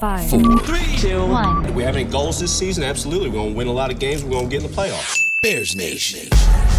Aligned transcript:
Five, 0.00 0.30
four, 0.30 0.40
two, 0.96 1.26
one. 1.28 1.62
Do 1.62 1.74
we 1.74 1.82
have 1.82 1.94
any 1.94 2.08
goals 2.08 2.40
this 2.40 2.48
season? 2.48 2.82
Absolutely. 2.82 3.28
We're 3.28 3.36
going 3.36 3.52
to 3.52 3.56
win 3.56 3.68
a 3.68 3.72
lot 3.72 3.92
of 3.92 3.98
games. 3.98 4.24
We're 4.24 4.30
going 4.30 4.48
to 4.48 4.50
get 4.50 4.64
in 4.64 4.70
the 4.70 4.74
playoffs. 4.74 5.28
Bears 5.42 5.76
Nation. 5.76 6.24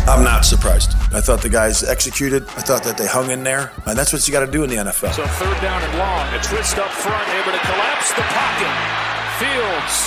I'm 0.10 0.26
not 0.26 0.42
surprised. 0.42 0.98
I 1.14 1.22
thought 1.22 1.46
the 1.46 1.50
guys 1.54 1.84
executed. 1.84 2.42
I 2.58 2.66
thought 2.66 2.82
that 2.82 2.98
they 2.98 3.06
hung 3.06 3.30
in 3.30 3.44
there. 3.44 3.70
And 3.86 3.94
that's 3.94 4.12
what 4.12 4.26
you 4.26 4.34
got 4.34 4.42
to 4.42 4.50
do 4.52 4.64
in 4.66 4.72
the 4.74 4.78
NFL. 4.78 5.14
So 5.14 5.22
third 5.38 5.54
down 5.62 5.86
and 5.86 5.94
long. 6.02 6.34
A 6.34 6.42
twist 6.42 6.82
up 6.82 6.90
front, 6.90 7.22
able 7.38 7.54
to 7.54 7.62
collapse 7.62 8.10
the 8.10 8.26
pocket. 8.26 8.74
Fields 9.38 9.98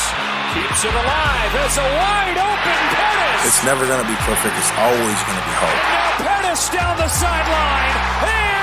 keeps 0.58 0.82
it 0.82 0.90
alive. 0.90 1.50
Has 1.54 1.78
a 1.78 1.86
wide 1.86 2.34
open 2.34 2.80
Pettis. 2.98 3.46
It's 3.46 3.62
never 3.62 3.86
going 3.86 4.02
to 4.02 4.10
be 4.10 4.18
perfect. 4.26 4.58
It's 4.58 4.74
always 4.74 5.18
going 5.22 5.38
to 5.38 5.46
be 5.46 5.54
hard. 5.54 5.78
And 5.78 6.26
now 6.26 6.42
Pettis 6.42 6.66
down 6.66 6.98
the 6.98 7.06
sideline. 7.06 7.94
And 8.26 8.42
in. 8.42 8.53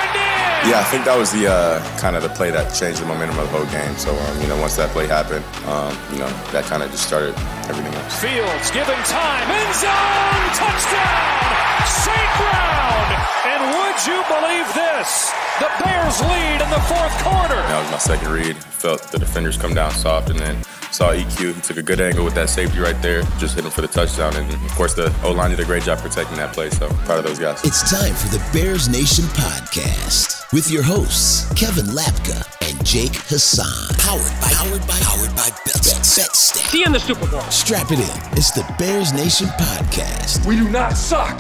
Yeah, 0.62 0.78
I 0.78 0.84
think 0.94 1.06
that 1.10 1.18
was 1.18 1.34
the 1.34 1.50
uh, 1.50 1.82
kind 1.98 2.14
of 2.16 2.22
the 2.22 2.30
play 2.30 2.54
that 2.54 2.70
changed 2.70 3.02
the 3.02 3.10
momentum 3.10 3.34
of 3.42 3.50
the 3.50 3.58
whole 3.58 3.66
game. 3.74 3.98
So, 3.98 4.14
um, 4.14 4.42
you 4.42 4.46
know, 4.46 4.54
once 4.62 4.78
that 4.78 4.94
play 4.94 5.10
happened, 5.10 5.42
um, 5.66 5.90
you 6.14 6.22
know, 6.22 6.30
that 6.54 6.70
kind 6.70 6.86
of 6.86 6.94
just 6.94 7.02
started 7.02 7.34
everything 7.66 7.90
else. 7.98 8.22
Fields 8.22 8.70
giving 8.70 9.02
time. 9.10 9.46
End 9.50 9.74
zone. 9.74 10.46
Touchdown. 10.54 11.82
St. 11.90 12.30
Brown. 12.38 13.10
And 13.50 13.62
would 13.74 13.98
you 14.06 14.22
believe 14.30 14.70
this? 14.78 15.34
The 15.58 15.66
Bears 15.82 16.22
lead 16.30 16.62
in 16.62 16.70
the 16.70 16.84
fourth 16.86 17.16
quarter. 17.26 17.58
That 17.58 17.82
was 17.82 17.90
my 17.90 17.98
second 17.98 18.30
read. 18.30 18.54
Felt 18.62 19.10
the 19.10 19.18
defenders 19.18 19.58
come 19.58 19.74
down 19.74 19.90
soft 19.98 20.30
and 20.30 20.38
then 20.38 20.62
saw 20.94 21.10
EQ. 21.10 21.58
He 21.58 21.62
took 21.62 21.78
a 21.78 21.84
good 21.84 22.00
angle 22.00 22.22
with 22.22 22.38
that 22.38 22.54
safety 22.54 22.78
right 22.78 23.02
there. 23.02 23.26
Just 23.42 23.58
hit 23.58 23.66
him 23.66 23.74
for 23.74 23.82
the 23.82 23.90
touchdown. 23.90 24.38
And 24.38 24.46
of 24.46 24.72
course, 24.78 24.94
the 24.94 25.10
O 25.26 25.34
line 25.34 25.50
did 25.50 25.60
a 25.60 25.66
great 25.66 25.82
job 25.82 25.98
protecting 26.06 26.38
that 26.38 26.54
play. 26.54 26.70
So 26.70 26.86
proud 27.10 27.18
of 27.18 27.26
those 27.26 27.40
guys. 27.40 27.66
It's 27.66 27.82
time 27.90 28.14
for 28.14 28.30
the 28.30 28.44
Bears 28.54 28.90
Nation 28.90 29.26
podcast 29.34 30.41
with 30.54 30.70
your 30.70 30.84
hosts, 30.84 31.48
Kevin 31.54 31.86
Lapka 31.86 32.46
and 32.68 32.86
Jake 32.86 33.16
Hassan. 33.28 33.66
Powered 33.98 34.42
by, 34.42 34.52
powered 34.52 34.88
by, 34.88 35.00
powered 35.00 35.36
by 35.36 35.50
Bet, 35.66 35.82
Bet, 35.84 36.04
Bet 36.18 36.72
Be 36.72 36.84
in 36.84 36.92
the 36.92 37.00
Super 37.00 37.26
Bowl. 37.28 37.42
Strap 37.44 37.92
it 37.92 38.00
in. 38.00 38.38
It's 38.38 38.52
the 38.52 38.66
Bears 38.78 39.14
Nation 39.14 39.48
podcast. 39.48 40.46
We 40.46 40.58
do 40.58 40.70
not 40.70 40.98
suck. 40.98 41.40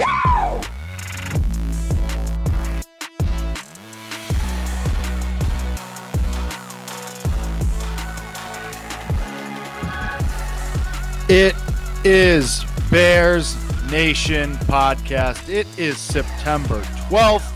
It 11.27 11.55
is 12.03 12.65
Bears 12.89 13.55
Nation 13.89 14.55
podcast. 14.67 15.49
It 15.49 15.67
is 15.77 15.97
September 15.97 16.81
12th, 17.09 17.50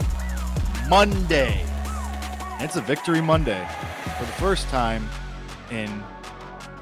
Monday. 0.89 1.65
And 2.53 2.61
it's 2.61 2.75
a 2.75 2.81
victory 2.81 3.21
Monday 3.21 3.67
for 4.17 4.25
the 4.25 4.31
first 4.33 4.67
time 4.69 5.07
in 5.71 6.03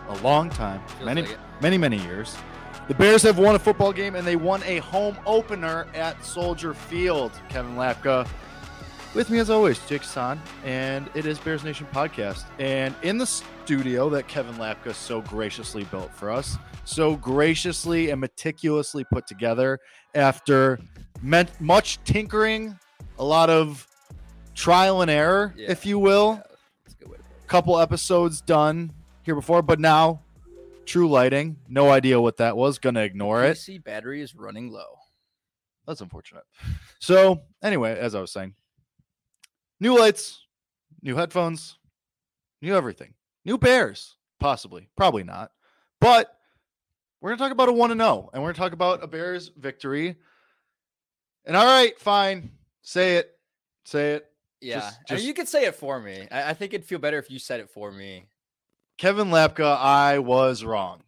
a 0.09 0.15
long 0.17 0.49
time, 0.49 0.81
many, 1.03 1.25
many, 1.61 1.77
many 1.77 1.97
years. 1.99 2.35
The 2.89 2.93
Bears 2.93 3.21
have 3.23 3.39
won 3.39 3.55
a 3.55 3.59
football 3.59 3.93
game 3.93 4.15
and 4.15 4.27
they 4.27 4.35
won 4.35 4.61
a 4.63 4.79
home 4.79 5.17
opener 5.25 5.87
at 5.93 6.23
Soldier 6.25 6.73
Field. 6.73 7.31
Kevin 7.47 7.75
Lapka 7.75 8.27
with 9.15 9.29
me 9.29 9.39
as 9.39 9.49
always, 9.49 9.79
Jake 9.87 10.03
San, 10.03 10.41
and 10.65 11.09
it 11.13 11.25
is 11.25 11.39
Bears 11.39 11.63
Nation 11.63 11.87
podcast. 11.93 12.45
And 12.59 12.95
in 13.03 13.17
the 13.17 13.27
studio 13.27 14.09
that 14.09 14.27
Kevin 14.27 14.55
Lapka 14.55 14.93
so 14.93 15.21
graciously 15.21 15.83
built 15.85 16.13
for 16.13 16.31
us, 16.31 16.57
so 16.83 17.15
graciously 17.15 18.09
and 18.09 18.19
meticulously 18.19 19.03
put 19.03 19.27
together 19.27 19.79
after 20.15 20.79
much 21.21 22.03
tinkering, 22.03 22.77
a 23.19 23.23
lot 23.23 23.49
of 23.49 23.87
trial 24.53 25.01
and 25.01 25.09
error, 25.11 25.53
Yeah. 25.57 25.71
if 25.71 25.85
you 25.85 25.99
will. 25.99 26.35
Yeah, 26.35 26.41
a 26.91 26.95
good 26.99 27.09
way 27.09 27.17
to 27.17 27.23
put 27.23 27.31
it. 27.41 27.47
Couple 27.47 27.79
episodes 27.79 28.41
done 28.41 28.93
here 29.23 29.35
before, 29.35 29.61
but 29.61 29.79
now 29.79 30.23
true 30.85 31.09
lighting. 31.09 31.57
No 31.67 31.89
idea 31.89 32.19
what 32.19 32.37
that 32.37 32.57
was. 32.57 32.77
Gonna 32.79 33.01
ignore 33.01 33.43
it. 33.43 33.57
PC 33.57 33.83
battery 33.83 34.21
is 34.21 34.35
running 34.35 34.69
low. 34.71 34.99
That's 35.87 36.01
unfortunate. 36.01 36.43
So, 36.99 37.43
anyway, 37.61 37.97
as 37.97 38.15
I 38.15 38.21
was 38.21 38.31
saying, 38.31 38.55
new 39.79 39.97
lights, 39.97 40.45
new 41.01 41.15
headphones, 41.15 41.77
new 42.61 42.75
everything, 42.75 43.13
new 43.43 43.57
bears, 43.57 44.15
possibly, 44.39 44.89
probably 44.95 45.23
not. 45.23 45.51
But 45.99 46.37
we're 47.21 47.31
to 47.31 47.37
talk 47.37 47.51
about 47.51 47.69
a 47.69 47.73
1 47.73 47.91
and 47.91 48.01
0, 48.01 48.29
and 48.33 48.43
we're 48.43 48.53
to 48.53 48.59
talk 48.59 48.73
about 48.73 49.03
a 49.03 49.07
Bears 49.07 49.51
victory. 49.57 50.17
And 51.45 51.55
all 51.55 51.65
right, 51.65 51.97
fine. 51.99 52.51
Say 52.81 53.15
it. 53.17 53.37
Say 53.85 54.13
it. 54.15 54.32
Yeah, 54.63 54.79
Just- 54.79 54.99
just- 55.07 55.23
you 55.25 55.33
could 55.33 55.47
say 55.47 55.65
it 55.65 55.75
for 55.75 55.99
me. 55.99 56.27
I, 56.31 56.49
I 56.51 56.53
think 56.53 56.73
it'd 56.73 56.87
feel 56.87 56.99
better 56.99 57.19
if 57.19 57.29
you 57.29 57.39
said 57.39 57.59
it 57.59 57.69
for 57.69 57.91
me. 57.91 58.27
Kevin 58.97 59.29
Lapka, 59.29 59.77
I 59.79 60.19
was 60.19 60.63
wrong. 60.63 61.01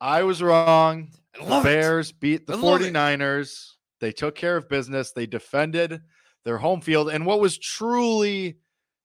I 0.00 0.22
was 0.24 0.42
wrong. 0.42 1.08
I 1.34 1.38
The 1.44 1.50
love 1.50 1.64
it. 1.66 1.68
Bears 1.68 2.12
beat 2.12 2.46
the 2.46 2.54
I 2.54 2.56
love 2.56 2.82
it. 2.82 2.92
49ers. 2.92 3.72
They 4.00 4.12
took 4.12 4.34
care 4.34 4.56
of 4.56 4.68
business. 4.68 5.12
They 5.12 5.26
defended 5.26 6.02
their 6.44 6.58
home 6.58 6.80
field. 6.80 7.08
And 7.08 7.24
what 7.24 7.40
was 7.40 7.56
truly 7.58 8.58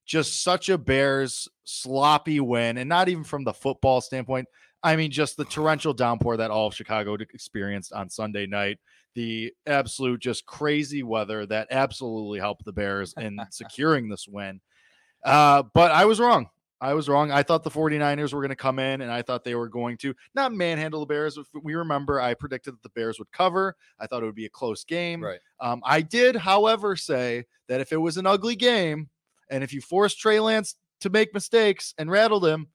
just 0.05 0.43
such 0.43 0.67
a 0.67 0.77
Bears 0.77 1.47
sloppy 1.63 2.39
win, 2.41 2.77
and 2.77 2.89
not 2.89 3.07
even 3.07 3.23
from 3.23 3.43
the 3.45 3.53
football 3.53 4.01
standpoint. 4.01 4.47
I 4.83 4.95
mean, 4.95 5.11
just 5.11 5.37
the 5.37 5.45
torrential 5.45 5.93
downpour 5.93 6.37
that 6.37 6.49
all 6.51 6.67
of 6.67 6.73
Chicago 6.75 7.13
experienced 7.13 7.93
on 7.93 8.09
Sunday 8.09 8.47
night, 8.47 8.79
the 9.15 9.53
absolute 9.65 10.21
just 10.21 10.45
crazy 10.45 11.03
weather 11.03 11.45
that 11.45 11.67
absolutely 11.71 12.39
helped 12.39 12.65
the 12.65 12.73
Bears 12.73 13.13
in 13.17 13.39
securing 13.51 14.09
this 14.09 14.27
win. 14.27 14.61
Uh, 15.23 15.63
but 15.73 15.91
I 15.91 16.05
was 16.05 16.19
wrong. 16.19 16.49
I 16.81 16.95
was 16.95 17.07
wrong. 17.07 17.31
I 17.31 17.43
thought 17.43 17.63
the 17.63 17.69
49ers 17.69 18.33
were 18.33 18.41
going 18.41 18.49
to 18.49 18.55
come 18.55 18.79
in 18.79 19.01
and 19.01 19.11
I 19.11 19.21
thought 19.21 19.43
they 19.43 19.53
were 19.53 19.69
going 19.69 19.97
to 19.97 20.15
not 20.33 20.51
manhandle 20.51 21.01
the 21.01 21.05
Bears. 21.05 21.37
If 21.37 21.45
we 21.61 21.75
remember, 21.75 22.19
I 22.19 22.33
predicted 22.33 22.73
that 22.73 22.81
the 22.81 22.89
Bears 22.89 23.19
would 23.19 23.31
cover. 23.31 23.75
I 23.99 24.07
thought 24.07 24.23
it 24.23 24.25
would 24.25 24.33
be 24.33 24.47
a 24.47 24.49
close 24.49 24.83
game. 24.83 25.23
Right. 25.23 25.39
Um, 25.59 25.81
I 25.85 26.01
did, 26.01 26.35
however, 26.35 26.95
say 26.95 27.45
that 27.67 27.81
if 27.81 27.91
it 27.91 27.97
was 27.97 28.17
an 28.17 28.25
ugly 28.25 28.55
game 28.55 29.09
and 29.51 29.63
if 29.63 29.73
you 29.73 29.79
forced 29.79 30.19
Trey 30.19 30.39
Lance 30.39 30.75
to 31.01 31.11
make 31.11 31.35
mistakes 31.35 31.93
and 31.99 32.09
rattled 32.09 32.45
him, 32.45 32.67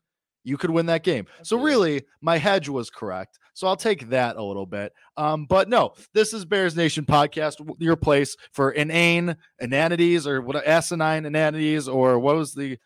you 0.47 0.57
could 0.57 0.71
win 0.71 0.87
that 0.87 1.03
game. 1.03 1.27
So 1.43 1.59
really, 1.59 2.05
my 2.23 2.39
hedge 2.39 2.69
was 2.69 2.89
correct. 2.89 3.39
So 3.53 3.67
I'll 3.67 3.77
take 3.77 4.11
that 4.11 4.37
a 4.37 4.43
little 4.43 4.65
bit. 4.65 4.93
Um, 5.17 5.45
but 5.47 5.69
no, 5.69 5.95
this 6.15 6.33
is 6.33 6.45
Bears 6.45 6.77
Nation 6.77 7.05
podcast, 7.05 7.57
your 7.81 7.97
place 7.97 8.37
for 8.53 8.71
inane 8.71 9.37
inanities 9.59 10.25
or 10.27 10.41
what 10.41 10.65
asinine 10.65 11.27
inanities 11.27 11.89
or 11.89 12.19
what 12.21 12.37
was 12.37 12.55
the 12.55 12.79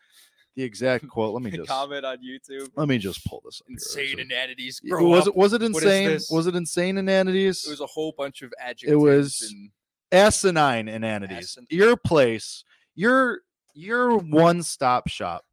the 0.55 0.63
exact 0.63 1.07
quote? 1.09 1.33
Let 1.35 1.43
me 1.43 1.51
just 1.51 1.69
Comment 1.69 2.03
on 2.03 2.17
YouTube. 2.17 2.69
let 2.75 2.87
me 2.87 2.97
just 2.97 3.23
pull 3.25 3.41
this 3.45 3.61
up. 3.61 3.67
here. 3.67 3.75
Insane 3.75 4.19
Is 4.19 4.25
inanities. 4.25 4.79
Grow 4.79 5.07
was 5.07 5.21
up. 5.21 5.27
it 5.27 5.35
was 5.35 5.53
it 5.53 5.61
insane? 5.61 6.19
Was 6.31 6.47
it 6.47 6.55
insane 6.55 6.97
inanities? 6.97 7.63
It 7.65 7.69
was 7.69 7.81
a 7.81 7.85
whole 7.85 8.13
bunch 8.17 8.41
of 8.41 8.51
adjectives. 8.59 8.91
It 8.91 8.95
was- 8.95 9.41
and 9.51 9.69
asinine 10.11 10.87
inanities. 10.87 11.57
Asin- 11.59 11.67
Your 11.69 11.95
place, 11.95 12.63
your 12.95 13.41
your 13.73 14.17
one 14.17 14.63
stop 14.63 15.07
shop. 15.07 15.45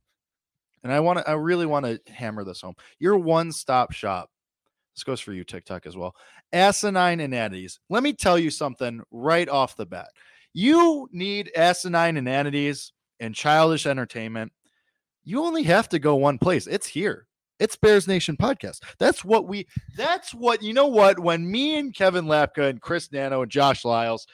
And 0.83 0.93
I 0.93 1.01
want 1.01 1.19
to 1.19 1.29
I 1.29 1.35
really 1.35 1.67
want 1.67 1.87
to 1.87 2.01
hammer 2.13 2.45
this 2.45 2.61
home. 2.61 2.75
Your 2.99 3.19
one 3.19 3.53
stop 3.53 3.93
shop. 3.93 4.31
This 4.95 5.05
goes 5.05 5.21
for 5.21 5.33
you 5.33 5.45
TikTok 5.45 5.87
as 5.87 5.97
well. 5.97 6.15
Asinine 6.53 7.21
inanities. 7.21 7.79
Let 7.89 8.03
me 8.03 8.13
tell 8.13 8.39
you 8.39 8.51
something 8.51 9.01
right 9.11 9.49
off 9.49 9.77
the 9.77 9.87
bat. 9.87 10.09
You 10.53 11.09
need 11.13 11.53
asinine 11.57 12.17
inanities 12.17 12.93
and 13.21 13.35
childish 13.35 13.87
entertainment. 13.87 14.53
You 15.25 15.45
only 15.45 15.63
have 15.65 15.89
to 15.91 15.99
go 15.99 16.17
one 16.17 16.39
place. 16.39 16.67
It's 16.67 16.87
here. 16.87 17.29
It's 17.59 17.77
Bears 17.77 18.07
Nation 18.07 18.37
podcast. 18.37 18.81
That's 18.99 19.25
what 19.25 19.47
we 19.49 19.67
that's 19.97 20.33
what 20.33 20.63
you 20.63 20.73
know 20.73 20.87
what 20.87 21.19
when 21.19 21.51
me 21.51 21.77
and 21.79 21.95
Kevin 21.95 22.27
Lapka 22.27 22.69
and 22.69 22.81
Chris 22.81 23.11
Nano 23.13 23.43
and 23.43 23.51
Josh 23.51 23.85
Lyles 23.85 24.27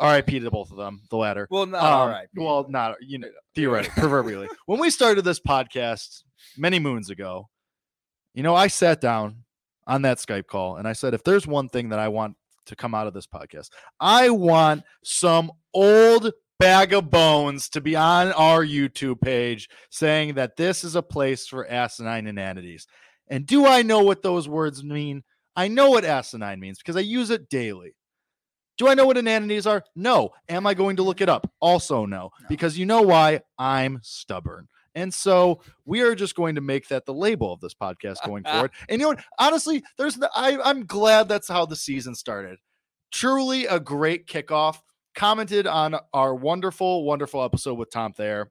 RIP 0.00 0.26
to 0.26 0.50
both 0.50 0.70
of 0.70 0.76
them, 0.76 1.02
the 1.10 1.16
latter. 1.16 1.46
well, 1.50 1.66
not 1.66 1.82
all 1.82 2.04
Um, 2.04 2.10
right. 2.10 2.28
Well, 2.34 2.66
not 2.68 2.96
you 3.00 3.18
know, 3.18 3.28
theoretically, 3.54 4.00
proverbially. 4.00 4.48
When 4.66 4.78
we 4.80 4.90
started 4.90 5.22
this 5.22 5.40
podcast 5.40 6.22
many 6.56 6.78
moons 6.78 7.10
ago, 7.10 7.48
you 8.34 8.42
know, 8.42 8.54
I 8.54 8.68
sat 8.68 9.00
down 9.00 9.44
on 9.86 10.02
that 10.02 10.18
Skype 10.18 10.46
call 10.46 10.76
and 10.76 10.86
I 10.86 10.92
said, 10.92 11.14
if 11.14 11.24
there's 11.24 11.46
one 11.46 11.68
thing 11.68 11.88
that 11.88 11.98
I 11.98 12.08
want 12.08 12.36
to 12.66 12.76
come 12.76 12.94
out 12.94 13.06
of 13.06 13.14
this 13.14 13.26
podcast, 13.26 13.70
I 13.98 14.30
want 14.30 14.84
some 15.02 15.50
old 15.74 16.30
bag 16.60 16.92
of 16.92 17.10
bones 17.10 17.68
to 17.70 17.80
be 17.80 17.96
on 17.96 18.32
our 18.32 18.64
YouTube 18.64 19.20
page 19.20 19.68
saying 19.90 20.34
that 20.34 20.56
this 20.56 20.84
is 20.84 20.94
a 20.96 21.02
place 21.02 21.46
for 21.46 21.66
asinine 21.70 22.26
inanities. 22.26 22.86
And 23.28 23.46
do 23.46 23.66
I 23.66 23.82
know 23.82 24.02
what 24.02 24.22
those 24.22 24.48
words 24.48 24.82
mean? 24.84 25.22
I 25.56 25.68
know 25.68 25.90
what 25.90 26.04
asinine 26.04 26.60
means 26.60 26.78
because 26.78 26.96
I 26.96 27.00
use 27.00 27.30
it 27.30 27.48
daily. 27.48 27.94
Do 28.78 28.88
I 28.88 28.94
know 28.94 29.06
what 29.06 29.18
inanities 29.18 29.66
are? 29.66 29.84
No. 29.94 30.30
Am 30.48 30.66
I 30.66 30.72
going 30.74 30.96
to 30.96 31.02
look 31.02 31.20
it 31.20 31.28
up? 31.28 31.50
Also, 31.60 32.06
no. 32.06 32.30
Because 32.48 32.78
you 32.78 32.86
know 32.86 33.02
why? 33.02 33.40
I'm 33.58 33.98
stubborn. 34.02 34.68
And 34.94 35.12
so 35.12 35.60
we 35.84 36.00
are 36.00 36.14
just 36.14 36.34
going 36.34 36.54
to 36.54 36.60
make 36.60 36.88
that 36.88 37.04
the 37.04 37.14
label 37.14 37.52
of 37.52 37.60
this 37.60 37.74
podcast 37.74 38.24
going 38.24 38.44
forward. 38.50 38.70
And 38.88 39.00
you 39.00 39.06
know 39.06 39.08
what? 39.10 39.24
Honestly, 39.38 39.82
there's 39.96 40.14
the, 40.14 40.30
I, 40.34 40.58
I'm 40.62 40.86
glad 40.86 41.28
that's 41.28 41.48
how 41.48 41.66
the 41.66 41.76
season 41.76 42.14
started. 42.14 42.58
Truly 43.12 43.66
a 43.66 43.78
great 43.80 44.26
kickoff. 44.26 44.78
Commented 45.14 45.66
on 45.66 45.96
our 46.14 46.32
wonderful, 46.34 47.04
wonderful 47.04 47.42
episode 47.42 47.74
with 47.74 47.90
Tom 47.90 48.12
Thayer. 48.12 48.50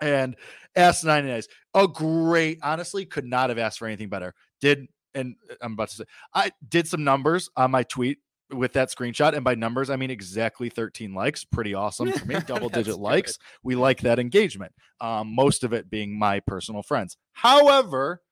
and 0.00 0.34
asinine 0.74 1.26
is 1.26 1.48
a 1.72 1.86
great. 1.86 2.58
Honestly, 2.62 3.06
could 3.06 3.24
not 3.24 3.50
have 3.50 3.58
asked 3.58 3.78
for 3.78 3.86
anything 3.86 4.08
better. 4.08 4.34
Did 4.60 4.88
and 5.14 5.36
I'm 5.60 5.74
about 5.74 5.90
to 5.90 5.96
say 5.96 6.04
I 6.34 6.50
did 6.68 6.88
some 6.88 7.04
numbers 7.04 7.48
on 7.56 7.70
my 7.70 7.84
tweet 7.84 8.18
with 8.56 8.72
that 8.74 8.90
screenshot, 8.90 9.34
and 9.34 9.44
by 9.44 9.54
numbers 9.54 9.90
I 9.90 9.96
mean 9.96 10.10
exactly 10.10 10.68
13 10.68 11.14
likes. 11.14 11.44
Pretty 11.44 11.74
awesome 11.74 12.12
for 12.12 12.24
me. 12.26 12.36
Double 12.46 12.68
digit 12.68 12.94
good. 12.94 13.00
likes. 13.00 13.38
We 13.62 13.74
like 13.74 14.00
that 14.00 14.18
engagement. 14.18 14.72
Um, 15.00 15.34
most 15.34 15.64
of 15.64 15.72
it 15.72 15.90
being 15.90 16.18
my 16.18 16.40
personal 16.40 16.82
friends. 16.82 17.16
However, 17.32 18.22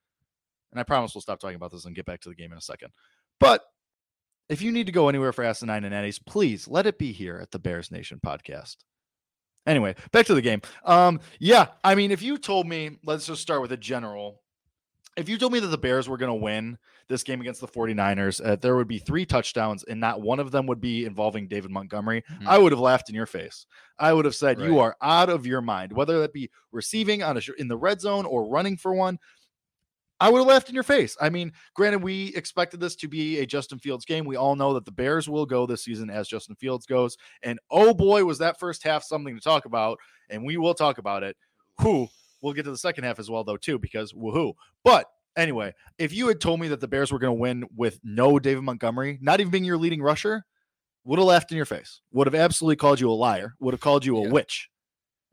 and 0.72 0.80
I 0.80 0.84
promise 0.84 1.14
we'll 1.14 1.22
stop 1.22 1.38
talking 1.38 1.56
about 1.56 1.70
this 1.70 1.84
and 1.84 1.94
get 1.94 2.06
back 2.06 2.20
to 2.22 2.28
the 2.28 2.34
game 2.34 2.52
in 2.52 2.58
a 2.58 2.62
second. 2.62 2.90
But 3.38 3.62
if 4.48 4.62
you 4.62 4.72
need 4.72 4.86
to 4.86 4.92
go 4.92 5.08
anywhere 5.08 5.32
for 5.32 5.44
Asinine 5.44 5.84
and 5.84 5.94
Eddie's, 5.94 6.18
please 6.18 6.66
let 6.68 6.86
it 6.86 6.98
be 6.98 7.12
here 7.12 7.38
at 7.40 7.50
the 7.50 7.58
Bears 7.58 7.90
Nation 7.90 8.20
podcast. 8.24 8.76
Anyway, 9.66 9.94
back 10.10 10.26
to 10.26 10.34
the 10.34 10.42
game. 10.42 10.60
Um, 10.84 11.20
yeah, 11.38 11.68
I 11.84 11.94
mean, 11.94 12.10
if 12.10 12.20
you 12.20 12.36
told 12.36 12.66
me, 12.66 12.98
let's 13.04 13.26
just 13.26 13.42
start 13.42 13.62
with 13.62 13.72
a 13.72 13.76
general. 13.76 14.41
If 15.16 15.28
you 15.28 15.36
told 15.36 15.52
me 15.52 15.60
that 15.60 15.66
the 15.66 15.76
Bears 15.78 16.08
were 16.08 16.16
going 16.16 16.30
to 16.30 16.42
win 16.42 16.78
this 17.08 17.22
game 17.22 17.40
against 17.42 17.60
the 17.60 17.68
49ers, 17.68 18.40
uh, 18.42 18.56
there 18.56 18.76
would 18.76 18.88
be 18.88 18.98
three 18.98 19.26
touchdowns 19.26 19.84
and 19.84 20.00
not 20.00 20.22
one 20.22 20.40
of 20.40 20.50
them 20.52 20.66
would 20.66 20.80
be 20.80 21.04
involving 21.04 21.48
David 21.48 21.70
Montgomery, 21.70 22.22
Mhm. 22.30 22.46
I 22.46 22.56
would 22.56 22.72
have 22.72 22.80
laughed 22.80 23.10
in 23.10 23.14
your 23.14 23.26
face. 23.26 23.66
I 23.98 24.14
would 24.14 24.24
have 24.24 24.34
said, 24.34 24.58
You 24.68 24.78
are 24.78 24.96
out 25.02 25.28
of 25.28 25.44
your 25.46 25.60
mind, 25.60 25.92
whether 25.92 26.18
that 26.20 26.32
be 26.32 26.50
receiving 26.70 27.22
on 27.22 27.36
a, 27.36 27.42
in 27.58 27.68
the 27.68 27.76
red 27.76 28.00
zone 28.00 28.24
or 28.24 28.48
running 28.48 28.78
for 28.78 28.94
one. 28.94 29.18
I 30.18 30.30
would 30.30 30.38
have 30.38 30.46
laughed 30.46 30.68
in 30.68 30.74
your 30.74 30.84
face. 30.84 31.16
I 31.20 31.30
mean, 31.30 31.52
granted, 31.74 32.00
we 32.02 32.28
expected 32.36 32.78
this 32.78 32.94
to 32.96 33.08
be 33.08 33.40
a 33.40 33.46
Justin 33.46 33.80
Fields 33.80 34.04
game. 34.04 34.24
We 34.24 34.36
all 34.36 34.54
know 34.54 34.72
that 34.74 34.84
the 34.84 34.92
Bears 34.92 35.28
will 35.28 35.46
go 35.46 35.66
this 35.66 35.82
season 35.84 36.10
as 36.10 36.28
Justin 36.28 36.54
Fields 36.54 36.86
goes. 36.86 37.16
And 37.42 37.58
oh 37.72 37.92
boy, 37.92 38.24
was 38.24 38.38
that 38.38 38.58
first 38.58 38.84
half 38.84 39.02
something 39.02 39.34
to 39.34 39.40
talk 39.40 39.64
about. 39.64 39.98
And 40.30 40.44
we 40.44 40.56
will 40.56 40.74
talk 40.74 40.98
about 40.98 41.24
it. 41.24 41.36
Who 41.80 42.08
we'll 42.42 42.52
get 42.52 42.64
to 42.64 42.70
the 42.70 42.76
second 42.78 43.04
half 43.04 43.18
as 43.18 43.30
well, 43.30 43.44
though, 43.44 43.56
too, 43.56 43.78
because 43.78 44.12
woohoo. 44.12 44.54
But 44.84 45.06
anyway, 45.36 45.72
if 45.98 46.12
you 46.12 46.28
had 46.28 46.40
told 46.40 46.60
me 46.60 46.68
that 46.68 46.80
the 46.80 46.88
Bears 46.88 47.10
were 47.12 47.18
going 47.18 47.34
to 47.36 47.40
win 47.40 47.64
with 47.74 47.98
no 48.04 48.38
David 48.38 48.62
Montgomery, 48.64 49.18
not 49.22 49.40
even 49.40 49.50
being 49.50 49.64
your 49.64 49.78
leading 49.78 50.02
rusher, 50.02 50.44
would 51.04 51.18
have 51.18 51.26
laughed 51.26 51.50
in 51.50 51.56
your 51.56 51.66
face. 51.66 52.00
Would 52.12 52.26
have 52.26 52.34
absolutely 52.34 52.76
called 52.76 53.00
you 53.00 53.10
a 53.10 53.12
liar. 53.14 53.54
Would 53.60 53.74
have 53.74 53.80
called 53.80 54.04
you 54.04 54.18
a 54.18 54.22
Yeah. 54.22 54.28
witch. 54.28 54.68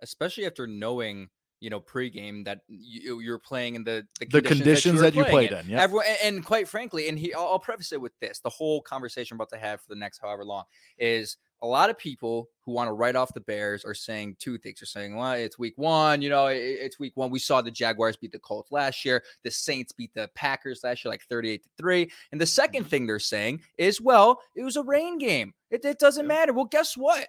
especially 0.01 0.45
after 0.45 0.65
knowing 0.65 1.27
you 1.59 1.69
know 1.69 1.81
pregame 1.81 2.45
that 2.45 2.61
you, 2.69 3.19
you're 3.19 3.37
playing 3.37 3.75
in 3.75 3.83
the 3.83 4.07
The 4.31 4.41
conditions 4.41 4.95
were 4.95 5.01
that 5.01 5.13
you 5.13 5.25
playing 5.25 5.49
played 5.49 5.59
in, 5.65 5.69
yeah. 5.69 5.81
Everyone, 5.81 6.05
and, 6.07 6.35
and 6.37 6.45
quite 6.45 6.69
frankly, 6.69 7.09
and 7.09 7.19
he, 7.19 7.33
I'll, 7.33 7.47
I'll 7.47 7.59
preface 7.59 7.91
it 7.91 7.99
with 7.99 8.17
this: 8.21 8.39
the 8.39 8.49
whole 8.49 8.81
conversation 8.81 9.35
we're 9.35 9.43
about 9.43 9.49
to 9.49 9.59
have 9.59 9.81
for 9.81 9.89
the 9.89 9.97
next 9.99 10.19
however 10.19 10.45
long 10.45 10.63
is 10.97 11.35
a 11.61 11.67
lot 11.67 11.89
of 11.89 11.97
people 11.97 12.49
who 12.65 12.71
want 12.71 12.87
to 12.87 12.93
write 12.93 13.15
off 13.15 13.33
the 13.33 13.41
Bears 13.41 13.83
are 13.83 13.93
saying 13.93 14.37
two 14.39 14.57
things. 14.57 14.79
They're 14.79 14.85
saying, 14.87 15.15
well, 15.15 15.33
it's 15.33 15.59
week 15.59 15.73
one, 15.77 16.21
you 16.21 16.29
know, 16.29 16.47
it- 16.47 16.57
it's 16.57 16.99
week 16.99 17.13
one. 17.15 17.29
We 17.31 17.39
saw 17.39 17.61
the 17.61 17.71
Jaguars 17.71 18.15
beat 18.15 18.31
the 18.31 18.39
Colts 18.39 18.71
last 18.71 19.03
year. 19.03 19.23
The 19.43 19.51
Saints 19.51 19.91
beat 19.91 20.13
the 20.13 20.29
Packers 20.35 20.81
last 20.83 21.03
year, 21.03 21.11
like 21.11 21.23
38 21.23 21.63
to 21.63 21.69
3. 21.77 22.11
And 22.31 22.39
the 22.39 22.45
second 22.45 22.83
Mm-hmm. 22.83 22.89
thing 22.89 23.07
they're 23.07 23.19
saying 23.19 23.61
is, 23.77 23.99
well, 23.99 24.41
it 24.55 24.63
was 24.63 24.75
a 24.77 24.83
rain 24.83 25.17
game. 25.17 25.53
It, 25.71 25.83
it 25.83 25.99
doesn't 25.99 26.27
matter. 26.27 26.53
Well, 26.53 26.65
guess 26.65 26.95
what? 26.95 27.27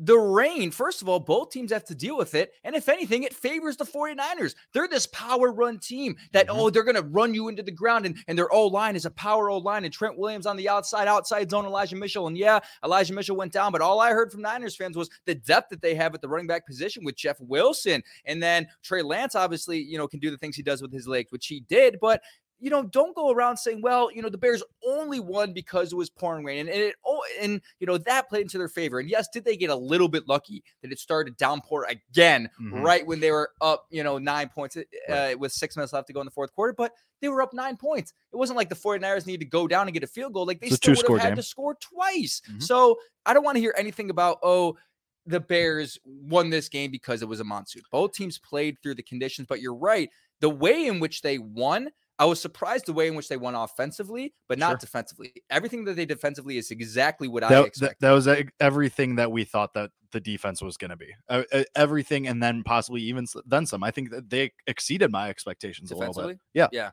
The 0.00 0.16
rain, 0.18 0.72
first 0.72 1.02
of 1.02 1.08
all, 1.08 1.20
both 1.20 1.50
teams 1.50 1.70
have 1.70 1.84
to 1.84 1.94
deal 1.94 2.16
with 2.16 2.34
it. 2.34 2.52
And 2.64 2.74
if 2.74 2.88
anything, 2.88 3.22
it 3.22 3.32
favors 3.32 3.76
the 3.76 3.84
49ers. 3.84 4.56
They're 4.72 4.88
this 4.88 5.06
power 5.06 5.52
run 5.52 5.78
team 5.78 6.16
that, 6.32 6.48
Mhm. 6.48 6.56
oh, 6.56 6.70
they're 6.70 6.82
going 6.82 6.96
to 6.96 7.02
run 7.02 7.32
you 7.32 7.46
into 7.46 7.62
the 7.62 7.70
ground. 7.70 8.04
And, 8.04 8.16
and 8.26 8.36
their 8.36 8.52
O 8.52 8.66
line 8.66 8.96
is 8.96 9.04
a 9.06 9.10
power 9.12 9.50
O 9.50 9.58
line. 9.58 9.84
And 9.84 9.92
Trent 9.94 10.18
Williams 10.18 10.46
on 10.46 10.56
the 10.56 10.68
outside, 10.68 11.06
outside 11.06 11.48
zone, 11.48 11.64
Elijah 11.64 11.94
Mitchell. 11.94 12.26
And 12.26 12.36
yeah, 12.36 12.58
Elijah 12.84 13.14
Mitchell 13.14 13.36
went 13.36 13.52
down. 13.52 13.70
But 13.70 13.82
all 13.82 14.00
I 14.00 14.10
heard 14.10 14.32
from 14.32 14.42
Niners 14.42 14.74
fans 14.74 14.96
was 14.96 15.08
the 15.26 15.36
depth 15.36 15.70
that 15.70 15.80
they 15.80 15.94
have 15.94 16.12
at 16.14 16.20
the 16.20 16.28
running 16.28 16.48
back 16.48 16.66
position 16.66 17.04
with 17.04 17.14
Jeff 17.14 17.40
Wilson. 17.40 18.02
And 18.24 18.42
then 18.42 18.66
Trey 18.82 19.02
Lance, 19.02 19.36
obviously, 19.36 19.78
you 19.78 19.96
know, 19.96 20.08
can 20.08 20.18
do 20.18 20.30
the 20.30 20.38
things 20.38 20.56
he 20.56 20.62
does 20.62 20.82
with 20.82 20.92
his 20.92 21.06
legs, 21.06 21.30
which 21.30 21.46
he 21.46 21.60
did. 21.60 21.98
But 22.00 22.20
you 22.64 22.70
know, 22.70 22.82
don't 22.82 23.14
go 23.14 23.30
around 23.30 23.58
saying, 23.58 23.82
well, 23.82 24.10
you 24.10 24.22
know, 24.22 24.30
the 24.30 24.38
Bears 24.38 24.62
only 24.86 25.20
won 25.20 25.52
because 25.52 25.92
it 25.92 25.96
was 25.96 26.08
pouring 26.08 26.44
rain. 26.46 26.60
And, 26.60 26.68
and 26.70 26.78
it 26.80 26.94
oh, 27.04 27.22
and 27.38 27.60
you 27.78 27.86
know, 27.86 27.98
that 27.98 28.30
played 28.30 28.40
into 28.42 28.56
their 28.56 28.68
favor. 28.68 29.00
And 29.00 29.10
yes, 29.10 29.28
did 29.32 29.44
they 29.44 29.54
get 29.56 29.68
a 29.68 29.74
little 29.76 30.08
bit 30.08 30.26
lucky 30.26 30.64
that 30.80 30.90
it 30.90 30.98
started 30.98 31.32
to 31.32 31.36
downpour 31.36 31.84
again 31.90 32.48
Mhm. 32.58 32.82
right 32.82 33.06
when 33.06 33.20
they 33.20 33.30
were 33.30 33.50
up, 33.60 33.84
you 33.90 34.02
know, 34.02 34.16
nine 34.16 34.48
points 34.48 34.78
uh, 34.78 34.82
Right. 35.10 35.38
with 35.38 35.52
six 35.52 35.76
minutes 35.76 35.92
left 35.92 36.06
to 36.06 36.14
go 36.14 36.20
in 36.20 36.24
the 36.24 36.30
fourth 36.30 36.54
quarter, 36.54 36.72
but 36.72 36.92
they 37.20 37.28
were 37.28 37.42
up 37.42 37.52
nine 37.52 37.76
points. 37.76 38.14
It 38.32 38.36
wasn't 38.36 38.56
like 38.56 38.70
the 38.70 38.74
49ers 38.76 39.26
needed 39.26 39.40
to 39.44 39.50
go 39.50 39.68
down 39.68 39.86
and 39.86 39.92
get 39.92 40.02
a 40.02 40.06
field 40.06 40.32
goal. 40.32 40.46
Like 40.46 40.60
they 40.60 40.68
It's 40.68 40.76
still 40.76 40.94
would 40.96 41.06
have 41.06 41.20
had 41.20 41.28
game. 41.30 41.36
to 41.36 41.42
score 41.42 41.74
twice. 41.74 42.40
Mhm. 42.50 42.62
So 42.62 42.98
I 43.26 43.34
don't 43.34 43.44
want 43.44 43.56
to 43.56 43.60
hear 43.60 43.74
anything 43.76 44.08
about, 44.08 44.38
oh, 44.42 44.78
the 45.26 45.40
Bears 45.40 45.98
won 46.04 46.48
this 46.48 46.70
game 46.70 46.90
because 46.90 47.20
it 47.20 47.28
was 47.28 47.40
a 47.40 47.44
monsoon. 47.44 47.82
Both 47.90 48.12
teams 48.14 48.38
played 48.38 48.78
through 48.82 48.94
the 48.94 49.02
conditions, 49.02 49.46
but 49.48 49.60
you're 49.60 49.74
right. 49.74 50.10
The 50.40 50.48
way 50.50 50.86
in 50.86 50.98
which 51.00 51.20
they 51.22 51.38
won, 51.38 51.90
I 52.18 52.26
was 52.26 52.40
surprised 52.40 52.86
the 52.86 52.92
way 52.92 53.08
in 53.08 53.14
which 53.16 53.28
they 53.28 53.36
won 53.36 53.54
offensively, 53.54 54.34
but 54.48 54.58
not 54.58 54.70
Sure. 54.72 54.78
defensively. 54.78 55.34
Everything 55.50 55.84
that 55.84 55.96
they 55.96 56.06
defensively 56.06 56.58
is 56.58 56.70
exactly 56.70 57.26
what 57.26 57.42
I 57.42 57.48
That, 57.48 57.60
that, 57.60 57.66
expected. 57.66 57.96
that 58.00 58.12
was 58.12 58.28
everything 58.60 59.16
that 59.16 59.32
we 59.32 59.44
thought 59.44 59.74
that 59.74 59.90
the 60.12 60.20
defense 60.20 60.62
was 60.62 60.76
going 60.76 60.90
to 60.90 60.96
be. 60.96 61.12
Uh, 61.28 61.42
uh, 61.52 61.64
everything, 61.74 62.28
and 62.28 62.42
then 62.42 62.62
possibly 62.62 63.02
even 63.02 63.26
then 63.46 63.66
some. 63.66 63.82
I 63.82 63.90
think 63.90 64.10
that 64.10 64.30
they 64.30 64.52
exceeded 64.66 65.10
my 65.10 65.28
expectations 65.28 65.90
a 65.90 65.96
little 65.96 66.14
bit. 66.14 66.20
defensively. 66.20 66.40
Yeah. 66.54 66.68
yeah. 66.72 66.90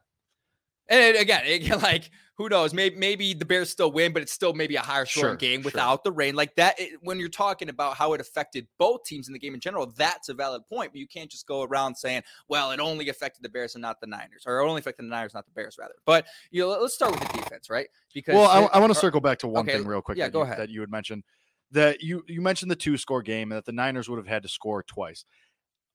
And 0.89 1.17
again, 1.17 1.45
again, 1.45 1.79
like 1.81 2.09
who 2.37 2.49
knows? 2.49 2.73
Maybe 2.73 2.95
maybe 2.95 3.33
the 3.33 3.45
Bears 3.45 3.69
still 3.69 3.91
win, 3.91 4.13
but 4.13 4.21
it's 4.23 4.31
still 4.31 4.53
maybe 4.53 4.75
a 4.75 4.81
higher 4.81 5.05
scoring 5.05 5.31
Sure, 5.33 5.35
game 5.37 5.61
sure. 5.61 5.65
without 5.65 6.03
the 6.03 6.11
rain. 6.11 6.35
Like 6.35 6.55
that, 6.55 6.79
it- 6.79 6.99
when 7.01 7.19
you're 7.19 7.29
talking 7.29 7.69
about 7.69 7.97
how 7.97 8.13
it 8.13 8.21
affected 8.21 8.67
both 8.79 9.03
teams 9.03 9.27
in 9.27 9.33
the 9.33 9.39
game 9.39 9.53
in 9.53 9.59
general, 9.59 9.93
that's 9.95 10.29
a 10.29 10.33
valid 10.33 10.65
point. 10.67 10.91
But 10.91 10.99
you 10.99 11.07
can't 11.07 11.29
just 11.29 11.45
go 11.45 11.61
around 11.63 11.95
saying, 11.95 12.23
"Well, 12.47 12.71
it 12.71 12.79
only 12.79 13.09
affected 13.09 13.43
the 13.43 13.49
Bears 13.49 13.75
and 13.75 13.81
not 13.81 14.01
the 14.01 14.07
Niners," 14.07 14.43
or 14.47 14.59
"It 14.59 14.65
only 14.67 14.79
affected 14.79 15.05
the 15.05 15.09
Niners, 15.09 15.33
not 15.33 15.45
the 15.45 15.51
Bears." 15.51 15.77
Rather, 15.79 15.93
but 16.05 16.25
you 16.49 16.61
know, 16.61 16.69
let- 16.69 16.81
let's 16.81 16.95
start 16.95 17.11
with 17.11 17.19
the 17.21 17.37
defense, 17.37 17.69
right? 17.69 17.87
Because 18.13 18.33
Well, 18.35 18.49
I, 18.49 18.63
it- 18.63 18.69
I 18.73 18.79
want 18.79 18.91
to 18.93 18.99
circle 18.99 19.21
back 19.21 19.37
to 19.39 19.47
one 19.47 19.67
okay, 19.67 19.77
thing 19.77 19.87
real 19.87 20.01
quick. 20.01 20.17
yeah, 20.17 20.25
that 20.25 20.33
go 20.33 20.39
you, 20.39 20.43
ahead. 20.45 20.57
That 20.57 20.69
you 20.69 20.81
had 20.81 20.89
mentioned 20.89 21.23
that 21.71 22.01
you 22.01 22.23
you 22.27 22.41
mentioned 22.41 22.71
the 22.71 22.75
two 22.75 22.97
score 22.97 23.21
game 23.21 23.51
and 23.51 23.57
that 23.57 23.65
the 23.65 23.71
Niners 23.71 24.09
would 24.09 24.17
have 24.17 24.27
had 24.27 24.43
to 24.43 24.49
score 24.49 24.83
twice. 24.83 25.25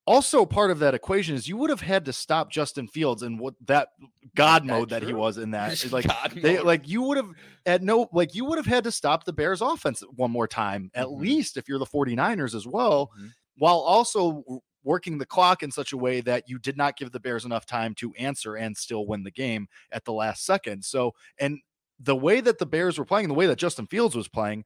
Also, 0.06 0.46
part 0.46 0.70
of 0.70 0.78
that 0.78 0.94
equation 0.94 1.34
is 1.34 1.48
you 1.48 1.56
would 1.56 1.68
have 1.70 1.80
had 1.80 2.04
to 2.04 2.12
stop 2.12 2.48
Justin 2.50 2.86
Fields 2.86 3.22
and 3.22 3.40
what 3.40 3.54
that 3.66 3.88
God 4.36 4.62
that 4.62 4.66
mode 4.66 4.88
that 4.90 5.02
he 5.02 5.12
was 5.12 5.36
in 5.36 5.50
that. 5.50 5.72
It's 5.72 5.90
Like 5.92 6.06
God 6.06 6.30
they 6.40 6.56
mode. 6.58 6.64
like 6.66 6.88
you 6.88 7.02
would 7.02 7.16
have 7.16 7.30
at 7.66 7.82
no 7.82 8.08
like 8.12 8.32
you 8.34 8.44
would 8.44 8.56
have 8.58 8.66
had 8.66 8.84
to 8.84 8.92
stop 8.92 9.24
the 9.24 9.32
Bears 9.32 9.60
offense 9.60 10.02
one 10.14 10.30
more 10.30 10.46
time 10.46 10.90
at 10.94 11.06
Mhm. 11.08 11.20
least 11.20 11.56
if 11.56 11.68
you're 11.68 11.80
the 11.80 11.86
49ers 11.86 12.54
as 12.54 12.66
well 12.68 13.10
Mhm. 13.18 13.32
while 13.56 13.78
also 13.78 14.44
working 14.84 15.18
the 15.18 15.26
clock 15.26 15.64
in 15.64 15.72
such 15.72 15.92
a 15.92 15.96
way 15.96 16.20
that 16.20 16.44
you 16.48 16.60
did 16.60 16.76
not 16.76 16.96
give 16.96 17.10
the 17.10 17.18
Bears 17.18 17.44
enough 17.44 17.66
time 17.66 17.92
to 17.96 18.12
answer 18.14 18.54
and 18.54 18.76
still 18.76 19.08
win 19.08 19.25
the 19.25 19.32
game 19.32 19.66
at 19.90 20.04
the 20.04 20.12
last 20.12 20.44
second. 20.46 20.84
So, 20.84 21.12
and 21.40 21.58
the 21.98 22.14
way 22.14 22.40
that 22.40 22.58
the 22.58 22.66
Bears 22.66 22.96
were 22.96 23.04
playing, 23.04 23.26
the 23.26 23.34
way 23.34 23.48
that 23.48 23.58
Justin 23.58 23.88
Fields 23.88 24.14
was 24.14 24.28
playing, 24.28 24.64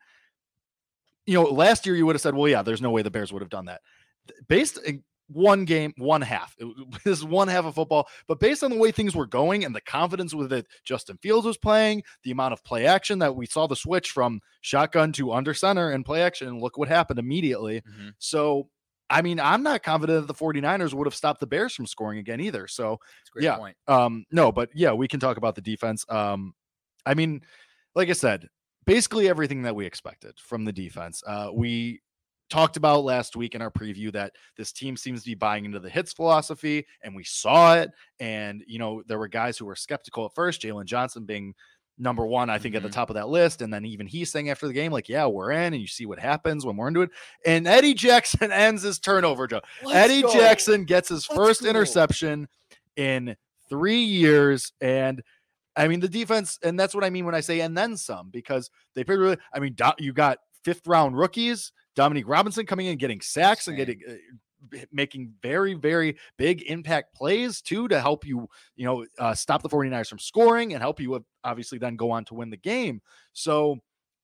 you 1.25 1.33
know, 1.33 1.45
last 1.45 1.87
year 1.87 1.97
you 1.97 2.05
would 2.05 2.17
have 2.17 2.21
said, 2.21 2.35
well, 2.35 2.49
yeah, 2.49 2.61
there's 2.61 2.83
no 2.83 2.91
way 2.91 3.01
the 3.01 3.11
Bears 3.11 3.33
would 3.33 3.41
have 3.41 3.49
done 3.49 3.65
that. 3.65 3.81
Based 4.49 4.79
one 5.33 5.65
game, 5.65 5.93
one 5.97 6.23
half. 6.23 6.55
It, 6.59 6.67
this 7.05 7.19
is 7.19 7.25
one 7.25 7.49
half 7.49 7.65
of 7.65 7.75
football, 7.75 8.09
but 8.27 8.41
based 8.41 8.63
on 8.65 8.71
the 8.71 8.77
way 8.79 8.91
things 8.91 9.15
were 9.15 9.27
going 9.27 9.65
and 9.65 9.75
the 9.75 9.81
confidence 9.81 10.35
with 10.35 10.53
it 10.53 10.67
Justin 10.85 11.19
Fields 11.19 11.47
was 11.47 11.57
playing, 11.57 12.03
the 12.25 12.31
amount 12.31 12.53
of 12.53 12.65
play 12.65 12.87
action 12.87 13.19
that 13.21 13.35
we 13.37 13.47
saw 13.47 13.67
the 13.67 13.77
switch 13.77 14.11
from 14.11 14.41
shotgun 14.61 15.13
to 15.13 15.33
under 15.33 15.55
center 15.55 15.91
and 15.91 16.05
play 16.05 16.23
action, 16.23 16.49
and 16.49 16.61
look 16.61 16.77
what 16.79 16.89
happened 16.89 17.19
immediately. 17.19 17.81
Mhm. 17.83 18.13
So, 18.19 18.69
I 19.09 19.23
mean, 19.23 19.41
I'm 19.41 19.63
not 19.63 19.83
confident 19.83 20.27
that 20.27 20.33
the 20.33 20.39
49ers 20.39 20.95
would 20.95 21.07
have 21.07 21.15
stopped 21.15 21.41
the 21.41 21.47
Bears 21.47 21.75
from 21.75 21.87
scoring 21.87 22.19
again 22.19 22.41
either. 22.41 22.67
So, 22.69 22.95
It's 23.21 23.31
a 23.31 23.33
great 23.33 23.45
yeah. 23.45 23.57
point. 23.57 23.77
um, 23.89 24.25
no, 24.31 24.53
but 24.53 24.71
yeah, 24.75 24.93
we 24.93 25.09
can 25.09 25.21
talk 25.21 25.37
about 25.37 25.55
the 25.55 25.63
defense. 25.63 26.05
Um, 26.09 26.55
I 27.07 27.15
mean, 27.15 27.43
like 27.95 28.09
I 28.09 28.13
said, 28.13 28.49
basically 28.87 29.29
everything 29.29 29.63
that 29.63 29.75
we 29.75 29.87
expected 29.87 30.39
from 30.39 30.65
the 30.65 30.73
defense. 30.73 31.23
Uh, 31.27 31.51
we 31.53 32.01
talked 32.51 32.77
about 32.77 33.05
last 33.05 33.37
week 33.37 33.55
in 33.55 33.63
our 33.63 33.71
preview 33.71 34.13
that 34.13 34.33
this 34.57 34.73
team 34.73 34.97
seems 34.97 35.23
to 35.23 35.31
be 35.31 35.35
buying 35.35 35.65
into 35.65 35.79
the 35.81 35.89
hits 35.89 36.13
philosophy, 36.13 36.87
and 37.03 37.15
we 37.15 37.25
saw 37.25 37.77
it. 37.77 37.91
And 38.19 38.63
you 38.67 38.79
know, 38.79 39.03
there 39.07 39.19
were 39.19 39.29
guys 39.29 39.57
who 39.57 39.65
were 39.65 39.77
skeptical 39.77 40.27
at 40.27 40.35
first. 40.35 40.61
Jaylon 40.61 40.85
Johnson 40.85 41.25
being 41.25 41.55
number 41.99 42.25
one, 42.27 42.49
I 42.49 42.59
think, 42.59 42.75
at 42.75 42.83
the 42.83 42.89
Mhm. 42.89 42.93
top 42.93 43.11
of 43.11 43.15
that 43.15 43.29
list, 43.29 43.61
and 43.63 43.73
then 43.73 43.85
even 43.85 44.07
he's 44.07 44.33
saying 44.33 44.49
after 44.49 44.67
the 44.67 44.73
game, 44.73 44.91
like, 44.91 45.09
"Yeah, 45.09 45.27
we're 45.27 45.51
in," 45.53 45.75
and 45.75 45.81
you 45.83 45.87
see 45.87 46.07
what 46.07 46.19
happens 46.19 46.65
when 46.65 46.77
we're 46.77 46.89
into 46.89 47.03
it. 47.03 47.11
And 47.45 47.67
Eddie 47.69 47.93
Jackson 47.95 48.51
ends 48.53 48.83
his 48.83 48.99
turnover, 48.99 49.47
Joe. 49.47 49.61
Eddie 49.93 50.23
go. 50.23 50.33
Jackson 50.33 50.85
gets 50.85 51.11
his 51.11 51.29
Let's 51.29 51.37
first 51.39 51.63
go. 51.63 51.69
interception 51.71 52.49
in 52.97 53.37
three 53.69 54.03
years. 54.03 54.73
And 54.81 55.23
I 55.77 55.89
mean, 55.89 56.01
the 56.01 56.09
defense, 56.09 56.59
and 56.65 56.79
that's 56.81 56.95
what 56.95 57.05
I 57.05 57.11
mean 57.11 57.25
when 57.27 57.35
I 57.35 57.41
say 57.41 57.61
and 57.61 57.77
then 57.77 57.97
some, 57.97 58.29
because 58.31 58.71
they 58.95 59.05
pretty 59.05 59.21
really, 59.21 59.37
I 59.55 59.61
mean, 59.61 59.77
you 59.99 60.13
got 60.13 60.39
fifth 60.65 60.87
round 60.87 61.17
rookies, 61.17 61.73
Dominique 61.97 62.29
Robinson 62.29 62.67
coming 62.67 62.87
in, 62.87 62.99
getting 62.99 63.21
sacks 63.21 63.69
and 63.69 63.77
getting. 63.77 64.01
Uh, 64.09 64.15
making 64.93 65.33
very 65.41 65.73
very 65.73 66.15
big 66.37 66.61
impact 66.65 67.15
plays 67.15 67.63
too 67.63 67.89
to 67.89 67.99
help 67.99 68.27
you 68.27 68.47
you 68.77 68.85
know 68.85 69.07
uh, 69.19 69.35
stop 69.35 69.63
the 69.63 69.69
49ers 69.71 70.07
from 70.07 70.19
scoring 70.19 70.75
and 70.75 70.83
help 70.83 71.01
you 71.01 71.25
obviously 71.43 71.79
then 71.79 71.97
go 71.97 72.11
on 72.11 72.27
to 72.27 72.35
win 72.35 72.51
the 72.51 72.59
game 72.59 73.01
so 73.33 73.81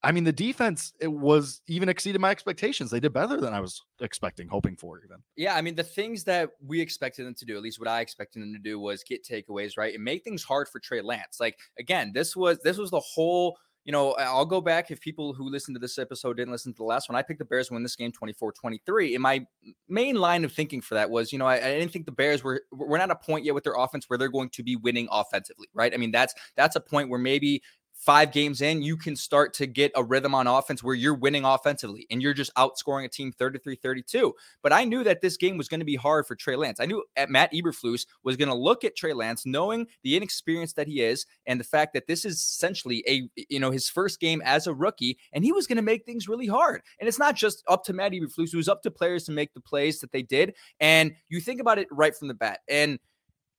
I 0.06 0.12
mean, 0.12 0.22
the 0.22 0.32
defense 0.32 0.92
it 1.00 1.08
was 1.08 1.62
even 1.66 1.88
exceeded 1.88 2.20
my 2.20 2.30
expectations. 2.30 2.92
They 2.92 3.00
did 3.00 3.12
better 3.12 3.40
than 3.40 3.52
I 3.52 3.58
was 3.58 3.82
expecting, 4.00 4.46
hoping 4.46 4.76
for 4.76 5.00
even. 5.04 5.16
Yeah, 5.34 5.56
I 5.56 5.62
mean, 5.62 5.74
the 5.74 5.82
things 5.82 6.22
that 6.24 6.50
we 6.64 6.80
expected 6.80 7.26
them 7.26 7.34
to 7.34 7.44
do, 7.44 7.56
at 7.56 7.62
least 7.62 7.80
what 7.80 7.88
I 7.88 8.02
expected 8.02 8.40
them 8.40 8.52
to 8.52 8.58
do, 8.60 8.78
was 8.78 9.02
get 9.02 9.24
takeaways 9.24 9.76
right 9.76 9.92
and 9.92 10.04
make 10.04 10.22
things 10.22 10.44
hard 10.44 10.68
for 10.68 10.78
Trey 10.78 11.00
Lance. 11.00 11.38
Like 11.40 11.58
again, 11.78 12.12
this 12.14 12.36
was 12.36 12.60
this 12.60 12.78
was 12.78 12.92
the 12.92 13.00
whole. 13.00 13.58
You 13.86 13.92
know, 13.92 14.14
I'll 14.14 14.44
go 14.44 14.60
back 14.60 14.90
if 14.90 15.00
people 15.00 15.32
who 15.32 15.48
listened 15.48 15.76
to 15.76 15.78
this 15.78 15.96
episode 15.96 16.36
didn't 16.36 16.50
listen 16.50 16.72
to 16.72 16.76
the 16.76 16.84
last 16.84 17.08
one. 17.08 17.14
I 17.14 17.22
picked 17.22 17.38
the 17.38 17.44
Bears 17.44 17.70
win 17.70 17.84
this 17.84 17.94
game 17.94 18.10
24 18.10 18.52
23. 18.52 19.14
And 19.14 19.22
my 19.22 19.46
main 19.88 20.16
line 20.16 20.44
of 20.44 20.52
thinking 20.52 20.80
for 20.80 20.94
that 20.94 21.08
was, 21.08 21.32
you 21.32 21.38
know, 21.38 21.46
I, 21.46 21.54
I 21.54 21.78
didn't 21.78 21.92
think 21.92 22.04
the 22.04 22.12
Bears 22.12 22.42
were, 22.42 22.62
we're 22.72 22.98
not 22.98 23.12
a 23.12 23.16
point 23.16 23.44
yet 23.44 23.54
with 23.54 23.62
their 23.62 23.76
offense 23.76 24.06
where 24.08 24.18
they're 24.18 24.28
going 24.28 24.50
to 24.50 24.64
be 24.64 24.74
winning 24.74 25.06
offensively, 25.12 25.68
right? 25.72 25.94
I 25.94 25.98
mean, 25.98 26.10
that's, 26.10 26.34
that's 26.56 26.74
a 26.74 26.80
point 26.80 27.10
where 27.10 27.20
maybe 27.20 27.62
five 27.96 28.30
games 28.30 28.60
in, 28.60 28.82
you 28.82 28.96
can 28.96 29.16
start 29.16 29.54
to 29.54 29.66
get 29.66 29.90
a 29.96 30.04
rhythm 30.04 30.34
on 30.34 30.46
offense 30.46 30.82
where 30.82 30.94
you're 30.94 31.14
winning 31.14 31.44
offensively 31.44 32.06
and 32.10 32.22
you're 32.22 32.34
just 32.34 32.54
outscoring 32.54 33.04
a 33.04 33.08
team 33.08 33.32
33 33.32 33.74
32. 33.76 34.34
But 34.62 34.72
I 34.72 34.84
knew 34.84 35.02
that 35.04 35.22
this 35.22 35.36
game 35.36 35.56
was 35.56 35.68
going 35.68 35.80
to 35.80 35.86
be 35.86 35.96
hard 35.96 36.26
for 36.26 36.36
Trey 36.36 36.56
Lance. 36.56 36.78
I 36.78 36.86
knew 36.86 37.02
at 37.16 37.30
Matt 37.30 37.52
Eberflus 37.52 38.06
was 38.22 38.36
going 38.36 38.48
to 38.48 38.54
look 38.54 38.84
at 38.84 38.96
Trey 38.96 39.12
Lance, 39.12 39.46
knowing 39.46 39.86
the 40.02 40.16
inexperience 40.16 40.74
that 40.74 40.86
he 40.86 41.02
is 41.02 41.26
and 41.46 41.58
the 41.58 41.64
fact 41.64 41.94
that 41.94 42.06
this 42.06 42.24
is 42.24 42.36
essentially 42.36 43.02
a, 43.08 43.28
you 43.48 43.58
know, 43.58 43.70
his 43.70 43.88
first 43.88 44.20
game 44.20 44.42
as 44.44 44.66
a 44.66 44.74
rookie, 44.74 45.18
and 45.32 45.42
he 45.42 45.52
was 45.52 45.66
going 45.66 45.76
to 45.76 45.82
make 45.82 46.04
things 46.04 46.28
really 46.28 46.46
hard. 46.46 46.82
And 47.00 47.08
it's 47.08 47.18
not 47.18 47.34
just 47.34 47.64
up 47.68 47.82
to 47.84 47.92
Matt 47.92 48.12
Eberflus, 48.12 48.52
it 48.52 48.56
was 48.56 48.68
up 48.68 48.82
to 48.82 48.90
players 48.90 49.24
to 49.24 49.32
make 49.32 49.54
the 49.54 49.60
plays 49.60 50.00
that 50.00 50.12
they 50.12 50.22
did. 50.22 50.54
And 50.80 51.14
you 51.28 51.40
think 51.40 51.60
about 51.60 51.78
it 51.78 51.88
right 51.90 52.14
from 52.14 52.28
the 52.28 52.34
bat. 52.34 52.60
And 52.68 52.98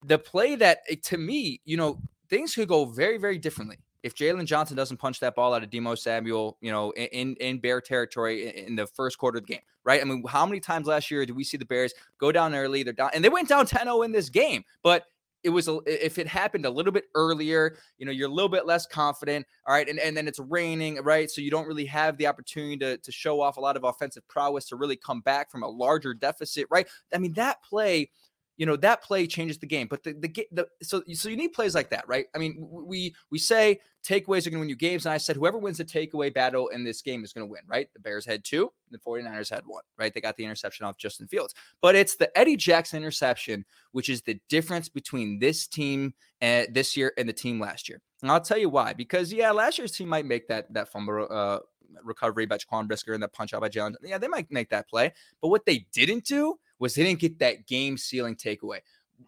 the 0.06 0.20
play 0.20 0.56
that, 0.56 0.80
eh, 0.90 0.96
to 1.06 1.18
me, 1.18 1.60
you 1.66 1.76
know, 1.76 2.00
things 2.30 2.54
could 2.54 2.68
go 2.68 2.86
very, 2.86 3.18
very 3.18 3.38
differently 3.38 3.78
if 4.04 4.16
Jaylon 4.16 4.46
Johnson 4.46 4.78
doesn't 4.78 4.98
punch 4.98 5.20
that 5.20 5.36
ball 5.36 5.54
out 5.54 5.64
of 5.64 5.70
Deebo 5.70 5.98
Samuel, 5.98 6.58
you 6.62 6.72
know, 6.72 6.92
in 6.92 7.36
in 7.36 7.60
Bear 7.60 7.82
territory 7.82 8.66
in 8.66 8.76
the 8.76 8.88
first 8.88 9.18
quarter 9.18 9.40
of 9.40 9.46
the 9.46 9.54
game, 9.54 9.64
right? 9.84 10.02
I 10.02 10.04
mean, 10.04 10.24
how 10.28 10.46
many 10.46 10.60
times 10.60 10.88
last 10.88 11.10
year 11.12 11.26
did 11.26 11.36
we 11.36 11.44
see 11.44 11.58
the 11.58 11.66
Bears 11.66 11.94
go 12.20 12.32
down 12.32 12.54
early? 12.56 12.84
They're 12.84 12.94
down, 12.94 13.12
and 13.14 13.24
they 13.24 13.30
went 13.30 13.50
down 13.50 13.66
10-0 13.66 14.06
in 14.06 14.12
this 14.12 14.30
game, 14.30 14.64
but 14.84 15.06
it 15.44 15.50
was 15.50 15.68
a, 15.68 15.80
if 15.86 16.18
it 16.18 16.28
happened 16.28 16.66
a 16.66 16.70
little 16.70 16.92
bit 16.92 17.06
earlier, 17.16 17.78
you 17.98 18.06
know, 18.06 18.12
you're 18.12 18.28
a 18.28 18.34
little 18.34 18.50
bit 18.50 18.66
less 18.66 18.86
confident. 18.86 19.46
All 19.66 19.74
right. 19.74 19.88
And, 19.88 20.00
and 20.00 20.18
then 20.18 20.28
it's 20.28 20.40
raining, 20.40 21.02
right? 21.04 21.30
So 21.30 21.42
you 21.42 21.52
don't 21.52 21.68
really 21.68 21.86
have 21.86 22.18
the 22.18 22.28
opportunity 22.28 22.78
to, 22.78 22.98
to 22.98 23.12
show 23.12 23.40
off 23.40 23.58
a 23.58 23.62
lot 23.62 23.78
of 23.78 23.84
offensive 23.84 24.28
prowess 24.28 24.68
to 24.70 24.76
really 24.76 24.98
come 24.98 25.22
back 25.22 25.52
from 25.52 25.64
a 25.64 25.68
larger 25.68 26.14
deficit, 26.14 26.68
right? 26.70 26.88
I 27.14 27.20
mean, 27.20 27.34
that 27.34 27.64
play 27.64 28.10
you 28.58 28.66
know 28.66 28.76
that 28.76 29.04
play 29.04 29.28
changes 29.28 29.58
the 29.60 29.68
game. 29.68 29.88
But 29.88 30.04
the 30.04 30.14
the, 30.14 30.48
the 30.52 30.68
so 30.82 31.04
so 31.14 31.30
you 31.30 31.38
need 31.38 31.50
plays 31.50 31.76
like 31.76 31.90
that, 31.92 32.08
right? 32.08 32.26
I 32.36 32.40
mean, 32.40 32.58
we 32.60 33.16
we 33.32 33.38
say 33.38 33.80
takeaways 34.04 34.48
are 34.48 34.50
going 34.50 34.54
to 34.54 34.60
win 34.60 34.70
you 34.70 34.76
games, 34.76 35.06
and 35.06 35.14
I 35.14 35.18
said 35.18 35.36
whoever 35.36 35.58
wins 35.58 35.78
the 35.78 35.86
takeaway 35.86 36.34
battle 36.34 36.70
in 36.70 36.84
this 36.84 37.02
game 37.02 37.24
is 37.24 37.34
going 37.34 37.48
to 37.48 37.52
win, 37.52 37.62
right? 37.68 37.88
The 37.94 38.00
Bears 38.00 38.26
had 38.26 38.44
two, 38.44 38.72
the 38.90 38.98
49ers 38.98 39.50
had 39.50 39.64
one, 39.66 39.84
right? 39.98 40.14
They 40.14 40.22
got 40.22 40.38
the 40.38 40.46
interception 40.46 40.86
off 40.86 40.98
Justin 40.98 41.28
Fields, 41.28 41.54
but 41.82 41.96
it's 41.96 42.16
the 42.16 42.36
Eddie 42.38 42.56
Jackson 42.56 42.98
interception, 42.98 43.66
which 43.92 44.10
is 44.10 44.22
the 44.22 44.40
difference 44.50 44.90
between 44.90 45.40
this 45.40 45.68
team 45.68 46.14
and 46.42 46.74
this 46.74 46.98
year 46.98 47.14
and 47.18 47.30
the 47.30 47.34
team 47.34 47.60
last 47.60 47.88
year. 47.88 48.02
And 48.22 48.32
I'll 48.32 48.42
tell 48.42 48.58
you 48.58 48.70
why. 48.70 48.94
Because 48.94 49.32
yeah, 49.32 49.52
last 49.52 49.78
year's 49.78 49.92
team 49.92 50.10
might 50.10 50.26
make 50.26 50.48
that 50.48 50.74
that 50.74 50.90
fumble 50.92 51.28
uh, 51.30 51.60
recovery 52.04 52.46
by 52.46 52.58
Jaquan 52.58 52.88
Brisker 52.88 53.14
and 53.14 53.22
that 53.22 53.34
punch 53.34 53.54
out 53.54 53.62
by 53.62 53.70
Jaylon. 53.70 53.96
Yeah, 54.04 54.18
they 54.18 54.28
might 54.28 54.52
make 54.52 54.70
that 54.70 54.90
play, 54.90 55.14
but 55.42 55.50
what 55.50 55.66
they 55.66 55.86
didn't 55.92 56.26
do 56.26 56.58
was 56.80 56.96
they 56.96 57.04
didn't 57.04 57.20
get 57.20 57.40
that 57.40 57.68
game 57.68 57.98
sealing 57.98 58.36
takeaway. 58.36 58.80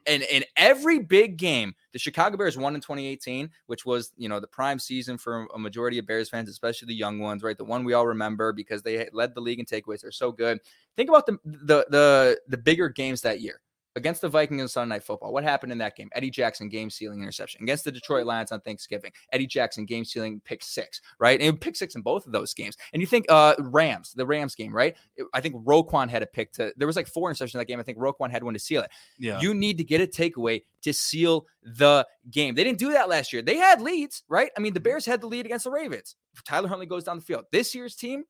And 0.05 0.21
in 0.23 0.43
every 0.55 0.99
big 0.99 1.37
game, 1.37 1.73
the 1.93 1.99
Chicago 1.99 2.37
Bears 2.37 2.57
won 2.57 2.75
in 2.75 2.81
2018, 2.81 3.49
which 3.65 3.85
was, 3.85 4.11
you 4.17 4.29
know, 4.29 4.39
the 4.39 4.47
prime 4.47 4.77
season 4.77 5.17
for 5.17 5.47
a 5.55 5.59
majority 5.59 5.97
of 5.97 6.05
Bears 6.05 6.29
fans, 6.29 6.47
especially 6.47 6.87
the 6.87 6.95
young 6.95 7.19
ones, 7.19 7.41
right? 7.41 7.57
The 7.57 7.63
one 7.63 7.83
we 7.83 7.93
all 7.93 8.05
remember 8.05 8.53
because 8.53 8.83
they 8.83 9.09
led 9.13 9.33
the 9.33 9.41
league 9.41 9.59
in 9.59 9.65
takeaways. 9.65 10.01
They're 10.01 10.11
so 10.11 10.31
good. 10.31 10.59
Think 10.95 11.09
about 11.09 11.25
the 11.25 11.39
the 11.43 11.85
the, 11.89 12.39
the 12.47 12.57
bigger 12.57 12.89
games 12.89 13.21
that 13.21 13.41
year 13.41 13.61
against 13.99 14.21
the 14.21 14.29
Vikings 14.29 14.61
on 14.61 14.67
Sunday 14.67 14.95
Night 14.95 15.03
Football. 15.03 15.31
What 15.31 15.43
happened 15.43 15.71
in 15.71 15.77
that 15.77 15.95
game? 15.95 16.09
Eddie 16.13 16.31
Jackson 16.31 16.69
game 16.69 16.89
sealing 16.89 17.21
interception 17.21 17.61
against 17.61 17.83
the 17.83 17.91
Detroit 17.91 18.25
Lions 18.25 18.51
on 18.51 18.61
Thanksgiving. 18.61 19.11
Eddie 19.31 19.45
Jackson 19.45 19.85
game 19.85 20.03
sealing 20.03 20.41
pick 20.43 20.63
six, 20.63 21.01
right? 21.19 21.39
And 21.39 21.59
pick 21.59 21.75
six 21.75 21.95
in 21.95 22.01
both 22.01 22.25
of 22.25 22.31
those 22.31 22.53
games. 22.53 22.75
And 22.93 23.01
you 23.01 23.07
think 23.07 23.25
uh 23.29 23.55
Rams, 23.59 24.13
the 24.13 24.25
Rams 24.25 24.55
game, 24.55 24.73
right? 24.75 24.95
I 25.33 25.41
think 25.41 25.55
Roquan 25.63 26.09
had 26.09 26.23
a 26.23 26.25
pick 26.25 26.51
to. 26.53 26.73
There 26.77 26.87
was 26.87 26.95
like 26.95 27.07
four 27.07 27.31
interceptions 27.31 27.53
in 27.55 27.59
that 27.59 27.65
game. 27.65 27.79
I 27.79 27.83
think 27.83 27.99
Roquan 27.99 28.31
had 28.31 28.43
one 28.43 28.53
to 28.53 28.59
seal 28.59 28.81
it. 28.81 28.89
Yeah. 29.19 29.39
You 29.39 29.53
need 29.53 29.77
to 29.77 29.83
get 29.83 30.01
a 30.01 30.07
takeaway 30.07 30.63
to 30.81 30.93
seal 30.93 31.45
the 31.61 32.07
game. 32.31 32.55
They 32.55 32.63
didn't 32.63 32.79
do 32.79 32.93
that 32.93 33.09
last 33.09 33.33
year. 33.33 33.41
They 33.41 33.57
had 33.57 33.81
leads, 33.81 34.23
right? 34.29 34.49
I 34.57 34.61
mean, 34.61 34.73
the 34.73 34.79
Bears 34.79 35.05
had 35.05 35.21
the 35.21 35.27
lead 35.27 35.45
against 35.45 35.65
the 35.65 35.71
Ravens. 35.71 36.15
Tyler 36.47 36.69
Huntley 36.69 36.85
goes 36.85 37.03
down 37.03 37.17
the 37.17 37.23
field. 37.23 37.45
This 37.51 37.75
year's 37.75 37.95
team 37.95 38.23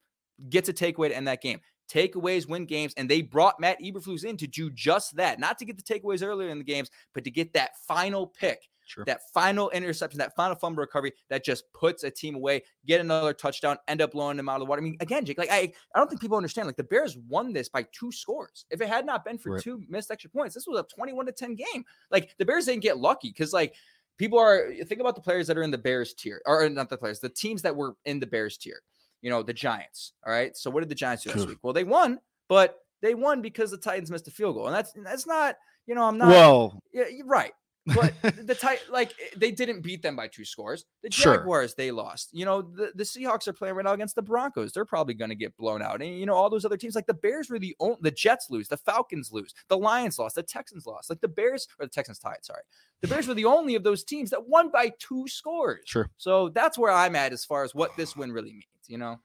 gets 0.50 0.70
a 0.70 0.74
takeaway 0.74 1.10
to 1.10 1.16
end 1.16 1.28
that 1.28 1.42
game 1.42 1.60
takeaways 1.92 2.48
win 2.48 2.66
games. 2.66 2.94
And 2.98 3.10
they 3.10 3.22
brought 3.22 3.60
Matt 3.60 3.82
Eberflus 3.82 4.24
in 4.24 4.38
to 4.38 4.48
do 4.48 4.70
just 4.70 5.16
that, 5.16 5.40
not 5.40 5.58
to 5.60 5.66
get 5.66 5.78
the 5.78 5.84
takeaways 5.84 6.24
earlier 6.26 6.50
in 6.50 6.58
the 6.58 6.64
games, 6.64 6.90
but 7.14 7.24
to 7.24 7.32
get 7.32 7.54
that 7.54 7.72
final 7.88 8.28
pick. 8.28 8.70
Sure. 8.86 9.06
That 9.06 9.22
final 9.36 9.70
interception, 9.70 10.18
that 10.18 10.36
final 10.36 10.56
fumble 10.56 10.82
recovery 10.82 11.14
that 11.30 11.46
just 11.46 11.72
puts 11.74 12.04
a 12.04 12.10
team 12.10 12.34
away, 12.34 12.64
get 12.88 13.00
another 13.00 13.34
touchdown, 13.34 13.78
end 13.88 14.02
up 14.02 14.14
blowing 14.14 14.36
them 14.36 14.50
out 14.50 14.56
of 14.56 14.62
the 14.62 14.66
water. 14.66 14.82
I 14.82 14.84
mean, 14.84 14.98
again, 15.00 15.26
Jake, 15.26 15.38
like 15.38 15.52
I, 15.52 15.72
I 15.94 16.00
don't 16.00 16.08
think 16.08 16.20
people 16.22 16.38
understand. 16.38 16.66
Like 16.68 16.76
the 16.76 16.84
Bears 16.84 17.16
won 17.28 17.54
this 17.54 17.70
by 17.70 17.86
two 17.92 18.12
scores. 18.12 18.66
If 18.72 18.82
it 18.82 18.88
had 18.90 19.06
not 19.06 19.24
been 19.24 19.38
for 19.38 19.52
Right. 19.52 19.62
two 19.62 19.84
missed 19.88 20.10
extra 20.10 20.32
points, 20.32 20.56
this 20.56 20.66
was 20.66 20.80
a 20.80 20.96
21 20.96 21.28
to 21.28 21.32
10 21.32 21.54
game. 21.54 21.84
Like 22.10 22.34
the 22.40 22.46
Bears 22.46 22.66
didn't 22.66 22.82
get 22.82 22.98
lucky 22.98 23.30
because 23.30 23.54
like 23.54 23.76
people 24.18 24.40
are 24.40 24.74
think 24.88 25.00
about 25.02 25.14
the 25.14 25.22
players 25.22 25.46
that 25.46 25.58
are 25.58 25.64
in 25.64 25.70
the 25.70 25.78
Bears 25.78 26.16
tier, 26.16 26.42
or 26.48 26.68
not 26.68 26.90
the 26.90 26.98
players, 26.98 27.20
the 27.20 27.30
teams 27.30 27.62
that 27.62 27.76
were 27.76 27.96
in 28.06 28.20
the 28.20 28.26
Bears 28.26 28.58
tier. 28.58 28.82
You 29.22 29.30
know, 29.30 29.44
the 29.44 29.54
Giants. 29.54 30.14
All 30.26 30.32
right. 30.32 30.56
So 30.56 30.70
what 30.70 30.82
did 30.82 30.90
the 30.90 30.96
Giants 30.96 31.24
do 31.24 31.32
last 31.32 31.48
week? 31.48 31.58
Well, 31.62 31.74
they 31.74 31.84
won, 31.84 32.20
but 32.48 32.78
they 33.02 33.16
won 33.16 33.42
because 33.42 33.72
the 33.72 33.78
Titans 33.78 34.12
missed 34.12 34.28
a 34.28 34.32
field 34.32 34.56
goal. 34.56 34.68
And 34.68 34.76
that's 34.76 34.94
that's 35.04 35.28
not, 35.28 35.56
you 35.88 35.96
know, 35.96 36.04
I'm 36.04 36.18
not 36.18 36.30
well, 36.30 36.80
yeah, 36.94 37.08
you're 37.10 37.26
right. 37.26 37.52
But 37.86 38.14
the 38.46 38.56
tight 38.56 38.82
like 38.92 39.12
eh, 39.12 39.30
they 39.38 39.52
didn't 39.52 39.82
beat 39.82 40.02
them 40.02 40.16
by 40.16 40.28
two 40.28 40.46
scores. 40.46 40.86
The 41.02 41.12
Sure. 41.12 41.38
Jaguars 41.38 41.74
they 41.76 41.92
lost. 41.92 42.30
You 42.34 42.46
know 42.46 42.62
the, 42.62 42.92
the 42.94 43.04
Seahawks 43.04 43.48
are 43.48 43.54
playing 43.54 43.76
right 43.76 43.86
now 43.86 43.94
against 43.94 44.16
the 44.16 44.22
Broncos. 44.22 44.74
They're 44.74 44.86
probably 44.86 45.14
going 45.14 45.30
to 45.30 45.36
get 45.36 45.56
blown 45.58 45.82
out. 45.82 46.02
And 46.02 46.20
you 46.20 46.26
know 46.26 46.36
all 46.36 46.50
those 46.50 46.66
other 46.66 46.78
teams 46.78 46.94
like 46.94 47.08
the 47.08 47.14
Bears 47.14 47.50
were 47.50 47.58
the 47.58 47.76
only. 47.80 47.98
The 48.02 48.12
Jets 48.12 48.48
lose. 48.50 48.68
The 48.68 48.78
Falcons 48.78 49.32
lose. 49.32 49.54
The 49.70 49.78
Lions 49.78 50.20
lost. 50.20 50.36
The 50.36 50.44
Texans 50.44 50.86
lost. 50.86 51.10
Like 51.10 51.22
the 51.22 51.28
Bears 51.28 51.68
or 51.80 51.86
the 51.86 51.92
Texans 51.92 52.20
tied. 52.20 52.44
Sorry, 52.44 52.62
the 53.02 53.08
Bears 53.08 53.28
were 53.28 53.34
the 53.34 53.46
only 53.46 53.76
of 53.76 53.84
those 53.84 54.04
teams 54.04 54.30
that 54.30 54.48
won 54.48 54.70
by 54.70 54.92
two 55.00 55.28
scores. 55.28 55.82
Sure. 55.86 56.10
So 56.18 56.50
that's 56.50 56.78
where 56.78 56.92
I'm 56.92 57.16
at 57.16 57.34
as 57.34 57.46
far 57.46 57.64
as 57.64 57.74
what 57.74 57.96
this 57.98 58.16
win 58.16 58.32
really 58.32 58.52
means. 58.52 58.66
You 58.90 58.98
know. 58.98 59.20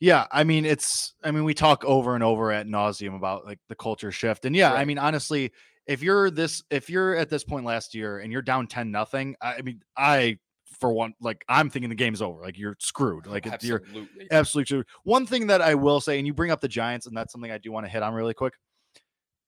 Yeah, 0.00 0.26
I 0.32 0.44
mean 0.44 0.64
it's 0.64 1.14
I 1.22 1.30
mean 1.30 1.44
we 1.44 1.54
talk 1.54 1.84
over 1.84 2.14
and 2.14 2.24
over 2.24 2.50
at 2.50 2.66
nauseum 2.66 3.16
about 3.16 3.44
like 3.46 3.60
the 3.68 3.76
culture 3.76 4.10
shift. 4.10 4.44
And 4.44 4.54
yeah, 4.54 4.72
I 4.72 4.84
mean 4.84 4.98
honestly, 4.98 5.52
if 5.86 6.02
you're 6.02 6.30
this 6.30 6.62
if 6.70 6.90
you're 6.90 7.14
at 7.14 7.30
this 7.30 7.44
point 7.44 7.64
last 7.64 7.94
year 7.94 8.18
and 8.18 8.32
you're 8.32 8.42
down 8.42 8.66
10 8.66 8.90
nothing, 8.90 9.36
I, 9.40 9.62
mean 9.62 9.80
I 9.96 10.38
for 10.80 10.92
one 10.92 11.14
like 11.20 11.44
I'm 11.48 11.70
thinking 11.70 11.88
the 11.88 11.94
game's 11.94 12.20
over. 12.20 12.42
Like 12.42 12.58
you're 12.58 12.76
screwed. 12.80 13.26
Like 13.26 13.46
it's 13.46 13.64
you're 13.64 13.82
Absolutely. 13.84 14.28
absolutely. 14.30 14.84
One 15.04 15.24
thing 15.26 15.46
that 15.46 15.62
I 15.62 15.76
will 15.76 16.00
say, 16.00 16.18
and 16.18 16.26
you 16.26 16.34
bring 16.34 16.50
up 16.50 16.60
the 16.60 16.68
Giants, 16.68 17.06
and 17.06 17.16
that's 17.16 17.32
something 17.32 17.52
I 17.52 17.58
do 17.58 17.70
want 17.70 17.86
to 17.86 17.90
hit 17.90 18.02
on 18.02 18.12
really 18.12 18.34
quick. 18.34 18.54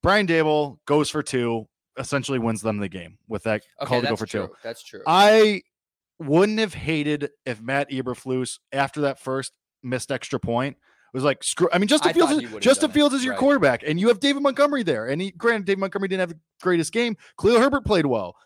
Brian 0.03 0.27
Daboll 0.27 0.79
goes 0.87 1.11
for 1.11 1.23
two, 1.23 1.67
essentially 1.99 2.39
wins 2.39 2.63
them 2.63 2.79
the 2.79 2.89
game 2.89 3.19
with 3.27 3.43
that 3.45 3.63
call 3.83 4.03
to 4.03 4.07
go 4.07 4.17
for 4.17 4.27
true. 4.27 4.47
two. 4.47 4.55
That's 4.63 4.85
true. 4.85 5.03
I 5.05 5.63
wouldn't 6.19 6.59
have 6.59 6.75
hated 6.75 7.31
if 7.45 7.61
Matt 7.61 7.91
Eberflus 7.91 8.59
after 8.73 9.03
that 9.03 9.19
first 9.19 9.53
missed 9.83 10.13
extra 10.13 10.39
point 10.39 10.77
was 11.13 11.25
like 11.25 11.43
screw. 11.45 11.69
I 11.73 11.79
mean, 11.79 11.89
Justin 11.89 12.11
I 12.11 12.13
Fields, 12.13 12.33
is, 12.33 12.55
Justin 12.61 12.91
Fields 12.91 13.15
is 13.15 13.25
your 13.25 13.33
right. 13.33 13.41
quarterback, 13.41 13.83
and 13.87 14.01
you 14.01 14.09
have 14.09 14.21
David 14.21 14.43
Montgomery 14.43 14.83
there. 14.83 15.07
And 15.07 15.23
he, 15.23 15.31
granted, 15.31 15.67
David 15.67 15.79
Montgomery 15.79 16.09
didn't 16.09 16.21
have 16.21 16.29
the 16.31 16.41
greatest 16.61 16.93
game. 16.93 17.17
Khalil 17.41 17.61
Herbert 17.61 17.85
played 17.85 18.07
well. 18.07 18.37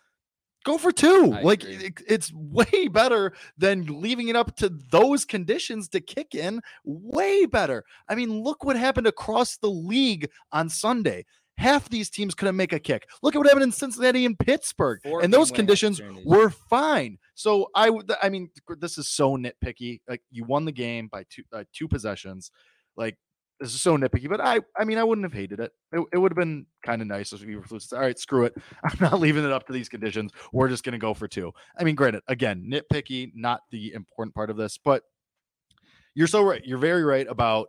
Go 0.65 0.77
for 0.77 0.93
two. 0.93 1.33
I 1.35 1.41
like 1.43 1.65
it- 1.65 2.03
it's 2.07 2.33
way 2.35 2.89
better 2.93 3.33
than 3.57 4.01
leaving 4.01 4.29
it 4.29 4.37
up 4.37 4.55
to 4.57 4.69
those 4.91 5.25
conditions 5.25 5.89
to 5.91 6.01
kick 6.01 6.35
in. 6.35 6.61
Way 6.85 7.47
better. 7.47 7.85
I 8.09 8.15
mean, 8.15 8.43
look 8.43 8.65
what 8.65 8.77
happened 8.77 9.07
across 9.07 9.57
the 9.57 9.71
league 9.71 10.29
on 10.53 10.69
Sunday. 10.69 11.25
Half 11.59 11.89
these 11.89 12.09
teams 12.09 12.37
couldn't 12.37 12.57
make 12.57 12.73
a 12.73 12.79
kick. 12.79 13.09
Look 13.21 13.35
at 13.35 13.39
what 13.39 13.49
happened 13.49 13.65
in 13.65 13.73
Cincinnati 13.73 14.25
and 14.25 14.39
Pittsburgh. 14.39 15.01
Four 15.03 15.23
and 15.23 15.35
those 15.35 15.51
conditions 15.51 16.01
were 16.25 16.51
fine. 16.51 17.19
So 17.35 17.69
I 17.75 17.91
would, 17.91 18.11
I 18.23 18.29
mean, 18.29 18.51
this 18.79 18.97
is 18.97 19.09
so 19.09 19.37
nitpicky. 19.37 20.01
Like 20.09 20.23
you 20.31 20.45
won 20.45 20.65
the 20.65 20.73
game 20.73 21.09
by 21.11 21.25
two, 21.29 21.43
uh, 21.53 21.65
two 21.73 21.89
possessions. 21.89 22.53
Like 22.97 23.17
this 23.59 23.75
is 23.75 23.83
so 23.83 23.99
nitpicky, 23.99 24.29
but 24.29 24.41
I, 24.41 24.61
I 24.77 24.85
mean, 24.85 24.99
I 24.99 25.05
wouldn't 25.05 25.25
have 25.25 25.33
hated 25.33 25.59
it. 25.59 25.73
It, 25.91 26.01
it 26.13 26.19
would 26.19 26.31
have 26.31 26.37
been 26.37 26.67
kind 26.87 27.03
of 27.03 27.09
nice 27.09 27.33
if 27.33 27.45
we 27.45 27.57
were 27.57 27.65
all 27.71 27.99
right. 27.99 28.19
Screw 28.19 28.45
it. 28.45 28.55
I'm 28.85 28.99
not 29.01 29.19
leaving 29.19 29.45
it 29.45 29.51
up 29.51 29.67
to 29.67 29.73
these 29.73 29.89
conditions. 29.89 30.31
We're 30.53 30.69
just 30.69 30.85
gonna 30.85 30.99
go 30.99 31.13
for 31.13 31.27
two. 31.27 31.53
I 31.77 31.83
mean, 31.83 31.97
granted, 31.97 32.23
again, 32.29 32.71
nitpicky, 32.73 33.33
not 33.35 33.63
the 33.73 33.95
important 33.95 34.35
part 34.37 34.51
of 34.51 34.57
this, 34.57 34.79
but 34.79 35.03
you're 36.15 36.29
so 36.29 36.43
right. 36.43 36.65
You're 36.65 36.79
very 36.79 37.03
right 37.03 37.27
about 37.29 37.69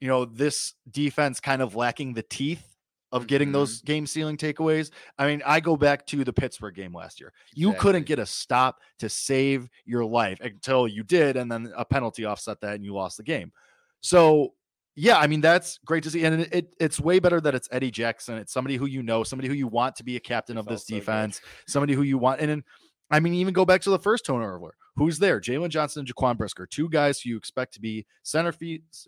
you 0.00 0.08
know 0.08 0.26
this 0.26 0.74
defense 0.90 1.40
kind 1.40 1.62
of 1.62 1.74
lacking 1.74 2.12
the 2.12 2.22
teeth 2.22 2.71
of 3.12 3.26
getting 3.26 3.50
Mhm. 3.50 3.52
those 3.52 3.82
game 3.82 4.06
sealing 4.06 4.36
takeaways. 4.36 4.90
I 5.18 5.26
mean, 5.26 5.42
I 5.44 5.60
go 5.60 5.76
back 5.76 6.06
to 6.06 6.24
the 6.24 6.32
Pittsburgh 6.32 6.74
game 6.74 6.94
last 6.94 7.20
year. 7.20 7.32
You 7.54 7.74
couldn't 7.74 8.06
get 8.06 8.18
a 8.18 8.26
stop 8.26 8.80
to 8.98 9.08
save 9.08 9.68
your 9.84 10.04
life 10.04 10.40
until 10.40 10.88
you 10.88 11.02
did, 11.04 11.36
and 11.36 11.52
then 11.52 11.72
a 11.76 11.84
penalty 11.84 12.24
offset 12.24 12.60
that, 12.62 12.74
and 12.74 12.84
you 12.84 12.94
lost 12.94 13.18
the 13.18 13.22
game. 13.22 13.52
So, 14.00 14.54
yeah, 14.96 15.18
I 15.18 15.26
mean 15.26 15.40
that's 15.40 15.78
great 15.84 16.02
to 16.04 16.10
see, 16.10 16.24
and 16.24 16.42
it, 16.42 16.54
it- 16.54 16.74
it's 16.80 16.98
way 17.00 17.18
better 17.18 17.40
that 17.40 17.54
it's 17.54 17.68
Eddie 17.70 17.90
Jackson. 17.90 18.36
It's 18.38 18.52
somebody 18.52 18.76
who 18.76 18.86
you 18.86 19.02
know, 19.02 19.24
somebody 19.24 19.48
who 19.48 19.54
you 19.54 19.66
want 19.68 19.96
to 19.96 20.04
be 20.04 20.16
a 20.16 20.20
captain 20.20 20.56
of 20.56 20.66
this 20.66 20.86
so 20.86 20.94
good. 20.94 21.00
defense, 21.00 21.40
somebody 21.66 21.92
who 21.94 22.02
you 22.02 22.18
want, 22.18 22.40
and 22.40 22.50
then, 22.50 22.64
I 23.10 23.20
mean, 23.20 23.34
even 23.34 23.52
go 23.54 23.64
back 23.64 23.82
to 23.82 23.90
the 23.90 23.98
first 23.98 24.24
turnover. 24.26 24.74
Who's 24.96 25.18
there? 25.18 25.40
Jaylon 25.40 25.70
Johnson 25.70 26.00
and 26.00 26.14
Jaquan 26.14 26.36
Brisker, 26.36 26.66
two 26.66 26.88
guys 26.88 27.20
who 27.20 27.30
you 27.30 27.36
expect 27.36 27.72
to 27.74 27.80
be 27.80 28.04
center 28.22 28.52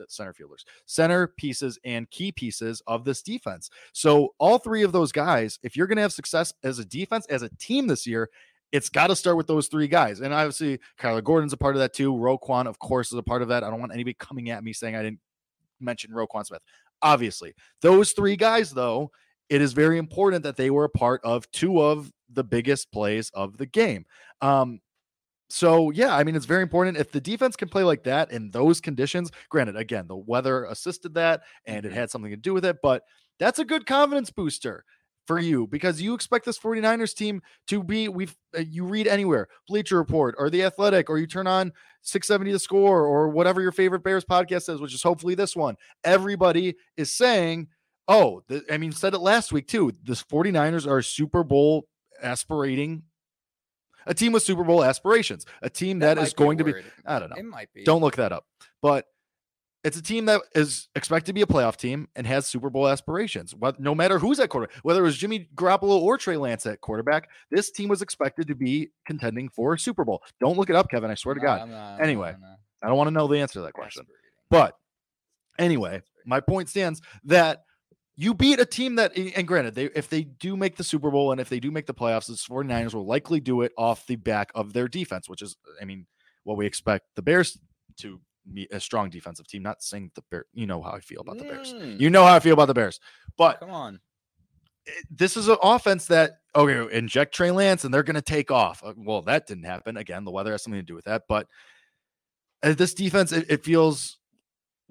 center 0.09 0.33
fielders, 0.33 0.65
center 0.87 1.27
pieces, 1.27 1.79
and 1.85 2.11
key 2.11 2.33
pieces 2.33 2.83
of 2.87 3.05
this 3.05 3.21
defense. 3.21 3.69
So 3.93 4.35
all 4.39 4.59
three 4.59 4.83
of 4.83 4.93
those 4.93 5.13
guys, 5.13 5.59
if 5.63 5.77
you're 5.77 5.87
going 5.87 5.97
to 5.97 6.03
have 6.03 6.13
success 6.13 6.55
as 6.63 6.79
a 6.79 6.85
defense, 6.87 7.27
as 7.27 7.43
a 7.43 7.51
team 7.59 7.87
this 7.87 8.07
year, 8.07 8.31
it's 8.73 8.89
got 8.89 9.09
to 9.09 9.17
start 9.17 9.37
with 9.37 9.47
those 9.47 9.69
three 9.69 9.87
guys. 9.87 10.21
And 10.21 10.33
obviously, 10.33 10.81
Kyler 10.99 11.23
Gordon's 11.23 11.53
a 11.53 11.57
part 11.59 11.77
of 11.77 11.81
that 11.81 11.93
too. 11.93 12.13
Roquan, 12.13 12.67
of 12.67 12.79
course, 12.79 13.13
is 13.13 13.19
a 13.19 13.23
part 13.23 13.43
of 13.43 13.49
that. 13.49 13.63
I 13.63 13.71
don't 13.71 13.79
want 13.79 13.93
anybody 13.93 14.17
coming 14.19 14.51
at 14.51 14.65
me 14.65 14.73
saying 14.73 14.97
I 14.97 15.03
didn't 15.03 15.21
mention 15.81 16.13
Roquan 16.13 16.47
Smith. 16.47 16.63
Obviously, 17.03 17.55
those 17.83 18.13
three 18.13 18.37
guys, 18.37 18.71
though, 18.71 19.11
it 19.51 19.61
is 19.61 19.75
very 19.75 19.99
important 19.99 20.43
that 20.45 20.57
they 20.57 20.71
were 20.71 20.85
a 20.85 20.89
part 20.91 21.21
of 21.25 21.51
two 21.53 21.81
of 21.81 22.11
the 22.33 22.43
biggest 22.43 22.91
plays 22.91 23.31
of 23.35 23.59
the 23.59 23.67
game. 23.67 24.07
Um, 24.41 24.81
so 25.55 25.91
yeah, 25.91 26.15
I 26.17 26.25
mean 26.25 26.35
it's 26.35 26.47
very 26.47 26.63
important 26.63 26.97
if 26.97 27.13
the 27.13 27.21
defense 27.21 27.55
can 27.55 27.69
play 27.69 27.85
like 27.85 28.03
that 28.05 28.33
in 28.33 28.51
those 28.51 28.81
conditions. 28.81 29.31
Granted, 29.51 29.77
again, 29.77 30.09
the 30.09 30.17
weather 30.17 30.65
assisted 30.65 31.15
that 31.15 31.43
and 31.65 31.87
it 31.87 31.93
Mhm. 31.93 31.95
had 31.95 32.11
something 32.11 32.31
to 32.33 32.37
do 32.37 32.53
with 32.53 32.65
it, 32.65 32.79
but 32.83 33.05
that's 33.39 33.59
a 33.61 33.65
good 33.65 33.87
confidence 33.87 34.31
booster 34.31 34.85
for 35.27 35.39
you 35.39 35.67
because 35.69 36.03
you 36.03 36.13
expect 36.13 36.45
this 36.45 36.59
49ers 36.59 37.15
team 37.15 37.41
to 37.69 37.83
be 37.85 38.09
we've 38.09 38.37
uh, 38.57 38.61
you 38.61 38.85
read 38.85 39.07
anywhere, 39.07 39.47
Bleacher 39.69 39.97
Report 39.97 40.35
or 40.39 40.51
The 40.51 40.65
Athletic 40.65 41.09
or 41.09 41.19
you 41.19 41.27
turn 41.27 41.47
on 41.47 41.73
670 42.03 42.53
the 42.53 42.59
score 42.59 43.07
or 43.07 43.29
whatever 43.29 43.63
your 43.63 43.73
favorite 43.73 44.03
Bears 44.05 44.25
podcast 44.25 44.69
is, 44.69 44.81
which 44.81 44.93
is 44.93 45.03
hopefully 45.03 45.35
this 45.37 45.55
one. 45.57 45.77
Everybody 46.05 46.75
is 46.97 47.11
saying, 47.11 47.69
"Oh, 48.09 48.43
the, 48.49 48.63
I 48.71 48.77
mean 48.77 48.93
said 48.93 49.15
it 49.15 49.21
last 49.21 49.53
week 49.53 49.67
too. 49.69 49.93
This 50.03 50.23
49ers 50.23 50.87
are 50.87 51.01
Super 51.01 51.43
Bowl 51.45 51.87
aspirating 52.23 53.05
a 54.07 54.15
team 54.15 54.33
with 54.33 54.43
Super 54.43 54.65
Bowl 54.65 54.85
aspirations, 54.85 55.47
a 55.63 55.71
team 55.71 56.01
that 56.01 56.17
might 56.17 56.27
is 56.27 56.35
going 56.35 56.59
to 56.59 56.65
be, 56.65 56.75
I 57.07 57.19
don't 57.19 57.31
know. 57.31 57.37
It 57.37 57.45
might 57.45 57.73
be. 57.73 57.85
Don't 57.85 58.01
look 58.01 58.17
that 58.17 58.33
up. 58.33 58.47
But 58.83 59.07
it's 59.83 59.99
a 59.99 60.03
team 60.03 60.25
that 60.27 60.41
is 60.55 60.89
expected 60.95 61.27
to 61.27 61.33
be 61.35 61.43
a 61.43 61.47
playoff 61.47 61.77
team 61.77 62.09
and 62.17 62.27
has 62.27 62.47
Super 62.47 62.71
Bowl 62.71 62.89
aspirations. 62.89 63.55
What 63.55 63.79
no 63.79 63.95
matter 63.95 64.19
who's 64.19 64.41
at 64.41 64.49
quarterback, 64.49 64.77
whether 64.83 65.01
it 65.01 65.05
was 65.05 65.17
Jimmy 65.17 65.49
Garoppolo 65.55 66.01
or 66.01 66.17
Trey 66.17 66.37
Lance 66.39 66.65
at 66.65 66.81
quarterback, 66.81 67.29
this 67.51 67.71
team 67.71 67.89
was 67.91 68.01
expected 68.01 68.47
to 68.49 68.55
be 68.55 68.91
contending 69.07 69.49
for 69.51 69.75
a 69.75 69.79
Super 69.79 70.05
Bowl. 70.05 70.23
Don't 70.41 70.57
look 70.57 70.71
it 70.71 70.77
up, 70.77 70.91
Kevin. 70.91 71.11
I 71.11 71.15
swear 71.15 71.35
to 71.35 71.41
No, 71.41 71.47
God. 71.47 71.69
Not- 71.69 72.01
Anyway. 72.03 72.35
I 72.83 72.87
don't 72.89 72.97
want 72.97 73.09
to 73.09 73.13
know 73.13 73.27
the 73.27 73.39
answer 73.39 73.55
to 73.55 73.61
that 73.63 73.73
question. 73.73 74.07
But 74.51 74.77
anyway, 75.59 76.03
my 76.27 76.41
point 76.41 76.69
stands 76.69 77.01
that 77.25 77.65
you 78.17 78.33
beat 78.35 78.61
a 78.61 78.65
team 78.67 78.95
that 78.97 79.17
and 79.17 79.47
granted 79.49 79.75
they 79.75 79.87
if 79.87 80.09
they 80.09 80.23
do 80.23 80.57
make 80.57 80.77
the 80.77 80.85
super 80.85 81.11
bowl 81.11 81.33
and 81.33 81.41
if 81.41 81.49
they 81.49 81.59
do 81.61 81.71
make 81.71 81.87
the 81.87 81.95
playoffs 81.95 82.27
the 82.27 82.35
49ers 82.35 82.95
will 82.95 83.07
likely 83.07 83.41
do 83.41 83.63
it 83.63 83.73
off 83.77 84.07
the 84.07 84.17
back 84.17 84.51
of 84.55 84.73
their 84.73 84.87
defense 84.89 85.29
which 85.29 85.43
is 85.43 85.57
i 85.81 85.85
mean 85.85 86.07
what 86.45 86.57
we 86.57 86.65
expect 86.67 87.07
the 87.17 87.23
bears 87.23 87.59
to 87.99 88.21
be 88.53 88.69
a 88.71 88.79
strong 88.79 89.11
defensive 89.11 89.47
team 89.49 89.63
not 89.63 89.83
saying 89.83 90.11
the 90.15 90.23
bear 90.31 90.45
you 90.53 90.67
know 90.67 90.81
how 90.83 90.93
i 90.93 91.01
feel 91.01 91.21
about 91.21 91.39
the 91.39 91.45
bears 91.45 91.73
Mm, 91.73 91.99
you 91.99 92.11
know 92.11 92.25
how 92.25 92.35
i 92.35 92.41
feel 92.41 92.53
about 92.55 92.67
the 92.67 92.75
bears 92.75 93.01
but 93.37 93.59
come 93.59 93.71
on. 93.71 94.01
this 95.11 95.37
is 95.37 95.49
an 95.49 95.57
offense 95.63 96.07
that 96.07 96.33
okay 96.55 96.87
inject 96.97 97.35
Trey 97.35 97.51
Lance 97.51 97.85
and 97.85 97.93
they're 97.93 98.03
going 98.03 98.15
to 98.15 98.23
take 98.23 98.51
off. 98.51 98.83
Uh, 98.85 98.93
Well, 98.97 99.23
that 99.23 99.47
didn't 99.47 99.65
happen. 99.65 99.97
Again, 99.97 100.25
the 100.25 100.31
weather 100.31 100.53
has 100.53 100.63
something 100.63 100.81
to 100.81 100.87
do 100.87 100.95
with 100.95 101.07
that. 101.07 101.23
But 101.29 101.49
uh, 102.63 102.75
this 102.75 102.95
defense, 102.95 103.33
it, 103.33 103.47
it 103.49 103.65
feels 103.65 104.19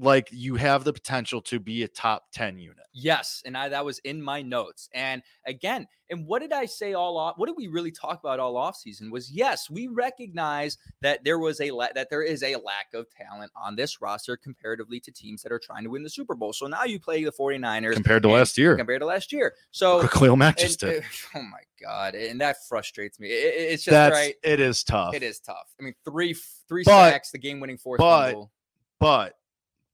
like 0.04 0.30
you 0.32 0.56
have 0.56 0.84
the 0.84 0.94
potential 0.94 1.42
to 1.44 1.60
be 1.60 1.84
a 1.84 1.88
top 1.88 2.26
ten 2.32 2.58
unit. 2.60 2.86
Yes, 2.94 3.42
and 3.46 3.58
I 3.58 3.70
that 3.70 3.84
was 3.86 4.00
in 4.00 4.22
my 4.22 4.42
notes. 4.42 4.88
And 4.94 5.24
again, 5.48 5.88
and 6.12 6.28
what 6.28 6.44
did 6.44 6.54
I 6.54 6.66
say 6.66 6.94
all 6.94 7.18
off? 7.18 7.38
What 7.38 7.48
did 7.48 7.56
we 7.58 7.68
really 7.68 7.92
talk 7.92 8.20
about 8.20 8.40
all 8.40 8.56
off 8.56 8.76
season? 8.76 9.10
Was 9.10 9.32
yes, 9.32 9.70
we 9.70 9.88
recognize 9.88 10.78
that 11.02 11.24
there 11.24 11.40
was 11.40 11.60
a 11.60 11.72
la- 11.72 11.88
that 11.96 12.10
there 12.12 12.22
is 12.22 12.44
a 12.44 12.56
lack 12.58 12.94
of 12.94 13.08
talent 13.10 13.52
on 13.56 13.76
this 13.76 14.00
roster 14.02 14.38
comparatively 14.38 15.00
to 15.00 15.12
teams 15.12 15.42
that 15.42 15.52
are 15.52 15.58
trying 15.60 15.84
to 15.86 15.90
win 15.90 16.04
the 16.04 16.10
Super 16.10 16.36
Bowl. 16.36 16.54
So 16.54 16.68
now 16.68 16.84
you 16.84 17.00
play 17.00 17.24
the 17.24 17.32
49ers 17.32 17.94
Compared 17.94 18.22
to 18.24 18.30
last 18.30 18.58
year. 18.58 18.76
Compared 18.78 19.02
to 19.02 19.08
last 19.08 19.32
year. 19.34 19.56
So 19.72 20.08
Khalil 20.08 20.36
Mack 20.36 20.60
and- 20.60 20.68
just 20.68 20.80
did. 20.82 21.02
uh, 21.04 21.06
oh 21.40 21.42
my 21.42 21.62
god, 21.82 22.14
and 22.14 22.40
that 22.42 22.58
frustrates 22.70 23.20
me. 23.20 23.30
It- 23.30 23.32
it- 23.56 23.72
it's 23.74 23.84
just 23.86 23.92
That's 23.94 24.14
right. 24.14 24.36
it 24.44 24.60
is 24.60 24.84
tough. 24.84 25.16
It 25.16 25.24
is 25.24 25.40
tough. 25.40 25.74
I 25.80 25.84
mean, 25.84 25.96
three 26.06 26.36
three 26.68 26.84
But- 26.84 27.10
sacks, 27.12 27.32
the 27.32 27.40
game-winning 27.40 27.78
fourth 27.80 27.98
but- 28.00 28.26
fumble. 28.34 28.52
But 29.00 29.36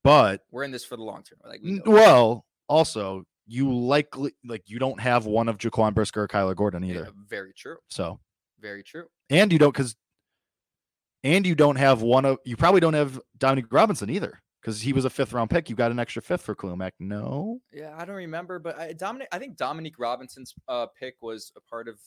but 0.03 0.41
We're 0.51 0.63
in 0.63 0.71
this 0.71 0.85
for 0.85 0.95
the 0.97 1.03
long 1.03 1.23
term. 1.23 1.39
Like 1.45 1.62
we 1.63 1.71
n- 1.71 1.75
know 1.77 1.83
that. 1.85 1.89
well, 1.91 2.45
also 2.67 3.23
you 3.47 3.73
likely 3.73 4.33
like 4.45 4.63
you 4.69 4.79
don't 4.79 4.99
have 4.99 5.25
one 5.25 5.49
of 5.49 5.57
Jaquan 5.57 5.93
Brisker 5.93 6.23
or 6.23 6.27
Kyler 6.27 6.55
Gordon 6.55 6.83
either. 6.83 7.05
Yeah, 7.05 7.09
very 7.27 7.53
true. 7.53 7.77
So 7.89 8.19
Very 8.59 8.83
true. 8.83 9.05
and 9.29 9.51
you 9.51 9.57
don't 9.59 9.73
because 9.73 9.95
and 11.23 11.45
you 11.45 11.55
don't 11.55 11.75
have 11.77 12.01
one 12.01 12.25
of 12.25 12.38
you 12.45 12.55
probably 12.55 12.79
don't 12.79 12.93
have 12.93 13.19
Dominic 13.38 13.65
Robinson 13.71 14.09
either 14.09 14.41
because 14.62 14.81
he 14.81 14.93
was 14.93 15.05
a 15.05 15.09
fifth 15.09 15.33
round 15.33 15.49
pick. 15.49 15.69
You 15.69 15.75
got 15.75 15.91
an 15.91 15.99
extra 15.99 16.21
fifth 16.21 16.41
for 16.41 16.55
Khalil 16.55 16.77
No, 16.99 17.59
Yeah, 17.73 17.95
I 17.97 18.05
don't 18.05 18.15
remember, 18.15 18.59
but 18.59 18.77
I, 18.79 18.93
Dominic. 18.93 19.27
I 19.31 19.39
think 19.39 19.57
Dominic 19.57 19.95
Robinson's 19.97 20.53
uh, 20.67 20.85
pick 20.99 21.15
was 21.21 21.51
a 21.57 21.62
part 21.62 21.88
of 21.88 21.99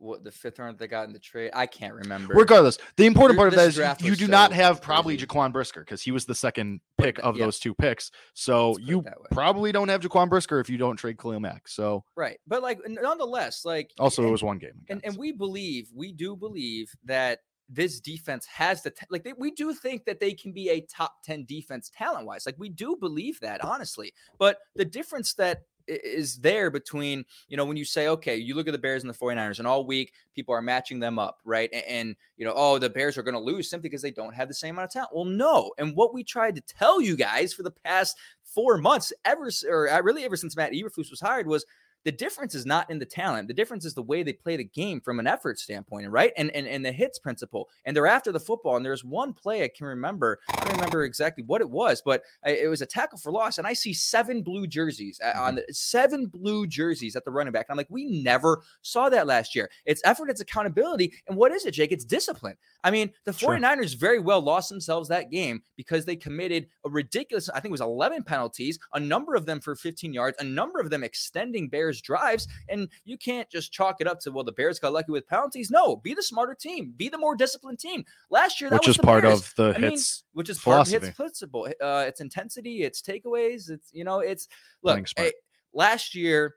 what 0.00 0.24
the 0.24 0.30
fifth 0.30 0.58
round 0.58 0.78
they 0.78 0.88
got 0.88 1.06
in 1.06 1.12
the 1.12 1.18
trade. 1.18 1.50
I 1.54 1.66
can't 1.66 1.94
remember. 1.94 2.34
regardless, 2.34 2.78
the 2.96 3.06
important 3.06 3.38
part 3.38 3.48
of 3.48 3.54
that 3.54 3.68
is 3.68 4.04
you 4.04 4.16
do 4.16 4.26
not 4.26 4.52
have 4.52 4.80
probably 4.80 5.16
crazy. 5.16 5.26
Jaquan 5.26 5.52
Brisker 5.52 5.80
because 5.80 6.02
he 6.02 6.10
was 6.10 6.24
the 6.24 6.34
second 6.34 6.80
pick 6.98 7.18
of 7.20 7.36
yeah. 7.36 7.44
those 7.44 7.58
two 7.58 7.74
picks. 7.74 8.10
So 8.34 8.70
Let's 8.70 8.78
put 8.78 8.84
it 8.84 8.90
you 8.90 9.04
probably 9.30 9.72
don't 9.72 9.88
have 9.88 10.00
Jaquan 10.00 10.28
Brisker 10.28 10.58
if 10.60 10.68
you 10.68 10.78
don't 10.78 10.96
trade 10.96 11.18
Khalil 11.18 11.40
Mack. 11.40 11.68
So 11.68 12.04
right, 12.16 12.38
but 12.46 12.62
like 12.62 12.80
nonetheless, 12.88 13.64
like 13.64 13.92
also 13.98 14.26
it 14.26 14.30
was 14.30 14.42
one 14.42 14.58
game. 14.58 14.84
and, 14.88 15.00
and 15.04 15.16
we 15.16 15.32
believe 15.32 15.88
we 15.94 16.12
do 16.12 16.34
believe 16.34 16.90
that 17.04 17.40
this 17.72 18.00
defense 18.00 18.46
has 18.46 18.82
the 18.82 18.90
t- 18.90 19.06
like 19.10 19.22
they, 19.22 19.32
we 19.34 19.52
do 19.52 19.72
think 19.72 20.04
that 20.04 20.18
they 20.18 20.32
can 20.32 20.50
be 20.50 20.70
a 20.70 20.80
top 20.80 21.22
10 21.24 21.44
defense 21.44 21.90
talent 21.96 22.26
wise 22.26 22.44
like 22.44 22.56
we 22.58 22.68
do 22.68 22.96
believe 22.98 23.38
that 23.40 23.64
honestly 23.64 24.12
but 24.38 24.58
the 24.74 24.84
difference 24.84 25.34
that 25.34 25.62
is 25.86 26.36
there 26.36 26.70
between 26.70 27.24
you 27.48 27.56
know 27.56 27.64
when 27.64 27.76
you 27.76 27.84
say 27.84 28.08
okay 28.08 28.36
you 28.36 28.54
look 28.54 28.68
at 28.68 28.72
the 28.72 28.78
bears 28.78 29.02
and 29.02 29.12
the 29.12 29.18
49ers 29.18 29.58
and 29.58 29.66
all 29.66 29.84
week 29.86 30.12
people 30.34 30.54
are 30.54 30.62
matching 30.62 31.00
them 31.00 31.18
up 31.18 31.38
right? 31.44 31.70
And, 31.72 31.84
and 31.86 32.16
you 32.36 32.44
know 32.44 32.52
oh 32.54 32.78
the 32.78 32.90
bears 32.90 33.18
are 33.18 33.22
going 33.22 33.34
to 33.34 33.40
lose 33.40 33.68
simply 33.68 33.88
because 33.88 34.02
they 34.02 34.10
don't 34.10 34.34
have 34.34 34.48
the 34.48 34.54
same 34.54 34.74
amount 34.74 34.90
of 34.90 34.92
talent. 34.92 35.10
Well 35.14 35.24
no 35.24 35.72
and 35.78 35.94
what 35.96 36.14
we 36.14 36.24
tried 36.24 36.54
to 36.56 36.62
tell 36.62 37.00
you 37.00 37.16
guys 37.16 37.52
for 37.52 37.62
the 37.62 37.72
past 37.84 38.16
four 38.44 38.78
months 38.78 39.12
ever 39.24 39.50
or 39.68 39.90
uh, 39.90 40.00
really 40.02 40.24
ever 40.24 40.36
since 40.36 40.56
matt 40.56 40.72
Eberflus 40.72 41.10
was 41.10 41.20
hired 41.20 41.46
was 41.46 41.64
the 42.04 42.12
difference 42.12 42.54
is 42.54 42.64
not 42.64 42.90
in 42.90 42.98
the 42.98 43.04
talent. 43.04 43.48
The 43.48 43.54
difference 43.54 43.84
is 43.84 43.94
the 43.94 44.02
way 44.02 44.22
they 44.22 44.32
play 44.32 44.56
the 44.56 44.64
game 44.64 45.00
from 45.00 45.20
an 45.20 45.26
effort 45.26 45.58
standpoint, 45.58 46.08
right? 46.10 46.32
And 46.36 46.50
and 46.52 46.66
and 46.66 46.84
the 46.84 46.92
hits 46.92 47.18
principle. 47.18 47.68
And 47.84 47.96
they're 47.96 48.06
after 48.06 48.32
the 48.32 48.40
football. 48.40 48.76
And 48.76 48.84
there's 48.84 49.04
one 49.04 49.32
play 49.32 49.64
I 49.64 49.68
can 49.68 49.86
remember. 49.86 50.38
I 50.48 50.64
don't 50.64 50.74
remember 50.76 51.04
exactly 51.04 51.44
what 51.44 51.60
it 51.60 51.68
was, 51.68 52.02
but 52.04 52.22
it 52.44 52.68
was 52.70 52.82
a 52.82 52.86
tackle 52.86 53.18
for 53.18 53.32
loss. 53.32 53.58
And 53.58 53.66
I 53.66 53.72
see 53.72 53.92
seven 53.92 54.42
blue 54.42 54.66
jerseys 54.66 55.20
uh, 55.22 55.38
on 55.38 55.56
the 55.56 55.64
seven 55.70 56.26
blue 56.26 56.66
jerseys 56.66 57.16
at 57.16 57.24
the 57.24 57.30
running 57.30 57.52
back. 57.52 57.66
And 57.68 57.74
I'm 57.74 57.76
like, 57.76 57.90
we 57.90 58.22
never 58.22 58.62
saw 58.82 59.08
that 59.08 59.26
last 59.26 59.54
year. 59.54 59.70
It's 59.84 60.02
effort, 60.04 60.30
it's 60.30 60.40
accountability. 60.40 61.12
And 61.28 61.36
what 61.36 61.52
is 61.52 61.66
it, 61.66 61.72
Jake? 61.72 61.92
It's 61.92 62.04
discipline. 62.04 62.56
I 62.84 62.90
mean, 62.90 63.10
the 63.24 63.32
Sure. 63.32 63.56
49ers 63.56 63.98
very 63.98 64.18
well 64.18 64.40
lost 64.40 64.68
themselves 64.68 65.08
that 65.08 65.30
game 65.30 65.62
because 65.76 66.04
they 66.04 66.16
committed 66.16 66.66
a 66.84 66.90
ridiculous, 66.90 67.48
I 67.48 67.54
think 67.54 67.70
it 67.70 67.72
was 67.72 67.80
11 67.80 68.24
penalties, 68.24 68.78
a 68.94 69.00
number 69.00 69.34
of 69.34 69.46
them 69.46 69.60
for 69.60 69.74
15 69.74 70.12
yards, 70.12 70.36
a 70.40 70.44
number 70.44 70.78
of 70.78 70.90
them 70.90 71.02
extending 71.02 71.68
Bears 71.68 71.89
drives. 71.98 72.46
And 72.68 72.90
you 73.06 73.16
can't 73.16 73.48
just 73.48 73.72
chalk 73.72 74.02
it 74.02 74.06
up 74.06 74.20
to, 74.20 74.30
well, 74.30 74.44
the 74.44 74.52
Bears 74.52 74.78
got 74.78 74.92
lucky 74.92 75.12
with 75.12 75.26
penalties. 75.26 75.70
No, 75.70 75.96
be 75.96 76.12
the 76.12 76.22
smarter 76.22 76.54
team, 76.54 76.92
be 76.94 77.08
the 77.08 77.16
more 77.16 77.34
disciplined 77.34 77.78
team. 77.78 78.04
Last 78.28 78.60
year, 78.60 78.68
that 78.68 78.80
which 78.80 78.88
was 78.88 78.96
is 78.98 79.02
part 79.02 79.22
Bears, 79.22 79.40
of 79.40 79.54
the 79.56 79.74
I 79.74 79.78
mean, 79.78 79.90
hits. 79.92 80.24
which 80.34 80.50
is 80.50 80.58
part 80.58 80.80
of 80.82 80.88
philosophy. 80.88 81.06
its 81.08 81.16
principle. 81.16 81.68
Uh, 81.80 82.04
it's 82.06 82.20
intensity, 82.20 82.82
it's 82.82 83.00
takeaways, 83.00 83.70
it's, 83.70 83.88
you 83.92 84.04
know, 84.04 84.20
it's, 84.20 84.46
look, 84.82 85.08
smart. 85.08 85.28
eh, 85.28 85.30
last 85.72 86.14
year, 86.14 86.56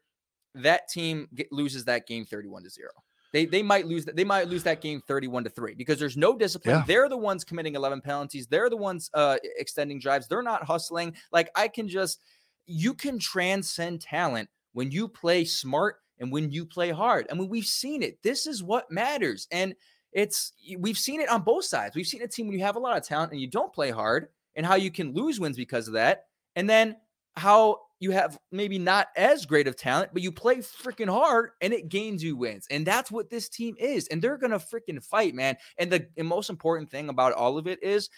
that 0.55 0.89
team 0.89 1.29
get, 1.33 1.51
loses 1.51 1.85
that 1.85 2.05
game 2.05 2.25
31 2.25 2.63
to 2.63 2.69
0. 2.69 2.89
They, 3.31 3.47
they 3.47 3.63
might 3.63 3.87
lose 3.87 4.05
that 4.05 4.15
they 4.15 4.23
might 4.23 4.47
lose 4.47 4.61
that 4.61 4.79
game 4.79 5.01
31 5.07 5.45
to 5.45 5.49
3 5.49 5.73
because 5.73 5.97
there's 5.97 6.15
no 6.15 6.37
discipline. 6.37 6.75
Yeah. 6.75 6.83
They're 6.85 7.09
the 7.09 7.17
ones 7.17 7.43
committing 7.43 7.73
11 7.73 8.01
penalties. 8.01 8.45
They're 8.45 8.69
the 8.69 8.77
ones 8.77 9.09
uh 9.15 9.37
extending 9.57 9.99
drives. 9.99 10.27
They're 10.27 10.43
not 10.43 10.63
hustling. 10.63 11.15
Like 11.31 11.49
I 11.55 11.67
can 11.67 11.89
just 11.89 12.21
you 12.67 12.93
can 12.93 13.17
transcend 13.17 14.01
talent 14.01 14.49
when 14.73 14.91
you 14.91 15.07
play 15.07 15.45
smart 15.45 15.97
and 16.19 16.31
when 16.31 16.51
you 16.51 16.65
play 16.65 16.91
hard. 16.91 17.27
I 17.31 17.35
mean, 17.35 17.49
we've 17.49 17.65
seen 17.65 18.03
it. 18.03 18.21
This 18.23 18.45
is 18.45 18.63
what 18.63 18.91
matters. 18.91 19.47
And 19.51 19.75
it's 20.11 20.53
we've 20.77 20.97
seen 20.97 21.21
it 21.21 21.29
on 21.29 21.41
both 21.41 21.65
sides. 21.65 21.95
We've 21.95 22.07
seen 22.07 22.21
a 22.21 22.27
team 22.27 22.47
when 22.47 22.57
you 22.57 22.63
have 22.63 22.75
a 22.75 22.79
lot 22.79 22.97
of 22.97 23.03
talent 23.03 23.31
and 23.31 23.41
you 23.41 23.47
don't 23.47 23.73
play 23.73 23.89
hard 23.89 24.27
and 24.55 24.65
how 24.65 24.75
you 24.75 24.91
can 24.91 25.13
lose 25.13 25.39
wins 25.39 25.57
because 25.57 25.87
of 25.87 25.95
that. 25.95 26.25
And 26.55 26.69
then 26.69 26.97
how 27.35 27.79
you 27.99 28.11
have 28.11 28.37
maybe 28.51 28.77
not 28.77 29.07
as 29.15 29.45
great 29.45 29.67
of 29.67 29.75
talent, 29.75 30.11
but 30.13 30.21
you 30.21 30.31
play 30.31 30.57
freaking 30.57 31.09
hard 31.09 31.51
and 31.61 31.73
it 31.73 31.89
gains 31.89 32.23
you 32.23 32.35
wins. 32.35 32.67
And 32.69 32.85
that's 32.85 33.09
what 33.09 33.29
this 33.29 33.49
team 33.49 33.75
is. 33.79 34.07
And 34.09 34.21
they're 34.21 34.37
going 34.37 34.51
to 34.51 34.59
freaking 34.59 35.03
fight, 35.03 35.33
man. 35.33 35.55
And 35.77 35.91
the, 35.91 36.05
the 36.15 36.23
most 36.23 36.49
important 36.49 36.91
thing 36.91 37.09
about 37.09 37.33
all 37.33 37.57
of 37.57 37.65
it 37.65 37.81
is 37.81 38.09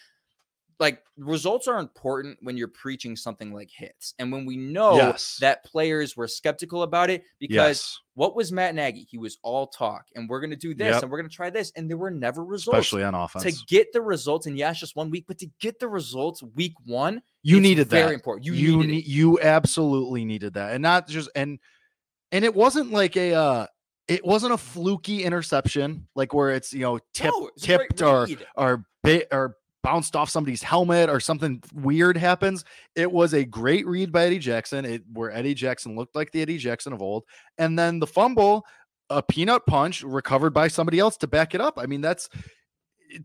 like 0.79 1.01
results 1.17 1.67
are 1.69 1.79
important 1.79 2.37
when 2.41 2.57
you're 2.57 2.67
preaching 2.67 3.15
something 3.15 3.53
like 3.53 3.69
hits. 3.73 4.13
And 4.19 4.29
when 4.31 4.45
we 4.45 4.57
know 4.57 4.97
Yes. 4.97 5.37
that 5.39 5.63
players 5.63 6.17
were 6.17 6.27
skeptical 6.27 6.83
about 6.83 7.09
it 7.09 7.23
because 7.39 7.55
Yes. 7.55 7.99
what 8.13 8.35
was 8.35 8.51
Matt 8.51 8.75
Nagy? 8.75 9.07
He 9.09 9.17
was 9.17 9.37
all 9.41 9.67
talk 9.67 10.05
and 10.15 10.27
we're 10.27 10.41
going 10.41 10.49
to 10.49 10.57
do 10.57 10.73
this 10.73 10.95
Yep. 10.95 11.03
and 11.03 11.11
we're 11.11 11.19
going 11.19 11.29
to 11.29 11.35
try 11.35 11.49
this. 11.49 11.71
And 11.77 11.89
there 11.89 11.95
were 11.95 12.11
never 12.11 12.43
results. 12.43 12.77
especially 12.77 13.03
on 13.03 13.15
offense. 13.15 13.43
to 13.45 13.65
get 13.67 13.93
the 13.93 14.01
results, 14.01 14.47
and 14.47 14.57
yes, 14.57 14.79
just 14.79 14.97
one 14.97 15.09
week, 15.09 15.25
but 15.27 15.37
to 15.37 15.47
get 15.61 15.79
the 15.79 15.87
results 15.87 16.43
week 16.43 16.73
one, 16.85 17.21
you 17.41 17.57
it's 17.57 17.63
needed 17.63 17.87
very 17.87 18.01
that. 18.01 18.05
Very 18.07 18.15
important. 18.15 18.45
You, 18.45 18.53
You 18.53 18.83
ne- 18.85 19.03
you 19.05 19.39
absolutely 19.39 20.25
needed 20.25 20.55
that, 20.55 20.73
and 20.73 20.81
not 20.81 21.07
just 21.07 21.29
and 21.35 21.57
and 22.33 22.43
it 22.43 22.53
wasn't 22.53 22.91
like 22.91 23.15
a 23.15 23.33
uh 23.33 23.67
it 24.09 24.25
wasn't 24.25 24.51
a 24.53 24.57
fluky 24.57 25.23
interception 25.23 26.07
like 26.15 26.33
where 26.33 26.51
it's 26.51 26.73
you 26.73 26.81
know 26.81 26.99
tip, 27.13 27.31
No, 27.31 27.47
it 27.47 27.53
was 27.55 27.63
a 27.63 27.65
tipped 27.65 28.01
or 28.01 28.27
or 28.55 28.85
bit 29.03 29.27
or 29.31 29.55
bounced 29.85 30.15
off 30.15 30.31
somebody's 30.31 30.63
helmet 30.63 31.11
or 31.11 31.19
something 31.19 31.61
weird 31.71 32.17
happens. 32.17 32.65
It 32.95 33.11
was 33.11 33.35
a 33.35 33.45
great 33.45 33.85
read 33.85 34.11
by 34.11 34.25
Eddie 34.25 34.39
Jackson. 34.39 34.83
It 34.83 35.03
where 35.13 35.31
Eddie 35.31 35.53
Jackson 35.53 35.95
looked 35.95 36.15
like 36.15 36.31
the 36.31 36.41
Eddie 36.41 36.57
Jackson 36.57 36.91
of 36.91 37.03
old, 37.03 37.23
and 37.59 37.77
then 37.77 37.99
the 37.99 38.07
fumble, 38.07 38.65
a 39.11 39.21
peanut 39.21 39.63
punch 39.67 40.01
recovered 40.01 40.55
by 40.55 40.69
somebody 40.69 40.97
else 40.97 41.17
to 41.17 41.27
back 41.27 41.53
it 41.53 41.61
up. 41.61 41.77
I 41.77 41.85
mean 41.85 42.01
that's 42.01 42.29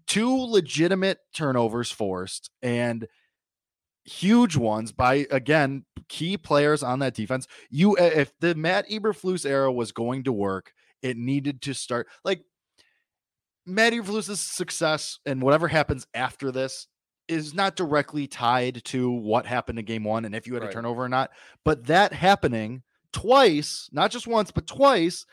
two 0.07 0.31
legitimate 0.31 1.17
turnovers 1.33 1.91
forced 1.91 2.51
and 2.61 3.09
huge 4.05 4.55
ones 4.55 4.93
by 4.93 5.27
again 5.31 5.87
key 6.11 6.37
players 6.37 6.83
on 6.83 6.99
that 6.99 7.15
defense. 7.15 7.47
You 7.71 7.97
uh, 7.97 8.03
if 8.03 8.33
the 8.41 8.55
Matt 8.55 8.87
Eberflus 8.91 9.47
era 9.47 9.73
was 9.73 9.93
going 9.93 10.25
to 10.25 10.33
work, 10.33 10.75
it 11.01 11.17
needed 11.17 11.63
to 11.63 11.73
start 11.73 12.07
like 12.23 12.43
Matt 13.71 13.93
Eberflus's 13.93 14.41
success 14.41 15.19
and 15.27 15.41
whatever 15.43 15.69
happens 15.69 16.07
after 16.15 16.51
this 16.51 16.87
is 17.29 17.55
not 17.55 17.77
directly 17.77 18.27
tied 18.27 18.83
to 18.85 19.11
what 19.11 19.47
happened 19.47 19.79
in 19.79 19.85
game 19.85 20.05
one 20.05 20.25
and 20.25 20.35
if 20.35 20.47
you 20.47 20.55
had 20.55 20.63
Right. 20.65 20.71
a 20.71 20.75
turnover 20.75 21.05
or 21.05 21.09
not. 21.09 21.31
But 21.65 21.87
that 21.87 22.13
happening 22.13 22.83
twice, 23.13 23.89
not 23.93 24.11
just 24.11 24.27
once, 24.27 24.51
but 24.51 24.67
twice, 24.67 25.25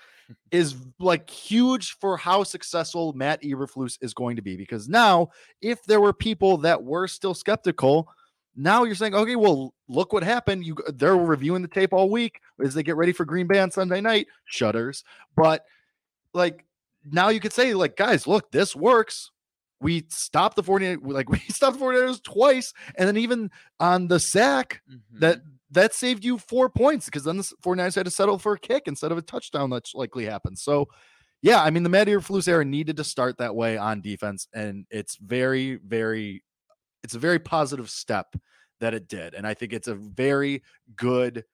is 0.51 0.75
like 0.99 1.29
huge 1.29 1.93
for 1.99 2.17
how 2.17 2.43
successful 2.43 3.13
Matt 3.13 3.41
Eberflus 3.41 3.97
is 4.01 4.13
going 4.13 4.35
to 4.35 4.41
be. 4.41 4.55
Because 4.57 4.87
now, 4.89 5.29
if 5.61 5.83
there 5.83 6.01
were 6.01 6.13
people 6.13 6.57
that 6.57 6.83
were 6.83 7.07
still 7.07 7.33
skeptical, 7.33 8.09
now 8.55 8.83
you're 8.83 8.95
saying, 8.95 9.15
okay, 9.15 9.35
well, 9.35 9.73
look 9.87 10.11
what 10.13 10.23
happened. 10.23 10.65
You 10.65 10.75
they're 10.93 11.15
reviewing 11.15 11.61
the 11.61 11.67
tape 11.67 11.93
all 11.93 12.09
week 12.09 12.41
as 12.63 12.73
they 12.73 12.83
get 12.83 12.95
ready 12.97 13.13
for 13.13 13.23
Green 13.25 13.47
Bay 13.47 13.59
on 13.59 13.71
Sunday 13.71 14.01
night. 14.01 14.27
Shutters, 14.45 15.03
but 15.35 15.63
like 16.33 16.65
now 17.11 17.29
you 17.29 17.39
could 17.39 17.53
say, 17.53 17.73
like, 17.73 17.95
guys, 17.95 18.27
look, 18.27 18.51
this 18.51 18.75
works. 18.75 19.31
We 19.79 20.05
stopped 20.09 20.55
the 20.55 20.63
49 20.63 20.99
like 21.03 21.29
we 21.29 21.39
stopped 21.49 21.77
the 21.79 21.85
49ers 21.85 22.23
twice, 22.23 22.73
and 22.95 23.07
then 23.07 23.17
even 23.17 23.51
on 23.79 24.07
the 24.07 24.19
sack, 24.19 24.81
Mhm. 24.89 25.19
that 25.19 25.39
that 25.71 25.93
saved 25.93 26.23
you 26.25 26.37
four 26.37 26.69
points 26.69 27.05
because 27.05 27.25
then 27.25 27.37
the 27.37 27.51
49ers 27.61 27.95
had 27.95 28.05
to 28.05 28.11
settle 28.11 28.39
for 28.39 28.53
a 28.53 28.59
kick 28.59 28.83
instead 28.87 29.11
of 29.11 29.17
a 29.17 29.21
touchdown 29.21 29.69
that's 29.69 29.93
likely 29.93 30.25
happened. 30.25 30.57
So 30.59 30.87
yeah, 31.43 31.61
I 31.63 31.69
mean 31.69 31.83
the 31.83 31.89
Matt 31.89 32.07
Eberflus 32.07 32.47
era 32.47 32.65
needed 32.65 32.97
to 32.97 33.03
start 33.03 33.37
that 33.37 33.55
way 33.55 33.77
on 33.77 34.01
defense, 34.01 34.47
and 34.53 34.85
it's 34.89 35.17
very, 35.17 35.75
very, 35.85 36.43
it's 37.03 37.15
a 37.15 37.19
very 37.19 37.39
positive 37.39 37.89
step 37.89 38.35
that 38.79 38.93
it 38.95 39.07
did, 39.07 39.33
and 39.35 39.45
I 39.47 39.53
think 39.53 39.73
it's 39.73 39.87
a 39.87 39.95
very 39.95 40.63
good 40.95 41.45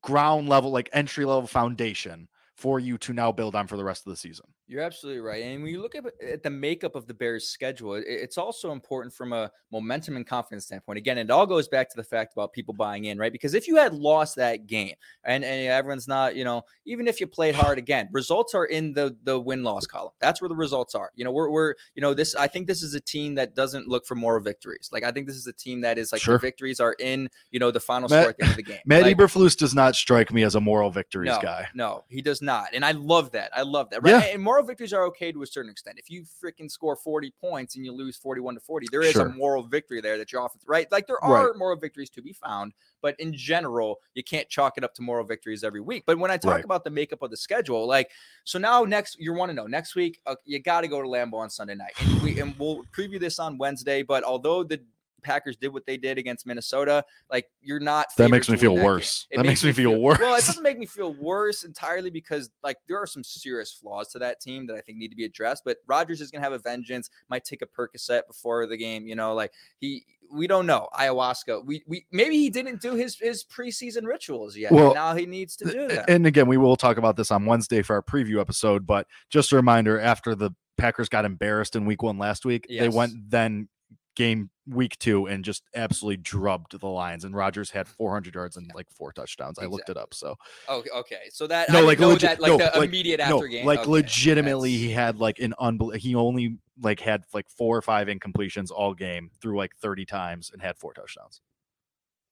ground 0.00 0.48
level, 0.48 0.70
like 0.70 0.88
entry 0.92 1.24
level 1.24 1.46
foundation 1.46 2.28
for 2.62 2.78
you 2.78 2.96
to 2.96 3.12
now 3.12 3.32
build 3.32 3.56
on 3.56 3.66
for 3.66 3.76
the 3.76 3.82
rest 3.82 4.06
of 4.06 4.10
the 4.12 4.16
season. 4.16 4.46
You're 4.68 4.82
absolutely 4.82 5.20
right. 5.20 5.42
And 5.42 5.62
when 5.64 5.72
you 5.72 5.82
look 5.82 5.96
at, 5.96 6.04
at 6.22 6.44
the 6.44 6.50
makeup 6.50 6.94
of 6.94 7.08
the 7.08 7.12
Bears' 7.14 7.48
schedule, 7.48 7.94
it- 7.94 8.04
it's 8.06 8.38
also 8.38 8.70
important 8.70 9.12
from 9.12 9.32
a 9.32 9.50
momentum 9.72 10.14
and 10.16 10.24
confidence 10.24 10.66
standpoint. 10.66 10.96
Again, 10.98 11.18
it 11.18 11.28
all 11.28 11.44
goes 11.44 11.66
back 11.66 11.90
to 11.90 11.96
the 11.96 12.04
fact 12.04 12.32
about 12.34 12.52
people 12.52 12.72
buying 12.72 13.06
in, 13.06 13.18
right? 13.18 13.32
Because 13.32 13.54
if 13.54 13.66
you 13.66 13.74
had 13.76 13.92
lost 13.94 14.36
that 14.36 14.68
game 14.68 14.94
and, 15.24 15.44
and 15.44 15.66
everyone's 15.66 16.06
not, 16.06 16.36
you 16.36 16.44
know, 16.44 16.62
even 16.86 17.08
if 17.08 17.20
you 17.20 17.26
played 17.26 17.56
hard 17.56 17.78
again, 17.78 18.08
results 18.12 18.54
are 18.54 18.66
in 18.66 18.92
the 18.92 19.16
the 19.24 19.38
win 19.40 19.64
loss 19.64 19.84
column. 19.86 20.12
That's 20.20 20.40
where 20.40 20.48
the 20.48 20.54
results 20.54 20.94
are. 20.94 21.10
You 21.16 21.24
know, 21.24 21.32
we're, 21.32 21.50
we're 21.50 21.74
you 21.96 22.00
know, 22.00 22.14
this, 22.14 22.36
I 22.36 22.46
think 22.46 22.68
this 22.68 22.82
is 22.84 22.94
a 22.94 23.00
team 23.00 23.34
that 23.34 23.56
doesn't 23.56 23.88
look 23.88 24.06
for 24.06 24.14
moral 24.14 24.40
victories. 24.40 24.88
Like, 24.92 25.02
I 25.02 25.10
think 25.10 25.26
this 25.26 25.36
is 25.36 25.48
a 25.48 25.52
team 25.52 25.80
that 25.80 25.98
is 25.98 26.12
like 26.12 26.22
Sure. 26.22 26.34
the 26.34 26.38
victories 26.38 26.78
are 26.78 26.94
in, 27.00 27.28
you 27.50 27.58
know, 27.58 27.72
the 27.72 27.80
final 27.80 28.08
Matt- 28.08 28.20
score 28.22 28.30
at 28.30 28.36
the 28.38 28.44
end 28.44 28.50
of 28.52 28.56
the 28.56 28.62
game. 28.62 28.78
Matt 28.86 29.02
Like, 29.02 29.16
Eberflus 29.16 29.56
does 29.56 29.74
not 29.74 29.96
strike 29.96 30.32
me 30.32 30.44
as 30.44 30.54
a 30.54 30.60
moral 30.60 30.90
victories 30.90 31.32
no, 31.32 31.40
guy. 31.40 31.66
No, 31.74 32.04
he 32.08 32.22
does 32.22 32.40
not. 32.40 32.51
And 32.72 32.84
I 32.84 32.92
love 32.92 33.30
that. 33.32 33.50
I 33.56 33.62
love 33.62 33.90
that. 33.90 34.00
Yeah. 34.04 34.14
Right. 34.14 34.34
And 34.34 34.42
moral 34.42 34.64
victories 34.64 34.92
are 34.92 35.04
okay 35.06 35.32
to 35.32 35.42
a 35.42 35.46
certain 35.46 35.70
extent. 35.70 35.98
If 35.98 36.10
you 36.10 36.22
freaking 36.22 36.70
score 36.70 36.96
40 36.96 37.32
points 37.40 37.76
and 37.76 37.84
you 37.84 37.92
lose 37.92 38.16
41 38.16 38.54
to 38.54 38.60
40, 38.60 38.86
there 38.90 39.02
is 39.02 39.12
Sure. 39.12 39.26
a 39.26 39.32
moral 39.34 39.62
victory 39.62 40.00
there 40.00 40.18
that 40.18 40.32
you're 40.32 40.40
off, 40.42 40.56
right? 40.66 40.90
Like 40.92 41.06
there 41.06 41.16
Right. 41.22 41.44
are 41.46 41.54
moral 41.54 41.76
victories 41.76 42.10
to 42.10 42.22
be 42.22 42.32
found, 42.32 42.72
but 43.00 43.18
in 43.20 43.32
general, 43.34 44.00
you 44.14 44.22
can't 44.22 44.48
chalk 44.48 44.78
it 44.78 44.84
up 44.84 44.94
to 44.94 45.02
moral 45.02 45.24
victories 45.24 45.64
every 45.64 45.80
week. 45.80 46.04
But 46.06 46.18
when 46.18 46.30
I 46.30 46.36
talk 46.36 46.52
Right. 46.54 46.64
about 46.64 46.84
the 46.84 46.90
makeup 46.90 47.22
of 47.22 47.30
the 47.30 47.36
schedule, 47.36 47.86
like, 47.86 48.10
so 48.44 48.58
now 48.58 48.84
next, 48.84 49.18
you 49.18 49.32
want 49.32 49.50
to 49.50 49.54
know 49.54 49.66
next 49.66 49.94
week, 49.94 50.20
uh, 50.26 50.36
you 50.44 50.58
got 50.58 50.82
to 50.82 50.88
go 50.88 51.00
to 51.02 51.08
Lambeau 51.08 51.38
on 51.38 51.50
Sunday 51.50 51.74
night. 51.74 51.92
And, 52.00 52.22
we, 52.22 52.40
and 52.40 52.58
we'll 52.58 52.82
preview 52.96 53.18
this 53.20 53.38
on 53.38 53.58
Wednesday. 53.58 54.02
But 54.02 54.24
although 54.24 54.62
the 54.62 54.80
Packers 55.22 55.56
did 55.56 55.72
what 55.72 55.86
they 55.86 55.96
did 55.96 56.18
against 56.18 56.46
Minnesota, 56.46 57.04
like 57.30 57.46
you're 57.60 57.80
not. 57.80 58.08
That 58.16 58.30
makes 58.30 58.48
me 58.48 58.56
feel 58.56 58.76
that 58.76 58.84
worse. 58.84 59.26
It 59.30 59.38
That 59.38 59.46
makes 59.46 59.64
me 59.64 59.72
feel 59.72 59.96
worse. 60.00 60.18
Well, 60.18 60.34
it 60.34 60.44
doesn't 60.44 60.62
make 60.62 60.78
me 60.78 60.86
feel 60.86 61.14
worse 61.14 61.64
entirely 61.64 62.10
because 62.10 62.50
like 62.62 62.78
there 62.88 62.98
are 62.98 63.06
some 63.06 63.24
serious 63.24 63.72
flaws 63.72 64.08
to 64.08 64.18
that 64.20 64.40
team 64.40 64.66
that 64.66 64.76
I 64.76 64.80
think 64.80 64.98
need 64.98 65.08
to 65.08 65.16
be 65.16 65.24
addressed. 65.24 65.62
But 65.64 65.78
Rodgers 65.86 66.20
is 66.20 66.30
gonna 66.30 66.44
have 66.44 66.52
a 66.52 66.58
vengeance. 66.58 67.10
Might 67.28 67.44
take 67.44 67.62
a 67.62 67.66
Percocet 67.66 68.26
before 68.26 68.66
the 68.66 68.76
game. 68.76 69.06
You 69.06 69.16
know, 69.16 69.34
like 69.34 69.52
he. 69.78 70.04
We 70.34 70.46
don't 70.46 70.64
know 70.64 70.88
ayahuasca. 70.98 71.66
We 71.66 71.82
we 71.86 72.06
maybe 72.10 72.38
he 72.38 72.48
didn't 72.48 72.80
do 72.80 72.94
his 72.94 73.18
his 73.18 73.44
preseason 73.44 74.06
rituals 74.06 74.56
yet. 74.56 74.72
Well, 74.72 74.94
now 74.94 75.14
he 75.14 75.26
needs 75.26 75.56
to 75.56 75.70
do 75.70 75.88
that. 75.88 76.08
And 76.08 76.26
again, 76.26 76.46
we 76.46 76.56
will 76.56 76.74
talk 76.74 76.96
about 76.96 77.16
this 77.16 77.30
on 77.30 77.44
Wednesday 77.44 77.82
for 77.82 77.96
our 77.96 78.02
preview 78.02 78.40
episode. 78.40 78.86
But 78.86 79.06
just 79.28 79.52
a 79.52 79.56
reminder: 79.56 80.00
after 80.00 80.34
the 80.34 80.52
Packers 80.78 81.10
got 81.10 81.26
embarrassed 81.26 81.76
in 81.76 81.84
Week 81.84 82.02
One 82.02 82.16
last 82.16 82.46
week, 82.46 82.66
they 82.66 82.88
went 82.88 83.12
then 83.28 83.68
game 84.16 84.50
Week 84.66 84.96
Two 84.98 85.26
and 85.26 85.44
just 85.44 85.64
absolutely 85.74 86.18
drubbed 86.18 86.78
the 86.78 86.86
Lions. 86.86 87.24
And 87.24 87.34
Rodgers 87.34 87.70
had 87.70 87.86
mm. 87.86 87.96
400 87.96 88.34
yards 88.34 88.56
and 88.56 88.70
like 88.74 88.86
four 88.90 89.12
touchdowns. 89.12 89.58
I 89.58 89.66
looked 89.66 89.88
it 89.88 89.96
up. 89.96 90.14
So 90.14 90.36
Okay, 90.68 90.90
okay. 90.94 91.20
So 91.30 91.46
that 91.48 91.70
No, 91.70 91.78
I 91.78 91.82
like 91.82 91.98
legit- 91.98 92.20
that 92.22 92.40
like 92.40 92.50
no, 92.52 92.58
the 92.58 92.78
like- 92.78 92.88
immediate 92.88 93.18
no, 93.18 93.36
after 93.36 93.48
game. 93.48 93.66
like 93.66 93.80
Okay, 93.80 93.90
legitimately, 93.90 94.70
that's- 94.70 94.86
he 94.88 94.92
had 94.92 95.18
like 95.18 95.38
an 95.40 95.54
unbelievable. 95.58 96.00
He 96.00 96.14
only 96.14 96.58
like 96.80 97.00
had 97.00 97.24
like 97.34 97.48
four 97.50 97.76
or 97.76 97.82
five 97.82 98.06
incompletions 98.08 98.70
all 98.70 98.94
game 98.94 99.30
through 99.40 99.56
like 99.58 99.74
30 99.76 100.04
times 100.06 100.50
and 100.52 100.62
had 100.62 100.76
four 100.78 100.92
touchdowns. 100.94 101.40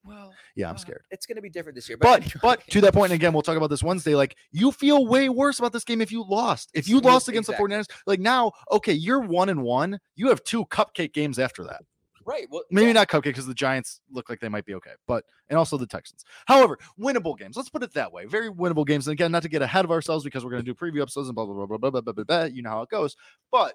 well, 0.04 0.32
Yeah, 0.56 0.68
I'm 0.68 0.74
well, 0.74 0.78
scared. 0.78 1.02
It's 1.10 1.26
gonna 1.26 1.42
be 1.42 1.50
different 1.50 1.74
this 1.74 1.88
year. 1.88 1.98
But 1.98 2.22
anyway. 2.22 2.32
but 2.40 2.66
to 2.70 2.80
that 2.80 2.94
point, 2.94 3.12
and 3.12 3.20
again, 3.20 3.32
we'll 3.32 3.42
talk 3.42 3.56
about 3.56 3.70
this 3.70 3.82
Wednesday. 3.82 4.14
Like 4.14 4.36
you 4.52 4.72
feel 4.72 5.06
way 5.06 5.28
worse 5.28 5.58
about 5.58 5.72
this 5.72 5.84
game 5.84 6.00
if 6.00 6.10
you 6.12 6.24
lost. 6.26 6.70
If 6.74 6.88
you 6.88 7.00
lost 7.00 7.28
against 7.28 7.50
exactly. 7.50 7.68
the 7.68 7.74
49ers, 7.74 7.86
like 8.06 8.20
now, 8.20 8.52
okay, 8.70 8.92
you're 8.94 9.20
one 9.20 9.48
and 9.48 9.62
one. 9.62 9.98
You 10.14 10.28
have 10.28 10.42
two 10.44 10.64
cupcake 10.66 11.12
games 11.12 11.38
after 11.38 11.64
that. 11.64 11.82
Right. 12.30 12.46
Well, 12.50 12.62
Maybe 12.70 12.88
yeah. 12.88 12.92
not 12.94 13.08
cupcake 13.08 13.24
because 13.24 13.46
the 13.46 13.54
Giants 13.54 14.00
look 14.10 14.28
like 14.28 14.40
they 14.40 14.48
might 14.48 14.64
be 14.64 14.74
okay, 14.74 14.92
but 15.06 15.24
and 15.48 15.58
also 15.58 15.76
the 15.76 15.86
Texans. 15.86 16.24
However, 16.46 16.78
winnable 16.98 17.36
games. 17.36 17.56
Let's 17.56 17.68
put 17.68 17.82
it 17.82 17.92
that 17.94 18.12
way. 18.12 18.26
Very 18.26 18.50
winnable 18.50 18.86
games. 18.86 19.06
And 19.08 19.12
again, 19.12 19.32
not 19.32 19.42
to 19.42 19.48
get 19.48 19.62
ahead 19.62 19.84
of 19.84 19.90
ourselves 19.90 20.24
because 20.24 20.44
we're 20.44 20.52
going 20.52 20.64
to 20.64 20.72
do 20.72 20.74
preview 20.74 21.02
episodes 21.02 21.28
and 21.28 21.34
blah 21.34 21.44
blah 21.44 21.54
blah 21.54 21.66
blah 21.66 21.78
blah 21.78 21.90
blah 21.90 22.00
blah. 22.00 22.12
blah, 22.12 22.24
blah. 22.24 22.44
You 22.44 22.62
know 22.62 22.70
how 22.70 22.82
it 22.82 22.88
goes. 22.88 23.16
But 23.50 23.74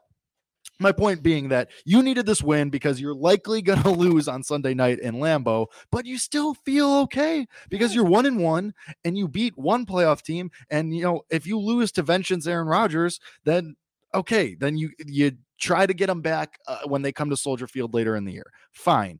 my 0.79 0.91
point 0.91 1.23
being 1.23 1.49
that 1.49 1.69
you 1.85 2.03
needed 2.03 2.25
this 2.25 2.41
win 2.41 2.69
because 2.69 2.99
you're 2.99 3.15
likely 3.15 3.61
going 3.61 3.81
to 3.83 3.89
lose 3.89 4.27
on 4.27 4.43
Sunday 4.43 4.73
night 4.73 4.99
in 4.99 5.15
Lambeau, 5.15 5.67
but 5.91 6.05
you 6.05 6.17
still 6.17 6.53
feel 6.53 6.93
okay 7.01 7.47
because 7.69 7.93
you're 7.93 8.05
one 8.05 8.25
and 8.25 8.39
one 8.39 8.73
and 9.03 9.17
you 9.17 9.27
beat 9.27 9.57
one 9.57 9.85
playoff 9.85 10.21
team. 10.21 10.51
And 10.69 10.95
you 10.95 11.03
know, 11.03 11.21
if 11.29 11.45
you 11.45 11.59
lose 11.59 11.91
to 11.93 12.01
Vengeance 12.01 12.47
Aaron 12.47 12.67
Rodgers, 12.67 13.19
then 13.43 13.75
okay, 14.13 14.55
then 14.55 14.77
you 14.77 14.91
you 15.05 15.33
try 15.59 15.85
to 15.85 15.93
get 15.93 16.07
them 16.07 16.21
back 16.21 16.59
uh, 16.67 16.79
when 16.85 17.01
they 17.01 17.11
come 17.11 17.29
to 17.29 17.37
Soldier 17.37 17.67
Field 17.67 17.93
later 17.93 18.15
in 18.15 18.25
the 18.25 18.33
year. 18.33 18.51
Fine. 18.71 19.19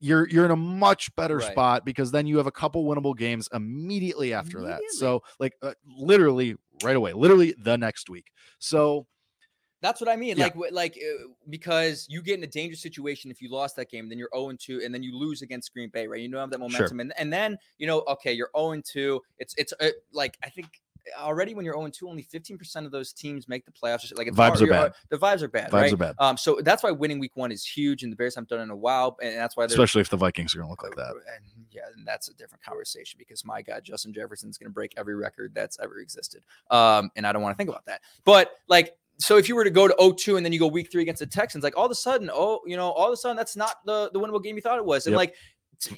You're 0.00 0.28
you're 0.28 0.44
in 0.44 0.50
a 0.50 0.56
much 0.56 1.14
better 1.14 1.36
Right. 1.36 1.52
spot 1.52 1.84
because 1.84 2.10
then 2.10 2.26
you 2.26 2.36
have 2.38 2.48
a 2.48 2.52
couple 2.52 2.84
winnable 2.84 3.16
games 3.16 3.48
immediately 3.52 4.32
after 4.34 4.60
that. 4.62 4.80
So 4.90 5.22
like 5.38 5.54
uh, 5.62 5.74
literally 5.86 6.56
right 6.82 6.96
away, 6.96 7.12
literally 7.12 7.54
the 7.56 7.78
next 7.78 8.10
week. 8.10 8.26
So 8.58 9.06
That's 9.80 10.00
what 10.00 10.08
I 10.10 10.16
mean. 10.16 10.36
Yeah. 10.36 10.44
Like, 10.54 10.72
like 10.72 10.96
uh, 10.98 11.28
because 11.50 12.06
you 12.08 12.20
get 12.22 12.38
in 12.38 12.42
a 12.44 12.48
dangerous 12.48 12.80
situation 12.82 13.30
if 13.30 13.40
you 13.40 13.48
lost 13.50 13.76
that 13.76 13.90
game, 13.90 14.08
then 14.08 14.18
you're 14.18 14.30
0 14.34 14.52
2, 14.58 14.80
and 14.84 14.92
then 14.92 15.02
you 15.04 15.16
lose 15.16 15.42
against 15.42 15.72
Green 15.72 15.88
Bay, 15.88 16.06
right? 16.08 16.20
You 16.20 16.28
know, 16.28 16.38
have 16.40 16.50
that 16.50 16.58
Sure. 16.58 16.68
momentum, 16.68 16.98
and 17.00 17.12
and 17.16 17.32
then 17.32 17.56
you 17.78 17.86
know, 17.86 18.00
okay, 18.08 18.32
you're 18.32 18.50
0 18.56 18.80
2. 18.84 19.20
It's 19.38 19.54
it's 19.56 19.72
uh, 19.80 19.90
like 20.12 20.36
I 20.42 20.48
think 20.50 20.66
already 21.18 21.54
when 21.54 21.64
you're 21.64 21.74
0 21.74 21.88
2, 21.88 22.08
only 22.08 22.22
15 22.22 22.58
percent 22.58 22.86
of 22.86 22.92
those 22.92 23.12
teams 23.12 23.48
make 23.48 23.64
the 23.64 23.72
playoffs. 23.72 24.16
Like 24.16 24.26
it's 24.28 24.36
Vibes 24.36 24.40
hard- 24.48 24.62
are 24.62 24.64
you're- 24.66 24.78
bad. 24.78 24.94
The 25.10 25.18
vibes 25.18 25.42
are 25.42 25.48
bad. 25.48 25.70
Vibes 25.70 25.72
right? 25.72 25.92
are 25.92 25.96
bad. 25.96 26.14
Um, 26.18 26.36
so 26.36 26.60
that's 26.62 26.82
why 26.82 26.90
winning 26.90 27.18
Week 27.18 27.32
One 27.36 27.50
is 27.52 27.64
huge, 27.64 28.02
and 28.02 28.12
the 28.12 28.16
Bears 28.16 28.34
haven't 28.34 28.48
done 28.50 28.60
it 28.60 28.64
in 28.64 28.70
a 28.70 28.76
while, 28.76 29.16
and 29.22 29.34
that's 29.36 29.56
why 29.56 29.64
especially 29.64 30.00
if 30.00 30.08
the 30.10 30.16
Vikings 30.16 30.54
are 30.54 30.58
gonna 30.58 30.70
look 30.70 30.82
like 30.82 30.94
that. 30.96 31.10
and 31.10 31.44
yeah, 31.70 31.82
then 31.94 32.04
that's 32.04 32.28
a 32.28 32.34
different 32.34 32.62
conversation 32.64 33.16
because 33.18 33.44
my 33.44 33.62
God, 33.62 33.82
Justin 33.84 34.12
Jefferson's 34.12 34.58
going 34.58 34.68
to 34.68 34.74
break 34.74 34.92
every 34.98 35.14
record 35.14 35.52
that's 35.54 35.78
ever 35.82 35.98
existed. 36.00 36.42
Um, 36.70 37.10
and 37.16 37.26
I 37.26 37.32
don't 37.32 37.40
want 37.42 37.54
to 37.54 37.56
think 37.56 37.70
about 37.70 37.86
that. 37.86 38.02
But 38.24 38.50
like, 38.68 38.94
so 39.18 39.38
if 39.38 39.48
you 39.48 39.54
were 39.56 39.64
to 39.64 39.70
go 39.70 39.88
to 39.88 39.94
0-2 39.98 40.36
and 40.36 40.44
then 40.44 40.52
you 40.52 40.58
go 40.58 40.66
week 40.66 40.92
three 40.92 41.00
against 41.02 41.20
the 41.20 41.26
Texans, 41.26 41.64
like 41.64 41.76
all 41.76 41.86
of 41.86 41.90
a 41.90 41.94
sudden, 41.94 42.30
oh, 42.32 42.60
you 42.66 42.76
know, 42.76 42.90
all 42.90 43.06
of 43.06 43.12
a 43.12 43.16
sudden 43.16 43.36
that's 43.38 43.56
not 43.56 43.76
the 43.86 44.10
the 44.12 44.20
winnable 44.20 44.42
game 44.42 44.56
you 44.56 44.62
thought 44.62 44.78
it 44.78 44.84
was. 44.84 45.06
And 45.06 45.12
Yep. 45.12 45.18
like 45.18 45.34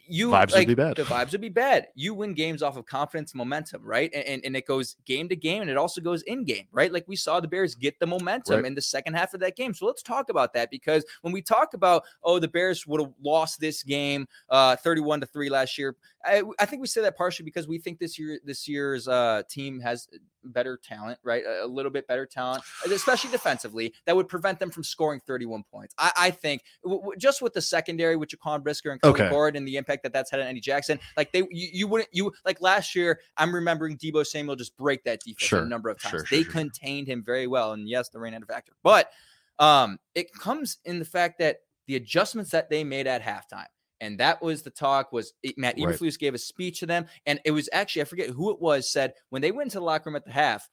you 0.06 0.30
Vibes 0.30 0.54
would 0.54 0.66
be 0.66 0.74
bad. 0.74 0.96
The 0.96 1.02
vibes 1.02 1.32
would 1.32 1.40
be 1.40 1.48
bad. 1.48 1.88
You 1.94 2.14
win 2.14 2.32
games 2.32 2.62
off 2.62 2.76
of 2.76 2.86
confidence, 2.86 3.34
momentum, 3.34 3.82
right? 3.82 4.10
And, 4.14 4.24
and 4.24 4.44
and 4.44 4.56
it 4.56 4.66
goes 4.66 4.96
game 5.04 5.28
to 5.28 5.36
game, 5.36 5.62
and 5.62 5.70
it 5.70 5.76
also 5.76 6.00
goes 6.00 6.22
in 6.22 6.44
game, 6.44 6.66
right? 6.72 6.92
Like 6.92 7.04
we 7.06 7.16
saw 7.16 7.40
the 7.40 7.48
Bears 7.48 7.74
get 7.74 7.98
the 8.00 8.06
momentum 8.06 8.56
Right. 8.56 8.64
in 8.64 8.74
the 8.74 8.80
second 8.80 9.14
half 9.14 9.34
of 9.34 9.40
that 9.40 9.56
game. 9.56 9.74
So 9.74 9.86
let's 9.86 10.02
talk 10.02 10.30
about 10.30 10.52
that 10.54 10.70
because 10.70 11.04
when 11.22 11.32
we 11.32 11.42
talk 11.42 11.74
about 11.74 12.04
oh 12.22 12.38
the 12.38 12.48
Bears 12.48 12.86
would 12.86 13.00
have 13.00 13.12
lost 13.22 13.60
this 13.60 13.82
game 13.82 14.26
uh 14.48 14.76
31 14.76 15.20
to 15.20 15.26
3 15.26 15.50
last 15.50 15.76
year, 15.76 15.96
I, 16.24 16.42
I 16.58 16.64
think 16.66 16.80
we 16.80 16.86
say 16.88 17.02
that 17.02 17.16
partially 17.16 17.44
because 17.44 17.68
we 17.68 17.78
think 17.78 17.98
this 17.98 18.18
year 18.18 18.40
this 18.44 18.66
year's 18.66 19.06
uh 19.08 19.42
team 19.50 19.80
has 19.80 20.08
better 20.44 20.78
talent, 20.82 21.18
right? 21.22 21.42
A, 21.44 21.64
a 21.64 21.66
little 21.66 21.90
bit 21.90 22.06
better 22.06 22.26
talent, 22.26 22.62
especially 22.90 23.30
defensively, 23.30 23.92
that 24.06 24.14
would 24.16 24.28
prevent 24.28 24.58
them 24.60 24.70
from 24.70 24.84
scoring 24.84 25.20
31 25.26 25.64
points. 25.70 25.94
I, 25.98 26.12
I 26.16 26.30
think 26.30 26.62
w- 26.82 27.00
w- 27.00 27.18
just 27.18 27.42
with 27.42 27.52
the 27.54 27.60
secondary 27.62 28.16
with 28.16 28.28
Jaquan 28.28 28.62
Brisker 28.62 28.90
and 28.90 29.00
Cody 29.00 29.22
Okay. 29.22 29.30
Ford 29.30 29.56
and 29.56 29.66
the 29.66 29.76
impact 29.76 30.02
that 30.04 30.12
that's 30.12 30.30
had 30.30 30.40
on 30.40 30.46
Eddie 30.46 30.60
Jackson, 30.60 30.98
like 31.16 31.32
they 31.32 31.40
you, 31.50 31.68
you 31.72 31.88
wouldn't 31.88 32.08
you 32.12 32.32
like 32.44 32.60
last 32.60 32.94
year. 32.94 33.20
I'm 33.36 33.54
remembering 33.54 33.96
Deebo 33.96 34.26
Samuel 34.26 34.56
just 34.56 34.76
break 34.76 35.04
that 35.04 35.20
defense 35.20 35.42
Sure, 35.48 35.62
a 35.62 35.66
number 35.66 35.88
of 35.90 36.00
times. 36.00 36.10
sure, 36.10 36.26
they 36.30 36.42
sure, 36.42 36.52
sure. 36.52 36.60
contained 36.60 37.08
him 37.08 37.22
very 37.24 37.46
well, 37.46 37.72
and 37.72 37.88
yes, 37.88 38.08
the 38.10 38.18
rain 38.20 38.32
had 38.32 38.42
a 38.42 38.46
factor, 38.46 38.72
but 38.82 39.10
um, 39.58 39.98
it 40.14 40.32
comes 40.32 40.78
in 40.84 40.98
the 40.98 41.04
fact 41.04 41.38
that 41.38 41.58
the 41.86 41.96
adjustments 41.96 42.50
that 42.50 42.70
they 42.70 42.82
made 42.82 43.06
at 43.06 43.22
halftime. 43.22 43.66
And 44.00 44.18
that 44.18 44.42
was 44.42 44.62
the 44.62 44.70
talk. 44.70 45.12
Was 45.12 45.32
it- 45.42 45.56
Matt 45.56 45.76
Right. 45.78 45.94
Eberflus 45.94 46.18
gave 46.18 46.34
a 46.34 46.38
speech 46.38 46.80
to 46.80 46.86
them, 46.86 47.06
and 47.26 47.40
it 47.44 47.50
was 47.52 47.68
actually 47.72 48.02
I 48.02 48.06
forget 48.06 48.30
who 48.30 48.50
it 48.50 48.60
was 48.60 48.90
said 48.90 49.14
when 49.30 49.42
they 49.42 49.52
went 49.52 49.66
into 49.66 49.78
the 49.78 49.84
locker 49.84 50.10
room 50.10 50.16
at 50.16 50.24
the 50.24 50.32
half, 50.32 50.68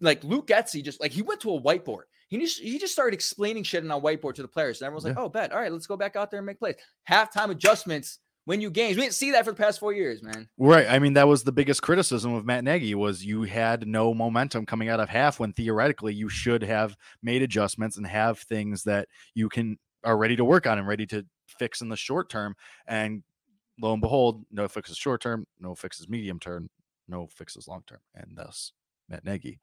like 0.00 0.24
Luke 0.24 0.46
Getsy 0.46 0.82
just 0.82 1.00
like 1.00 1.12
he 1.12 1.22
went 1.22 1.40
to 1.40 1.54
a 1.54 1.60
whiteboard. 1.60 2.02
He 2.28 2.38
just 2.38 2.60
he 2.60 2.78
just 2.78 2.92
started 2.92 3.14
explaining 3.14 3.62
shit 3.62 3.82
on 3.84 3.90
a 3.90 4.00
whiteboard 4.00 4.34
to 4.34 4.42
the 4.42 4.48
players, 4.48 4.80
and 4.80 4.86
everyone's 4.86 5.04
like, 5.04 5.16
"Oh, 5.16 5.28
bet, 5.28 5.52
all 5.52 5.60
right, 5.60 5.72
let's 5.72 5.86
go 5.86 5.96
back 5.96 6.16
out 6.16 6.30
there 6.30 6.38
and 6.38 6.46
make 6.46 6.58
plays." 6.58 6.76
Halftime 7.08 7.50
adjustments 7.50 8.18
win 8.46 8.60
you 8.62 8.70
games. 8.70 8.96
We 8.96 9.02
didn't 9.02 9.14
see 9.14 9.30
that 9.32 9.44
for 9.44 9.50
the 9.52 9.56
past 9.56 9.78
four 9.78 9.92
years, 9.92 10.22
man. 10.22 10.48
Right. 10.56 10.86
I 10.88 10.98
mean, 10.98 11.12
that 11.14 11.28
was 11.28 11.44
the 11.44 11.52
biggest 11.52 11.82
criticism 11.82 12.32
of 12.32 12.46
Matt 12.46 12.64
Nagy 12.64 12.94
was 12.94 13.22
you 13.22 13.42
had 13.42 13.86
no 13.86 14.14
momentum 14.14 14.64
coming 14.64 14.88
out 14.88 15.00
of 15.00 15.08
half 15.10 15.38
when 15.38 15.52
theoretically 15.52 16.14
you 16.14 16.30
should 16.30 16.62
have 16.62 16.96
made 17.22 17.42
adjustments 17.42 17.98
and 17.98 18.06
have 18.06 18.38
things 18.38 18.84
that 18.84 19.06
you 19.34 19.50
can 19.50 19.78
are 20.02 20.16
ready 20.16 20.34
to 20.36 20.44
work 20.46 20.66
on 20.66 20.78
and 20.78 20.86
ready 20.88 21.06
to 21.06 21.26
fix 21.58 21.80
in 21.80 21.88
the 21.88 21.96
short 21.96 22.28
term. 22.28 22.54
And 22.86 23.22
lo 23.80 23.92
and 23.92 24.02
behold, 24.02 24.44
no 24.50 24.68
fixes 24.68 24.96
short 24.96 25.20
term, 25.20 25.46
no 25.60 25.74
fixes 25.74 26.08
medium 26.08 26.38
term, 26.38 26.70
no 27.08 27.26
fixes 27.26 27.68
long 27.68 27.82
term. 27.86 28.00
And 28.14 28.32
thus 28.36 28.72
Matt 29.08 29.24
Nagy 29.24 29.60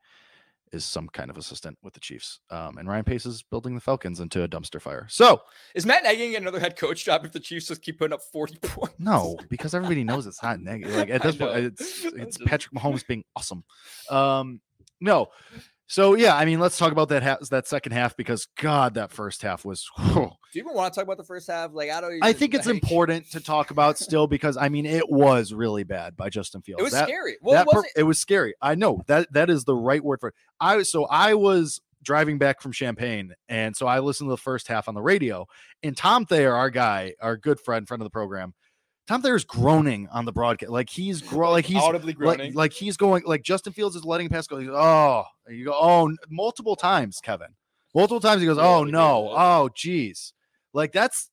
is 0.71 0.83
some 0.83 1.07
kind 1.07 1.29
of 1.29 1.37
assistant 1.37 1.77
with 1.83 1.93
the 1.93 1.99
Chiefs. 1.99 2.39
Um, 2.49 2.77
and 2.77 2.87
Ryan 2.87 3.03
Pace 3.03 3.25
is 3.25 3.43
building 3.43 3.75
the 3.75 3.81
Falcons 3.81 4.19
into 4.19 4.43
a 4.43 4.47
dumpster 4.47 4.81
fire. 4.81 5.05
So 5.09 5.41
Is 5.75 5.85
Matt 5.85 6.03
Nagy 6.03 6.17
gonna 6.17 6.31
get 6.31 6.41
another 6.41 6.59
head 6.59 6.75
coach 6.75 7.05
job 7.05 7.23
if 7.23 7.31
the 7.31 7.39
Chiefs 7.39 7.67
just 7.67 7.81
keep 7.81 7.99
putting 7.99 8.13
up 8.13 8.21
forty 8.21 8.57
points? 8.61 8.95
No, 8.99 9.37
because 9.49 9.73
everybody 9.73 10.03
knows 10.03 10.25
it's 10.27 10.41
not 10.43 10.59
negative. 10.59 10.95
Like 10.95 11.09
at 11.09 11.21
this 11.23 11.35
point, 11.35 11.57
it's 11.57 12.05
it's 12.05 12.37
Patrick 12.37 12.73
Mahomes 12.73 13.05
being 13.05 13.23
awesome. 13.35 13.63
Um, 14.09 14.59
no, 15.01 15.27
so 15.87 16.15
yeah, 16.15 16.35
I 16.35 16.45
mean, 16.45 16.59
let's 16.59 16.77
talk 16.77 16.91
about 16.91 17.09
that 17.09 17.23
ha- 17.23 17.37
that 17.51 17.67
second 17.67 17.91
half 17.91 18.17
because 18.17 18.47
God, 18.59 18.95
that 18.95 19.11
first 19.11 19.41
half 19.41 19.63
was. 19.65 19.87
Do 20.05 20.31
you 20.53 20.63
even 20.63 20.73
want 20.73 20.93
to 20.93 20.97
talk 20.97 21.03
about 21.05 21.17
the 21.17 21.23
first 21.23 21.47
half? 21.49 21.71
Like 21.73 21.91
I 21.91 22.01
don't. 22.01 22.19
I 22.23 22.33
think 22.33 22.53
it's 22.53 22.65
like, 22.65 22.75
important 22.75 23.29
to 23.31 23.39
talk 23.43 23.71
about 23.71 23.97
still 23.97 24.25
because 24.27 24.57
I 24.57 24.69
mean, 24.69 24.85
it 24.85 25.09
was 25.09 25.53
really 25.53 25.83
bad 25.83 26.15
by 26.15 26.29
Justin 26.29 26.61
Fields. 26.61 26.79
It 26.79 26.83
was 26.83 26.93
That- 26.93 27.07
scary. 27.07 27.37
Well, 27.41 27.61
it 27.61 27.67
per- 27.67 27.77
wasn't. 27.77 27.93
it 27.97 28.03
was 28.03 28.19
scary. 28.19 28.55
I 28.61 28.75
know 28.75 29.01
that 29.07 29.31
that 29.33 29.49
is 29.49 29.65
the 29.65 29.75
right 29.75 30.03
word 30.03 30.19
for 30.21 30.29
it. 30.29 30.35
I 30.59 30.83
so 30.83 31.05
I 31.05 31.33
was 31.33 31.81
driving 32.01 32.37
back 32.37 32.61
from 32.61 32.71
Champaign, 32.71 33.33
and 33.49 33.75
so 33.75 33.87
I 33.87 33.99
listened 33.99 34.27
to 34.27 34.31
the 34.31 34.37
first 34.37 34.67
half 34.67 34.87
on 34.87 34.93
the 34.95 35.01
radio. 35.01 35.45
And 35.83 35.95
Tom 35.97 36.25
Thayer, 36.25 36.53
our 36.55 36.69
guy, 36.69 37.13
our 37.21 37.35
good 37.37 37.59
friend, 37.59 37.87
friend 37.87 38.01
of 38.01 38.05
the 38.05 38.11
program, 38.11 38.53
Tom 39.07 39.21
Thayer's 39.21 39.45
groaning 39.45 40.07
on 40.11 40.25
the 40.25 40.31
broadcast, 40.31 40.71
like 40.71 40.89
he's 40.89 41.21
gro- 41.21 41.51
like 41.51 41.65
he's 41.65 41.77
audibly 41.77 42.13
like, 42.13 42.17
groaning. 42.17 42.53
like 42.53 42.73
he's 42.73 42.97
going 42.97 43.23
like 43.25 43.43
Justin 43.43 43.71
Fields 43.71 43.95
is 43.95 44.03
letting 44.03 44.29
pass 44.29 44.47
go. 44.47 44.57
He 44.57 44.65
goes, 44.65 44.75
oh, 44.77 45.23
and 45.45 45.57
you 45.57 45.65
go, 45.65 45.73
oh, 45.73 46.11
multiple 46.29 46.75
times, 46.75 47.19
Kevin, 47.21 47.49
multiple 47.93 48.19
times. 48.19 48.41
He 48.41 48.47
goes, 48.47 48.57
oh 48.57 48.83
no, 48.83 49.31
oh 49.35 49.69
geez, 49.75 50.33
like 50.73 50.91
that's 50.91 51.29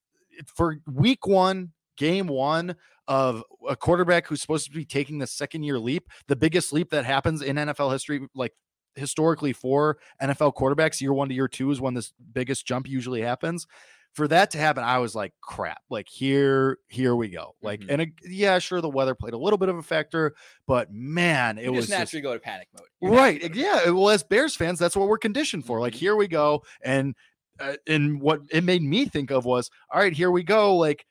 for 0.54 0.78
week 0.86 1.26
one, 1.26 1.72
game 1.96 2.26
one 2.26 2.76
of 3.08 3.42
a 3.68 3.74
quarterback 3.74 4.26
who's 4.26 4.40
supposed 4.40 4.66
to 4.66 4.72
be 4.72 4.84
taking 4.84 5.18
the 5.18 5.26
second 5.26 5.62
year 5.62 5.78
leap, 5.78 6.08
the 6.28 6.36
biggest 6.36 6.72
leap 6.72 6.90
that 6.90 7.04
happens 7.04 7.42
in 7.42 7.56
NFL 7.56 7.92
history, 7.92 8.28
like 8.34 8.52
historically 8.94 9.52
for 9.52 9.98
NFL 10.22 10.54
quarterbacks, 10.54 11.00
year 11.00 11.12
one 11.12 11.28
to 11.28 11.34
year 11.34 11.48
two 11.48 11.70
is 11.70 11.80
when 11.80 11.94
this 11.94 12.12
biggest 12.32 12.66
jump 12.66 12.88
usually 12.88 13.22
happens. 13.22 13.66
For 14.14 14.28
that 14.28 14.50
to 14.50 14.58
happen, 14.58 14.84
I 14.84 14.98
was 14.98 15.14
like, 15.14 15.32
crap, 15.40 15.80
like 15.88 16.06
here, 16.08 16.78
here 16.88 17.16
we 17.16 17.28
go. 17.30 17.54
Like, 17.62 17.80
Mhm. 17.80 17.86
and 17.88 18.02
it, 18.02 18.08
yeah, 18.24 18.58
sure, 18.58 18.80
the 18.82 18.88
weather 18.90 19.14
played 19.14 19.32
a 19.32 19.38
little 19.38 19.56
bit 19.56 19.70
of 19.70 19.76
a 19.78 19.82
factor, 19.82 20.34
but 20.66 20.92
man, 20.92 21.56
it 21.56 21.64
you 21.64 21.72
was 21.72 21.86
just 21.86 21.88
just- 21.90 21.98
naturally 21.98 22.20
go 22.22 22.34
to 22.34 22.38
panic 22.40 22.68
mode. 22.76 22.86
You 23.00 23.10
naturally 23.10 23.48
right 23.48 23.54
yeah 23.54 23.88
well 23.90 24.10
as 24.10 24.22
bears 24.22 24.54
fans 24.54 24.78
that's 24.78 24.94
what 24.94 25.08
we're 25.08 25.16
conditioned 25.18 25.64
for 25.64 25.80
like 25.80 25.94
Mhm. 25.94 25.98
here 25.98 26.16
we 26.16 26.28
go 26.28 26.62
and 26.82 27.14
uh, 27.58 27.74
and 27.86 28.20
what 28.20 28.40
it 28.50 28.64
made 28.64 28.82
me 28.82 29.04
think 29.06 29.30
of 29.30 29.44
was 29.44 29.70
all 29.90 30.00
right 30.00 30.12
here 30.12 30.30
we 30.30 30.42
go 30.42 30.76
like 30.76 31.06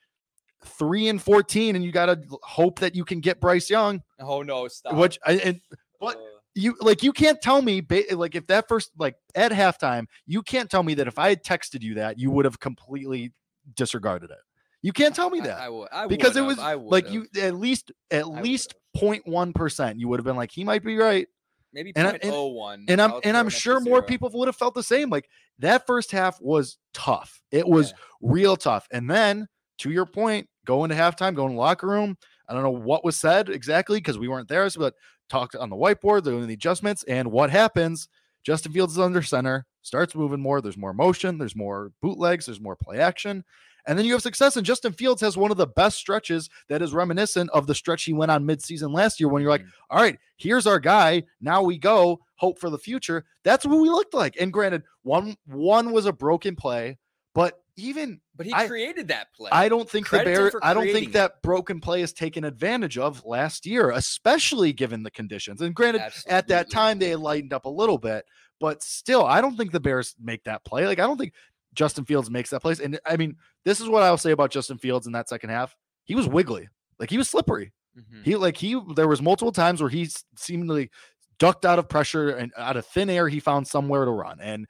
three 0.64 1.08
and 1.08 1.20
14 1.20 1.74
and 1.76 1.84
you 1.84 1.90
got 1.92 2.06
to 2.06 2.20
hope 2.42 2.78
that 2.80 2.94
you 2.94 3.04
can 3.04 3.20
get 3.20 3.40
bryce 3.40 3.68
young. 3.68 4.00
Oh 4.20 4.42
no! 4.42 4.68
Stop. 4.68 4.94
which 4.94 5.18
I, 5.26 5.32
and 5.38 5.60
Uh, 6.00 6.14
you 6.54 6.76
like 6.80 7.02
you 7.02 7.12
can't 7.12 7.40
tell 7.40 7.62
me 7.62 7.82
like 8.12 8.34
if 8.34 8.46
that 8.46 8.68
first 8.68 8.90
like 8.98 9.14
at 9.34 9.52
halftime 9.52 10.06
you 10.26 10.42
can't 10.42 10.70
tell 10.70 10.82
me 10.82 10.94
that 10.94 11.06
if 11.06 11.18
i 11.18 11.28
had 11.30 11.42
texted 11.42 11.82
you 11.82 11.94
that 11.94 12.18
you 12.18 12.30
would 12.30 12.44
have 12.44 12.60
completely 12.60 13.32
disregarded 13.74 14.30
it 14.30 14.38
you 14.82 14.92
can't 14.92 15.14
tell 15.14 15.30
me 15.30 15.40
I- 15.40 15.46
that 15.46 15.60
I, 15.60 15.68
would. 15.68 15.88
I 15.92 16.06
because 16.06 16.36
it 16.36 16.42
was 16.42 16.58
I 16.58 16.74
like 16.74 17.10
you 17.10 17.26
at 17.40 17.54
least 17.54 17.92
at 18.10 18.24
I 18.24 18.40
least 18.40 18.74
0.1 18.96 19.54
percent 19.54 19.98
you 19.98 20.08
would 20.08 20.18
have 20.20 20.24
been 20.26 20.36
like 20.36 20.50
he 20.50 20.64
might 20.64 20.84
be 20.84 20.96
right 20.98 21.26
maybe 21.72 21.92
and 21.96 22.06
I- 22.08 22.10
and- 22.22 22.32
oh 22.32 22.68
and 22.88 23.00
I'm 23.00 23.12
and 23.24 23.36
I'm 23.36 23.48
sure 23.48 23.80
more 23.80 24.02
people 24.02 24.28
would 24.34 24.48
have 24.48 24.56
felt 24.56 24.74
the 24.74 24.82
same. 24.82 25.08
Like 25.08 25.28
that 25.58 25.86
first 25.86 26.10
half 26.10 26.40
was 26.40 26.76
tough. 26.92 27.40
It 27.50 27.66
was 27.66 27.90
Yeah. 27.90 27.96
real 28.20 28.56
tough. 28.56 28.86
And 28.90 29.08
then 29.08 29.46
to 29.78 29.90
your 29.90 30.04
point, 30.06 30.48
going 30.66 30.90
to 30.90 30.96
halftime, 30.96 31.34
going 31.34 31.52
to 31.52 31.58
locker 31.58 31.86
room. 31.86 32.18
I 32.48 32.52
don't 32.52 32.62
know 32.62 32.70
what 32.70 33.04
was 33.04 33.16
said 33.16 33.48
exactly 33.48 33.98
because 33.98 34.18
we 34.18 34.28
weren't 34.28 34.48
there, 34.48 34.68
but 34.76 34.94
talked 35.32 35.56
on 35.56 35.70
the 35.70 35.76
whiteboard, 35.76 36.24
doing 36.24 36.46
the 36.46 36.54
adjustments, 36.54 37.02
and 37.04 37.32
what 37.32 37.50
happens? 37.50 38.08
Justin 38.44 38.72
Fields 38.72 38.92
is 38.92 38.98
under 38.98 39.22
center, 39.22 39.66
starts 39.82 40.14
moving 40.14 40.40
more. 40.40 40.60
There's 40.60 40.76
more 40.76 40.92
motion. 40.92 41.38
There's 41.38 41.56
more 41.56 41.92
bootlegs. 42.02 42.46
There's 42.46 42.60
more 42.60 42.76
play 42.76 42.98
action. 42.98 43.44
And 43.86 43.98
then 43.98 44.04
you 44.06 44.12
have 44.12 44.22
success. 44.22 44.56
And 44.56 44.66
Justin 44.66 44.92
Fields 44.92 45.20
has 45.22 45.36
one 45.36 45.50
of 45.50 45.56
the 45.56 45.66
best 45.66 45.96
stretches 45.96 46.48
that 46.68 46.82
is 46.82 46.92
reminiscent 46.92 47.50
of 47.50 47.66
the 47.66 47.74
stretch 47.74 48.04
he 48.04 48.12
went 48.12 48.30
on 48.30 48.44
midseason 48.44 48.92
last 48.92 49.18
year 49.18 49.28
when 49.28 49.42
you're 49.42 49.50
like, 49.50 49.62
Mhm. 49.62 49.72
all 49.90 50.00
right, 50.00 50.18
here's 50.36 50.66
our 50.66 50.78
guy. 50.78 51.22
Now 51.40 51.62
we 51.62 51.78
go, 51.78 52.20
hope 52.36 52.58
for 52.58 52.70
the 52.70 52.78
future. 52.78 53.24
That's 53.42 53.64
what 53.64 53.80
we 53.80 53.88
looked 53.88 54.14
like. 54.14 54.36
And 54.40 54.52
granted, 54.52 54.82
one 55.02 55.36
one 55.46 55.92
was 55.92 56.06
a 56.06 56.12
broken 56.12 56.54
play, 56.56 56.98
but 57.34 57.61
even 57.82 58.20
But 58.36 58.46
he 58.46 58.52
I- 58.52 58.66
created 58.66 59.08
that 59.08 59.32
play. 59.34 59.50
I 59.52 59.68
don't 59.68 59.88
think 59.88 60.06
the 60.06 60.10
Credit 60.18 60.30
him 60.30 60.36
Bears. 60.36 60.54
I 60.62 60.74
don't 60.74 60.84
think 60.92 61.08
it. 61.08 61.12
that 61.14 61.42
broken 61.42 61.80
play 61.80 62.02
is 62.02 62.12
taken 62.12 62.44
advantage 62.44 62.96
of 62.98 63.24
last 63.24 63.66
year, 63.66 63.90
especially 63.90 64.72
given 64.72 65.02
the 65.02 65.10
conditions. 65.10 65.60
And 65.60 65.74
granted, 65.74 66.02
at 66.26 66.48
that 66.48 66.70
time 66.70 66.98
they 66.98 67.14
lightened 67.16 67.52
up 67.52 67.64
a 67.64 67.70
little 67.70 67.98
bit, 67.98 68.24
but 68.60 68.82
still, 68.82 69.24
I 69.24 69.40
don't 69.40 69.56
think 69.56 69.72
the 69.72 69.80
Bears 69.80 70.14
make 70.20 70.44
that 70.44 70.64
play. 70.64 70.86
Like 70.86 70.98
I 70.98 71.06
don't 71.06 71.18
think 71.18 71.34
Justin 71.74 72.04
Fields 72.04 72.30
makes 72.30 72.50
that 72.50 72.60
place. 72.60 72.80
And 72.80 72.98
I 73.06 73.16
mean, 73.16 73.36
this 73.64 73.80
is 73.80 73.88
what 73.88 74.02
I'll 74.02 74.18
say 74.18 74.30
about 74.32 74.50
Justin 74.50 74.78
Fields 74.78 75.06
in 75.06 75.12
that 75.12 75.28
second 75.28 75.50
half. 75.50 75.74
He 76.04 76.14
was 76.14 76.28
wiggly, 76.28 76.68
like 76.98 77.10
he 77.10 77.18
was 77.18 77.28
slippery. 77.30 77.72
Mhm. 77.98 78.24
He 78.24 78.36
like 78.36 78.56
he 78.56 78.80
there 78.94 79.08
was 79.08 79.20
multiple 79.22 79.52
times 79.52 79.80
where 79.80 79.90
he 79.90 80.08
seemingly 80.36 80.90
ducked 81.38 81.64
out 81.64 81.78
of 81.78 81.88
pressure 81.88 82.30
and 82.30 82.52
out 82.56 82.76
of 82.76 82.86
thin 82.86 83.10
air 83.10 83.28
he 83.28 83.40
found 83.40 83.66
somewhere 83.66 84.04
to 84.04 84.10
run 84.10 84.38
and 84.40 84.66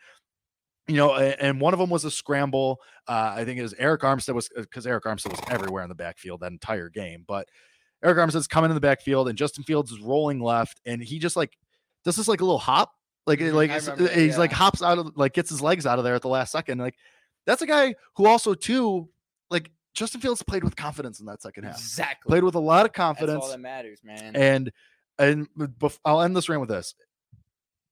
you 0.88 0.96
know 0.96 1.14
and 1.14 1.60
one 1.60 1.72
of 1.72 1.78
them 1.78 1.90
was 1.90 2.04
a 2.04 2.10
scramble 2.10 2.80
uh 3.08 3.32
i 3.36 3.44
think 3.44 3.58
it 3.58 3.62
was 3.62 3.74
arik 3.74 4.00
armstead 4.00 4.34
was 4.34 4.48
because 4.56 4.84
arik 4.86 5.02
armstead 5.02 5.30
was 5.30 5.40
everywhere 5.48 5.82
in 5.82 5.88
the 5.88 5.94
backfield 5.94 6.40
that 6.40 6.50
entire 6.50 6.88
game 6.88 7.24
but 7.26 7.48
arik 8.04 8.16
armstead's 8.16 8.48
coming 8.48 8.70
in 8.70 8.74
the 8.74 8.80
backfield 8.80 9.28
and 9.28 9.38
justin 9.38 9.62
fields 9.64 9.92
is 9.92 10.00
rolling 10.00 10.40
left 10.40 10.80
and 10.84 11.00
he 11.02 11.18
just 11.20 11.36
like 11.36 11.56
does 12.04 12.16
this 12.16 12.26
like 12.28 12.40
a 12.40 12.44
little 12.44 12.58
hop 12.58 12.90
like 13.26 13.38
Mhm, 13.38 13.52
like 13.54 13.70
remember 13.70 14.02
that, 14.04 14.16
he's 14.18 14.36
like 14.38 14.50
hops 14.52 14.82
out 14.82 14.98
of 14.98 15.12
like 15.16 15.32
gets 15.34 15.50
his 15.50 15.62
legs 15.62 15.86
out 15.86 15.98
of 15.98 16.04
there 16.04 16.16
at 16.16 16.22
the 16.22 16.28
last 16.28 16.50
second 16.50 16.78
like 16.78 16.96
that's 17.46 17.62
a 17.62 17.66
guy 17.66 17.94
who 18.16 18.26
also 18.26 18.52
too 18.54 19.08
like 19.50 19.70
justin 19.94 20.20
fields 20.20 20.42
played 20.42 20.64
with 20.64 20.74
confidence 20.74 21.20
in 21.20 21.26
that 21.26 21.40
second 21.42 21.62
half 21.62 21.74
Exactly. 21.76 22.28
played 22.28 22.42
with 22.42 22.56
a 22.56 22.60
lot 22.60 22.80
of 22.86 22.90
That's 22.92 22.96
confidence 22.96 23.44
all 23.44 23.50
that 23.50 23.60
matters, 23.60 24.00
man. 24.02 24.34
and 24.34 24.72
and 25.18 25.46
I'll 26.04 26.22
end 26.22 26.34
this 26.34 26.48
rant 26.48 26.60
with 26.60 26.70
this. 26.70 26.94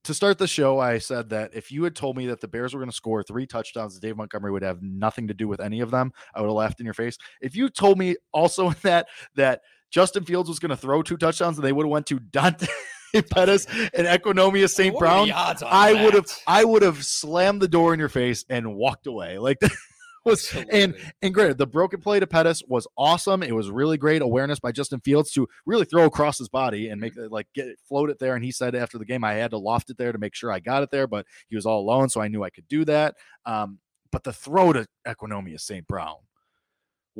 To 0.04 0.14
start 0.14 0.38
the 0.38 0.46
show, 0.46 0.78
I 0.78 0.98
said 0.98 1.30
that 1.30 1.54
if 1.54 1.70
you 1.70 1.84
had 1.84 1.94
told 1.94 2.16
me 2.16 2.26
that 2.26 2.40
the 2.40 2.48
Bears 2.48 2.72
were 2.72 2.80
going 2.80 2.90
to 2.90 2.96
score 2.96 3.22
three 3.22 3.46
touchdowns, 3.46 3.98
Dave 3.98 4.16
Montgomery 4.16 4.50
would 4.50 4.62
have 4.62 4.82
nothing 4.82 5.28
to 5.28 5.34
do 5.34 5.46
with 5.46 5.60
any 5.60 5.80
of 5.80 5.90
them. 5.90 6.12
I 6.34 6.40
would 6.40 6.48
have 6.48 6.54
laughed 6.54 6.80
in 6.80 6.86
your 6.86 6.94
face. 6.94 7.18
If 7.40 7.54
you 7.54 7.68
told 7.68 7.98
me 7.98 8.16
also 8.32 8.70
that 8.82 9.08
that 9.34 9.60
Justin 9.90 10.24
Fields 10.24 10.48
was 10.48 10.58
going 10.58 10.70
to 10.70 10.76
throw 10.76 11.02
two 11.02 11.16
touchdowns 11.16 11.58
and 11.58 11.66
they 11.66 11.72
would 11.72 11.84
have 11.84 11.90
went 11.90 12.06
to 12.06 12.18
Dante 12.18 12.66
Pettis 13.30 13.66
and 13.66 14.06
Economia 14.06 14.68
St. 14.70 14.94
What 14.94 15.06
are 15.06 15.26
the 15.26 15.32
Brown, 15.32 15.56
I 15.66 16.04
would 16.04 16.14
have? 16.14 16.26
I 16.46 16.64
would 16.64 16.82
have 16.82 17.04
slammed 17.04 17.60
the 17.60 17.68
door 17.68 17.92
in 17.92 18.00
your 18.00 18.08
face 18.08 18.44
and 18.48 18.74
walked 18.74 19.06
away. 19.06 19.38
Like 19.38 19.58
that 19.60 19.72
was 20.24 20.52
and 20.54 20.94
Absolutely. 20.94 21.12
and 21.22 21.34
granted, 21.34 21.58
the 21.58 21.66
broken 21.66 22.00
play 22.00 22.20
to 22.20 22.26
Pettis 22.26 22.62
was 22.68 22.86
awesome. 22.96 23.42
It 23.42 23.54
was 23.54 23.70
really 23.70 23.96
great 23.96 24.22
awareness 24.22 24.60
by 24.60 24.72
Justin 24.72 25.00
Fields 25.00 25.30
to 25.32 25.48
really 25.66 25.84
throw 25.84 26.04
across 26.04 26.38
his 26.38 26.48
body 26.48 26.88
and 26.88 27.00
make 27.00 27.16
it 27.16 27.30
like 27.32 27.46
get 27.54 27.68
it 27.68 27.78
float 27.88 28.10
it 28.10 28.18
there. 28.18 28.34
And 28.34 28.44
he 28.44 28.52
said 28.52 28.74
after 28.74 28.98
the 28.98 29.04
game, 29.04 29.24
I 29.24 29.34
had 29.34 29.50
to 29.52 29.58
loft 29.58 29.90
it 29.90 29.98
there 29.98 30.12
to 30.12 30.18
make 30.18 30.34
sure 30.34 30.52
I 30.52 30.60
got 30.60 30.82
it 30.82 30.90
there, 30.90 31.06
but 31.06 31.26
he 31.48 31.56
was 31.56 31.66
all 31.66 31.80
alone, 31.80 32.08
so 32.08 32.20
I 32.20 32.28
knew 32.28 32.42
I 32.42 32.50
could 32.50 32.68
do 32.68 32.84
that. 32.86 33.14
Um, 33.46 33.78
but 34.12 34.24
the 34.24 34.32
throw 34.32 34.72
to 34.72 34.86
Equanimeous 35.06 35.60
St. 35.60 35.86
Brown 35.86 36.16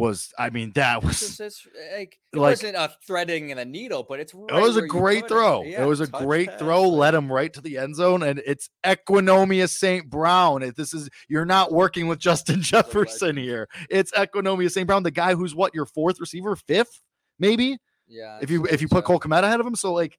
was, 0.01 0.33
I 0.39 0.51
mean, 0.51 0.73
that 0.75 0.97
It's 0.99 1.07
was 1.07 1.21
just- 1.21 1.41
it's, 1.41 1.67
eh, 1.79 1.99
like 1.99 2.19
it 2.33 2.37
like- 2.39 2.51
wasn't 2.53 2.77
a 2.77 2.91
threading 3.07 3.51
and 3.51 3.61
a 3.61 3.65
needle, 3.65 4.05
but 4.09 4.19
it's 4.21 4.33
it 4.33 4.39
was 4.53 4.77
a 4.77 4.87
great 4.87 5.29
throw. 5.29 5.63
Yeah, 5.63 5.83
it 5.83 5.87
was 5.87 6.01
a 6.01 6.07
great 6.07 6.49
pass, 6.49 6.59
throw. 6.59 6.89
Led 6.89 7.15
him 7.15 7.31
right 7.33 7.53
to 7.53 7.61
the 7.61 7.79
end 7.79 7.97
zone, 7.97 8.23
and 8.23 8.41
it's 8.47 8.71
Equanimeous 8.85 9.71
St. 9.71 10.09
Brown. 10.11 10.63
It- 10.63 10.77
This 10.77 10.93
is 10.95 11.09
you're 11.29 11.45
not 11.45 11.71
working 11.73 12.09
with 12.09 12.19
Justin 12.19 12.63
Jefferson 12.63 13.37
here. 13.37 13.69
It's 13.89 14.11
Equanimeous 14.13 14.73
St. 14.73 14.87
Brown, 14.87 15.03
the 15.03 15.11
guy 15.11 15.35
who's 15.35 15.55
what 15.55 15.75
your 15.75 15.87
fourth 15.87 16.19
receiver, 16.19 16.57
fifth, 16.57 17.01
maybe 17.39 17.77
Yeah. 18.09 18.39
if 18.43 18.51
you 18.51 18.65
if 18.67 18.81
you 18.83 18.89
put 18.89 19.05
so. 19.05 19.09
Cole 19.09 19.21
Kmet 19.21 19.43
ahead 19.45 19.61
of 19.61 19.67
him. 19.67 19.75
So 19.77 19.93
like, 19.93 20.19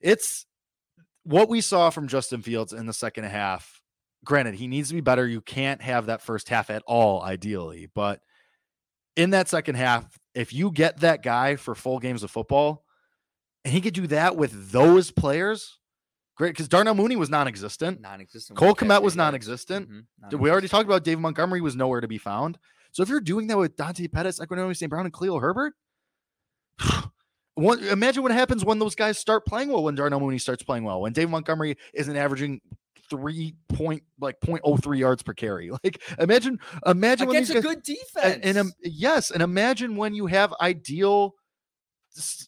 it's 0.00 0.46
what 1.24 1.48
we 1.48 1.60
saw 1.60 1.90
from 1.90 2.08
Justin 2.08 2.42
Fields 2.42 2.72
in 2.72 2.86
the 2.86 2.92
second 2.92 3.24
half. 3.24 3.80
Granted, 4.24 4.54
he 4.54 4.66
needs 4.66 4.88
to 4.88 4.94
be 4.94 5.00
better. 5.00 5.26
You 5.26 5.40
can't 5.40 5.80
have 5.82 6.06
that 6.06 6.22
first 6.22 6.48
half 6.48 6.70
at 6.70 6.82
all, 6.86 7.22
ideally, 7.22 7.88
but 7.94 8.20
in 9.16 9.30
that 9.30 9.48
second 9.48 9.74
half, 9.76 10.18
if 10.34 10.52
you 10.52 10.70
get 10.70 11.00
that 11.00 11.22
guy 11.22 11.56
for 11.56 11.74
full 11.74 11.98
games 11.98 12.22
of 12.22 12.30
football, 12.30 12.84
and 13.64 13.74
he 13.74 13.80
could 13.80 13.94
do 13.94 14.06
that 14.08 14.36
with 14.36 14.70
those 14.72 15.10
players, 15.10 15.78
great. 16.36 16.50
Because 16.50 16.68
Darnell 16.68 16.94
Mooney 16.94 17.16
was 17.16 17.28
non-existent. 17.28 18.00
non-existent. 18.00 18.56
Cole 18.58 18.68
won't 18.68 18.78
Kmet 18.78 19.02
was 19.02 19.16
non-existent. 19.16 19.90
Mhm, 19.90 20.38
We 20.40 20.50
already 20.50 20.68
talked 20.68 20.86
about 20.86 21.02
Dave 21.04 21.18
Montgomery 21.18 21.60
was 21.60 21.74
nowhere 21.76 22.00
to 22.00 22.08
be 22.08 22.18
found. 22.18 22.58
So 22.92 23.02
if 23.02 23.08
you're 23.08 23.20
doing 23.20 23.48
that 23.48 23.58
with 23.58 23.76
Dante 23.76 24.06
Pettis, 24.08 24.38
Equanimeous 24.38 24.76
St. 24.78 24.88
Brown, 24.88 25.04
and 25.04 25.12
Khalil 25.12 25.40
Herbert, 25.40 25.74
what, 27.54 27.82
imagine 27.82 28.22
what 28.22 28.32
happens 28.32 28.64
when 28.64 28.78
those 28.78 28.94
guys 28.94 29.18
start 29.18 29.44
playing 29.44 29.68
well. 29.70 29.82
When 29.82 29.94
Darnell 29.94 30.20
Mooney 30.20 30.38
starts 30.38 30.62
playing 30.62 30.84
well, 30.84 31.00
when 31.00 31.12
Dave 31.12 31.28
Montgomery 31.28 31.76
isn't 31.92 32.16
averaging 32.16 32.60
three 33.10 33.54
point 33.68 34.02
like 34.20 34.40
point 34.40 34.60
oh 34.64 34.76
three 34.76 34.98
yards 34.98 35.22
per 35.22 35.32
carry. 35.32 35.70
Like 35.84 36.02
imagine, 36.18 36.58
imagine 36.86 37.28
when 37.28 37.36
against 37.36 37.52
these 37.52 37.62
a 37.62 37.62
guys, 37.62 37.74
good 37.74 37.82
defense. 37.82 38.40
and, 38.42 38.58
um, 38.58 38.72
yes, 38.82 39.30
and 39.30 39.42
imagine 39.42 39.96
when 39.96 40.14
you 40.14 40.26
have 40.26 40.52
ideal 40.60 41.34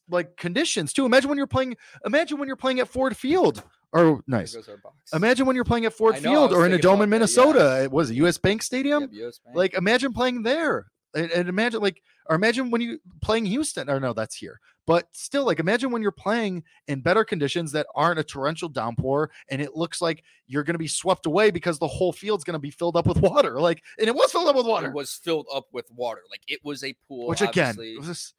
like 0.09 0.37
conditions 0.37 0.93
too. 0.93 1.07
Imagine 1.07 1.29
when 1.29 1.39
you're 1.39 1.47
playing. 1.47 1.77
Imagine 2.05 2.39
when 2.39 2.49
you're 2.49 2.57
playing 2.57 2.81
at 2.81 2.89
Ford 2.89 3.17
Field. 3.17 3.63
Or 3.93 4.23
nice. 4.27 4.55
goes 4.55 4.69
our 4.69 4.77
box. 4.77 4.97
Imagine 5.13 5.47
when 5.47 5.57
you're 5.57 5.65
playing 5.65 5.85
at 5.85 5.93
Ford 5.93 6.15
know, 6.15 6.21
Field 6.21 6.53
or 6.53 6.65
in 6.65 6.73
a 6.73 6.79
dome 6.79 7.03
in 7.03 7.11
that, 7.11 7.17
Minnesota. 7.17 7.83
It 7.83 7.91
was 7.91 8.11
a 8.11 8.15
US 8.15 8.39
Bank 8.39 8.63
Stadium. 8.63 9.03
Yep, 9.03 9.11
US 9.13 9.39
Bank. 9.39 9.57
Like 9.57 9.75
imagine 9.75 10.13
playing 10.13 10.43
there. 10.43 10.87
And, 11.15 11.31
and 11.31 11.49
imagine 11.49 11.81
like 11.81 12.03
or 12.29 12.37
imagine 12.37 12.71
when 12.71 12.81
you 12.81 12.99
playing 13.21 13.47
Houston. 13.47 13.91
Or 13.91 13.99
no, 14.01 14.13
that's 14.13 14.37
here. 14.37 14.61
But 14.87 15.09
still, 15.13 15.45
like 15.45 15.61
imagine 15.61 15.91
when 15.91 16.03
you're 16.03 16.11
playing 16.11 16.65
in 16.89 17.01
better 17.01 17.25
conditions 17.25 17.73
that 17.73 17.87
aren't 17.95 18.19
a 18.19 18.25
torrential 18.25 18.69
downpour 18.69 19.31
and 19.49 19.61
it 19.61 19.77
looks 19.77 20.01
like 20.01 20.25
you're 20.47 20.65
gonna 20.65 20.79
be 20.79 20.89
swept 20.89 21.27
away 21.27 21.51
because 21.51 21.79
the 21.79 21.87
whole 21.87 22.13
field's 22.13 22.45
gonna 22.45 22.59
be 22.59 22.71
filled 22.71 22.97
up 22.97 23.07
with 23.07 23.19
water. 23.19 23.61
Like 23.61 23.83
and 23.99 24.09
it 24.09 24.15
was 24.15 24.33
filled 24.33 24.49
up 24.49 24.57
with 24.57 24.67
water. 24.67 24.89
it 24.89 24.95
was 24.95 25.15
filled 25.15 25.47
up 25.55 25.67
with 25.73 25.91
water. 25.93 26.23
Like 26.31 26.43
it 26.49 26.61
was 26.65 26.83
a 26.85 26.95
pool. 27.09 27.29
which 27.29 27.41
again, 27.41 27.77
it 27.79 28.01
was 28.01 28.35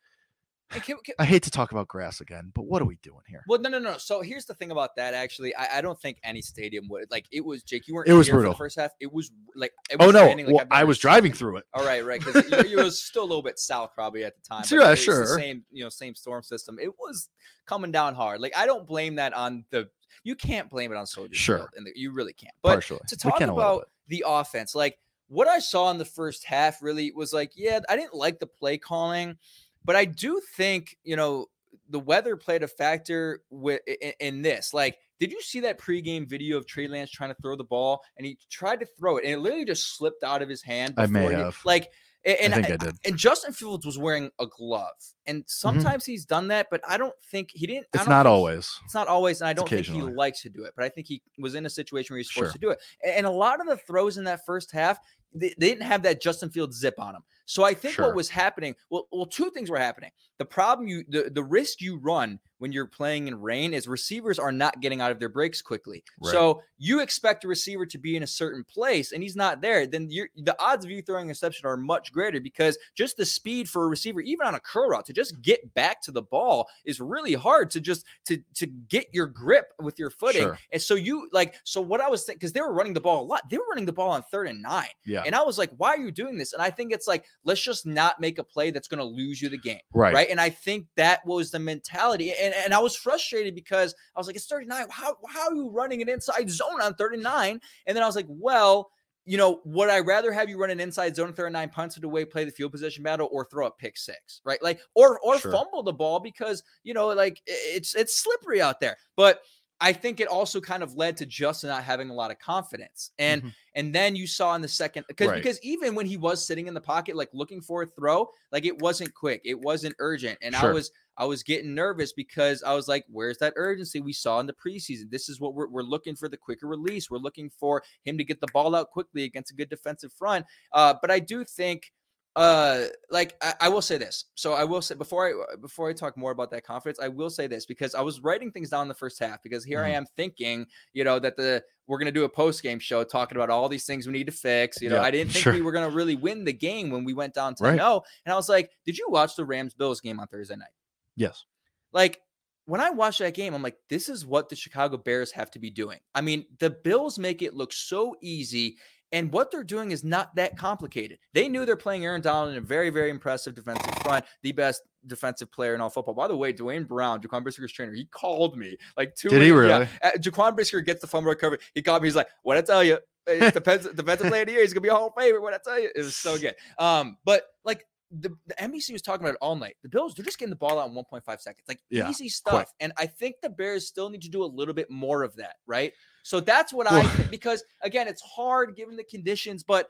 can- 0.79 0.97
can- 1.03 1.15
I 1.19 1.25
hate 1.25 1.43
to 1.43 1.51
talk 1.51 1.71
about 1.71 1.88
grass 1.88 2.21
again, 2.21 2.51
but 2.53 2.63
what 2.63 2.81
are 2.81 2.86
we 2.86 2.95
doing 3.03 3.21
here? 3.27 3.43
Well, 3.47 3.60
no, 3.60 3.69
no, 3.69 3.79
no. 3.79 3.97
So 3.97 4.21
here's 4.21 4.45
the 4.45 4.53
thing 4.53 4.71
about 4.71 4.95
that. 4.95 5.13
Actually, 5.13 5.55
I, 5.55 5.77
I 5.77 5.81
don't 5.81 5.99
think 5.99 6.19
any 6.23 6.41
stadium 6.41 6.88
would 6.89 7.10
like 7.12 7.25
it 7.31 7.43
was. 7.43 7.63
Jake, 7.63 7.88
you 7.88 7.93
weren't. 7.93 8.07
It 8.07 8.13
was 8.13 8.27
here 8.27 8.36
for 8.36 8.39
brutal. 8.39 8.53
The 8.53 8.57
first 8.57 8.79
half, 8.79 8.91
it 8.99 9.12
was 9.12 9.31
like. 9.55 9.73
It 9.89 9.97
Oh 9.99 10.12
no, 10.12 10.25
raining 10.25 10.45
like 10.45 10.55
well, 10.55 10.65
I've 10.65 10.71
I 10.71 10.77
never 10.79 10.88
was 10.88 10.97
driving 10.97 11.34
through 11.34 11.57
it. 11.57 11.65
All 11.73 11.86
right, 11.86 12.05
right, 12.05 12.19
because 12.19 12.45
it, 12.45 12.71
it 12.71 12.75
was 12.77 13.03
still 13.03 13.23
a 13.23 13.29
little 13.29 13.43
bit 13.43 13.60
south 13.60 13.91
probably 13.93 14.23
at 14.23 14.36
the 14.36 14.41
time. 14.41 14.63
Sure, 14.63 14.79
but 14.79 14.88
it 14.88 14.89
was 14.91 14.99
sure. 14.99 15.21
The 15.21 15.41
same, 15.41 15.63
you 15.71 15.84
know, 15.84 15.89
same 15.89 16.15
storm 16.15 16.43
system. 16.43 16.77
It 16.79 16.97
was 16.99 17.29
coming 17.65 17.91
down 17.91 18.15
hard. 18.15 18.41
Like 18.41 18.55
I 18.55 18.65
don't 18.65 18.88
blame 18.88 19.15
that 19.15 19.34
on 19.34 19.65
the. 19.71 19.89
You 20.23 20.36
can't 20.36 20.69
blame 20.69 20.91
it 20.91 20.97
on 20.97 21.07
Soldier 21.07 21.34
Sure. 21.34 21.57
Field, 21.57 21.69
and 21.75 21.88
the, 21.88 21.91
you 21.95 22.12
really 22.12 22.34
can't. 22.34 22.53
But 22.62 22.73
partially. 22.73 22.99
to 23.07 23.17
talk 23.17 23.38
can 23.38 23.49
a 23.49 23.55
little 23.55 23.71
about 23.77 23.89
the 24.07 24.23
offense, 24.27 24.75
like 24.75 24.99
what 25.31 25.47
I 25.47 25.60
saw 25.60 25.89
in 25.91 25.97
the 25.97 26.03
first 26.03 26.43
half 26.43 26.81
really 26.81 27.13
was 27.13 27.31
like, 27.31 27.53
yeah, 27.55 27.79
I 27.88 27.95
didn't 27.95 28.13
like 28.13 28.39
the 28.39 28.47
play 28.47 28.77
calling, 28.77 29.38
but 29.83 29.95
I 29.95 30.05
do 30.05 30.41
think, 30.55 30.97
you 31.03 31.15
know, 31.15 31.47
the 31.89 31.99
weather 31.99 32.35
played 32.35 32.63
a 32.63 32.67
factor 32.67 33.41
with 33.49 33.81
in, 33.87 34.13
in 34.19 34.41
this. 34.41 34.73
Like, 34.73 34.97
did 35.19 35.31
you 35.31 35.41
see 35.41 35.59
that 35.61 35.79
pregame 35.79 36.27
video 36.27 36.57
of 36.57 36.65
Trey 36.65 36.87
Lance 36.87 37.11
trying 37.11 37.29
to 37.29 37.41
throw 37.41 37.55
the 37.55 37.63
ball 37.63 38.01
and 38.17 38.25
he 38.25 38.37
tried 38.49 38.79
to 38.79 38.87
throw 38.97 39.17
it 39.17 39.23
and 39.23 39.33
it 39.33 39.39
literally 39.39 39.65
just 39.65 39.95
slipped 39.97 40.23
out 40.23 40.41
of 40.41 40.49
his 40.49 40.63
hand? 40.63 40.95
I 40.97 41.05
may 41.05 41.31
have. 41.33 41.57
Like, 41.63 41.91
a- 42.25 42.43
and 42.43 42.53
I 42.53 42.61
think 42.61 42.69
I- 42.69 42.73
I 42.73 42.77
did. 42.77 42.95
and 43.05 43.17
Justin 43.17 43.51
Fields 43.53 43.85
was 43.85 43.97
wearing 43.97 44.29
a 44.39 44.45
glove, 44.47 44.93
and 45.25 45.39
mm-hmm. 45.39 45.45
sometimes 45.47 46.05
he's 46.05 46.25
done 46.25 46.49
that, 46.49 46.67
but 46.69 46.81
I 46.87 46.97
don't 46.97 47.15
think 47.31 47.49
he 47.51 47.65
didn't. 47.65 47.87
I 47.93 47.99
It's 47.99 48.07
not 48.07 48.27
always. 48.27 48.71
it's 48.85 48.93
not 48.93 49.07
always, 49.07 49.41
and 49.41 49.47
I 49.47 49.53
don't 49.53 49.67
think 49.67 49.87
he 49.87 50.01
likes 50.01 50.41
to 50.43 50.49
do 50.49 50.63
it, 50.63 50.73
but 50.75 50.85
I 50.85 50.89
think 50.89 51.07
he 51.07 51.21
was 51.39 51.55
in 51.55 51.65
a 51.65 51.69
situation 51.69 52.13
where 52.13 52.19
he's 52.19 52.31
supposed 52.31 52.51
Sure. 52.51 52.53
to 52.53 52.59
do 52.59 52.69
it. 52.69 52.79
A- 53.03 53.17
And 53.17 53.25
a 53.25 53.31
lot 53.31 53.59
of 53.59 53.67
the 53.67 53.77
throws 53.77 54.17
in 54.17 54.23
that 54.25 54.45
first 54.45 54.71
half, 54.71 54.99
they, 55.33 55.53
they 55.57 55.69
didn't 55.69 55.83
have 55.83 56.03
that 56.03 56.21
Justin 56.21 56.49
Fields 56.49 56.77
zip 56.77 56.95
on 56.99 57.13
them. 57.13 57.23
So 57.45 57.63
I 57.63 57.73
think 57.73 57.95
Sure. 57.95 58.08
what 58.08 58.15
was 58.15 58.30
happening, 58.30 58.75
well, 58.89 59.08
well, 59.12 59.25
two 59.25 59.49
things 59.51 59.69
were 59.69 59.77
happening. 59.77 60.12
The 60.38 60.45
problem 60.45 60.88
you, 60.88 61.04
the, 61.08 61.30
the 61.30 61.43
risk 61.43 61.82
you 61.82 61.97
run 61.97 62.39
when 62.58 62.71
you're 62.71 62.88
playing 62.88 63.27
in 63.27 63.39
rain 63.41 63.73
is 63.73 63.88
receivers 63.88 64.38
are 64.38 64.51
not 64.51 64.82
getting 64.82 65.01
out 65.01 65.12
of 65.12 65.19
their 65.19 65.30
breaks 65.30 65.62
quickly. 65.62 66.04
Right. 66.19 66.32
So 66.32 66.62
you 66.77 66.99
expect 66.99 67.43
a 67.43 67.47
receiver 67.47 67.86
to 67.88 67.97
be 67.97 68.15
in 68.15 68.23
a 68.23 68.27
certain 68.27 68.63
place 68.63 69.12
and 69.12 69.23
he's 69.23 69.36
not 69.36 69.62
there, 69.62 69.88
then 69.88 70.08
you're, 70.10 70.30
the 70.38 70.56
odds 70.62 70.86
of 70.86 70.91
you 70.91 71.01
throwing 71.01 71.23
an 71.23 71.30
interception 71.30 71.67
are 71.67 71.77
much 71.77 72.12
greater 72.12 72.39
because 72.39 72.77
just 72.95 73.17
the 73.17 73.25
speed 73.25 73.67
for 73.69 73.86
a 73.86 73.88
receiver, 73.88 74.21
even 74.21 74.45
on 74.45 74.56
a 74.56 74.60
curl 74.60 74.89
route, 74.89 75.06
to 75.06 75.13
just 75.13 75.41
get 75.41 75.73
back 75.73 76.01
to 76.04 76.12
the 76.12 76.21
ball 76.21 76.67
is 76.86 76.99
really 76.99 77.34
hard 77.34 77.71
to 77.71 77.82
just 77.82 78.06
to 78.25 78.38
to 78.56 78.67
get 78.67 79.08
your 79.12 79.27
grip 79.27 79.73
with 79.80 79.97
your 79.97 80.10
footing. 80.10 80.43
Sure. 80.43 80.60
And 80.71 80.82
so 80.82 80.95
you 80.95 81.30
like 81.32 81.56
so 81.63 81.82
what 81.82 82.01
I 82.01 82.10
was 82.10 82.23
thinking 82.23 82.39
because 82.39 82.54
they 82.54 82.62
were 82.62 82.73
running 82.73 82.93
the 82.93 83.01
ball 83.01 83.23
a 83.23 83.25
lot, 83.25 83.49
they 83.49 83.58
were 83.58 83.65
running 83.69 83.86
the 83.86 83.93
ball 83.93 84.12
on 84.12 84.23
third 84.23 84.47
and 84.47 84.62
nine. 84.62 84.88
Yeah. 85.06 85.23
And 85.25 85.36
I 85.36 85.41
was 85.41 85.58
like, 85.58 85.71
why 85.77 85.89
are 85.89 85.99
you 85.99 86.12
doing 86.12 86.38
this? 86.38 86.54
And 86.54 86.62
I 86.62 86.69
think 86.69 86.91
it's 86.91 87.08
like, 87.08 87.25
let's 87.43 87.62
just 87.62 87.86
not 87.86 88.19
make 88.19 88.38
a 88.39 88.43
play 88.43 88.71
that's 88.71 88.88
going 88.88 88.99
to 88.99 89.04
lose 89.04 89.41
you 89.41 89.49
the 89.49 89.58
game. 89.58 89.80
Right. 89.93 90.13
Right. 90.13 90.30
And 90.30 90.39
I 90.39 90.49
think 90.49 90.88
that 90.95 91.25
was 91.25 91.51
the 91.51 91.60
mentality. 91.60 92.34
And, 92.34 92.54
and 92.54 92.73
I 92.73 92.80
was 92.80 92.95
frustrated 92.95 93.56
because 93.56 93.95
I 94.15 94.19
was 94.19 94.27
like, 94.27 94.36
it's 94.36 94.45
39. 94.45 94.88
How, 94.89 95.17
how 95.27 95.49
are 95.49 95.56
you 95.56 95.69
running 95.69 96.01
an 96.01 96.10
inside 96.10 96.49
zone 96.49 96.82
on 96.82 96.93
39? 96.93 97.60
And 97.88 97.95
then 97.95 98.04
I 98.04 98.06
was 98.06 98.15
like, 98.15 98.27
well, 98.30 98.91
you 99.25 99.38
know, 99.38 99.62
would 99.65 99.89
I 99.89 99.99
rather 99.99 100.32
have 100.32 100.49
you 100.49 100.58
run 100.58 100.71
an 100.71 100.80
inside 100.80 101.15
zone 101.15 101.32
third 101.34 101.56
and 101.56 101.71
punts 101.71 101.97
it 101.97 102.04
away, 102.04 102.25
play 102.25 102.43
the 102.43 102.51
field 102.51 102.71
position 102.71 103.04
battle, 103.04 103.30
or 103.32 103.45
throw 103.45 103.67
a 103.67 103.71
pick 103.71 103.97
six, 103.97 104.41
right? 104.43 104.62
Like, 104.63 104.80
or 104.95 105.19
or 105.19 105.38
Sure. 105.38 105.51
fumble 105.51 105.84
the 105.84 105.93
ball 105.93 106.19
because 106.19 106.63
you 106.84 106.93
know, 106.93 107.08
like 107.08 107.39
it's 107.45 107.93
it's 107.95 108.19
slippery 108.19 108.62
out 108.62 108.80
there. 108.80 108.97
But 109.15 109.41
I 109.81 109.91
think 109.93 110.19
it 110.19 110.27
also 110.27 110.61
kind 110.61 110.83
of 110.83 110.95
led 110.95 111.17
to 111.17 111.25
Justin 111.25 111.69
not 111.69 111.83
having 111.83 112.09
a 112.09 112.13
lot 112.13 112.29
of 112.31 112.37
confidence. 112.39 113.11
And 113.19 113.41
Mhm. 113.43 113.55
and 113.75 113.95
then 113.95 114.15
you 114.15 114.27
saw 114.27 114.53
in 114.55 114.61
the 114.61 114.67
second 114.67 115.05
because 115.07 115.29
Right. 115.29 115.41
because 115.43 115.59
even 115.63 115.95
when 115.95 116.05
he 116.05 116.17
was 116.17 116.45
sitting 116.45 116.67
in 116.67 116.73
the 116.73 116.81
pocket, 116.81 117.15
like 117.15 117.29
looking 117.33 117.61
for 117.61 117.81
a 117.83 117.87
throw, 117.87 118.29
like 118.51 118.65
it 118.65 118.79
wasn't 118.79 119.13
quick, 119.13 119.41
it 119.43 119.59
wasn't 119.59 119.95
urgent, 119.99 120.37
and 120.41 120.55
I 120.55 120.71
was 120.71 120.91
I 121.17 121.25
was 121.25 121.43
getting 121.43 121.75
nervous 121.75 122.13
because 122.13 122.63
I 122.63 122.73
was 122.73 122.87
like, 122.87 123.05
"Where's 123.09 123.37
that 123.39 123.53
urgency 123.57 123.99
we 123.99 124.13
saw 124.13 124.39
in 124.39 124.47
the 124.47 124.53
preseason? 124.53 125.09
This 125.11 125.27
is 125.29 125.39
what 125.39 125.53
we're 125.53 125.67
we're 125.67 125.83
looking 125.83 126.15
for 126.15 126.29
the 126.29 126.37
quicker 126.37 126.67
release. 126.67 127.09
We're 127.11 127.17
looking 127.17 127.49
for 127.49 127.83
him 128.05 128.17
to 128.17 128.23
get 128.23 128.39
the 128.39 128.47
ball 128.53 128.73
out 128.75 128.91
quickly 128.91 129.23
against 129.23 129.51
a 129.51 129.55
good 129.55 129.69
defensive 129.69 130.13
front." 130.13 130.45
Uh, 130.73 130.95
but 131.01 131.11
I 131.11 131.19
do 131.19 131.43
think 131.43 131.91
uh 132.37 132.85
like 133.09 133.35
I, 133.41 133.53
I 133.61 133.69
will 133.69 133.81
say 133.81 133.97
this 133.97 134.25
so 134.35 134.53
i 134.53 134.63
will 134.63 134.81
say 134.81 134.95
before 134.95 135.27
i 135.27 135.55
before 135.57 135.89
i 135.89 135.93
talk 135.93 136.15
more 136.15 136.31
about 136.31 136.49
that 136.51 136.63
confidence 136.65 136.97
i 137.01 137.09
will 137.09 137.29
say 137.29 137.45
this 137.45 137.65
because 137.65 137.93
i 137.93 137.99
was 137.99 138.21
writing 138.21 138.51
things 138.51 138.69
down 138.69 138.83
in 138.83 138.87
the 138.87 138.93
first 138.93 139.19
half 139.19 139.43
because 139.43 139.65
here 139.65 139.83
i 139.83 139.89
Mhm. 139.89 139.95
am 139.95 140.05
thinking 140.15 140.65
you 140.93 141.03
know 141.03 141.19
that 141.19 141.35
the 141.35 141.61
we're 141.87 141.97
going 141.97 142.05
to 142.05 142.11
do 142.17 142.23
a 142.23 142.29
post 142.29 142.63
game 142.63 142.79
show 142.79 143.03
talking 143.03 143.35
about 143.35 143.49
all 143.49 143.67
these 143.67 143.85
things 143.85 144.07
we 144.07 144.13
need 144.13 144.27
to 144.27 144.31
fix 144.31 144.81
you 144.81 144.87
know 144.89 144.95
Yeah, 144.95 145.01
i 145.01 145.11
didn't 145.11 145.33
think 145.33 145.43
sure. 145.43 145.51
we 145.53 145.61
were 145.61 145.73
going 145.73 145.89
to 145.89 145.93
really 145.93 146.15
win 146.15 146.45
the 146.45 146.53
game 146.53 146.89
when 146.89 147.03
we 147.03 147.13
went 147.13 147.33
down 147.33 147.53
to 147.55 147.65
Right. 147.65 147.75
no 147.75 148.01
and 148.25 148.32
i 148.32 148.36
was 148.38 148.47
like 148.47 148.71
did 148.86 148.97
you 148.97 149.07
watch 149.09 149.36
the 149.36 149.43
rams 149.43 149.73
bills 149.73 149.99
game 149.99 150.17
on 150.21 150.27
thursday 150.27 150.55
night 150.55 150.69
Yes. 151.17 151.43
like 151.91 152.21
when 152.65 152.79
I 152.79 152.91
watch 152.91 153.17
that 153.17 153.34
game, 153.34 153.53
I'm 153.55 153.63
like, 153.63 153.75
this 153.89 154.07
is 154.07 154.23
what 154.25 154.47
the 154.47 154.55
Chicago 154.55 154.95
Bears 154.95 155.32
have 155.32 155.49
to 155.51 155.59
be 155.59 155.71
doing. 155.71 155.99
I 156.13 156.21
mean, 156.21 156.45
the 156.59 156.69
Bills 156.69 157.17
make 157.17 157.41
it 157.41 157.55
look 157.55 157.73
so 157.73 158.15
easy. 158.21 158.77
And 159.12 159.32
what 159.32 159.51
they're 159.51 159.64
doing 159.64 159.91
is 159.91 160.03
not 160.03 160.36
that 160.36 160.57
complicated. 160.57 161.20
They 161.34 161.47
knew 161.47 161.66
they're 161.66 161.76
playing 161.76 162.05
Aaron 162.05 162.22
Donald 162.22 162.51
in 162.51 162.57
a 162.57 162.62
very, 162.62 162.89
very 162.89 163.09
impressive 163.09 163.53
defensive 163.53 163.93
front, 164.03 164.26
the 164.41 164.51
best 164.53 164.84
defensive 165.07 165.51
player 165.51 165.76
in 165.76 165.82
all 165.82 165.89
football. 165.89 166.14
By 166.14 166.28
the 166.28 166.36
way, 166.38 166.53
Dwayne 166.53 166.88
Brown, 166.88 167.22
Jaquan 167.22 167.43
Brisker's 167.43 167.72
trainer, 167.72 167.93
he 167.93 168.05
called 168.05 168.57
me 168.57 168.78
like 168.97 169.16
two. 169.16 169.30
Did 169.30 169.41
he 169.41 169.51
really? 169.51 169.70
Yeah. 169.70 169.88
Uh, 170.01 170.12
Jaquan 170.18 170.55
Brisker 170.55 170.82
gets 170.82 171.01
the 171.01 171.07
fumble 171.07 171.30
recovery. 171.30 171.59
He 171.76 171.82
called 171.82 172.01
me. 172.03 172.07
He's 172.07 172.16
like, 172.16 172.30
"What 172.43 172.57
I 172.57 172.62
tell 172.62 172.84
you? 172.84 172.99
It 173.28 173.53
depends. 173.53 173.88
defensive 173.88 174.28
player 174.28 174.41
of 174.41 174.47
the 174.47 174.53
year. 174.53 174.62
He's 174.62 174.74
gonna 174.74 174.82
be 174.82 174.89
a 174.89 174.95
of 174.95 175.14
Famer. 175.14 175.41
What 175.41 175.53
I 175.53 175.59
tell 175.64 175.80
you? 175.80 175.89
It 175.93 176.01
was 176.01 176.16
so 176.16 176.38
good. 176.38 176.55
Um, 176.80 177.18
but 177.24 177.43
like 177.64 177.86
the, 178.12 178.30
the 178.47 178.53
NBC 178.55 178.91
was 178.93 179.01
talking 179.01 179.24
about 179.24 179.36
it 179.36 179.39
all 179.41 179.55
night. 179.55 179.78
The 179.84 179.89
Bills, 179.89 180.16
they're 180.16 180.26
just 180.26 180.38
getting 180.38 180.49
the 180.49 180.55
ball 180.57 180.80
out 180.80 180.89
in 180.89 180.95
1.5 180.95 181.24
seconds, 181.39 181.64
like 181.68 181.80
Yeah, 181.89 182.09
easy 182.09 182.30
stuff. 182.30 182.53
quick. 182.53 182.68
And 182.80 182.91
I 182.97 183.05
think 183.05 183.36
the 183.41 183.49
Bears 183.49 183.88
still 183.88 184.09
need 184.09 184.22
to 184.24 184.30
do 184.30 184.43
a 184.43 184.45
little 184.45 184.74
bit 184.74 184.89
more 184.89 185.24
of 185.24 185.36
that, 185.38 185.55
right? 185.66 185.93
So 186.24 186.39
that's 186.39 186.72
what 186.74 186.91
I 186.91 187.03
because 187.32 187.63
again, 187.82 188.07
it's 188.07 188.22
hard 188.22 188.76
given 188.76 188.95
the 188.95 189.03
conditions, 189.03 189.63
but 189.63 189.89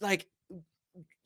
like 0.00 0.26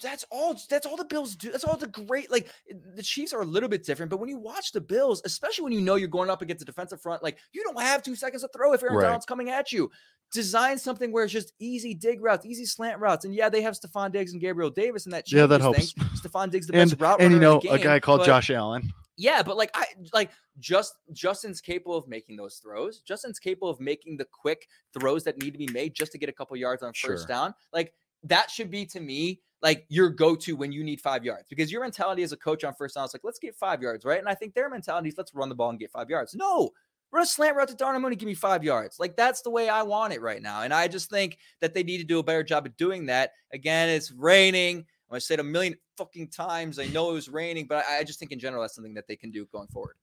that's 0.02 0.24
all 0.30 0.54
that's 0.68 0.84
all 0.86 0.96
the 0.96 1.04
Bills 1.04 1.36
do. 1.36 1.50
That's 1.50 1.64
all 1.64 1.76
the 1.76 1.86
great 1.86 2.30
like 2.30 2.48
the 2.96 3.02
Chiefs 3.02 3.32
are 3.32 3.40
a 3.40 3.44
little 3.46 3.68
bit 3.68 3.84
different, 3.84 4.10
but 4.10 4.18
when 4.18 4.28
you 4.28 4.38
watch 4.38 4.72
the 4.72 4.80
Bills, 4.80 5.22
especially 5.24 5.64
when 5.64 5.72
you 5.72 5.80
know 5.80 5.94
you're 5.94 6.08
going 6.08 6.28
up 6.30 6.42
against 6.42 6.62
a 6.62 6.66
defensive 6.66 7.00
front, 7.00 7.22
like 7.22 7.38
you 7.52 7.62
don't 7.64 7.80
have 7.80 8.02
two 8.02 8.14
seconds 8.16 8.42
to 8.42 8.48
throw 8.48 8.72
if 8.72 8.82
Aaron 8.82 8.96
Right. 8.96 9.04
Donald's 9.04 9.24
coming 9.26 9.50
at 9.50 9.72
you. 9.72 9.90
Design 10.32 10.78
something 10.78 11.12
where 11.12 11.22
it's 11.24 11.32
just 11.32 11.52
easy 11.60 11.94
dig 11.94 12.20
routes, 12.20 12.44
easy 12.44 12.64
slant 12.66 12.98
routes. 12.98 13.24
And 13.24 13.34
yeah, 13.34 13.48
they 13.48 13.62
have 13.62 13.74
Stefon 13.78 14.10
Diggs 14.10 14.32
and 14.32 14.40
Gabriel 14.40 14.68
Davis, 14.70 15.06
and 15.06 15.12
that 15.14 15.30
Yeah, 15.30 15.46
that 15.46 15.60
helps. 15.60 15.92
things. 15.92 15.94
Stefon 16.20 16.50
Diggs, 16.50 16.66
the 16.66 16.72
best 16.72 16.92
And, 16.92 17.00
route 17.00 17.20
and 17.20 17.32
you 17.32 17.38
know, 17.40 17.60
a 17.70 17.78
guy 17.78 18.00
called 18.00 18.20
but- 18.20 18.26
Josh 18.26 18.50
Allen. 18.50 18.92
Yeah, 19.16 19.42
but 19.42 19.56
like 19.56 19.70
I 19.74 19.86
like 20.12 20.30
just 20.58 20.94
Justin's 21.12 21.60
capable 21.60 21.96
of 21.96 22.08
making 22.08 22.36
those 22.36 22.56
throws. 22.56 23.00
Justin's 23.00 23.38
capable 23.38 23.68
of 23.68 23.80
making 23.80 24.16
the 24.16 24.24
quick 24.24 24.66
throws 24.98 25.24
that 25.24 25.38
need 25.40 25.52
to 25.52 25.58
be 25.58 25.68
made 25.72 25.94
just 25.94 26.12
to 26.12 26.18
get 26.18 26.28
a 26.28 26.32
couple 26.32 26.56
yards 26.56 26.82
on 26.82 26.92
first 26.92 27.22
Sure. 27.22 27.26
down. 27.26 27.54
Like 27.72 27.92
that 28.24 28.50
should 28.50 28.70
be 28.70 28.86
to 28.86 29.00
me 29.00 29.40
like 29.62 29.86
your 29.88 30.10
go-to 30.10 30.56
when 30.56 30.72
you 30.72 30.84
need 30.84 31.00
five 31.00 31.24
yards 31.24 31.46
because 31.48 31.72
your 31.72 31.80
mentality 31.80 32.22
as 32.22 32.32
a 32.32 32.36
coach 32.36 32.64
on 32.64 32.74
first 32.74 32.96
down 32.96 33.04
is 33.04 33.14
like 33.14 33.24
let's 33.24 33.38
get 33.38 33.54
five 33.54 33.80
yards, 33.80 34.04
right? 34.04 34.18
And 34.18 34.28
I 34.28 34.34
think 34.34 34.54
their 34.54 34.68
mentality 34.68 35.08
is 35.08 35.14
let's 35.16 35.34
run 35.34 35.48
the 35.48 35.54
ball 35.54 35.70
and 35.70 35.78
get 35.78 35.90
five 35.90 36.10
yards. 36.10 36.34
No, 36.34 36.70
run 37.12 37.22
a 37.22 37.26
slant 37.26 37.56
route 37.56 37.68
to 37.68 37.74
Darnell 37.74 38.00
Mooney, 38.00 38.16
give 38.16 38.26
me 38.26 38.34
five 38.34 38.64
yards. 38.64 38.98
Like 38.98 39.16
that's 39.16 39.42
the 39.42 39.50
way 39.50 39.68
I 39.68 39.82
want 39.82 40.12
it 40.12 40.20
right 40.20 40.42
now. 40.42 40.62
And 40.62 40.74
I 40.74 40.88
just 40.88 41.08
think 41.08 41.38
that 41.60 41.72
they 41.72 41.82
need 41.82 41.98
to 41.98 42.04
do 42.04 42.18
a 42.18 42.22
better 42.22 42.42
job 42.42 42.66
of 42.66 42.76
doing 42.76 43.06
that. 43.06 43.30
Again, 43.52 43.88
it's 43.88 44.10
raining. 44.10 44.84
I 45.10 45.18
said 45.18 45.40
a 45.40 45.44
million 45.44 45.76
fucking 45.96 46.28
times. 46.28 46.78
I 46.78 46.86
know 46.86 47.10
it 47.10 47.14
was 47.14 47.28
raining, 47.28 47.66
but 47.66 47.84
I, 47.88 47.98
I 47.98 48.04
just 48.04 48.18
think 48.18 48.32
in 48.32 48.38
general 48.38 48.62
that's 48.62 48.74
something 48.74 48.94
that 48.94 49.06
they 49.06 49.16
can 49.16 49.30
do 49.30 49.46
going 49.46 49.68
forward. 49.68 49.96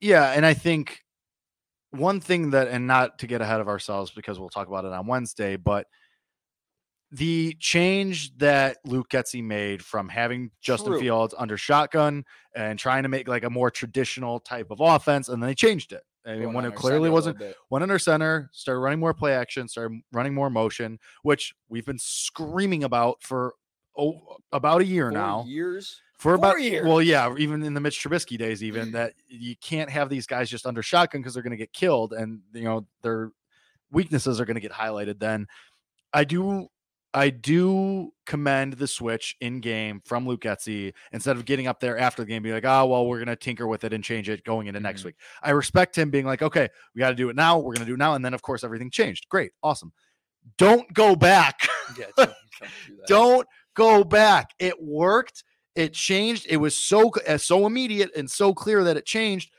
Yeah, 0.00 0.32
and 0.32 0.44
I 0.44 0.54
think 0.54 1.04
one 1.90 2.20
thing 2.20 2.50
that, 2.50 2.68
and 2.68 2.86
not 2.86 3.18
to 3.20 3.26
get 3.26 3.40
ahead 3.40 3.60
of 3.60 3.68
ourselves 3.68 4.10
because 4.10 4.38
we'll 4.38 4.48
talk 4.48 4.68
about 4.68 4.84
it 4.84 4.92
on 4.92 5.06
Wednesday, 5.06 5.56
but 5.56 5.86
the 7.12 7.56
change 7.60 8.36
that 8.38 8.78
Luke 8.84 9.08
Getsy 9.10 9.42
made 9.42 9.82
from 9.82 10.08
having 10.08 10.50
Justin 10.60 10.92
True. 10.92 11.00
Fields 11.00 11.34
under 11.38 11.56
shotgun 11.56 12.24
and 12.54 12.78
trying 12.78 13.04
to 13.04 13.08
make 13.08 13.28
like 13.28 13.44
a 13.44 13.50
more 13.50 13.70
traditional 13.70 14.40
type 14.40 14.70
of 14.70 14.80
offense, 14.80 15.28
and 15.28 15.42
then 15.42 15.48
they 15.48 15.54
changed 15.54 15.92
it. 15.92 16.02
I 16.26 16.34
mean, 16.34 16.52
when 16.52 16.64
it 16.64 16.74
clearly 16.74 17.08
wasn't 17.08 17.40
went 17.70 17.84
under 17.84 18.00
center, 18.00 18.50
started 18.52 18.80
running 18.80 18.98
more 18.98 19.14
play 19.14 19.34
action, 19.34 19.68
started 19.68 20.00
running 20.12 20.34
more 20.34 20.50
motion, 20.50 20.98
which 21.22 21.54
we've 21.68 21.86
been 21.86 22.00
screaming 22.00 22.82
about 22.82 23.22
for 23.22 23.54
oh, 23.98 24.36
about 24.52 24.80
a 24.80 24.84
year 24.84 25.10
Four 25.10 25.18
now 25.18 25.44
years. 25.46 26.00
for 26.18 26.22
Four 26.30 26.34
about 26.34 26.62
years. 26.62 26.86
well 26.86 27.02
yeah 27.02 27.34
even 27.38 27.62
in 27.62 27.74
the 27.74 27.80
mitch 27.80 28.02
trubisky 28.02 28.38
days 28.38 28.62
even 28.62 28.92
that 28.92 29.12
you 29.28 29.54
can't 29.56 29.90
have 29.90 30.08
these 30.08 30.26
guys 30.26 30.48
just 30.48 30.66
under 30.66 30.82
shotgun 30.82 31.20
because 31.20 31.34
they're 31.34 31.42
going 31.42 31.50
to 31.52 31.56
get 31.56 31.72
killed 31.72 32.12
and 32.12 32.40
you 32.52 32.64
know 32.64 32.86
their 33.02 33.32
weaknesses 33.90 34.40
are 34.40 34.44
going 34.44 34.54
to 34.56 34.60
get 34.60 34.72
highlighted 34.72 35.18
then 35.20 35.46
i 36.12 36.24
do 36.24 36.66
i 37.14 37.30
do 37.30 38.12
commend 38.26 38.74
the 38.74 38.86
switch 38.86 39.36
in 39.40 39.60
game 39.60 40.00
from 40.04 40.26
luke 40.26 40.42
Getsy 40.42 40.92
instead 41.12 41.36
of 41.36 41.44
getting 41.44 41.66
up 41.66 41.80
there 41.80 41.96
after 41.98 42.22
the 42.22 42.26
game 42.26 42.42
be 42.42 42.52
like 42.52 42.64
oh 42.64 42.86
well 42.86 43.06
we're 43.06 43.18
going 43.18 43.28
to 43.28 43.36
tinker 43.36 43.66
with 43.66 43.84
it 43.84 43.92
and 43.92 44.02
change 44.02 44.28
it 44.28 44.42
going 44.44 44.66
into 44.66 44.80
next 44.80 45.02
Mhm. 45.02 45.06
week 45.06 45.14
i 45.42 45.50
respect 45.50 45.96
him 45.96 46.10
being 46.10 46.26
like 46.26 46.42
okay 46.42 46.68
we 46.94 46.98
got 46.98 47.10
to 47.10 47.14
do 47.14 47.28
it 47.28 47.36
now 47.36 47.56
we're 47.58 47.74
going 47.74 47.80
to 47.80 47.86
do 47.86 47.94
it 47.94 47.98
now 47.98 48.14
and 48.14 48.24
then 48.24 48.34
of 48.34 48.42
course 48.42 48.64
everything 48.64 48.90
changed 48.90 49.28
great 49.28 49.52
awesome 49.62 49.92
don't 50.58 50.92
go 50.94 51.16
back 51.16 51.66
Yeah, 51.98 52.06
don't, 52.16 52.30
don't 52.60 52.70
do 52.86 52.96
that. 52.98 53.06
Go 53.76 54.02
back. 54.02 54.50
It 54.58 54.82
worked. 54.82 55.44
It 55.76 55.92
changed. 55.92 56.46
It 56.48 56.56
was 56.56 56.76
so 56.76 57.12
uh, 57.28 57.38
so 57.38 57.66
immediate 57.66 58.10
and 58.16 58.28
so 58.28 58.52
clear 58.52 58.82
that 58.84 58.96
it 58.96 59.06
changed. 59.06 59.52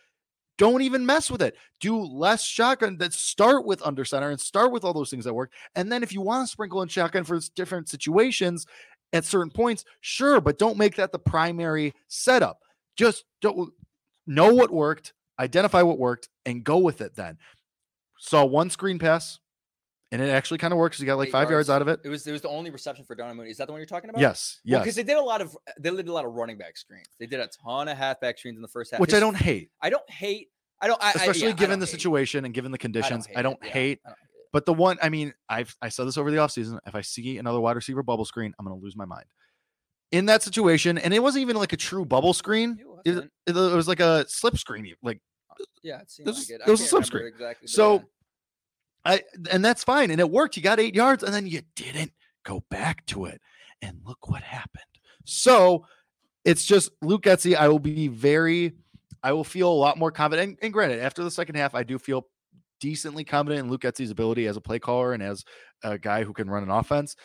Don't 0.57 0.81
even 0.81 1.05
mess 1.05 1.29
with 1.29 1.43
it. 1.43 1.55
Do 1.79 2.01
less 2.01 2.43
shotgun. 2.43 2.97
That 2.97 3.13
start 3.13 3.65
with 3.65 3.85
under 3.85 4.03
center 4.03 4.31
and 4.31 4.41
start 4.41 4.71
with 4.71 4.83
all 4.83 4.93
those 4.93 5.11
things 5.11 5.25
that 5.25 5.33
work. 5.33 5.51
And 5.75 5.91
then 5.91 6.01
if 6.01 6.11
you 6.11 6.21
want 6.21 6.45
to 6.45 6.51
sprinkle 6.51 6.81
in 6.81 6.89
shotgun 6.89 7.23
for 7.23 7.39
different 7.55 7.87
situations 7.87 8.65
at 9.13 9.23
certain 9.23 9.51
points, 9.51 9.85
sure, 10.01 10.41
but 10.41 10.57
don't 10.57 10.77
make 10.77 10.95
that 10.95 11.11
the 11.11 11.19
primary 11.19 11.93
setup. 12.07 12.59
Just 12.95 13.25
don't 13.41 13.71
know 14.25 14.51
what 14.53 14.71
worked, 14.71 15.13
identify 15.39 15.83
what 15.83 15.99
worked, 15.99 16.29
and 16.47 16.63
go 16.63 16.79
with 16.79 17.01
it. 17.01 17.15
Then 17.15 17.37
saw 18.17 18.43
one 18.43 18.71
screen 18.71 18.97
pass, 18.97 19.39
and 20.11 20.21
it 20.21 20.29
actually 20.29 20.57
kind 20.57 20.71
of 20.73 20.77
works. 20.77 20.99
You 20.99 21.05
got 21.05 21.17
like 21.17 21.27
Eight 21.29 21.31
five 21.31 21.49
yards 21.49 21.69
out 21.69 21.81
of 21.81 21.87
it. 21.87 21.99
It 22.03 22.09
was 22.09 22.25
it 22.27 22.31
was 22.31 22.41
the 22.41 22.49
only 22.49 22.69
reception 22.71 23.05
for 23.05 23.15
Darnell 23.15 23.35
Mooney. 23.35 23.49
Is 23.51 23.57
that 23.57 23.65
the 23.67 23.73
one 23.73 23.79
you're 23.79 23.85
talking 23.85 24.09
about? 24.09 24.19
Yes, 24.21 24.59
yes. 24.63 24.81
Because 24.81 24.95
they 24.95 25.03
did 25.03 25.17
a 25.17 25.21
lot 25.21 25.41
of 25.41 25.55
they 25.79 25.89
did 25.89 26.07
a 26.07 26.13
lot 26.13 26.25
of 26.25 26.33
running 26.33 26.57
back 26.57 26.77
screens. 26.77 27.07
They 27.19 27.25
did 27.25 27.39
a 27.39 27.47
ton 27.63 27.87
of 27.87 27.97
halfback 27.97 28.37
screens 28.39 28.55
in 28.57 28.61
the 28.61 28.67
first 28.67 28.91
half. 28.91 28.99
which 28.99 29.13
I 29.13 29.19
don't 29.19 29.35
hate, 29.37 29.71
I 29.81 29.89
don't 29.89 30.09
hate. 30.09 30.49
I 30.81 30.87
don't. 30.87 31.01
I, 31.01 31.07
I- 31.07 31.11
especially 31.13 31.41
yeah, 31.43 31.47
I 31.49 31.51
given 31.53 31.69
don't 31.71 31.79
the 31.79 31.85
hate. 31.87 31.91
situation 31.91 32.45
and 32.45 32.53
given 32.53 32.71
the 32.71 32.77
conditions. 32.77 33.27
I 33.35 33.41
don't 33.41 33.63
hate, 33.63 33.67
I 33.67 33.71
don't 33.71 33.73
hate 33.73 33.99
it. 34.05 34.13
but 34.53 34.65
the 34.65 34.73
one, 34.73 34.97
I 35.01 35.09
mean, 35.09 35.33
I've 35.49 35.75
I 35.81 35.89
said 35.89 36.05
this 36.07 36.17
over 36.17 36.29
the 36.31 36.37
offseason. 36.37 36.79
If 36.85 36.93
I 36.95 37.01
see 37.01 37.37
another 37.37 37.59
wide 37.59 37.75
receiver 37.75 38.03
bubble 38.03 38.25
screen, 38.25 38.53
I'm 38.59 38.65
gonna 38.65 38.77
lose 38.79 38.95
my 38.95 39.05
mind. 39.05 39.25
In 40.11 40.27
that 40.27 40.41
situation, 40.41 40.97
and 40.97 41.13
it 41.13 41.21
wasn't 41.21 41.41
even 41.41 41.57
like 41.57 41.73
a 41.73 41.77
true 41.77 42.05
bubble 42.05 42.33
screen. 42.33 42.77
It 43.03 43.17
It, 43.17 43.29
it 43.47 43.55
was 43.55 43.87
like 43.89 43.99
a 43.99 44.25
slip 44.29 44.57
screen, 44.57 44.93
like 45.03 45.19
Yeah, 45.83 45.99
it 46.01 46.09
seemed 46.11 46.27
This 46.27 46.49
like 46.49 46.61
it. 46.61 46.67
it 46.67 46.71
was 46.71 46.79
a 46.81 46.85
slip 46.85 47.03
screen. 47.05 47.25
Exactly. 47.25 47.67
So, 47.67 47.95
yeah. 47.95 47.99
I 49.07 49.23
and 49.49 49.63
that's 49.63 49.83
fine, 49.83 50.11
and 50.11 50.19
it 50.19 50.29
worked. 50.29 50.57
You 50.57 50.63
got 50.63 50.79
eight 50.79 50.93
yards, 50.93 51.23
and 51.23 51.33
then 51.33 51.47
you 51.47 51.61
didn't 51.75 52.11
go 52.43 52.63
back 52.69 53.05
to 53.07 53.25
it, 53.25 53.41
and 53.81 53.99
look 54.05 54.29
what 54.29 54.43
happened. 54.43 54.83
So 55.23 55.85
it's 56.43 56.65
just 56.65 56.91
Luke 57.01 57.23
Getsy. 57.23 57.55
I 57.55 57.69
will 57.69 57.79
be 57.79 58.07
very, 58.09 58.73
I 59.23 59.31
will 59.31 59.43
feel 59.43 59.71
a 59.71 59.73
lot 59.73 59.97
more 59.97 60.11
confident. 60.11 60.49
And, 60.49 60.57
and 60.61 60.73
granted, 60.73 60.99
after 60.99 61.23
the 61.23 61.31
second 61.31 61.55
half, 61.55 61.73
I 61.73 61.83
do 61.83 61.97
feel 61.97 62.27
decently 62.79 63.23
confident 63.23 63.65
in 63.65 63.71
Luke 63.71 63.81
Getsy's 63.81 64.11
ability 64.11 64.45
as 64.47 64.57
a 64.57 64.61
play 64.61 64.79
caller 64.79 65.13
and 65.13 65.23
as 65.23 65.43
a 65.83 65.97
guy 65.97 66.23
who 66.23 66.33
can 66.33 66.49
run 66.49 66.63
an 66.63 66.69
offense. 66.69 67.15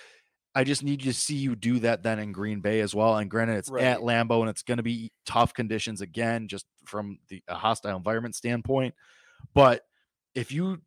I 0.54 0.64
just 0.64 0.82
need 0.82 1.00
to 1.02 1.12
see 1.12 1.36
you 1.36 1.56
do 1.56 1.78
that 1.80 2.02
then 2.02 2.18
in 2.18 2.32
Green 2.32 2.60
Bay 2.60 2.80
as 2.80 2.94
well. 2.94 3.16
And 3.16 3.30
granted, 3.30 3.56
it's 3.56 3.70
at 3.70 3.72
Right. 3.72 3.98
Lambeau 3.98 4.40
and 4.40 4.50
it's 4.50 4.62
going 4.62 4.76
to 4.76 4.82
be 4.82 5.10
tough 5.24 5.54
conditions 5.54 6.00
again, 6.00 6.48
just 6.48 6.66
from 6.84 7.18
the 7.28 7.42
a 7.48 7.54
hostile 7.54 7.96
environment 7.96 8.34
standpoint. 8.34 8.94
But 9.54 9.82
if 10.34 10.52
you 10.52 10.82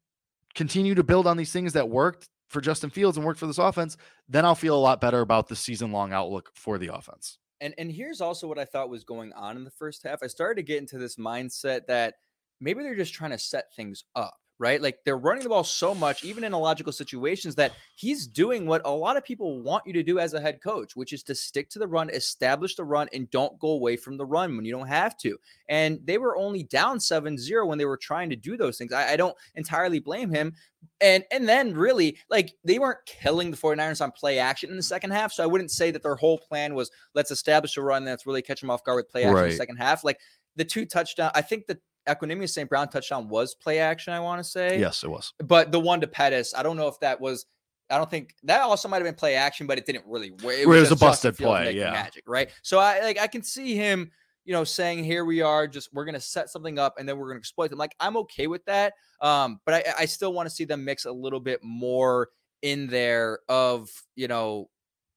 continue 0.56 0.96
to 0.96 1.04
build 1.04 1.28
on 1.28 1.38
these 1.38 1.52
things 1.52 1.74
that 1.74 1.90
worked 1.90 2.30
for 2.50 2.62
Justin 2.62 2.90
Fields 2.90 3.18
and 3.18 3.26
worked 3.26 3.40
for 3.40 3.48
this 3.48 3.58
offense, 3.58 3.98
then 4.30 4.46
I'll 4.46 4.56
feel 4.56 4.78
a 4.78 4.80
lot 4.80 5.02
better 5.02 5.22
about 5.22 5.48
the 5.48 5.56
season 5.56 5.92
long 5.92 6.14
outlook 6.14 6.52
for 6.56 6.78
the 6.78 6.94
offense. 6.94 7.38
And 7.62 7.74
and 7.78 7.92
here's 7.92 8.22
also 8.22 8.48
what 8.48 8.60
I 8.60 8.66
thought 8.66 8.90
was 8.90 9.04
going 9.04 9.32
on 9.34 9.58
in 9.58 9.64
the 9.64 9.72
first 9.72 10.04
half. 10.04 10.24
I 10.24 10.28
started 10.28 10.56
to 10.56 10.64
get 10.64 10.80
into 10.80 10.98
this 10.98 11.16
mindset 11.16 11.88
that 11.88 12.16
maybe 12.60 12.84
they're 12.84 12.96
just 12.96 13.14
trying 13.14 13.32
to 13.32 13.38
set 13.38 13.74
things 13.76 14.04
up, 14.16 14.36
right? 14.58 14.82
Like 14.82 15.00
they're 15.04 15.18
running 15.18 15.44
the 15.44 15.50
ball 15.50 15.64
so 15.64 15.94
much, 15.94 16.24
even 16.24 16.44
in 16.44 16.54
illogical 16.54 16.94
situations, 16.94 17.56
that 17.56 17.74
he's 17.96 18.28
doing 18.28 18.66
what 18.66 18.82
a 18.86 18.90
lot 18.90 19.18
of 19.18 19.24
people 19.24 19.62
want 19.62 19.86
you 19.86 19.94
to 19.94 20.04
do 20.04 20.20
as 20.20 20.34
a 20.34 20.40
head 20.40 20.62
coach, 20.62 20.96
which 20.96 21.14
is 21.14 21.24
to 21.24 21.36
stick 21.36 21.70
to 21.72 21.80
the 21.80 21.88
run, 21.88 22.10
establish 22.10 22.76
the 22.76 22.84
run, 22.84 23.08
and 23.14 23.30
don't 23.32 23.60
go 23.60 23.70
away 23.70 23.98
from 23.98 24.18
the 24.18 24.26
run 24.26 24.56
when 24.56 24.66
you 24.66 24.72
don't 24.72 24.88
have 24.88 25.18
to. 25.18 25.38
And 25.68 26.00
they 26.04 26.18
were 26.18 26.38
only 26.38 26.64
down 26.64 27.00
7-0 27.00 27.68
when 27.68 27.78
they 27.78 27.86
were 27.86 27.98
trying 27.98 28.30
to 28.30 28.36
do 28.36 28.56
those 28.56 28.78
things. 28.78 28.94
I, 28.94 29.14
I 29.14 29.16
don't 29.18 29.36
entirely 29.56 30.00
blame 30.00 30.30
him. 30.32 30.54
And 31.02 31.24
and 31.32 31.50
then 31.50 31.74
really, 31.74 32.18
like 32.30 32.54
they 32.64 32.78
weren't 32.78 33.00
killing 33.08 33.50
the 33.50 33.58
49ers 33.58 34.02
on 34.02 34.12
play 34.12 34.38
action 34.38 34.70
in 34.70 34.76
the 34.76 34.84
second 34.84 35.12
half. 35.12 35.34
So 35.34 35.44
I 35.44 35.48
wouldn't 35.48 35.72
say 35.72 35.90
that 35.90 36.04
their 36.04 36.16
whole 36.16 36.38
plan 36.38 36.76
was 36.76 36.92
let's 37.16 37.32
establish 37.32 37.76
a 37.76 37.82
run 37.82 38.06
that's 38.06 38.28
really 38.28 38.44
catch 38.44 38.62
them 38.62 38.70
off 38.70 38.84
guard 38.84 38.98
with 38.98 39.10
play 39.10 39.24
action 39.24 39.46
in 39.46 39.50
the 39.50 39.56
second 39.56 39.78
half. 39.78 40.04
Like 40.04 40.20
the 40.56 40.64
two 40.64 40.86
touchdown, 40.86 41.32
I 41.34 41.42
think 41.42 41.66
the 41.66 41.80
Equanimeous 42.08 42.52
St. 42.52 42.70
Brown 42.70 42.88
touchdown 42.90 43.30
was 43.30 43.56
play 43.56 43.80
action, 43.80 44.14
I 44.14 44.20
want 44.20 44.40
to 44.40 44.44
say. 44.44 44.80
Yes, 44.80 45.04
it 45.04 45.10
was. 45.10 45.34
But 45.44 45.72
the 45.72 45.80
one 45.80 46.02
to 46.02 46.08
Pettis, 46.08 46.54
I 46.56 46.64
don't 46.64 46.78
know 46.78 46.88
if 46.88 47.00
that 47.00 47.20
was 47.20 47.46
I 47.90 47.98
don't 47.98 48.10
think 48.10 48.36
that 48.44 48.62
also 48.62 48.88
might 48.88 48.98
have 48.98 49.06
been 49.06 49.16
play 49.16 49.36
action, 49.36 49.68
but 49.68 49.78
it 49.78 49.86
didn't 49.86 50.06
really 50.08 50.32
work. 50.32 50.56
It 50.58 50.68
was 50.68 50.92
a 50.92 50.96
busted 50.96 51.38
play, 51.38 51.76
yeah. 51.76 51.92
Magic, 51.92 52.24
right? 52.28 52.50
So 52.64 52.80
I 52.80 53.02
like 53.02 53.20
I 53.20 53.28
can 53.28 53.44
see 53.44 53.76
him, 53.76 54.12
you 54.44 54.54
know, 54.54 54.64
saying, 54.64 55.04
Here 55.04 55.24
we 55.24 55.42
are, 55.42 55.68
just 55.68 55.94
we're 55.94 56.06
gonna 56.06 56.20
set 56.20 56.50
something 56.50 56.80
up 56.80 56.96
and 56.98 57.08
then 57.08 57.18
we're 57.18 57.28
gonna 57.28 57.40
exploit 57.40 57.70
them. 57.70 57.78
Like 57.78 57.96
I'm 58.00 58.18
okay 58.18 58.48
with 58.48 58.66
that. 58.66 58.94
Um, 59.22 59.60
but 59.66 59.76
I, 59.76 59.84
I 60.00 60.06
still 60.06 60.34
want 60.34 60.50
to 60.50 60.56
see 60.56 60.66
them 60.66 60.84
mix 60.84 61.06
a 61.06 61.12
little 61.12 61.40
bit 61.40 61.60
more 61.64 62.30
in 62.62 62.88
there 62.88 63.40
of 63.50 63.90
you 64.16 64.28
know 64.28 64.70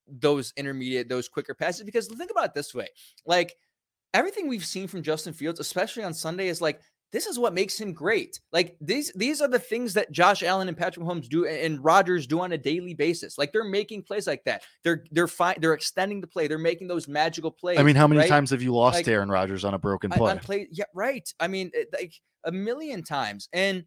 those 0.06 0.52
intermediate, 0.56 1.08
those 1.08 1.28
quicker 1.28 1.54
passes. 1.54 1.84
Because 1.84 2.06
think 2.06 2.30
about 2.30 2.46
it 2.46 2.54
this 2.54 2.74
way: 2.74 2.88
like 3.24 3.56
everything 4.14 4.48
we've 4.48 4.64
seen 4.64 4.88
from 4.88 5.02
Justin 5.02 5.32
Fields, 5.32 5.60
especially 5.60 6.04
on 6.04 6.14
Sunday, 6.14 6.48
is 6.48 6.60
like 6.60 6.80
this 7.10 7.26
is 7.26 7.38
what 7.38 7.54
makes 7.54 7.80
him 7.80 7.92
great. 7.92 8.38
Like 8.52 8.76
these 8.80 9.10
these 9.14 9.40
are 9.40 9.48
the 9.48 9.58
things 9.58 9.94
that 9.94 10.12
Josh 10.12 10.42
Allen 10.42 10.68
and 10.68 10.76
Patrick 10.76 11.04
Mahomes 11.04 11.28
do 11.28 11.46
and 11.46 11.82
Rodgers 11.82 12.26
do 12.26 12.40
on 12.40 12.52
a 12.52 12.58
daily 12.58 12.94
basis. 12.94 13.38
Like 13.38 13.52
they're 13.52 13.64
making 13.64 14.02
plays 14.02 14.26
like 14.26 14.44
that. 14.44 14.62
They're 14.84 15.04
they're 15.10 15.28
fine. 15.28 15.56
They're 15.58 15.72
extending 15.72 16.20
the 16.20 16.26
play. 16.26 16.48
They're 16.48 16.58
making 16.58 16.88
those 16.88 17.08
magical 17.08 17.50
plays. 17.50 17.78
I 17.78 17.82
mean, 17.82 17.96
how 17.96 18.06
many 18.06 18.20
right? 18.20 18.28
times 18.28 18.50
have 18.50 18.62
you 18.62 18.74
lost 18.74 18.96
Like, 18.96 19.08
Aaron 19.08 19.30
Rodgers 19.30 19.64
on 19.64 19.74
a 19.74 19.78
broken 19.78 20.10
play? 20.10 20.30
on 20.30 20.38
play. 20.38 20.68
Yeah, 20.70 20.84
right. 20.94 21.32
I 21.40 21.48
mean, 21.48 21.70
like 21.92 22.14
a 22.44 22.52
million 22.52 23.02
times. 23.02 23.48
And 23.52 23.84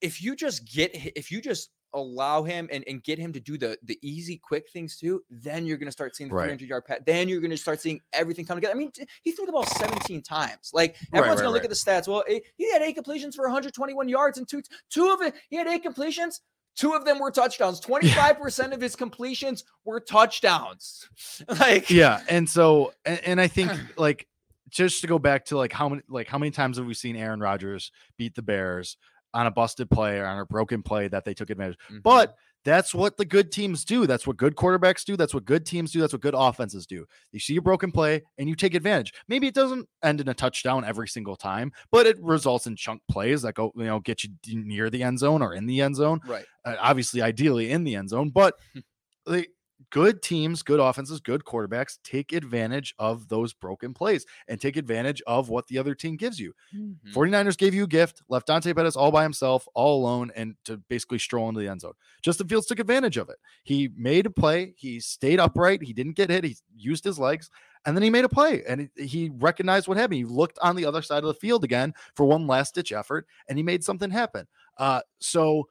if 0.00 0.22
you 0.22 0.36
just 0.36 0.64
get 0.64 0.90
if 0.94 1.30
you 1.32 1.40
just 1.40 1.70
allow 1.94 2.42
him 2.42 2.68
and, 2.70 2.84
and 2.86 3.02
get 3.02 3.18
him 3.18 3.32
to 3.32 3.40
do 3.40 3.56
the 3.56 3.78
the 3.82 3.98
easy 4.02 4.36
quick 4.36 4.68
things 4.70 4.96
too 4.96 5.22
then 5.30 5.64
you're 5.64 5.78
going 5.78 5.86
to 5.88 5.92
start 5.92 6.14
seeing 6.14 6.28
the 6.28 6.34
Right. 6.34 6.44
300 6.44 6.68
yard 6.68 6.84
pat 6.84 7.06
then 7.06 7.28
you're 7.28 7.40
going 7.40 7.50
to 7.50 7.56
start 7.56 7.80
seeing 7.80 8.00
everything 8.12 8.44
come 8.44 8.56
together. 8.56 8.74
I 8.74 8.78
mean 8.78 8.90
t- 8.92 9.06
he 9.22 9.32
threw 9.32 9.46
the 9.46 9.52
ball 9.52 9.64
17 9.64 10.22
times. 10.22 10.70
Like 10.72 10.96
everyone's 11.12 11.40
right, 11.40 11.44
going 11.44 11.48
to 11.48 11.50
look 11.50 11.64
at 11.64 11.70
the 11.70 11.76
stats. 11.76 12.06
Well 12.06 12.24
eh, 12.28 12.40
he 12.56 12.70
had 12.70 12.82
eight 12.82 12.94
completions 12.94 13.34
for 13.34 13.44
121 13.44 14.08
yards 14.08 14.38
and 14.38 14.48
two 14.48 14.62
two 14.90 15.10
of 15.10 15.22
it 15.22 15.34
he 15.48 15.56
had 15.56 15.66
eight 15.66 15.82
completions. 15.82 16.40
Two 16.76 16.92
of 16.92 17.04
them 17.04 17.18
were 17.18 17.30
touchdowns. 17.30 17.80
25% 17.84 18.72
of 18.72 18.80
his 18.80 18.94
completions 18.94 19.64
were 19.84 20.00
touchdowns. 20.00 21.08
Like 21.48 21.90
yeah 21.90 22.20
and 22.28 22.48
so 22.48 22.92
and, 23.04 23.20
and 23.24 23.40
i 23.40 23.48
think 23.48 23.72
like 23.96 24.26
just 24.68 25.00
to 25.00 25.06
go 25.06 25.18
back 25.18 25.46
to 25.46 25.56
like 25.56 25.72
how 25.72 25.88
many 25.88 26.02
like 26.08 26.28
how 26.28 26.38
many 26.38 26.50
times 26.50 26.76
have 26.76 26.86
we 26.86 26.94
seen 26.94 27.16
aaron 27.16 27.40
Rodgers 27.40 27.90
beat 28.16 28.34
the 28.34 28.42
bears 28.42 28.96
on 29.34 29.46
a 29.46 29.50
busted 29.50 29.90
play 29.90 30.18
or 30.18 30.26
on 30.26 30.38
a 30.38 30.46
broken 30.46 30.82
play 30.82 31.08
that 31.08 31.24
they 31.24 31.34
took 31.34 31.50
advantage. 31.50 31.76
Mhm. 31.90 32.02
but 32.02 32.34
that's 32.64 32.92
what 32.92 33.16
the 33.16 33.24
good 33.24 33.50
teams 33.52 33.84
do. 33.84 34.06
That's 34.06 34.26
what 34.26 34.36
good 34.36 34.56
quarterbacks 34.56 35.04
do. 35.04 35.16
That's 35.16 35.32
what 35.32 35.44
good 35.44 35.64
teams 35.64 35.92
do. 35.92 36.00
That's 36.00 36.12
what 36.12 36.20
good 36.20 36.34
offenses 36.36 36.86
do. 36.86 37.06
You 37.32 37.38
see 37.38 37.56
a 37.56 37.62
broken 37.62 37.92
play 37.92 38.22
and 38.36 38.48
you 38.48 38.56
take 38.56 38.74
advantage. 38.74 39.14
Maybe 39.28 39.46
it 39.46 39.54
doesn't 39.54 39.88
end 40.02 40.20
in 40.20 40.28
a 40.28 40.34
touchdown 40.34 40.84
every 40.84 41.08
single 41.08 41.36
time 41.36 41.72
but 41.92 42.06
it 42.06 42.20
results 42.20 42.66
in 42.66 42.74
chunk 42.76 43.00
plays 43.08 43.42
that 43.42 43.54
go 43.54 43.72
you 43.76 43.84
know 43.84 44.00
get 44.00 44.24
you 44.24 44.30
near 44.46 44.90
the 44.90 45.02
end 45.02 45.18
zone 45.20 45.40
or 45.40 45.54
in 45.54 45.66
the 45.66 45.80
end 45.80 45.96
zone. 45.96 46.20
Right. 46.26 46.44
Uh, 46.64 46.74
obviously 46.80 47.22
ideally 47.22 47.70
in 47.70 47.84
the 47.84 47.94
end 47.94 48.10
zone 48.10 48.30
but 48.30 48.54
like 49.26 49.50
good 49.90 50.20
teams 50.22 50.62
good 50.62 50.80
offenses 50.80 51.20
good 51.20 51.44
quarterbacks 51.44 51.98
take 52.04 52.32
advantage 52.32 52.94
of 52.98 53.26
those 53.28 53.52
broken 53.54 53.94
plays 53.94 54.26
and 54.48 54.60
take 54.60 54.76
advantage 54.76 55.22
of 55.26 55.48
what 55.48 55.66
the 55.66 55.78
other 55.78 55.94
team 55.94 56.16
gives 56.16 56.38
you. 56.38 56.52
Mhm. 56.74 56.96
49ers 57.12 57.56
gave 57.56 57.72
you 57.74 57.84
a 57.84 57.86
gift 57.88 58.22
left 58.28 58.46
dante 58.46 58.72
pettis 58.74 58.96
all 58.96 59.10
by 59.10 59.22
himself 59.22 59.66
all 59.74 60.00
alone 60.00 60.30
and 60.36 60.56
to 60.64 60.76
basically 60.88 61.18
stroll 61.18 61.48
into 61.48 61.60
the 61.60 61.68
end 61.68 61.80
zone. 61.80 61.94
Justin 62.22 62.48
fields 62.48 62.66
took 62.66 62.78
advantage 62.80 63.16
of 63.16 63.28
it. 63.30 63.36
He 63.64 63.88
made 63.96 64.26
a 64.26 64.30
play 64.30 64.74
he 64.76 65.00
stayed 65.00 65.40
upright 65.40 65.82
he 65.82 65.92
didn't 65.94 66.16
get 66.16 66.28
hit 66.30 66.44
he 66.44 66.56
used 66.76 67.04
his 67.04 67.18
legs 67.18 67.50
and 67.86 67.96
then 67.96 68.02
he 68.02 68.10
made 68.10 68.24
a 68.24 68.28
play 68.28 68.64
and 68.68 68.90
he- 68.96 69.06
he 69.06 69.30
recognized 69.30 69.88
what 69.88 69.96
happened. 69.96 70.18
He 70.18 70.24
looked 70.24 70.58
on 70.60 70.76
the 70.76 70.84
other 70.84 71.00
side 71.00 71.22
of 71.24 71.28
the 71.28 71.34
field 71.34 71.64
again 71.64 71.94
for 72.14 72.26
one 72.26 72.46
last 72.46 72.74
ditch 72.74 72.92
effort 72.92 73.26
and 73.48 73.56
he 73.58 73.62
made 73.62 73.82
something 73.84 74.10
happen. 74.10 74.46
Uh 74.76 75.00
so 75.20 75.68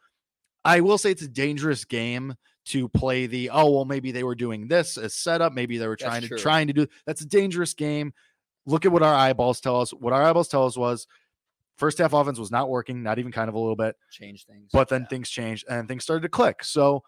I 0.65 0.81
will 0.81 0.97
say 0.97 1.11
it's 1.11 1.21
a 1.21 1.27
dangerous 1.29 1.85
game 1.85 2.35
to 2.67 2.89
play 2.89 3.27
the 3.27 3.49
oh 3.49 3.69
well 3.71 3.85
maybe 3.85 4.11
they 4.11 4.23
were 4.23 4.35
doing 4.35 4.67
this 4.67 4.97
as 4.97 5.13
setup 5.13 5.53
maybe 5.53 5.77
they 5.77 5.87
were 5.87 5.95
trying 5.95 6.21
to 6.21 6.27
trying 6.37 6.67
to 6.67 6.73
do 6.73 6.87
that's 7.05 7.21
a 7.21 7.25
dangerous 7.25 7.73
game. 7.73 8.13
Look 8.65 8.85
at 8.85 8.91
what 8.91 9.01
our 9.03 9.15
eyeballs 9.15 9.61
tell 9.61 9.79
us. 9.79 9.91
What 9.91 10.11
our 10.13 10.23
eyeballs 10.23 10.49
tell 10.49 10.65
us 10.65 10.75
was 10.77 11.07
first 11.77 11.97
half 11.99 12.11
offense 12.13 12.37
was 12.39 12.51
not 12.51 12.69
working, 12.69 13.01
not 13.03 13.19
even 13.19 13.31
kind 13.31 13.47
of 13.47 13.55
a 13.55 13.59
little 13.59 13.75
bit, 13.75 13.95
change 14.11 14.45
things 14.45 14.69
but 14.73 14.89
then 14.89 15.03
Yeah. 15.03 15.07
things 15.07 15.29
changed 15.29 15.65
and 15.69 15.87
things 15.87 16.03
started 16.03 16.23
to 16.23 16.29
click. 16.29 16.63
So 16.63 17.03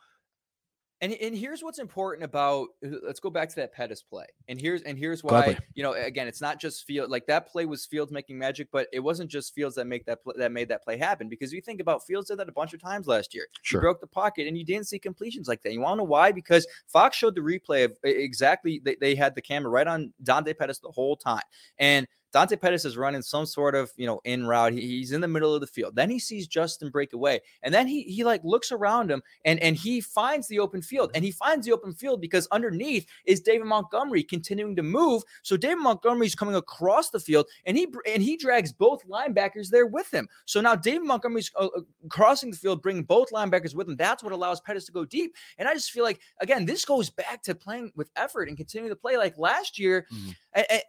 And 1.02 1.14
and 1.14 1.36
here's 1.36 1.64
what's 1.64 1.80
important 1.80 2.26
about 2.26 2.70
uh, 2.86 2.89
let's 3.04 3.20
go 3.20 3.30
back 3.30 3.50
to 3.50 3.56
that 3.56 3.74
Pettis 3.74 4.02
play. 4.02 4.26
And 4.50 4.60
here's 4.60 4.82
and 4.82 4.97
here's 4.97 5.24
why 5.24 5.30
Gladly. 5.30 5.58
you 5.74 5.84
know 5.84 5.93
again 5.93 6.28
it's 6.28 6.41
not 6.41 6.60
just 6.60 6.86
Field 6.86 7.10
like 7.10 7.26
that 7.28 7.47
play 7.47 7.66
was 7.66 7.86
Fields 7.86 8.12
making 8.12 8.38
magic, 8.38 8.68
but 8.72 8.88
it 8.91 9.00
wasn't 9.00 9.32
just 9.32 9.54
Fields 9.56 9.76
that 9.76 9.86
make 9.86 10.06
that 10.06 10.24
pl- 10.24 10.34
that 10.38 10.52
made 10.52 10.68
that 10.70 10.84
play 10.84 10.97
happen 10.97 11.30
because 11.30 11.54
you 11.54 11.62
think 11.62 11.80
about 11.80 12.06
Fields 12.06 12.28
did 12.28 12.39
that 12.39 12.50
a 12.50 12.52
bunch 12.52 12.74
of 12.74 12.82
times 12.82 13.08
last 13.08 13.34
year. 13.34 13.47
Sure. 13.62 13.80
He 13.80 13.84
broke 13.84 14.02
the 14.02 14.08
pocket 14.08 14.47
and 14.47 14.58
you 14.58 14.66
didn't 14.66 14.88
see 14.88 15.00
completions 15.00 15.47
like 15.47 15.64
that. 15.64 15.72
You 15.72 15.80
want 15.82 15.93
to 15.93 15.97
know 16.00 16.04
why? 16.04 16.32
Because 16.34 16.68
Fox 16.88 17.16
showed 17.16 17.36
the 17.36 17.41
replay 17.41 17.86
of 17.86 17.97
exactly 18.04 18.82
they, 18.84 18.97
they 19.00 19.16
had 19.16 19.36
the 19.36 19.41
camera 19.41 19.70
right 19.70 19.88
on 19.88 20.14
Dante 20.22 20.54
Pettis 20.54 20.80
the 20.80 20.91
whole 20.91 21.16
time. 21.16 21.43
And 21.78 22.08
Dante 22.32 22.55
Pettis 22.55 22.86
is 22.86 22.95
running 22.97 23.21
some 23.21 23.45
sort 23.45 23.73
of, 23.75 23.91
you 23.97 24.05
know, 24.05 24.21
in 24.23 24.45
route. 24.45 24.73
He- 24.73 24.82
he's 24.82 25.11
in 25.11 25.21
the 25.21 25.27
middle 25.27 25.55
of 25.55 25.61
the 25.61 25.67
field. 25.67 25.95
Then 25.95 26.09
he 26.09 26.19
sees 26.19 26.47
Justin 26.47 26.89
break 26.89 27.13
away. 27.13 27.39
And 27.63 27.73
then 27.73 27.88
he 27.88 28.03
he 28.03 28.23
like 28.23 28.41
looks 28.43 28.71
around 28.71 29.09
him 29.09 29.23
and 29.45 29.59
and 29.61 29.75
he 29.75 29.99
finds 30.01 30.47
the 30.47 30.59
open 30.59 30.82
field. 30.82 31.11
And 31.15 31.25
he 31.25 31.32
finds 31.32 31.65
the 31.65 31.71
open 31.73 31.93
field 31.93 32.21
because 32.21 32.47
underneath 32.51 33.07
is 33.25 33.39
David 33.41 33.65
Montgomery 33.65 34.23
continuing 34.23 34.75
to 34.75 34.84
move. 34.84 35.23
So 35.41 35.57
David 35.57 35.80
Montgomery 35.82 36.27
is 36.27 36.36
coming 36.36 36.55
across 36.55 37.09
the 37.09 37.19
field 37.19 37.47
and 37.65 37.75
he 37.77 37.88
and 38.07 38.21
he 38.21 38.38
drags 38.38 38.71
both 38.71 39.07
linebackers 39.07 39.69
there 39.69 39.88
with 39.88 40.13
him. 40.13 40.27
So 40.45 40.61
now 40.61 40.75
David 40.75 41.07
Montgomery's 41.07 41.51
uh, 41.55 41.65
uh, 41.75 41.82
crossing 42.09 42.51
the 42.51 42.57
field, 42.57 42.82
bringing 42.82 43.03
both 43.03 43.32
linebackers 43.32 43.73
with 43.73 43.88
him. 43.89 43.95
That's 43.95 44.23
what 44.23 44.34
allows 44.34 44.61
Pettis 44.61 44.86
to 44.86 44.91
go 44.91 45.03
deep. 45.05 45.36
And 45.57 45.67
I 45.67 45.73
just 45.73 45.91
feel 45.91 46.03
like 46.03 46.19
again, 46.41 46.65
this 46.65 46.86
goes 46.86 47.09
back 47.09 47.41
to 47.43 47.55
playing 47.55 47.91
with 47.95 48.11
effort 48.15 48.49
and 48.49 48.55
continuing 48.57 48.89
to 48.91 48.95
play 48.95 49.17
like 49.17 49.38
last 49.38 49.80
year. 49.80 50.05
Mhm. 50.13 50.36
I, 50.55 50.65
I, 50.69 50.82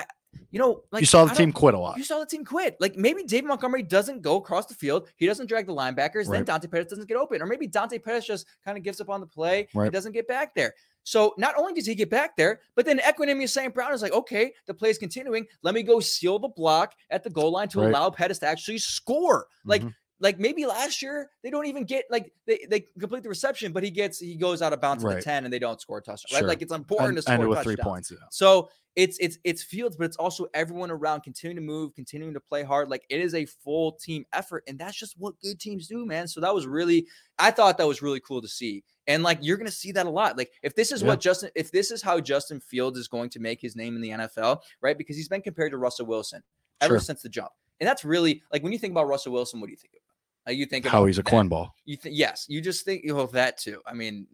I 0.00 0.04
you 0.50 0.58
know, 0.58 0.82
like 0.92 1.00
you 1.00 1.06
saw 1.06 1.24
the 1.24 1.34
team 1.34 1.52
quit 1.52 1.74
a 1.74 1.78
lot. 1.78 1.96
you 1.96 2.04
saw 2.04 2.18
the 2.18 2.26
team 2.26 2.44
quit. 2.44 2.76
Like 2.80 2.96
maybe 2.96 3.22
David 3.24 3.48
Montgomery 3.48 3.82
doesn't 3.82 4.22
go 4.22 4.36
across 4.36 4.66
the 4.66 4.74
field. 4.74 5.08
He 5.16 5.26
doesn't 5.26 5.46
drag 5.46 5.66
the 5.66 5.74
linebackers. 5.74 6.30
Then 6.30 6.44
Dante 6.44 6.68
Pettis 6.68 6.88
doesn't 6.88 7.08
get 7.08 7.16
open. 7.16 7.40
Or 7.42 7.46
maybe 7.46 7.66
Dante 7.66 7.98
Pettis 7.98 8.26
just 8.26 8.46
kind 8.64 8.76
of 8.76 8.84
gives 8.84 9.00
up 9.00 9.08
on 9.10 9.20
the 9.20 9.26
play. 9.26 9.68
Right. 9.74 9.84
He 9.86 9.90
doesn't 9.90 10.12
get 10.12 10.28
back 10.28 10.54
there. 10.54 10.74
So 11.04 11.34
not 11.36 11.56
only 11.58 11.72
does 11.72 11.86
he 11.86 11.94
get 11.96 12.10
back 12.10 12.36
there, 12.36 12.60
but 12.76 12.84
then 12.86 12.98
Equanimeous 12.98 13.48
St. 13.50 13.74
Brown 13.74 13.92
is 13.92 14.02
like, 14.02 14.12
okay, 14.12 14.52
the 14.66 14.74
play 14.74 14.88
is 14.90 14.98
continuing. 14.98 15.46
Let 15.62 15.74
me 15.74 15.82
go 15.82 15.98
seal 15.98 16.38
the 16.38 16.48
block 16.48 16.92
at 17.10 17.24
the 17.24 17.30
goal 17.30 17.50
line 17.50 17.68
to 17.70 17.80
Right. 17.80 17.88
allow 17.88 18.08
Pettis 18.10 18.38
to 18.40 18.46
actually 18.46 18.78
score. 18.78 19.46
Like 19.64 19.82
Mhm. 19.82 19.94
Like 20.22 20.38
maybe 20.38 20.64
last 20.64 21.02
year 21.02 21.28
they 21.42 21.50
don't 21.50 21.66
even 21.66 21.84
get 21.84 22.04
like 22.10 22.32
they, 22.46 22.64
they 22.70 22.86
complete 22.98 23.22
the 23.24 23.28
reception, 23.28 23.72
but 23.72 23.82
he 23.82 23.90
gets 23.90 24.20
he 24.20 24.36
goes 24.36 24.62
out 24.62 24.72
of 24.72 24.80
bounds 24.80 25.04
at 25.04 25.16
the 25.16 25.20
10 25.20 25.44
and 25.44 25.52
they 25.52 25.58
don't 25.58 25.80
score 25.80 25.98
a 25.98 26.02
touchdown. 26.02 26.40
Right. 26.40 26.48
Like 26.48 26.62
it's 26.62 26.72
important 26.72 27.08
and, 27.08 27.16
to 27.18 27.22
score 27.22 27.34
ended 27.34 27.48
with 27.48 27.58
touchdowns. 27.58 27.76
three 27.76 27.82
points. 27.84 28.10
Yeah. 28.12 28.18
So 28.30 28.70
it's 28.94 29.16
it's 29.20 29.38
it's 29.42 29.62
Fields, 29.62 29.96
but 29.96 30.04
it's 30.04 30.16
also 30.16 30.46
everyone 30.54 30.90
around 30.90 31.22
continuing 31.22 31.56
to 31.56 31.62
move, 31.62 31.94
continuing 31.94 32.34
to 32.34 32.40
play 32.40 32.62
hard. 32.62 32.88
Like 32.88 33.04
it 33.08 33.20
is 33.20 33.34
a 33.34 33.46
full 33.46 33.92
team 33.92 34.24
effort, 34.32 34.64
and 34.68 34.78
that's 34.78 34.96
just 34.96 35.14
what 35.18 35.38
good 35.40 35.58
teams 35.58 35.88
do, 35.88 36.04
man. 36.06 36.28
So 36.28 36.40
that 36.40 36.54
was 36.54 36.66
really, 36.66 37.06
I 37.38 37.50
thought 37.50 37.78
that 37.78 37.88
was 37.88 38.02
really 38.02 38.20
cool 38.20 38.42
to 38.42 38.48
see, 38.48 38.84
and 39.06 39.22
like 39.22 39.38
you're 39.40 39.56
gonna 39.56 39.70
see 39.70 39.92
that 39.92 40.06
a 40.06 40.10
lot. 40.10 40.36
Like 40.36 40.52
if 40.62 40.74
this 40.74 40.92
is 40.92 41.00
Yeah. 41.02 41.08
what 41.08 41.20
Justin, 41.20 41.50
if 41.54 41.72
this 41.72 41.90
is 41.90 42.02
how 42.02 42.20
Justin 42.20 42.60
Fields 42.60 42.98
is 42.98 43.08
going 43.08 43.30
to 43.30 43.40
make 43.40 43.60
his 43.60 43.74
name 43.74 43.96
in 43.96 44.02
the 44.02 44.10
NFL, 44.10 44.60
right? 44.82 44.96
Because 44.98 45.16
he's 45.16 45.28
been 45.28 45.42
compared 45.42 45.72
to 45.72 45.78
Russell 45.78 46.06
Wilson 46.06 46.42
ever 46.82 46.94
Sure. 46.94 47.00
since 47.00 47.22
the 47.22 47.30
jump, 47.30 47.50
and 47.80 47.88
that's 47.88 48.04
really 48.04 48.42
like 48.52 48.62
when 48.62 48.72
you 48.72 48.78
think 48.78 48.90
about 48.90 49.08
Russell 49.08 49.32
Wilson, 49.32 49.58
what 49.58 49.68
do 49.68 49.70
you 49.70 49.78
think 49.78 49.94
about? 49.94 50.01
Like 50.46 50.56
you 50.56 50.66
think 50.66 50.84
How 50.86 51.04
he's 51.06 51.18
a 51.18 51.22
cornball. 51.22 51.70
You 51.84 51.96
think 51.96 52.16
yes, 52.18 52.46
you 52.48 52.60
just 52.60 52.84
think 52.84 53.04
you 53.04 53.18
oh 53.18 53.26
that 53.28 53.58
too. 53.58 53.80
I 53.86 53.94
mean, 53.94 54.26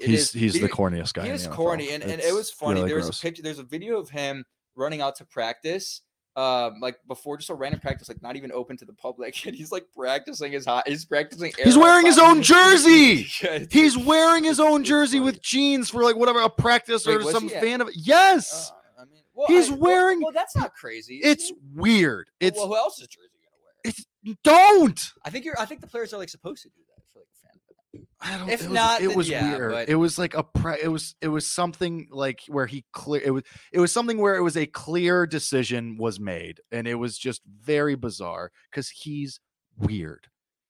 He's 0.00 0.20
is- 0.20 0.32
he's 0.32 0.60
the 0.60 0.68
corniest 0.68 1.12
guy. 1.12 1.22
he 1.22 1.28
in 1.28 1.32
was 1.34 1.44
the 1.44 1.50
NFL. 1.50 1.54
corny, 1.56 1.90
and, 1.90 2.02
and 2.02 2.20
it 2.20 2.34
was 2.34 2.50
funny. 2.50 2.80
really 2.80 2.92
gross. 2.94 3.18
a 3.18 3.22
picture. 3.22 3.42
There's 3.42 3.58
a 3.58 3.62
video 3.64 3.98
of 3.98 4.08
him 4.08 4.44
running 4.74 5.02
out 5.02 5.16
to 5.16 5.24
practice, 5.26 6.00
um, 6.36 6.76
like 6.80 6.96
before 7.06 7.36
just 7.36 7.50
a 7.50 7.54
random 7.54 7.78
practice, 7.80 8.08
like 8.08 8.22
not 8.22 8.36
even 8.36 8.50
open 8.52 8.78
to 8.78 8.86
the 8.86 8.94
public, 8.94 9.34
and 9.46 9.54
he's 9.54 9.70
like 9.70 9.84
practicing 9.94 10.52
his 10.52 10.64
hot. 10.64 10.88
He's 10.88 11.04
practicing. 11.04 11.52
He's 11.62 11.76
wearing 11.76 12.06
his 12.06 12.18
own 12.18 12.42
jersey. 12.54 13.28
Yeah, 13.42 13.64
He's 13.70 13.98
wearing 13.98 14.44
his 14.44 14.60
own 14.68 14.82
jersey 14.82 15.20
with 15.20 15.42
jeans 15.42 15.90
for 15.90 16.02
like 16.02 16.16
whatever 16.16 16.40
a 16.40 16.48
practice 16.48 17.06
Wait, 17.06 17.16
or 17.16 17.30
some 17.30 17.50
at- 17.50 17.60
fan 17.60 17.82
of 17.82 17.88
it. 17.88 17.94
Yes, 17.98 18.70
Uh, 18.96 19.02
I 19.02 19.04
mean, 19.04 19.20
well, 19.34 19.46
He's 19.48 19.70
I- 19.70 19.74
wearing- 19.74 20.22
Well, 20.22 20.32
that's 20.32 20.56
not 20.56 20.72
crazy. 20.74 21.20
it's 21.22 21.50
it? 21.50 21.56
weird. 21.74 22.28
It's 22.40 22.56
well, 22.56 22.68
who 22.68 22.76
else's 22.76 23.08
jersey 23.08 23.28
you 23.34 23.40
gonna 23.46 23.62
wear? 23.62 23.92
it's 23.92 24.06
don't. 24.44 25.00
I 25.24 25.30
think 25.30 25.44
you're. 25.44 25.58
I 25.58 25.64
think 25.64 25.80
the 25.80 25.86
players 25.86 26.12
are 26.12 26.18
like 26.18 26.28
supposed 26.28 26.62
to 26.62 26.68
do 26.68 26.80
that 26.96 27.02
for 27.12 27.20
like 27.20 27.28
a 27.32 27.46
fan. 27.46 28.06
I 28.20 28.38
don't, 28.38 28.48
If 28.50 28.60
it 28.62 28.68
was, 28.68 28.74
not, 28.74 29.00
it 29.02 29.08
then 29.08 29.16
was 29.16 29.28
yeah, 29.28 29.56
weird. 29.56 29.72
but- 29.72 29.88
It 29.88 29.94
was 29.96 30.18
like 30.18 30.34
a 30.34 30.42
pre, 30.42 30.74
it 30.82 30.88
was 30.88 31.14
it 31.20 31.28
was 31.28 31.46
something 31.46 32.08
like 32.10 32.40
where 32.48 32.66
he 32.66 32.84
clear 32.92 33.22
it 33.24 33.30
was 33.30 33.42
it 33.72 33.80
was 33.80 33.92
something 33.92 34.18
where 34.18 34.36
it 34.36 34.42
was 34.42 34.56
a 34.56 34.66
clear 34.66 35.26
decision 35.26 35.96
was 35.98 36.20
made 36.20 36.60
and 36.70 36.86
it 36.86 36.96
was 36.96 37.16
just 37.18 37.42
very 37.46 37.94
bizarre 37.94 38.52
because 38.70 38.90
he's 38.90 39.40
weird. 39.76 40.26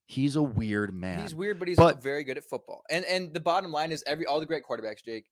He's 0.06 0.34
a 0.36 0.42
weird 0.42 0.92
man. 0.94 1.20
He's 1.22 1.34
weird, 1.34 1.58
but 1.58 1.68
he's 1.68 1.76
But- 1.76 2.02
very 2.02 2.24
good 2.24 2.36
at 2.38 2.44
football. 2.44 2.82
And 2.90 3.04
and 3.04 3.32
the 3.34 3.40
bottom 3.40 3.72
line 3.72 3.92
is 3.92 4.02
every 4.06 4.26
all 4.26 4.40
the 4.40 4.46
great 4.46 4.62
quarterbacks, 4.64 5.04
Jake, 5.04 5.26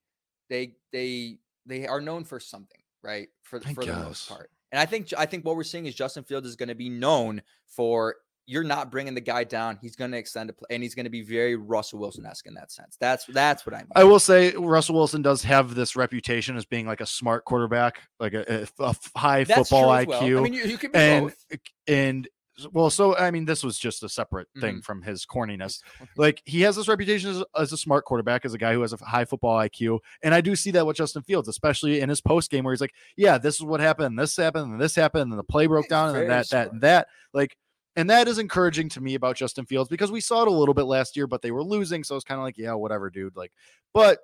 they 0.50 0.74
they 0.92 1.38
they 1.66 1.86
are 1.86 2.00
known 2.00 2.24
for 2.24 2.40
something, 2.40 2.80
right? 3.02 3.28
For 3.44 3.60
I 3.64 3.74
for 3.74 3.84
the 3.84 3.92
most 3.94 4.28
part. 4.28 4.50
And 4.72 4.80
I 4.80 4.86
think 4.86 5.12
I 5.16 5.26
think 5.26 5.44
what 5.44 5.56
we're 5.56 5.64
seeing 5.64 5.86
is 5.86 5.94
Justin 5.94 6.24
Fields 6.24 6.46
is 6.46 6.56
going 6.56 6.68
to 6.68 6.74
be 6.74 6.88
known 6.88 7.42
for 7.66 8.16
you're 8.48 8.64
not 8.64 8.90
bringing 8.90 9.14
the 9.14 9.20
guy 9.20 9.44
down. 9.44 9.78
He's 9.80 9.94
going 9.94 10.10
to 10.10 10.16
extend 10.16 10.48
a 10.48 10.54
play, 10.54 10.68
and 10.70 10.82
he's 10.82 10.94
going 10.94 11.04
to 11.04 11.10
be 11.10 11.20
very 11.20 11.54
Russell 11.54 11.98
Wilson 11.98 12.24
esque 12.24 12.46
in 12.46 12.54
that 12.54 12.72
sense. 12.72 12.96
That's 12.98 13.26
that's 13.26 13.66
what 13.66 13.74
I 13.74 13.80
mean. 13.80 13.88
I 13.94 14.04
will 14.04 14.18
say 14.18 14.52
Russell 14.52 14.94
Wilson 14.94 15.20
does 15.20 15.42
have 15.44 15.74
this 15.74 15.96
reputation 15.96 16.56
as 16.56 16.64
being 16.64 16.86
like 16.86 17.02
a 17.02 17.06
smart 17.06 17.44
quarterback, 17.44 18.02
like 18.18 18.32
a 18.32 18.66
high 19.14 19.44
That's 19.44 19.68
football 19.68 19.90
IQ. 19.90 20.06
well. 20.06 20.38
I 20.38 20.40
mean, 20.40 20.54
you, 20.54 20.64
you 20.64 20.78
and 20.94 21.26
both. 21.26 21.60
and 21.86 22.28
well, 22.72 22.90
so 22.90 23.16
I 23.16 23.30
mean, 23.30 23.44
this 23.44 23.62
was 23.62 23.78
just 23.78 24.02
a 24.02 24.08
separate 24.08 24.48
thing 24.60 24.76
Mhm. 24.78 24.84
from 24.84 25.02
his 25.02 25.24
corniness. 25.26 25.82
Like 26.16 26.42
he 26.44 26.62
has 26.62 26.76
this 26.76 26.88
reputation 26.88 27.30
as, 27.30 27.44
as 27.56 27.72
a 27.72 27.76
smart 27.76 28.04
quarterback, 28.04 28.44
as 28.44 28.54
a 28.54 28.58
guy 28.58 28.72
who 28.72 28.80
has 28.82 28.92
a 28.92 28.96
high 29.04 29.24
football 29.24 29.56
IQ, 29.58 30.00
and 30.22 30.34
I 30.34 30.40
do 30.40 30.56
see 30.56 30.70
that 30.72 30.86
with 30.86 30.96
Justin 30.96 31.22
Fields, 31.22 31.48
especially 31.48 32.00
in 32.00 32.08
his 32.08 32.20
post 32.20 32.50
game 32.50 32.64
where 32.64 32.72
he's 32.74 32.80
like, 32.80 32.94
"Yeah, 33.16 33.38
this 33.38 33.56
is 33.56 33.62
what 33.62 33.80
happened, 33.80 34.18
this 34.18 34.36
happened, 34.36 34.72
and 34.72 34.80
this 34.80 34.94
happened, 34.94 35.30
and 35.30 35.38
the 35.38 35.44
play 35.44 35.66
broke 35.66 35.88
down, 35.88 36.14
and 36.16 36.28
that, 36.30 36.48
that, 36.50 36.72
and 36.72 36.80
that." 36.82 37.08
Like, 37.32 37.56
and 37.96 38.08
that 38.10 38.28
is 38.28 38.38
encouraging 38.38 38.88
to 38.90 39.00
me 39.00 39.14
about 39.14 39.34
Justin 39.36 39.66
Fields 39.66 39.88
because 39.90 40.12
we 40.12 40.20
saw 40.20 40.42
it 40.42 40.48
a 40.48 40.52
little 40.52 40.74
bit 40.74 40.84
last 40.84 41.16
year, 41.16 41.26
but 41.26 41.42
they 41.42 41.50
were 41.50 41.64
losing, 41.64 42.04
so 42.04 42.14
it's 42.14 42.24
kind 42.24 42.38
of 42.38 42.44
like, 42.44 42.56
yeah, 42.56 42.72
whatever, 42.74 43.10
dude. 43.10 43.36
Like, 43.36 43.50
but 43.92 44.20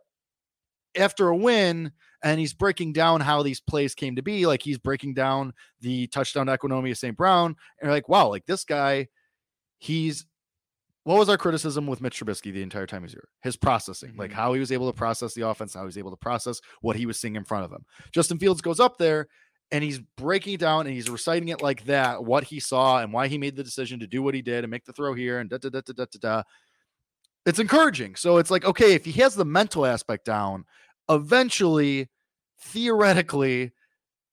after 0.97 1.29
a 1.29 1.37
win 1.37 1.93
and 2.23 2.41
he's 2.41 2.55
breaking 2.55 2.93
down 2.93 3.21
how 3.21 3.43
these 3.43 3.61
plays 3.61 3.95
came 3.95 4.17
to 4.17 4.23
be 4.23 4.47
like 4.47 4.63
he's 4.63 4.79
breaking 4.79 5.15
down 5.15 5.53
the 5.81 6.07
touchdown 6.09 6.47
to 6.47 6.57
Equanimeous 6.57 6.99
St. 6.99 7.17
Brown 7.17 7.47
and 7.47 7.57
you're 7.85 7.93
like 7.93 8.09
wow 8.09 8.29
like 8.29 8.47
this 8.47 8.65
guy 8.65 9.09
he's 9.79 10.27
what 11.05 11.19
was 11.19 11.29
our 11.29 11.37
criticism 11.37 11.87
with 11.87 12.01
Mitch 12.01 12.19
Trubisky 12.19 12.53
the 12.53 12.63
entire 12.63 12.87
time 12.87 13.03
he's 13.03 13.13
here 13.13 13.29
his 13.43 13.57
processing 13.57 14.15
like 14.17 14.31
Mhm. 14.31 14.35
how 14.35 14.53
he 14.55 14.61
was 14.61 14.73
able 14.73 14.91
to 14.91 14.97
process 14.97 15.35
the 15.35 15.47
offense 15.47 15.75
how 15.75 15.81
he 15.81 15.87
was 15.87 15.99
able 15.99 16.11
to 16.11 16.17
process 16.17 16.61
what 16.81 16.97
he 16.97 17.07
was 17.07 17.19
seeing 17.19 17.37
in 17.37 17.45
front 17.45 17.65
of 17.65 17.73
him 17.73 17.85
Justin 18.13 18.39
Fields 18.39 18.61
goes 18.63 18.81
up 18.81 18.97
there 18.99 19.27
and 19.71 19.83
he's 19.83 19.99
breaking 20.17 20.55
it 20.55 20.61
down 20.61 20.87
and 20.87 20.95
he's 20.95 21.11
reciting 21.11 21.49
it 21.49 21.61
like 21.63 21.85
that 21.85 22.25
what 22.25 22.45
he 22.45 22.61
saw 22.61 23.01
and 23.01 23.13
why 23.13 23.29
he 23.29 23.37
made 23.39 23.57
the 23.57 23.65
decision 23.65 23.99
to 24.01 24.07
do 24.07 24.23
what 24.23 24.35
he 24.35 24.43
did 24.43 24.65
and 24.65 24.71
make 24.71 24.85
the 24.85 24.93
throw 24.93 25.13
here 25.15 25.41
and 25.41 25.51
da 25.51 25.59
da 25.59 25.69
da 25.69 25.81
da 25.81 25.93
da 25.93 26.05
da, 26.05 26.19
da 26.21 26.43
it's 27.47 27.59
encouraging. 27.59 28.17
So 28.17 28.39
it's 28.39 28.51
like, 28.51 28.65
okay, 28.65 28.95
if 28.95 29.05
he 29.05 29.13
has 29.21 29.35
the 29.35 29.45
mental 29.45 29.85
aspect 29.87 30.25
down, 30.25 30.65
eventually, 31.09 32.09
theoretically, 32.59 33.73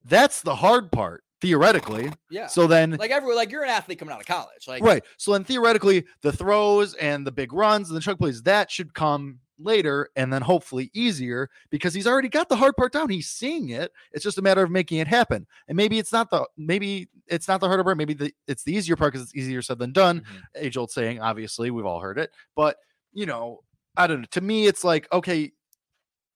that's 0.06 0.42
the 0.42 0.56
hard 0.56 0.92
part. 0.92 1.24
Theoretically. 1.42 2.12
Yeah. 2.30 2.46
So 2.46 2.68
then, 2.68 2.92
like 3.00 3.10
everyone, 3.10 3.36
like 3.36 3.50
you're 3.50 3.64
an 3.64 3.70
athlete 3.72 3.98
coming 3.98 4.14
out 4.14 4.22
of 4.22 4.28
college. 4.28 4.68
Like 4.68 4.84
right. 4.84 5.04
So 5.18 5.32
then 5.34 5.44
theoretically, 5.44 6.06
the 6.22 6.32
throws 6.32 6.94
and 6.96 7.26
the 7.26 7.32
big 7.32 7.52
runs 7.52 7.90
and 7.90 7.98
the 7.98 8.02
chuck 8.02 8.20
plays, 8.20 8.44
that 8.44 8.70
should 8.70 8.94
come 8.94 9.40
later 9.58 10.10
and 10.16 10.32
then 10.32 10.44
hopefully 10.44 10.92
easier 10.94 11.50
because 11.72 11.96
he's 11.96 12.06
already 12.06 12.30
got 12.30 12.48
the 12.48 12.56
hard 12.56 12.76
part 12.78 12.94
down. 12.94 13.10
He's 13.10 13.28
seeing 13.28 13.70
it. 13.70 13.92
It's 14.12 14.24
just 14.24 14.38
a 14.38 14.42
matter 14.44 14.62
of 14.62 14.70
making 14.70 15.00
it 15.00 15.08
happen. 15.08 15.48
And 15.68 15.76
maybe 15.76 15.98
it's 15.98 16.12
not 16.12 16.30
the 16.30 16.46
maybe 16.58 17.10
it's 17.26 17.48
not 17.48 17.60
the 17.60 17.68
harder 17.68 17.84
part. 17.84 17.98
Maybe 17.98 18.14
the 18.14 18.32
it's 18.48 18.64
the 18.64 18.76
easier 18.76 18.96
part 18.96 19.12
because 19.14 19.24
it's 19.26 19.36
easier 19.36 19.64
said 19.64 19.80
than 19.80 19.94
done 19.94 20.22
Mhm. 20.22 20.42
age 20.64 20.78
old 20.78 20.92
saying 20.92 21.22
obviously 21.22 21.72
we've 21.72 21.86
all 21.88 22.00
heard 22.00 22.20
it 22.20 22.30
but 22.56 22.78
you 23.14 23.26
know 23.26 23.60
i 23.98 24.08
don't 24.08 24.22
know 24.22 24.28
to 24.32 24.42
me 24.42 24.68
it's 24.68 24.84
like 24.84 25.12
okay 25.12 25.52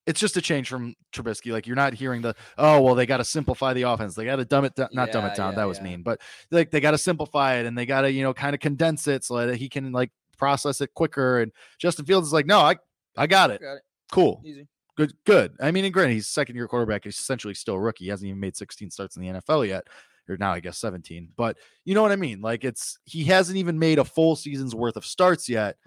it's 0.06 0.20
just 0.20 0.38
a 0.38 0.42
change 0.42 0.70
from 0.70 0.96
Trubisky. 1.12 1.52
Like 1.52 1.66
you're 1.66 1.76
not 1.76 1.94
hearing 1.94 2.22
the 2.22 2.36
oh 2.58 2.82
well 2.82 2.96
they 2.96 3.06
got 3.06 3.18
to 3.18 3.26
simplify 3.26 3.74
the 3.74 3.84
offense. 3.84 4.16
They 4.16 4.26
got 4.26 4.36
to 4.38 4.46
dumb 4.46 4.66
it 4.66 4.76
down, 4.76 4.90
not 4.94 5.12
dumb 5.12 5.26
it 5.26 5.36
down. 5.36 5.54
yeah, 5.54 5.58
that 5.58 5.66
was 5.66 5.78
yeah. 5.78 5.84
mean, 5.84 6.04
but 6.04 6.22
like 6.52 6.72
they 6.72 6.80
got 6.80 6.92
to 6.92 6.98
simplify 6.98 7.56
it 7.56 7.66
and 7.66 7.78
they 7.78 7.86
got 7.86 8.02
to 8.02 8.12
you 8.12 8.24
know 8.24 8.34
kind 8.34 8.54
of 8.54 8.60
condense 8.60 9.08
it 9.08 9.24
so 9.24 9.46
that 9.48 9.56
he 9.56 9.70
can 9.70 9.92
like 9.92 10.12
process 10.38 10.82
it 10.82 10.94
quicker. 10.94 11.42
And 11.42 11.52
Justin 11.80 12.06
Fields 12.06 12.28
is 12.28 12.34
like, 12.34 12.46
no, 12.46 12.60
I 12.60 12.76
I 13.18 13.28
got 13.28 13.52
it. 13.52 13.62
Got 13.62 13.76
it. 13.76 13.82
Cool, 14.12 14.42
Easy. 14.46 14.68
good, 14.96 15.14
good. 15.26 15.54
I 15.60 15.72
mean, 15.72 15.86
and 15.86 15.94
granted, 15.94 16.14
he's 16.14 16.28
second 16.28 16.56
year 16.56 16.68
quarterback. 16.68 17.04
He's 17.04 17.20
essentially 17.20 17.56
still 17.56 17.76
a 17.76 17.80
rookie. 17.80 18.06
He 18.06 18.10
hasn't 18.12 18.28
even 18.28 18.40
made 18.40 18.56
16 18.56 18.92
starts 18.92 19.18
in 19.18 19.24
the 19.24 19.30
NFL 19.30 19.68
yet, 19.68 19.88
or 20.30 20.38
now 20.38 20.52
I 20.52 20.60
guess 20.60 20.78
17. 20.78 21.30
But 21.36 21.58
you 21.86 21.96
know 21.96 22.04
what 22.04 22.12
I 22.12 22.18
mean? 22.18 22.42
Like 22.42 22.64
it's 22.64 23.00
he 23.06 23.24
hasn't 23.24 23.58
even 23.58 23.80
made 23.80 23.98
a 23.98 24.06
full 24.06 24.36
season's 24.36 24.76
worth 24.76 24.96
of 24.96 25.06
starts 25.06 25.50
yet. 25.50 25.78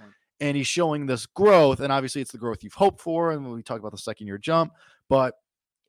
And 0.41 0.57
he's 0.57 0.67
showing 0.67 1.07
this 1.07 1.27
growth. 1.27 1.81
And 1.81 1.93
obviously, 1.93 2.21
it's 2.23 2.33
the 2.33 2.39
growth 2.39 2.63
you've 2.63 2.75
hoped 2.75 3.01
for. 3.01 3.33
And 3.33 3.51
we 3.53 3.63
talk 3.63 3.79
about 3.79 3.93
the 3.93 3.99
second 3.99 4.27
year 4.27 4.39
jump, 4.39 4.73
but 5.09 5.35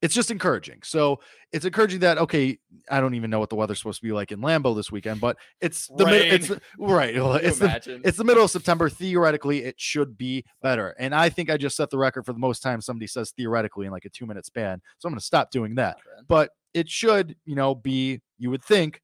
it's 0.02 0.14
just 0.14 0.32
encouraging. 0.32 0.80
So 0.84 1.20
it's 1.52 1.66
encouraging 1.66 2.00
that 2.00 2.18
okay, 2.20 2.58
I 2.89 3.02
don't 3.02 3.16
even 3.16 3.30
know 3.30 3.39
what 3.39 3.50
the 3.50 3.58
weather's 3.58 3.80
supposed 3.80 4.00
to 4.00 4.08
be 4.08 4.14
like 4.14 4.32
in 4.32 4.39
Lambeau 4.39 4.74
this 4.76 4.91
weekend, 4.91 5.20
but 5.20 5.36
it's 5.60 5.88
the 5.88 6.06
mid- 6.06 6.34
it's 6.34 6.47
the- 6.47 6.62
right. 6.78 7.16
It's 7.43 7.60
the 7.60 7.66
it's 8.06 8.18
the 8.18 8.24
middle 8.24 8.43
of 8.43 8.50
September. 8.50 8.89
Theoretically, 8.89 9.64
it 9.66 9.76
should 9.78 10.18
be 10.18 10.45
better. 10.62 10.95
And 11.00 11.14
I 11.14 11.28
think 11.30 11.50
I 11.50 11.58
just 11.58 11.76
set 11.76 11.89
the 11.89 11.97
record 11.97 12.26
for 12.26 12.32
the 12.32 12.39
most 12.39 12.62
time 12.64 12.80
somebody 12.80 13.08
says 13.08 13.32
theoretically 13.32 13.88
in 13.88 13.91
like 13.91 14.06
a 14.06 14.10
two 14.10 14.26
minute 14.26 14.45
span. 14.45 14.82
So 15.00 15.08
I'm 15.08 15.12
going 15.14 15.20
to 15.20 15.26
stop 15.26 15.52
doing 15.52 15.76
that. 15.76 15.97
But 16.30 16.52
it 16.74 16.88
should, 16.88 17.36
you 17.45 17.56
know, 17.56 17.76
be, 17.76 18.22
you 18.38 18.52
would 18.52 18.64
think, 18.64 19.02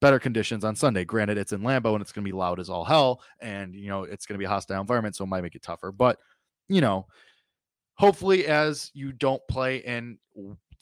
better 0.00 0.18
conditions 0.18 0.64
on 0.64 0.76
Sunday. 0.76 1.04
Granted, 1.04 1.38
it's 1.38 1.52
in 1.52 1.60
Lambeau 1.62 1.92
and 1.94 2.00
it's 2.02 2.12
going 2.12 2.24
to 2.24 2.28
be 2.28 2.36
loud 2.36 2.60
as 2.60 2.70
all 2.70 2.84
hell. 2.84 3.20
And, 3.40 3.74
you 3.74 3.88
know, 3.88 4.04
it's 4.04 4.26
going 4.26 4.34
to 4.34 4.38
be 4.38 4.44
a 4.44 4.48
hostile 4.48 4.80
environment. 4.80 5.16
So 5.16 5.24
it 5.24 5.28
might 5.28 5.42
make 5.42 5.54
it 5.54 5.62
tougher. 5.62 5.90
But, 5.92 6.18
you 6.68 6.80
know, 6.80 7.06
hopefully, 7.94 8.46
as 8.46 8.90
you 8.94 9.12
don't 9.12 9.42
play 9.48 9.78
in 9.78 10.18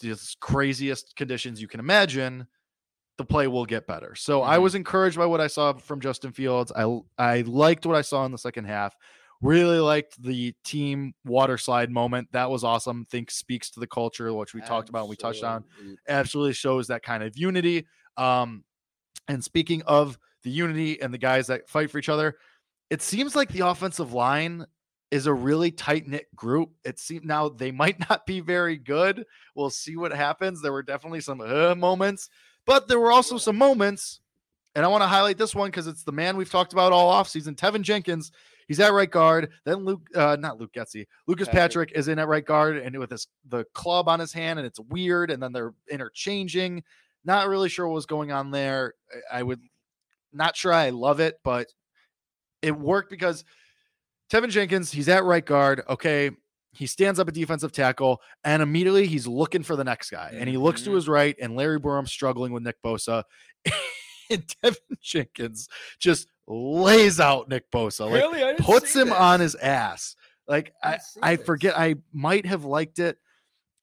just 0.00 0.38
craziest 0.40 1.16
conditions 1.16 1.60
you 1.60 1.68
can 1.68 1.80
imagine, 1.80 2.46
the 3.16 3.24
play 3.24 3.46
will 3.46 3.64
get 3.64 3.86
better. 3.86 4.14
So 4.14 4.42
I 4.42 4.58
Mhm. 4.58 4.62
was 4.62 4.74
encouraged 4.74 5.16
by 5.16 5.24
what 5.26 5.40
I 5.40 5.46
saw 5.46 5.72
from 5.72 6.00
Justin 6.00 6.32
Fields. 6.32 6.70
I 6.76 7.00
I 7.16 7.40
liked 7.42 7.86
what 7.86 7.96
I 7.96 8.02
saw 8.02 8.26
in 8.26 8.32
the 8.32 8.38
second 8.38 8.66
half. 8.66 8.94
Really 9.40 9.78
liked 9.78 10.22
the 10.22 10.54
team 10.64 11.14
water 11.24 11.56
slide 11.58 11.90
moment. 11.90 12.32
That 12.32 12.50
was 12.50 12.64
awesome. 12.64 13.06
Think 13.06 13.30
speaks 13.30 13.70
to 13.70 13.80
the 13.80 13.86
culture, 13.86 14.32
which 14.34 14.52
we 14.54 14.60
talked 14.60 14.88
about. 14.90 15.00
and 15.02 15.10
We 15.10 15.16
touched 15.16 15.44
on. 15.44 15.64
Absolutely. 15.64 15.96
Absolutely 16.08 16.52
shows 16.54 16.86
that 16.88 17.02
kind 17.02 17.22
of 17.22 17.36
unity. 17.38 17.86
Um, 18.18 18.64
and 19.28 19.42
speaking 19.42 19.82
of 19.82 20.18
the 20.42 20.50
unity 20.50 21.00
and 21.00 21.12
the 21.12 21.18
guys 21.18 21.48
that 21.48 21.68
fight 21.68 21.90
for 21.90 21.98
each 21.98 22.08
other, 22.08 22.36
it 22.90 23.02
seems 23.02 23.34
like 23.34 23.48
the 23.50 23.66
offensive 23.66 24.12
line 24.12 24.66
is 25.10 25.26
a 25.26 25.32
really 25.32 25.70
tight 25.70 26.06
knit 26.06 26.26
group. 26.34 26.70
It 26.84 26.98
seems 26.98 27.24
now 27.24 27.48
they 27.48 27.70
might 27.72 28.08
not 28.08 28.26
be 28.26 28.40
very 28.40 28.76
good. 28.76 29.24
We'll 29.54 29.70
see 29.70 29.96
what 29.96 30.12
happens. 30.12 30.62
There 30.62 30.72
were 30.72 30.82
definitely 30.82 31.20
some 31.20 31.40
uh, 31.40 31.74
moments, 31.74 32.28
but 32.64 32.88
there 32.88 33.00
were 33.00 33.12
also 33.12 33.38
some 33.38 33.56
moments. 33.56 34.20
And 34.74 34.84
I 34.84 34.88
want 34.88 35.02
to 35.02 35.08
highlight 35.08 35.38
this 35.38 35.54
one 35.54 35.68
because 35.70 35.86
it's 35.86 36.02
the 36.02 36.12
man 36.12 36.36
we've 36.36 36.50
talked 36.50 36.74
about 36.74 36.92
all 36.92 37.12
offseason, 37.12 37.56
Teven 37.56 37.80
Jenkins. 37.80 38.30
He's 38.68 38.80
at 38.80 38.92
right 38.92 39.10
guard. 39.10 39.50
Then 39.64 39.84
Luke, 39.84 40.06
uh, 40.14 40.36
not 40.38 40.58
Luke 40.58 40.72
Getsy, 40.72 41.06
Lucas 41.26 41.48
Patrick. 41.48 41.88
Patrick 41.88 41.92
is 41.92 42.08
in 42.08 42.18
at 42.18 42.28
right 42.28 42.44
guard 42.44 42.76
and 42.76 42.98
with 42.98 43.10
this 43.10 43.26
the 43.48 43.64
club 43.72 44.08
on 44.08 44.20
his 44.20 44.32
hand, 44.32 44.58
and 44.58 44.66
it's 44.66 44.80
weird. 44.80 45.30
And 45.30 45.42
then 45.42 45.52
they're 45.52 45.72
interchanging. 45.90 46.82
Not 47.26 47.48
really 47.48 47.68
sure 47.68 47.86
what 47.86 47.94
was 47.94 48.06
going 48.06 48.32
on 48.32 48.50
there. 48.52 48.94
I 49.30 49.42
would 49.42 49.60
not 50.32 50.56
sure 50.56 50.72
I 50.72 50.90
love 50.90 51.20
it, 51.20 51.34
but 51.44 51.66
it 52.62 52.70
worked 52.78 53.10
because 53.10 53.44
Teven 54.32 54.48
Jenkins, 54.50 54.90
he's 54.92 55.08
at 55.08 55.24
right 55.24 55.44
guard. 55.44 55.82
Okay. 55.88 56.30
He 56.72 56.86
stands 56.86 57.18
up 57.18 57.26
a 57.28 57.32
defensive 57.32 57.72
tackle 57.72 58.20
and 58.44 58.62
immediately 58.62 59.06
he's 59.06 59.26
looking 59.26 59.62
for 59.62 59.76
the 59.76 59.84
next 59.84 60.10
guy. 60.10 60.32
And 60.34 60.48
he 60.48 60.56
looks 60.56 60.82
to 60.82 60.90
Mhm. 60.90 60.94
his 60.94 61.08
right, 61.08 61.34
and 61.40 61.56
Larry 61.56 61.80
Borom's 61.80 62.12
struggling 62.12 62.52
with 62.52 62.62
Nick 62.62 62.76
Bosa. 62.84 63.24
and 64.30 64.46
Teven 64.62 64.76
Jenkins 65.00 65.68
just 65.98 66.28
lays 66.46 67.18
out 67.18 67.48
Nick 67.48 67.70
Bosa. 67.70 68.10
Like 68.10 68.22
really? 68.22 68.54
Puts 68.56 68.94
him 68.94 69.08
this. 69.08 69.16
on 69.16 69.40
his 69.40 69.54
ass. 69.56 70.16
Like 70.46 70.72
I 70.84 70.94
I, 70.94 70.98
I 71.32 71.36
forget. 71.36 71.76
I 71.78 71.96
might 72.12 72.46
have 72.46 72.64
liked 72.64 72.98
it. 72.98 73.16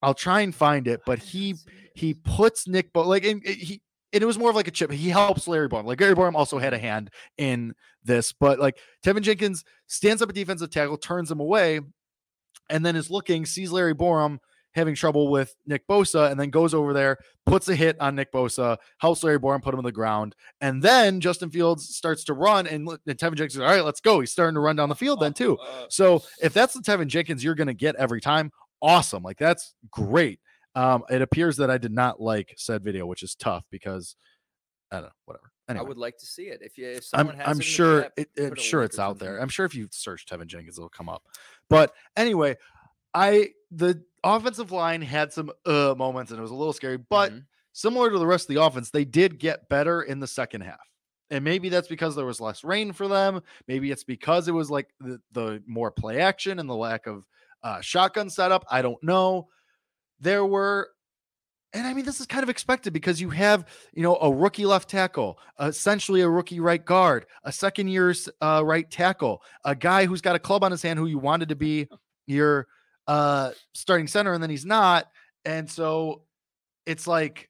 I'll 0.04 0.14
try 0.14 0.42
and 0.42 0.54
find 0.54 0.88
it, 0.88 1.02
but 1.06 1.20
he 1.20 1.52
not 1.52 1.60
see 1.60 1.66
this. 1.66 1.92
he 1.96 2.14
puts 2.14 2.68
Nick 2.68 2.94
Bo 2.94 3.08
like 3.08 3.26
and 3.26 3.44
he 3.46 3.82
and 4.14 4.22
it 4.22 4.26
was 4.28 4.38
more 4.38 4.52
of 4.52 4.56
like 4.56 4.68
a 4.68 4.72
chip. 4.72 4.92
He 4.92 5.10
helps 5.10 5.48
Larry 5.48 5.68
Borom. 5.68 5.86
Like 5.86 6.00
Larry 6.00 6.16
Borom 6.16 6.36
also 6.36 6.60
had 6.60 6.74
a 6.74 6.78
hand 6.78 7.10
in 7.38 7.74
this, 8.04 8.32
but 8.32 8.60
like 8.60 8.78
Teven 9.04 9.22
Jenkins 9.22 9.64
stands 9.88 10.22
up 10.22 10.30
a 10.30 10.34
defensive 10.34 10.70
tackle, 10.70 10.98
turns 10.98 11.32
him 11.32 11.40
away, 11.40 11.80
and 12.70 12.86
then 12.86 12.96
is 12.96 13.10
looking, 13.10 13.46
sees 13.46 13.72
Larry 13.72 13.96
Borom 13.96 14.38
having 14.76 14.96
trouble 14.96 15.30
with 15.30 15.56
Nick 15.68 15.88
Bosa, 15.88 16.32
and 16.32 16.40
then 16.40 16.50
goes 16.50 16.74
over 16.74 16.94
there, 16.94 17.18
puts 17.46 17.70
a 17.70 17.76
hit 17.76 17.96
on 18.00 18.16
Nick 18.16 18.32
Bosa, 18.32 18.78
helps 18.98 19.24
Larry 19.24 19.38
Borom 19.40 19.62
put 19.62 19.72
him 19.74 19.80
on 19.80 19.84
the 19.84 19.92
ground, 19.92 20.36
and 20.62 20.82
then 20.82 21.20
Justin 21.20 21.52
Fields 21.52 21.96
starts 21.96 22.24
to 22.24 22.34
run, 22.34 22.66
and, 22.66 22.88
and 22.90 23.18
Teven 23.18 23.36
Jenkins, 23.36 23.60
all 23.60 23.66
right, 23.68 23.86
let's 23.86 24.02
go. 24.02 24.20
He's 24.20 24.32
starting 24.32 24.56
to 24.56 24.60
run 24.62 24.76
down 24.76 24.90
the 24.90 24.96
field 24.96 25.20
then 25.20 25.34
too. 25.34 25.58
Uh, 25.60 25.86
So 25.90 26.24
if 26.42 26.54
that's 26.54 26.74
the 26.74 26.82
Teven 26.82 27.06
Jenkins 27.08 27.44
you're 27.44 27.54
going 27.56 27.68
to 27.68 27.74
get 27.76 27.96
every 27.98 28.20
time, 28.20 28.52
awesome. 28.84 29.24
Like 29.24 29.40
that's 29.40 29.74
great. 29.90 30.40
Um, 30.76 31.04
it 31.10 31.22
appears 31.22 31.58
that 31.58 31.72
I 31.72 31.78
did 31.80 31.92
not 31.92 32.22
like 32.22 32.54
said 32.58 32.84
video, 32.84 33.08
which 33.08 33.24
is 33.24 33.34
tough 33.34 33.64
because 33.72 34.16
I 34.92 34.98
don't 34.98 35.06
know, 35.06 35.12
whatever. 35.26 35.52
Anyway, 35.70 35.86
I 35.86 35.88
would 35.88 35.98
like 35.98 36.18
to 36.18 36.26
see 36.26 36.44
it. 36.44 36.60
If 36.62 36.78
you, 36.78 36.88
if 36.88 37.06
I'm, 37.14 37.28
someone 37.28 37.36
has 37.38 37.48
I'm 37.48 37.60
it 37.62 37.64
sure 37.64 38.02
chat, 38.04 38.14
it, 38.18 38.30
I'm 38.38 38.56
sure 38.56 38.84
it's 38.84 39.00
out 39.00 39.18
there. 39.18 39.40
I'm 39.40 39.50
sure 39.50 39.66
if 39.66 39.74
you 39.74 39.88
search 39.92 40.26
Teven 40.26 40.46
Jenkins, 40.48 40.78
it'll 40.78 40.90
come 40.90 41.10
up. 41.10 41.24
But 41.70 41.94
anyway, 42.18 42.58
I 43.14 43.52
the 43.72 44.04
offensive 44.24 44.72
line 44.72 45.02
had 45.02 45.32
some 45.32 45.52
uh 45.66 45.96
moments 45.98 46.32
and 46.32 46.40
it 46.40 46.42
was 46.42 46.52
a 46.52 46.56
little 46.56 46.74
scary, 46.74 46.98
but 46.98 47.32
Mhm. 47.32 47.46
similar 47.72 48.12
to 48.12 48.20
the 48.20 48.28
rest 48.28 48.50
of 48.50 48.56
the 48.56 48.62
offense, 48.62 48.90
they 48.90 49.06
did 49.06 49.40
get 49.40 49.70
better 49.70 50.02
in 50.04 50.20
the 50.20 50.28
second 50.28 50.62
half. 50.62 50.80
And 51.30 51.44
maybe 51.44 51.70
that's 51.70 51.88
because 51.88 52.16
there 52.16 52.26
was 52.26 52.42
less 52.42 52.64
rain 52.64 52.92
for 52.92 53.08
them. 53.08 53.42
Maybe 53.68 53.90
it's 53.90 54.04
because 54.04 54.48
it 54.48 54.52
was 54.52 54.70
like 54.70 54.94
the, 55.00 55.20
the 55.32 55.64
more 55.66 55.90
play 55.92 56.20
action 56.20 56.60
and 56.60 56.70
the 56.70 56.76
lack 56.76 57.08
of 57.08 57.26
uh, 57.64 57.82
shotgun 57.82 58.30
setup. 58.30 58.66
I 58.70 58.82
don't 58.82 59.02
know. 59.04 59.48
There 60.20 60.46
were, 60.46 60.90
and 61.74 61.88
I 61.88 61.94
mean, 61.94 62.06
this 62.06 62.20
is 62.20 62.28
kind 62.28 62.44
of 62.44 62.50
expected 62.50 62.94
because 62.94 63.20
you 63.20 63.30
have, 63.32 63.66
you 63.94 64.04
know, 64.04 64.16
a 64.18 64.32
rookie 64.32 64.66
left 64.66 64.90
tackle, 64.90 65.40
essentially 65.60 66.22
a 66.22 66.30
rookie 66.30 66.60
right 66.60 66.84
guard, 66.84 67.26
a 67.44 67.52
second 67.52 67.88
year's 67.88 68.30
uh, 68.42 68.62
right 68.64 68.90
tackle, 68.90 69.42
a 69.66 69.76
guy 69.76 70.06
who's 70.06 70.22
got 70.22 70.36
a 70.36 70.40
club 70.40 70.64
on 70.64 70.72
his 70.72 70.82
hand 70.82 71.00
who 71.00 71.08
you 71.08 71.20
wanted 71.20 71.50
to 71.50 71.56
be 71.56 71.88
your 72.28 72.68
uh, 73.08 73.52
starting 73.74 74.08
center, 74.08 74.34
and 74.34 74.42
then 74.42 74.50
he's 74.50 74.66
not. 74.66 75.08
And 75.46 75.70
so 75.70 76.24
it's 76.86 77.08
like 77.08 77.50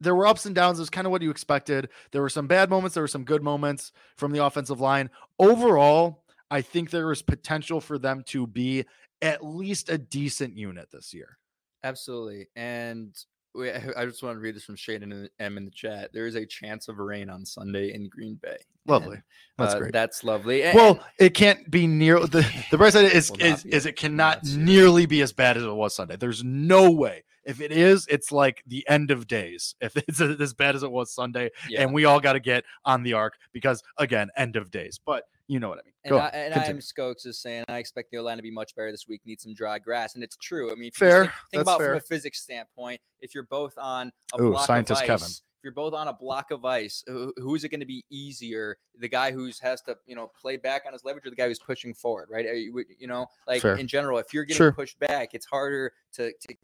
there 0.00 0.14
were 0.14 0.26
ups 0.26 0.46
and 0.46 0.54
downs. 0.54 0.78
It's 0.78 0.90
kind 0.90 1.06
of 1.06 1.10
what 1.10 1.22
you 1.22 1.30
expected. 1.30 1.88
There 2.12 2.22
were 2.22 2.28
some 2.28 2.46
bad 2.46 2.70
moments. 2.70 2.94
There 2.94 3.02
were 3.02 3.08
some 3.08 3.24
good 3.24 3.42
moments 3.42 3.92
from 4.16 4.32
the 4.32 4.44
offensive 4.44 4.80
line. 4.80 5.10
Overall, 5.38 6.22
I 6.50 6.62
think 6.62 6.90
there 6.90 7.10
is 7.12 7.22
potential 7.22 7.80
for 7.80 7.98
them 7.98 8.22
to 8.28 8.46
be 8.46 8.84
at 9.20 9.44
least 9.44 9.90
a 9.90 9.98
decent 9.98 10.56
unit 10.56 10.88
this 10.90 11.12
year. 11.12 11.38
Absolutely. 11.84 12.48
And 12.56 13.16
we, 13.54 13.70
I 13.70 14.04
just 14.06 14.22
want 14.22 14.36
to 14.36 14.40
read 14.40 14.56
this 14.56 14.64
from 14.64 14.76
Shane 14.76 15.02
and 15.02 15.28
M 15.38 15.56
in 15.56 15.64
the 15.64 15.70
chat. 15.70 16.10
There 16.12 16.26
is 16.26 16.34
a 16.34 16.46
chance 16.46 16.88
of 16.88 16.98
rain 16.98 17.28
on 17.28 17.44
Sunday 17.44 17.92
in 17.92 18.08
Green 18.08 18.38
Bay. 18.42 18.56
Lovely. 18.86 19.16
And, 19.16 19.22
That's 19.58 19.74
uh, 19.74 19.78
great. 19.78 19.92
That's 19.92 20.24
lovely. 20.24 20.62
And- 20.62 20.76
well, 20.76 21.00
it 21.18 21.34
can't 21.34 21.70
be 21.70 21.86
near 21.86 22.20
the 22.20 22.48
the 22.70 22.78
bright 22.78 22.94
side 22.94 23.04
is 23.12 23.30
is, 23.38 23.64
is 23.66 23.86
it 23.86 23.96
cannot 23.96 24.44
nearly 24.44 25.06
be 25.06 25.20
as 25.20 25.32
bad 25.32 25.56
as 25.56 25.62
it 25.62 25.72
was 25.72 25.94
Sunday. 25.94 26.16
There's 26.16 26.42
no 26.42 26.90
way. 26.90 27.24
If 27.48 27.62
it 27.62 27.72
is, 27.72 28.06
it's 28.10 28.30
like 28.30 28.62
the 28.66 28.86
end 28.88 29.10
of 29.10 29.26
days. 29.26 29.74
If 29.80 29.96
it's 30.08 30.20
as 30.20 30.54
bad 30.54 30.76
as 30.76 30.82
it 30.82 30.90
was 30.92 31.10
Sunday, 31.10 31.50
yeah. 31.68 31.82
and 31.82 31.94
we 31.94 32.04
all 32.04 32.20
got 32.20 32.34
to 32.34 32.40
get 32.40 32.64
on 32.84 33.02
the 33.02 33.14
arc 33.14 33.38
because 33.52 33.82
again, 33.96 34.28
end 34.36 34.54
of 34.56 34.70
days. 34.70 35.00
But 35.04 35.24
you 35.48 35.58
know 35.58 35.70
what 35.70 35.78
I 35.78 35.82
mean. 35.82 35.94
And, 36.04 36.10
Go 36.10 36.18
I, 36.18 36.28
and 36.28 36.54
I 36.54 36.64
am 36.64 36.78
Skokes 36.78 37.26
is 37.26 37.38
saying 37.38 37.64
I 37.68 37.78
expect 37.78 38.10
the 38.12 38.20
line 38.20 38.36
to 38.36 38.42
be 38.42 38.50
much 38.50 38.76
better 38.76 38.92
this 38.92 39.08
week. 39.08 39.22
Need 39.24 39.40
some 39.40 39.54
dry 39.54 39.78
grass, 39.78 40.14
and 40.14 40.22
it's 40.22 40.36
true. 40.36 40.70
I 40.70 40.74
mean, 40.74 40.90
Fair. 40.92 41.22
Think, 41.22 41.32
think 41.50 41.62
about 41.62 41.78
fair. 41.78 41.88
from 41.88 41.96
a 41.96 42.00
physics 42.00 42.42
standpoint. 42.42 43.00
If 43.20 43.34
you're 43.34 43.44
both 43.44 43.76
on 43.78 44.12
a 44.34 44.42
Ooh, 44.42 44.50
block 44.50 44.66
scientist 44.66 45.00
of 45.00 45.06
Kevin. 45.06 45.24
ice, 45.24 45.42
if 45.58 45.64
you're 45.64 45.72
both 45.72 45.94
on 45.94 46.06
a 46.06 46.12
block 46.12 46.50
of 46.50 46.64
ice, 46.64 47.02
who, 47.06 47.32
who 47.36 47.54
is 47.54 47.64
it 47.64 47.70
going 47.70 47.80
to 47.80 47.86
be 47.86 48.04
easier? 48.10 48.76
The 49.00 49.08
guy 49.08 49.32
who's 49.32 49.58
has 49.60 49.80
to 49.82 49.96
you 50.06 50.14
know 50.14 50.30
play 50.40 50.56
back 50.56 50.82
on 50.86 50.92
his 50.92 51.04
leverage, 51.04 51.26
or 51.26 51.30
the 51.30 51.36
guy 51.36 51.48
who's 51.48 51.58
pushing 51.58 51.94
forward, 51.94 52.28
right? 52.30 52.46
Are 52.46 52.54
you, 52.54 52.84
you 52.98 53.08
know, 53.08 53.26
like 53.46 53.62
Fair. 53.62 53.76
in 53.76 53.88
general, 53.88 54.18
if 54.18 54.34
you're 54.34 54.44
getting 54.44 54.58
Sure. 54.58 54.72
pushed 54.72 54.98
back, 54.98 55.30
it's 55.32 55.46
harder 55.46 55.92
to 56.12 56.30
to 56.32 56.54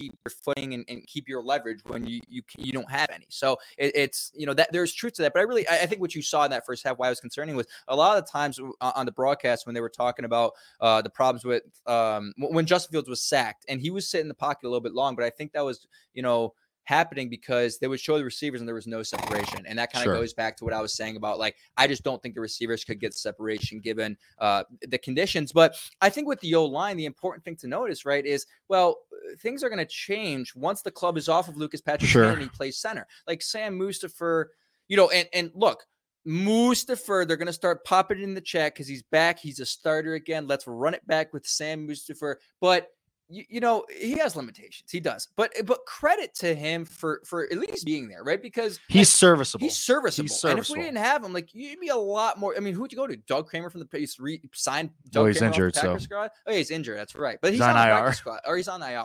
keep 0.00 0.18
your 0.24 0.32
footing 0.44 0.74
and, 0.74 0.84
and 0.88 1.06
keep 1.06 1.28
your 1.28 1.42
leverage 1.42 1.80
when 1.86 2.06
you 2.06 2.20
you 2.28 2.42
you 2.56 2.72
don't 2.72 2.90
have 2.90 3.08
any. 3.12 3.26
So 3.28 3.58
it, 3.76 3.92
it's 3.94 4.32
you 4.34 4.46
know 4.46 4.54
that 4.54 4.72
there's 4.72 4.92
truth 4.92 5.14
to 5.14 5.22
that. 5.22 5.32
But 5.34 5.40
I 5.40 5.42
really 5.42 5.66
I, 5.68 5.82
I 5.82 5.86
think 5.86 6.00
what 6.00 6.14
you 6.14 6.22
saw 6.22 6.44
in 6.44 6.50
that 6.50 6.66
first 6.66 6.84
half, 6.84 6.98
why 6.98 7.06
I 7.06 7.10
was 7.10 7.20
concerning 7.20 7.56
was 7.56 7.66
a 7.88 7.96
lot 7.96 8.18
of 8.18 8.24
the 8.24 8.30
times 8.30 8.58
on 8.80 9.06
the 9.06 9.12
broadcast 9.12 9.66
when 9.66 9.74
they 9.74 9.80
were 9.80 9.90
talking 9.90 10.24
about 10.24 10.52
uh, 10.80 11.02
the 11.02 11.10
problems 11.10 11.44
with 11.44 11.62
um, 11.86 12.32
when 12.38 12.66
Justin 12.66 12.92
Fields 12.92 13.08
was 13.08 13.22
sacked 13.22 13.64
and 13.68 13.80
he 13.80 13.90
was 13.90 14.08
sitting 14.08 14.24
in 14.24 14.28
the 14.28 14.34
pocket 14.34 14.66
a 14.66 14.68
little 14.68 14.80
bit 14.80 14.94
long. 14.94 15.14
But 15.14 15.24
I 15.24 15.30
think 15.30 15.52
that 15.52 15.64
was 15.64 15.86
you 16.14 16.22
know 16.22 16.54
happening 16.84 17.28
because 17.28 17.78
they 17.78 17.86
would 17.86 18.00
show 18.00 18.18
the 18.18 18.24
receivers 18.24 18.60
and 18.60 18.66
there 18.66 18.74
was 18.74 18.86
no 18.86 19.02
separation 19.02 19.64
and 19.66 19.78
that 19.78 19.92
kind 19.92 20.02
of 20.04 20.10
Sure. 20.12 20.14
goes 20.20 20.32
back 20.34 20.56
to 20.56 20.64
what 20.64 20.72
i 20.72 20.80
was 20.80 20.92
saying 20.94 21.16
about 21.16 21.38
like 21.38 21.54
i 21.76 21.86
just 21.86 22.02
don't 22.02 22.20
think 22.22 22.34
the 22.34 22.40
receivers 22.40 22.84
could 22.84 22.98
get 22.98 23.14
separation 23.14 23.80
given 23.80 24.16
uh 24.38 24.64
the 24.88 24.98
conditions 24.98 25.52
but 25.52 25.76
i 26.00 26.08
think 26.08 26.26
with 26.26 26.40
the 26.40 26.54
o 26.54 26.64
line 26.64 26.96
the 26.96 27.04
important 27.04 27.44
thing 27.44 27.54
to 27.56 27.68
notice 27.68 28.04
right 28.04 28.26
is 28.26 28.46
well 28.68 28.98
uh, 29.12 29.36
things 29.40 29.62
are 29.62 29.68
going 29.68 29.78
to 29.78 29.86
change 29.86 30.54
once 30.56 30.82
the 30.82 30.90
club 30.90 31.16
is 31.16 31.28
off 31.28 31.48
of 31.48 31.56
lucas 31.56 31.80
Patrick 31.80 32.10
Sure. 32.10 32.24
and 32.24 32.42
he 32.42 32.48
plays 32.48 32.78
center 32.78 33.06
like 33.28 33.40
sam 33.42 33.78
Mustipher 33.78 34.46
you 34.88 34.96
know 34.96 35.10
and 35.10 35.28
and 35.32 35.50
look 35.54 35.84
Mustipher, 36.26 37.26
they're 37.26 37.36
going 37.38 37.46
to 37.46 37.52
start 37.52 37.84
popping 37.84 38.20
in 38.22 38.34
the 38.34 38.40
chat 38.42 38.74
because 38.74 38.86
he's 38.86 39.02
back. 39.02 39.38
He's 39.38 39.58
a 39.58 39.64
starter 39.66 40.14
again. 40.14 40.46
Let's 40.46 40.66
run 40.66 40.92
it 40.92 41.06
back 41.06 41.32
with 41.32 41.46
Sam 41.46 41.88
Mustipher. 41.88 42.36
But 42.60 42.88
you, 43.30 43.44
you 43.48 43.60
know 43.60 43.84
he 43.90 44.18
has 44.18 44.36
limitations. 44.36 44.90
He 44.90 45.00
does. 45.00 45.28
But 45.36 45.52
but 45.64 45.84
credit 45.86 46.34
to 46.36 46.54
him 46.54 46.84
for 46.84 47.20
for 47.24 47.44
at 47.44 47.56
least 47.58 47.86
being 47.86 48.08
there, 48.08 48.22
right? 48.24 48.42
Because 48.42 48.78
He's 48.88 49.08
serviceable. 49.08 49.64
He's 49.64 49.76
serviceable. 49.76 50.28
And 50.50 50.58
if 50.58 50.68
we 50.68 50.76
didn't 50.80 50.96
have 50.98 51.24
him, 51.24 51.32
like 51.32 51.54
you'd 51.54 51.80
be 51.80 51.88
a 51.88 51.96
lot 51.96 52.38
more. 52.38 52.54
I 52.56 52.60
mean, 52.60 52.74
who'd 52.74 52.92
you 52.92 52.98
go 52.98 53.06
to? 53.06 53.16
Doug 53.16 53.48
Kramer 53.48 53.70
from 53.70 53.80
the 53.80 53.86
Pace 53.86 54.18
re- 54.18 54.40
signed. 54.52 54.90
Doug 55.10 55.22
Oh, 55.22 55.26
he's 55.26 55.38
Kramer 55.38 55.52
injured, 55.52 55.74
so- 55.76 55.98
squad? 55.98 56.30
Oh, 56.46 56.50
yeah, 56.50 56.58
he's 56.58 56.70
injured. 56.70 56.98
That's 56.98 57.14
right. 57.14 57.38
But 57.40 57.52
he's, 57.52 57.60
He's 57.60 57.66
on, 57.68 57.76
on 57.76 57.88
IR. 58.06 58.12
squad, 58.12 58.40
or 58.46 58.56
he's 58.56 58.68
on 58.68 58.82
IR. 58.82 59.04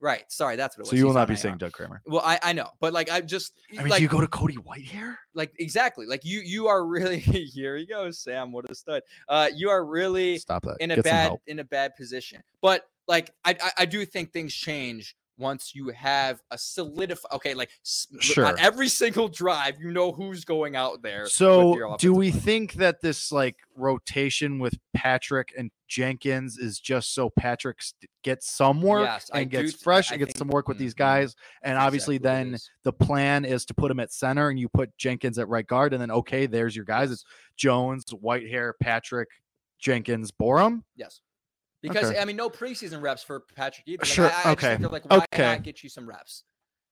Right. 0.00 0.24
Sorry, 0.30 0.56
that's 0.56 0.76
what 0.76 0.80
it 0.80 0.82
was. 0.82 0.90
so 0.90 0.96
you 0.96 1.04
will 1.04 1.12
He's 1.12 1.16
not 1.16 1.28
be 1.28 1.32
IR. 1.34 1.38
saying 1.38 1.56
Doug 1.58 1.72
Kramer. 1.72 2.02
Well, 2.06 2.20
I 2.22 2.38
I 2.42 2.52
know, 2.52 2.68
but 2.78 2.92
like 2.92 3.10
I 3.10 3.22
just 3.22 3.54
I 3.72 3.78
mean, 3.78 3.88
like 3.88 3.98
do 3.98 4.02
you 4.02 4.08
go 4.08 4.20
to 4.20 4.26
Cody 4.28 4.56
Whitehair? 4.56 5.16
like 5.34 5.52
exactly 5.58 6.04
like 6.06 6.24
you 6.24 6.40
you 6.40 6.66
are 6.66 6.84
really 6.86 7.18
here 7.20 7.76
he 7.78 7.86
goes 7.86 8.18
Sam 8.18 8.52
what 8.52 8.68
a 8.70 8.74
stud 8.74 9.02
uh 9.28 9.48
you 9.54 9.70
are 9.70 9.84
really 9.84 10.36
Stop 10.38 10.62
that. 10.64 10.76
in 10.80 10.90
a 10.90 10.96
Get 10.96 11.04
bad 11.04 11.32
in 11.46 11.58
a 11.60 11.64
bad 11.64 11.96
position 11.96 12.42
but 12.60 12.86
like 13.08 13.30
I, 13.44 13.56
I 13.62 13.70
I 13.78 13.84
do 13.86 14.04
think 14.04 14.32
things 14.32 14.54
change 14.54 15.14
once 15.36 15.74
you 15.74 15.88
have 15.88 16.40
a 16.52 16.56
solidify 16.56 17.26
okay 17.32 17.54
like 17.54 17.68
Sure. 18.20 18.46
on 18.46 18.56
every 18.60 18.86
single 18.88 19.26
drive 19.26 19.74
you 19.80 19.90
know 19.90 20.12
who's 20.12 20.44
going 20.44 20.76
out 20.76 21.02
there 21.02 21.26
So, 21.26 21.96
do 21.98 22.14
we 22.14 22.30
line. 22.30 22.40
think 22.40 22.72
that 22.74 23.00
this 23.00 23.32
like 23.32 23.56
rotation 23.76 24.60
with 24.60 24.78
Patrick 24.94 25.52
and 25.58 25.72
Jenkins 25.88 26.56
is 26.56 26.78
just 26.78 27.14
so 27.14 27.30
Patrick 27.30 27.80
gets 28.22 28.48
some 28.48 28.80
work 28.80 29.06
Yes, 29.06 29.28
and 29.34 29.50
do 29.50 29.62
gets 29.64 29.74
fresh 29.74 30.12
I 30.12 30.14
and 30.14 30.20
gets 30.20 30.34
think- 30.34 30.38
some 30.38 30.48
work 30.48 30.68
with 30.68 30.78
these 30.78 30.94
mhm. 30.94 30.98
guys? 30.98 31.34
And 31.62 31.76
obviously, 31.78 32.14
exactly 32.16 32.50
then 32.50 32.58
the 32.84 32.92
plan 32.92 33.44
is 33.44 33.64
to 33.66 33.74
put 33.74 33.90
him 33.90 33.98
at 33.98 34.12
center 34.12 34.50
and 34.50 34.58
you 34.58 34.68
put 34.68 34.96
Jenkins 34.98 35.38
at 35.40 35.48
right 35.48 35.66
guard. 35.66 35.92
And 35.92 36.00
then, 36.00 36.10
okay, 36.12 36.46
there's 36.46 36.74
your 36.76 36.84
guys. 36.84 37.10
It's 37.10 37.24
Jones, 37.56 38.04
Whitehair, 38.06 38.72
Patrick, 38.80 39.28
Jenkins, 39.80 40.30
Borom. 40.30 40.82
yes 40.96 41.20
because 41.84 42.10
Okay. 42.10 42.18
I 42.18 42.24
mean 42.24 42.36
no 42.36 42.50
preseason 42.50 43.00
reps 43.00 43.22
for 43.22 43.40
Patrick 43.54 43.86
either 43.86 44.00
Like, 44.02 44.08
Sure, 44.08 44.26
I, 44.26 44.28
I 44.28 44.30
just 44.30 44.44
think 44.44 44.58
okay, 44.58 44.76
they're 44.76 44.90
like 44.90 45.04
why 45.08 45.24
okay. 45.32 45.42
not 45.42 45.62
get 45.62 45.82
you 45.82 45.88
some 45.88 46.08
reps 46.08 46.44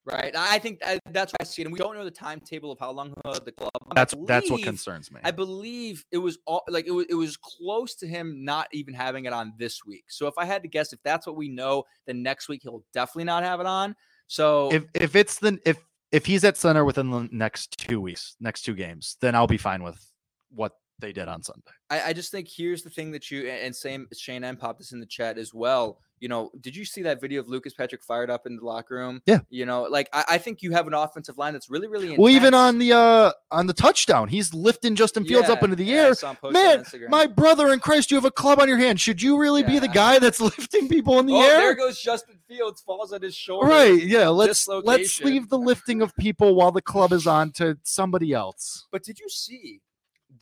right 0.04 0.34
I 0.36 0.58
think 0.58 0.80
that's 1.10 1.32
what 1.32 1.40
I 1.40 1.44
see 1.44 1.62
it 1.62 1.66
and 1.66 1.72
we 1.72 1.78
don't 1.78 1.94
know 1.94 2.04
the 2.04 2.10
timetable 2.10 2.72
of 2.72 2.78
how 2.78 2.90
long 2.90 3.14
the 3.24 3.52
club 3.52 3.70
That's 3.94 4.14
that's 4.26 4.50
what 4.50 4.62
concerns 4.62 5.10
me. 5.10 5.20
I 5.24 5.30
believe 5.30 6.04
it 6.10 6.18
was 6.18 6.38
all 6.46 6.62
like 6.68 6.86
it 6.86 6.90
was 6.90 7.06
it 7.08 7.14
was 7.14 7.36
close 7.36 7.94
to 7.96 8.06
him 8.06 8.44
not 8.44 8.68
even 8.72 8.94
having 8.94 9.24
it 9.26 9.32
on 9.32 9.52
this 9.58 9.84
week. 9.84 10.04
So 10.08 10.26
if 10.26 10.34
I 10.38 10.44
had 10.44 10.62
to 10.62 10.68
guess, 10.68 10.92
if 10.92 11.00
that's 11.04 11.26
what 11.26 11.36
we 11.36 11.48
know, 11.48 11.84
then 12.06 12.22
next 12.22 12.48
week 12.48 12.60
he'll 12.62 12.84
definitely 12.92 13.24
not 13.24 13.42
have 13.44 13.60
it 13.60 13.66
on. 13.66 13.94
So 14.26 14.72
if 14.72 14.84
if 14.94 15.16
it's 15.16 15.38
the 15.38 15.58
if 15.64 15.78
if 16.10 16.26
he's 16.26 16.44
at 16.44 16.56
center 16.56 16.84
within 16.84 17.10
the 17.10 17.28
next 17.32 17.78
two 17.78 18.00
weeks, 18.00 18.36
next 18.40 18.62
two 18.62 18.74
games, 18.74 19.16
then 19.20 19.34
I'll 19.34 19.46
be 19.46 19.58
fine 19.58 19.82
with 19.82 20.04
what 20.50 20.72
they 21.02 21.12
did 21.12 21.28
on 21.28 21.42
Sunday. 21.42 21.72
I, 21.90 22.00
I 22.00 22.12
just 22.14 22.30
think 22.30 22.48
here's 22.48 22.82
the 22.82 22.88
thing 22.88 23.10
that 23.10 23.30
you 23.30 23.46
and 23.48 23.76
same 23.76 24.08
Shane 24.16 24.42
M 24.42 24.56
popped 24.56 24.78
this 24.78 24.92
in 24.92 25.00
the 25.00 25.06
chat 25.06 25.36
as 25.36 25.52
well. 25.52 25.98
You 26.20 26.28
know, 26.28 26.52
did 26.60 26.76
you 26.76 26.84
see 26.84 27.02
that 27.02 27.20
video 27.20 27.40
of 27.40 27.48
Lucas 27.48 27.74
Patrick 27.74 28.04
fired 28.04 28.30
up 28.30 28.46
in 28.46 28.54
the 28.54 28.64
locker 28.64 28.94
room? 28.94 29.20
Yeah. 29.26 29.40
You 29.50 29.66
know, 29.66 29.82
like 29.82 30.08
I, 30.12 30.24
I 30.28 30.38
think 30.38 30.62
you 30.62 30.70
have 30.70 30.86
an 30.86 30.94
offensive 30.94 31.36
line 31.36 31.52
that's 31.52 31.68
really, 31.68 31.88
really 31.88 32.16
Well, 32.16 32.30
even 32.30 32.54
on 32.54 32.78
the 32.78 32.92
uh 32.92 33.32
on 33.50 33.66
the 33.66 33.72
touchdown, 33.72 34.28
he's 34.28 34.54
lifting 34.54 34.94
Justin 34.94 35.24
Fields 35.24 35.48
up 35.48 35.64
into 35.64 35.74
the 35.74 35.84
yeah, 35.84 35.94
air. 35.94 36.14
saw 36.14 36.30
him 36.30 36.36
post 36.36 36.56
on 36.56 36.62
Man, 36.62 36.84
my 37.10 37.26
brother 37.26 37.72
in 37.72 37.80
Christ, 37.80 38.12
you 38.12 38.16
have 38.16 38.24
a 38.24 38.30
club 38.30 38.60
on 38.60 38.68
your 38.68 38.78
hand. 38.78 39.00
Should 39.00 39.20
you 39.20 39.36
really 39.36 39.64
be 39.64 39.80
the 39.80 39.88
guy 39.88 40.20
that's 40.20 40.40
lifting 40.40 40.88
people 40.88 41.18
in 41.18 41.26
the 41.26 41.34
oh, 41.34 41.42
air? 41.42 41.58
there 41.58 41.74
goes 41.74 42.00
Justin 42.00 42.38
Fields, 42.46 42.80
falls 42.80 43.12
on 43.12 43.20
his 43.20 43.34
shoulder. 43.34 43.66
Right. 43.66 44.00
Yeah. 44.00 44.28
Let's 44.28 44.68
let's 44.68 45.20
leave 45.20 45.48
the 45.48 45.58
lifting 45.58 46.02
of 46.02 46.14
people 46.16 46.54
while 46.54 46.70
the 46.70 46.82
club 46.82 47.12
is 47.12 47.26
on 47.26 47.50
to 47.52 47.76
somebody 47.82 48.32
else. 48.32 48.86
But 48.92 49.02
did 49.02 49.18
you 49.18 49.28
see? 49.28 49.80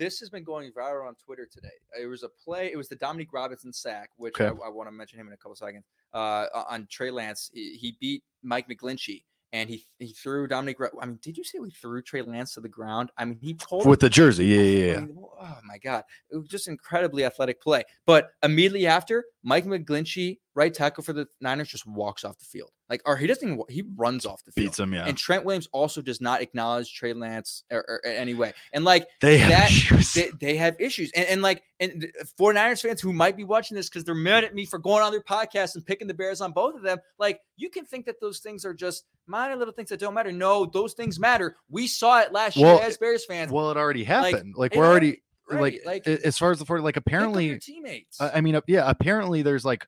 This 0.00 0.18
has 0.20 0.30
been 0.30 0.44
going 0.44 0.72
viral 0.72 1.06
on 1.06 1.14
Twitter 1.22 1.46
today. 1.52 1.68
It 2.00 2.06
was 2.06 2.22
a 2.22 2.30
play. 2.42 2.72
It 2.72 2.76
was 2.76 2.88
the 2.88 2.96
Dominique 2.96 3.34
Robinson 3.34 3.70
sack, 3.70 4.08
which 4.16 4.32
Okay. 4.40 4.46
I, 4.46 4.66
I 4.66 4.70
want 4.70 4.88
to 4.88 4.92
mention 4.92 5.20
him 5.20 5.26
in 5.26 5.34
a 5.34 5.36
couple 5.36 5.54
seconds. 5.54 5.84
Uh, 6.14 6.46
on 6.70 6.88
Trey 6.90 7.10
Lance, 7.10 7.50
he, 7.52 7.76
he 7.76 7.96
beat 8.00 8.24
Mike 8.42 8.66
McGlinchey, 8.66 9.24
and 9.52 9.68
he 9.68 9.84
he 9.98 10.14
threw 10.14 10.46
Dominique. 10.46 10.78
I 11.02 11.04
mean, 11.04 11.18
did 11.20 11.36
you 11.36 11.44
say 11.44 11.58
we 11.58 11.70
threw 11.70 12.00
Trey 12.00 12.22
Lance 12.22 12.54
to 12.54 12.60
the 12.62 12.68
ground? 12.68 13.10
I 13.18 13.26
mean, 13.26 13.38
he 13.42 13.52
told 13.52 13.84
With 13.84 14.00
the 14.00 14.08
jersey. 14.08 14.46
Yeah, 14.46 14.62
yeah, 14.62 15.00
yeah. 15.00 15.06
oh 15.38 15.58
my 15.66 15.76
god, 15.76 16.04
it 16.30 16.36
was 16.38 16.48
just 16.48 16.66
incredibly 16.66 17.26
athletic 17.26 17.60
play. 17.60 17.84
But 18.06 18.30
immediately 18.42 18.86
after, 18.86 19.24
Mike 19.42 19.64
McGlinchey, 19.64 20.38
right 20.54 20.72
tackle 20.74 21.02
for 21.02 21.12
the 21.14 21.26
Niners, 21.40 21.68
just 21.68 21.86
walks 21.86 22.24
off 22.24 22.38
the 22.38 22.44
field. 22.44 22.70
Like, 22.90 23.00
or 23.06 23.16
he 23.16 23.26
doesn't 23.26 23.46
even. 23.46 23.62
He 23.68 23.84
runs 23.96 24.26
off 24.26 24.44
the 24.44 24.52
field. 24.52 24.66
Beats 24.66 24.80
him, 24.80 24.92
yeah. 24.92 25.04
And 25.06 25.16
Trent 25.16 25.44
Williams 25.44 25.68
also 25.72 26.02
does 26.02 26.20
not 26.20 26.42
acknowledge 26.42 26.92
Trey 26.92 27.12
Lance 27.12 27.62
or, 27.70 27.84
or 27.88 27.98
in 28.04 28.16
any 28.16 28.34
way. 28.34 28.52
And 28.72 28.84
like 28.84 29.06
they 29.20 29.38
have 29.38 29.50
that- 29.50 29.70
issues. 29.70 30.12
they, 30.12 30.30
they 30.40 30.56
have 30.56 30.76
issues. 30.78 31.10
And, 31.14 31.26
and 31.28 31.42
like 31.42 31.62
and 31.78 32.12
for 32.36 32.52
49ers 32.52 32.82
fans 32.82 33.00
who 33.00 33.12
might 33.12 33.36
be 33.36 33.44
watching 33.44 33.76
this 33.76 33.88
because 33.88 34.04
they're 34.04 34.14
mad 34.14 34.44
at 34.44 34.54
me 34.54 34.66
for 34.66 34.78
going 34.78 35.02
on 35.02 35.12
their 35.12 35.22
podcast 35.22 35.76
and 35.76 35.86
picking 35.86 36.08
the 36.08 36.14
Bears 36.14 36.40
on 36.40 36.52
both 36.52 36.74
of 36.74 36.82
them, 36.82 36.98
like 37.18 37.40
you 37.56 37.70
can 37.70 37.86
think 37.86 38.04
that 38.06 38.20
those 38.20 38.40
things 38.40 38.64
are 38.64 38.74
just 38.74 39.04
minor 39.26 39.56
little 39.56 39.72
things 39.72 39.88
that 39.90 40.00
don't 40.00 40.12
matter. 40.14 40.32
No, 40.32 40.66
those 40.66 40.92
things 40.94 41.18
matter. 41.20 41.56
We 41.70 41.86
saw 41.86 42.20
it 42.20 42.32
last 42.32 42.56
Well, 42.56 42.76
year 42.76 42.84
as 42.84 42.98
Bears 42.98 43.24
fans. 43.24 43.52
well, 43.52 43.70
it 43.70 43.76
already 43.76 44.04
happened. 44.04 44.54
Like, 44.56 44.74
it 44.74 44.78
we're 44.78 44.86
already 44.86 45.22
right, 45.50 45.80
like, 45.84 46.06
like 46.06 46.06
as 46.06 46.38
far 46.38 46.50
as 46.50 46.58
the 46.58 46.64
40, 46.64 46.82
like 46.82 46.96
apparently 46.96 47.58
teammates. 47.58 48.20
I 48.20 48.40
mean, 48.40 48.56
uh, 48.56 48.60
yeah, 48.66 48.88
apparently 48.88 49.42
there's 49.42 49.64
like 49.64 49.86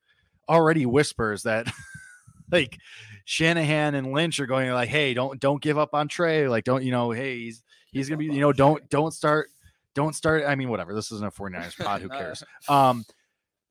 already 0.48 0.86
whispers 0.86 1.44
that 1.44 1.72
like 2.50 2.78
Shanahan 3.24 3.94
and 3.94 4.12
Lynch 4.12 4.40
are 4.40 4.46
going 4.46 4.70
like, 4.72 4.88
"Hey, 4.88 5.14
don't 5.14 5.40
don't 5.40 5.62
give 5.62 5.78
up 5.78 5.94
on 5.94 6.08
Trey. 6.08 6.48
Like, 6.48 6.64
don't 6.64 6.82
you 6.82 6.90
know? 6.90 7.10
Hey, 7.10 7.38
he's 7.38 7.62
he's 7.92 8.08
gonna 8.08 8.18
be 8.18 8.26
you 8.26 8.40
know 8.40 8.52
don't 8.52 8.78
Trey." 8.78 8.86
don't 8.90 9.12
start 9.12 9.48
don't 9.94 10.14
start. 10.14 10.44
I 10.46 10.54
mean, 10.54 10.68
whatever. 10.68 10.94
This 10.94 11.12
isn't 11.12 11.26
a 11.26 11.30
49ers 11.30 11.82
pod. 11.82 12.02
Who 12.02 12.08
cares? 12.08 12.42
Um, 12.68 13.04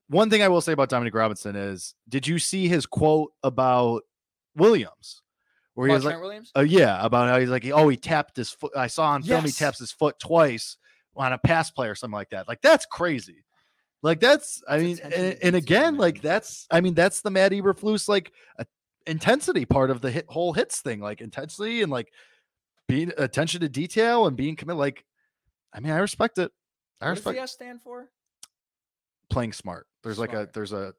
one 0.08 0.30
thing 0.30 0.44
I 0.44 0.50
will 0.50 0.62
say 0.62 0.74
about 0.74 0.90
Dominique 0.90 1.16
Robinson 1.16 1.56
is, 1.56 1.96
did 2.08 2.28
you 2.28 2.38
see 2.38 2.68
his 2.68 2.86
quote 2.86 3.32
about 3.44 4.04
Williams, 4.56 5.22
where 5.74 5.88
he 5.88 5.94
was 5.94 6.06
like, 6.06 6.20
Williams? 6.20 6.52
uh, 6.56 6.62
yeah, 6.62 7.04
about 7.04 7.30
how 7.30 7.40
he's 7.40 7.50
like, 7.50 7.66
oh, 7.68 7.88
he 7.88 7.98
tapped 7.98 8.36
his 8.36 8.52
foot. 8.52 8.74
I 8.76 8.88
saw 8.88 9.06
on 9.06 9.24
film 9.24 9.46
he 9.46 9.52
taps 9.52 9.80
his 9.80 9.92
foot 9.92 10.20
twice 10.20 10.78
on 11.16 11.34
a 11.34 11.38
pass 11.38 11.72
play 11.72 11.88
or 11.88 11.96
something 11.96 12.16
like 12.16 12.30
that. 12.30 12.48
Like 12.48 12.62
that's 12.62 12.86
crazy. 12.86 13.44
Like 14.04 14.20
that's, 14.20 14.64
I 14.68 14.80
mean, 14.80 15.00
and, 15.04 15.38
and 15.44 15.56
again, 15.56 15.98
like 15.98 16.22
that's, 16.22 16.66
I 16.72 16.82
mean, 16.82 16.96
that's 16.96 17.22
the 17.22 17.30
Matt 17.30 17.52
Eberflus 17.52 18.10
like 18.10 18.32
uh, 18.58 18.64
intensity 19.06 19.66
part 19.66 19.92
of 19.92 20.02
the 20.02 20.10
hit, 20.10 20.26
whole 20.28 20.54
hits 20.54 20.82
thing, 20.82 21.00
like 21.00 21.22
intensity 21.22 21.82
and 21.82 21.92
like 21.92 22.12
being 22.88 23.12
attention 23.18 23.62
to 23.62 23.70
detail 23.70 24.26
and 24.26 24.36
being 24.36 24.56
committed. 24.56 24.80
Like, 24.80 25.06
I 25.74 25.80
mean, 25.82 25.92
I 25.92 26.00
respect 26.00 26.40
it. 26.40 26.52
I 27.00 27.10
What 27.10 27.16
does 27.16 27.24
the 27.24 27.40
S 27.42 27.52
stand 27.52 27.82
for? 27.82 28.10
playing 29.32 29.54
smart. 29.54 29.88
There's 30.04 30.20
like 30.20 30.34
a 30.34 30.48
there's 30.54 30.74
a 30.74 30.94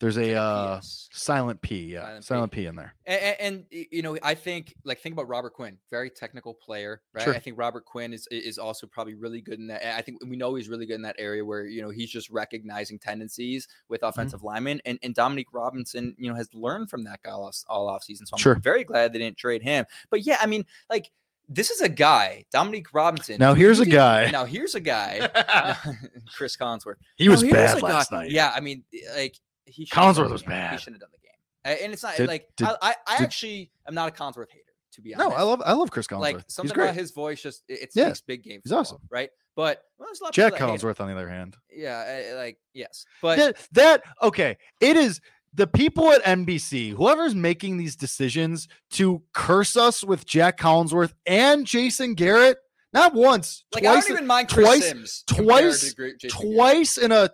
there's 0.00 0.16
a 0.18 0.34
uh 0.34 0.80
silent 0.82 1.60
P, 1.62 1.92
yeah. 1.92 2.00
Silent 2.20 2.20
P. 2.20 2.26
Silent 2.26 2.52
P 2.52 2.66
in 2.66 2.76
there. 2.76 2.94
And, 3.06 3.36
and 3.40 3.64
you 3.70 4.02
know, 4.02 4.18
I 4.22 4.34
think 4.34 4.74
like 4.84 4.98
think 5.00 5.12
about 5.14 5.28
Robert 5.28 5.54
Quinn, 5.54 5.78
very 5.90 6.10
technical 6.10 6.52
player, 6.54 7.00
right? 7.12 7.24
Sure. 7.24 7.34
I 7.34 7.38
think 7.38 7.58
Robert 7.58 7.84
Quinn 7.84 8.12
is 8.12 8.26
is 8.30 8.58
also 8.58 8.86
probably 8.86 9.14
really 9.14 9.40
good 9.40 9.58
in 9.58 9.68
that. 9.68 9.96
I 9.96 10.02
think 10.02 10.18
we 10.26 10.36
know 10.36 10.54
he's 10.56 10.68
really 10.68 10.86
good 10.86 10.96
in 10.96 11.02
that 11.02 11.16
area 11.18 11.44
where 11.44 11.64
you 11.64 11.80
know 11.80 11.90
he's 11.90 12.10
just 12.10 12.28
recognizing 12.30 12.98
tendencies 12.98 13.68
with 13.88 14.00
Mm-hmm. 14.00 14.08
offensive 14.08 14.42
linemen, 14.42 14.80
and 14.84 14.98
and 15.02 15.14
Dominique 15.14 15.52
Robinson, 15.52 16.14
you 16.18 16.28
know, 16.28 16.36
has 16.36 16.52
learned 16.54 16.90
from 16.90 17.04
that 17.04 17.22
guy 17.22 17.30
all 17.30 17.52
all 17.68 17.88
off 17.88 18.02
season. 18.04 18.26
So 18.26 18.34
I'm 18.34 18.40
Sure. 18.40 18.56
very 18.56 18.84
glad 18.84 19.12
they 19.12 19.18
didn't 19.20 19.38
trade 19.38 19.62
him. 19.62 19.86
But 20.10 20.22
yeah, 20.26 20.38
I 20.40 20.46
mean, 20.46 20.66
like 20.90 21.10
this 21.48 21.70
is 21.70 21.80
a 21.82 21.88
guy, 21.90 22.44
Dominique 22.52 22.92
Robinson. 22.94 23.36
Now 23.38 23.54
here's 23.54 23.78
a 23.78 23.86
guy. 23.86 24.30
Now 24.30 24.44
here's 24.46 24.74
a 24.74 24.80
guy, 24.80 25.28
Cris 26.36 26.56
Collinsworth. 26.56 26.96
he 27.16 27.28
was 27.28 27.42
bad 27.42 27.80
guy- 27.80 27.86
last 27.88 28.10
night. 28.12 28.30
Yeah, 28.30 28.50
I 28.54 28.60
mean, 28.60 28.82
like 29.16 29.36
he 29.66 29.86
Collinsworth 29.86 30.30
was 30.30 30.42
game. 30.42 30.70
He 30.70 30.76
shouldn't 30.78 30.96
have 30.96 31.00
done 31.00 31.10
the 31.12 31.18
game. 31.18 31.78
And 31.82 31.92
it's 31.92 32.02
not 32.02 32.16
Did- 32.16 32.28
like 32.28 32.48
did- 32.56 32.68
I, 32.68 32.76
I, 32.82 32.94
I 33.06 33.16
did- 33.18 33.24
actually 33.24 33.70
am 33.88 33.94
not 33.94 34.08
a 34.08 34.12
Collinsworth 34.12 34.50
hater, 34.50 34.64
to 34.92 35.00
be 35.02 35.14
honest. 35.14 35.30
No. 35.30 35.36
I 35.36 35.42
love 35.42 35.62
I 35.64 35.72
love 35.72 35.90
Cris 35.90 36.06
Collinsworth. 36.06 36.20
like 36.20 36.36
He's 36.36 36.44
something 36.54 36.74
great. 36.74 36.84
about 36.84 36.96
his 36.96 37.10
voice. 37.12 37.40
Just 37.42 37.62
it, 37.68 37.80
it 37.82 37.90
Yeah, 37.94 38.06
speaks 38.08 38.20
big 38.22 38.42
game. 38.42 38.60
he's 38.62 38.70
football, 38.70 38.80
awesome. 38.80 38.98
right? 39.10 39.30
But 39.56 39.82
well, 39.98 40.08
there's 40.08 40.20
a 40.20 40.24
lot 40.24 40.32
Jac 40.34 40.52
people 40.54 40.66
that 40.66 40.72
hate 40.72 40.82
him. 40.82 40.88
Collinsworth, 40.90 41.00
on 41.00 41.06
the 41.08 41.14
other 41.14 41.28
hand. 41.28 41.56
Yeah, 41.74 42.32
uh, 42.32 42.36
like 42.36 42.58
yes, 42.74 43.06
but 43.22 43.38
that, 43.38 43.68
that 43.72 44.02
okay 44.22 44.56
it 44.80 44.96
is 44.96 45.20
the 45.56 45.68
people 45.68 46.10
at 46.10 46.20
nbc 46.24 46.92
whoever's 46.94 47.32
making 47.36 47.76
these 47.76 47.94
decisions 47.94 48.66
to 48.90 49.22
curse 49.32 49.76
us 49.76 50.02
with 50.02 50.26
jac 50.26 50.58
collinsworth 50.58 51.12
and 51.26 51.64
jason 51.64 52.14
garrett 52.14 52.58
not 52.92 53.14
once 53.14 53.64
like 53.72 53.84
I 53.86 53.92
don't 54.00 54.10
even 54.10 54.26
mind 54.26 54.48
Chris 54.48 54.66
twice- 54.66 54.88
Simms 54.88 55.24
twice- 55.28 55.80
Jason 55.82 55.94
Garrett 55.96 56.24
twice 56.28 56.98
in 56.98 57.12
a 57.12 57.30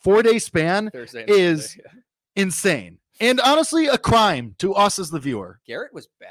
four 0.00 0.22
day 0.22 0.38
span 0.38 0.90
Thursday 0.90 1.24
is- 1.28 1.72
Sunday. 1.72 1.90
insane 2.36 2.98
and 3.20 3.40
honestly 3.40 3.86
a 3.86 3.98
crime 3.98 4.54
to 4.58 4.74
us 4.74 4.98
as 4.98 5.10
the 5.10 5.18
viewer 5.18 5.60
Garrett 5.66 5.92
was 5.92 6.08
bad. 6.18 6.30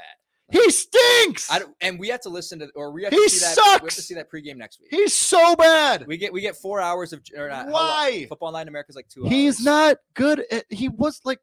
he 0.50 0.70
stinks 0.70 1.50
I 1.50 1.60
don't, 1.60 1.74
and 1.80 1.98
we 1.98 2.08
have 2.08 2.20
to 2.22 2.28
listen 2.30 2.58
to 2.60 2.68
or 2.74 2.90
we 2.90 3.04
have 3.04 3.12
He 3.12 3.22
to 3.22 3.28
see 3.30 3.44
that. 3.54 3.80
We 3.82 3.86
have 3.86 3.94
to 3.94 4.02
see 4.02 4.14
that 4.14 4.30
pregame 4.30 4.56
next 4.56 4.80
week. 4.80 4.88
he's 4.90 5.16
so 5.16 5.54
bad 5.56 6.06
we 6.06 6.16
get 6.16 6.32
we 6.32 6.40
get 6.40 6.56
four 6.56 6.80
hours 6.80 7.12
of 7.12 7.22
or 7.36 7.50
uh, 7.50 7.64
not, 7.64 7.72
why 7.72 8.26
Football 8.28 8.52
Night 8.52 8.62
in 8.62 8.68
America 8.68 8.90
is 8.90 8.96
like 8.96 9.08
two. 9.08 9.22
hours. 9.24 9.30
he's 9.32 9.58
hours. 9.58 9.64
not 9.64 9.96
good 10.14 10.44
at, 10.50 10.64
he 10.70 10.88
was 10.88 11.20
like 11.24 11.38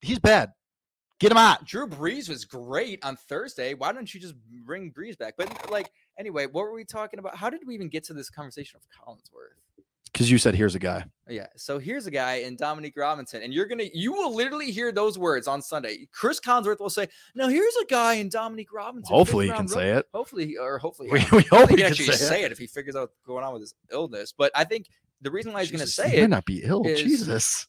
he's 0.00 0.18
bad 0.18 0.50
get 1.20 1.30
him 1.32 1.38
out 1.38 1.64
Drew 1.64 1.86
Brees 1.88 2.28
was 2.28 2.44
great 2.44 3.02
on 3.04 3.16
Thursday. 3.16 3.74
Why 3.74 3.92
don't 3.92 4.12
you 4.12 4.20
just 4.20 4.34
bring 4.64 4.92
Brees 4.92 5.16
back? 5.18 5.34
But 5.38 5.70
like, 5.70 5.90
anyway, 6.18 6.46
what 6.46 6.62
were 6.62 6.72
we 6.74 6.84
talking 6.84 7.18
about? 7.18 7.36
How 7.36 7.50
did 7.50 7.60
we 7.66 7.74
even 7.74 7.88
get 7.88 8.04
to 8.04 8.14
this 8.14 8.30
conversation 8.30 8.78
of 8.78 8.82
Collinsworth? 8.94 9.82
Because 10.12 10.30
you 10.30 10.38
said 10.38 10.54
here's 10.54 10.74
a 10.74 10.78
guy 10.78 11.04
Yeah. 11.28 11.46
So 11.56 11.78
here's 11.78 12.06
a 12.06 12.10
guy 12.10 12.36
in 12.36 12.56
Dominique 12.56 12.96
Robinson, 12.96 13.42
and 13.42 13.52
you're 13.52 13.66
gonna 13.66 13.86
you 13.92 14.12
will 14.12 14.34
literally 14.34 14.70
hear 14.70 14.92
those 14.92 15.18
words 15.18 15.46
on 15.46 15.62
Sunday. 15.62 16.08
Cris 16.12 16.40
Collinsworth 16.40 16.80
will 16.80 16.90
say, 16.90 17.08
"Now 17.34 17.48
here's 17.48 17.76
a 17.76 17.86
guy 17.86 18.14
in 18.14 18.28
Dominique 18.28 18.72
Robinson." 18.72 19.14
hopefully 19.14 19.46
he 19.46 19.52
can 19.52 19.68
say 19.68 19.90
it 19.90 20.06
Hopefully, 20.12 20.56
or 20.56 20.78
hopefully, 20.78 21.08
we, 21.10 21.18
we 21.32 21.42
hope 21.44 21.70
he 21.70 21.76
can 21.76 21.86
actually 21.86 22.06
say, 22.06 22.12
say 22.14 22.42
it. 22.42 22.46
it 22.46 22.52
if 22.52 22.58
he 22.58 22.66
figures 22.66 22.96
out 22.96 23.10
what's 23.10 23.26
going 23.26 23.44
on 23.44 23.52
with 23.52 23.62
his 23.62 23.74
illness. 23.92 24.32
But 24.36 24.52
I 24.54 24.64
think 24.64 24.86
the 25.20 25.30
reason 25.30 25.52
why 25.52 25.60
he's 25.60 25.70
going 25.70 25.80
to 25.80 25.86
say 25.86 26.10
he 26.10 26.20
might 26.20 26.30
not 26.30 26.44
be 26.44 26.62
ill. 26.64 26.86
is- 26.86 27.02
Jesus, 27.02 27.66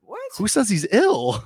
what? 0.00 0.20
who 0.36 0.48
says 0.48 0.68
he's 0.68 0.86
ill? 0.92 1.42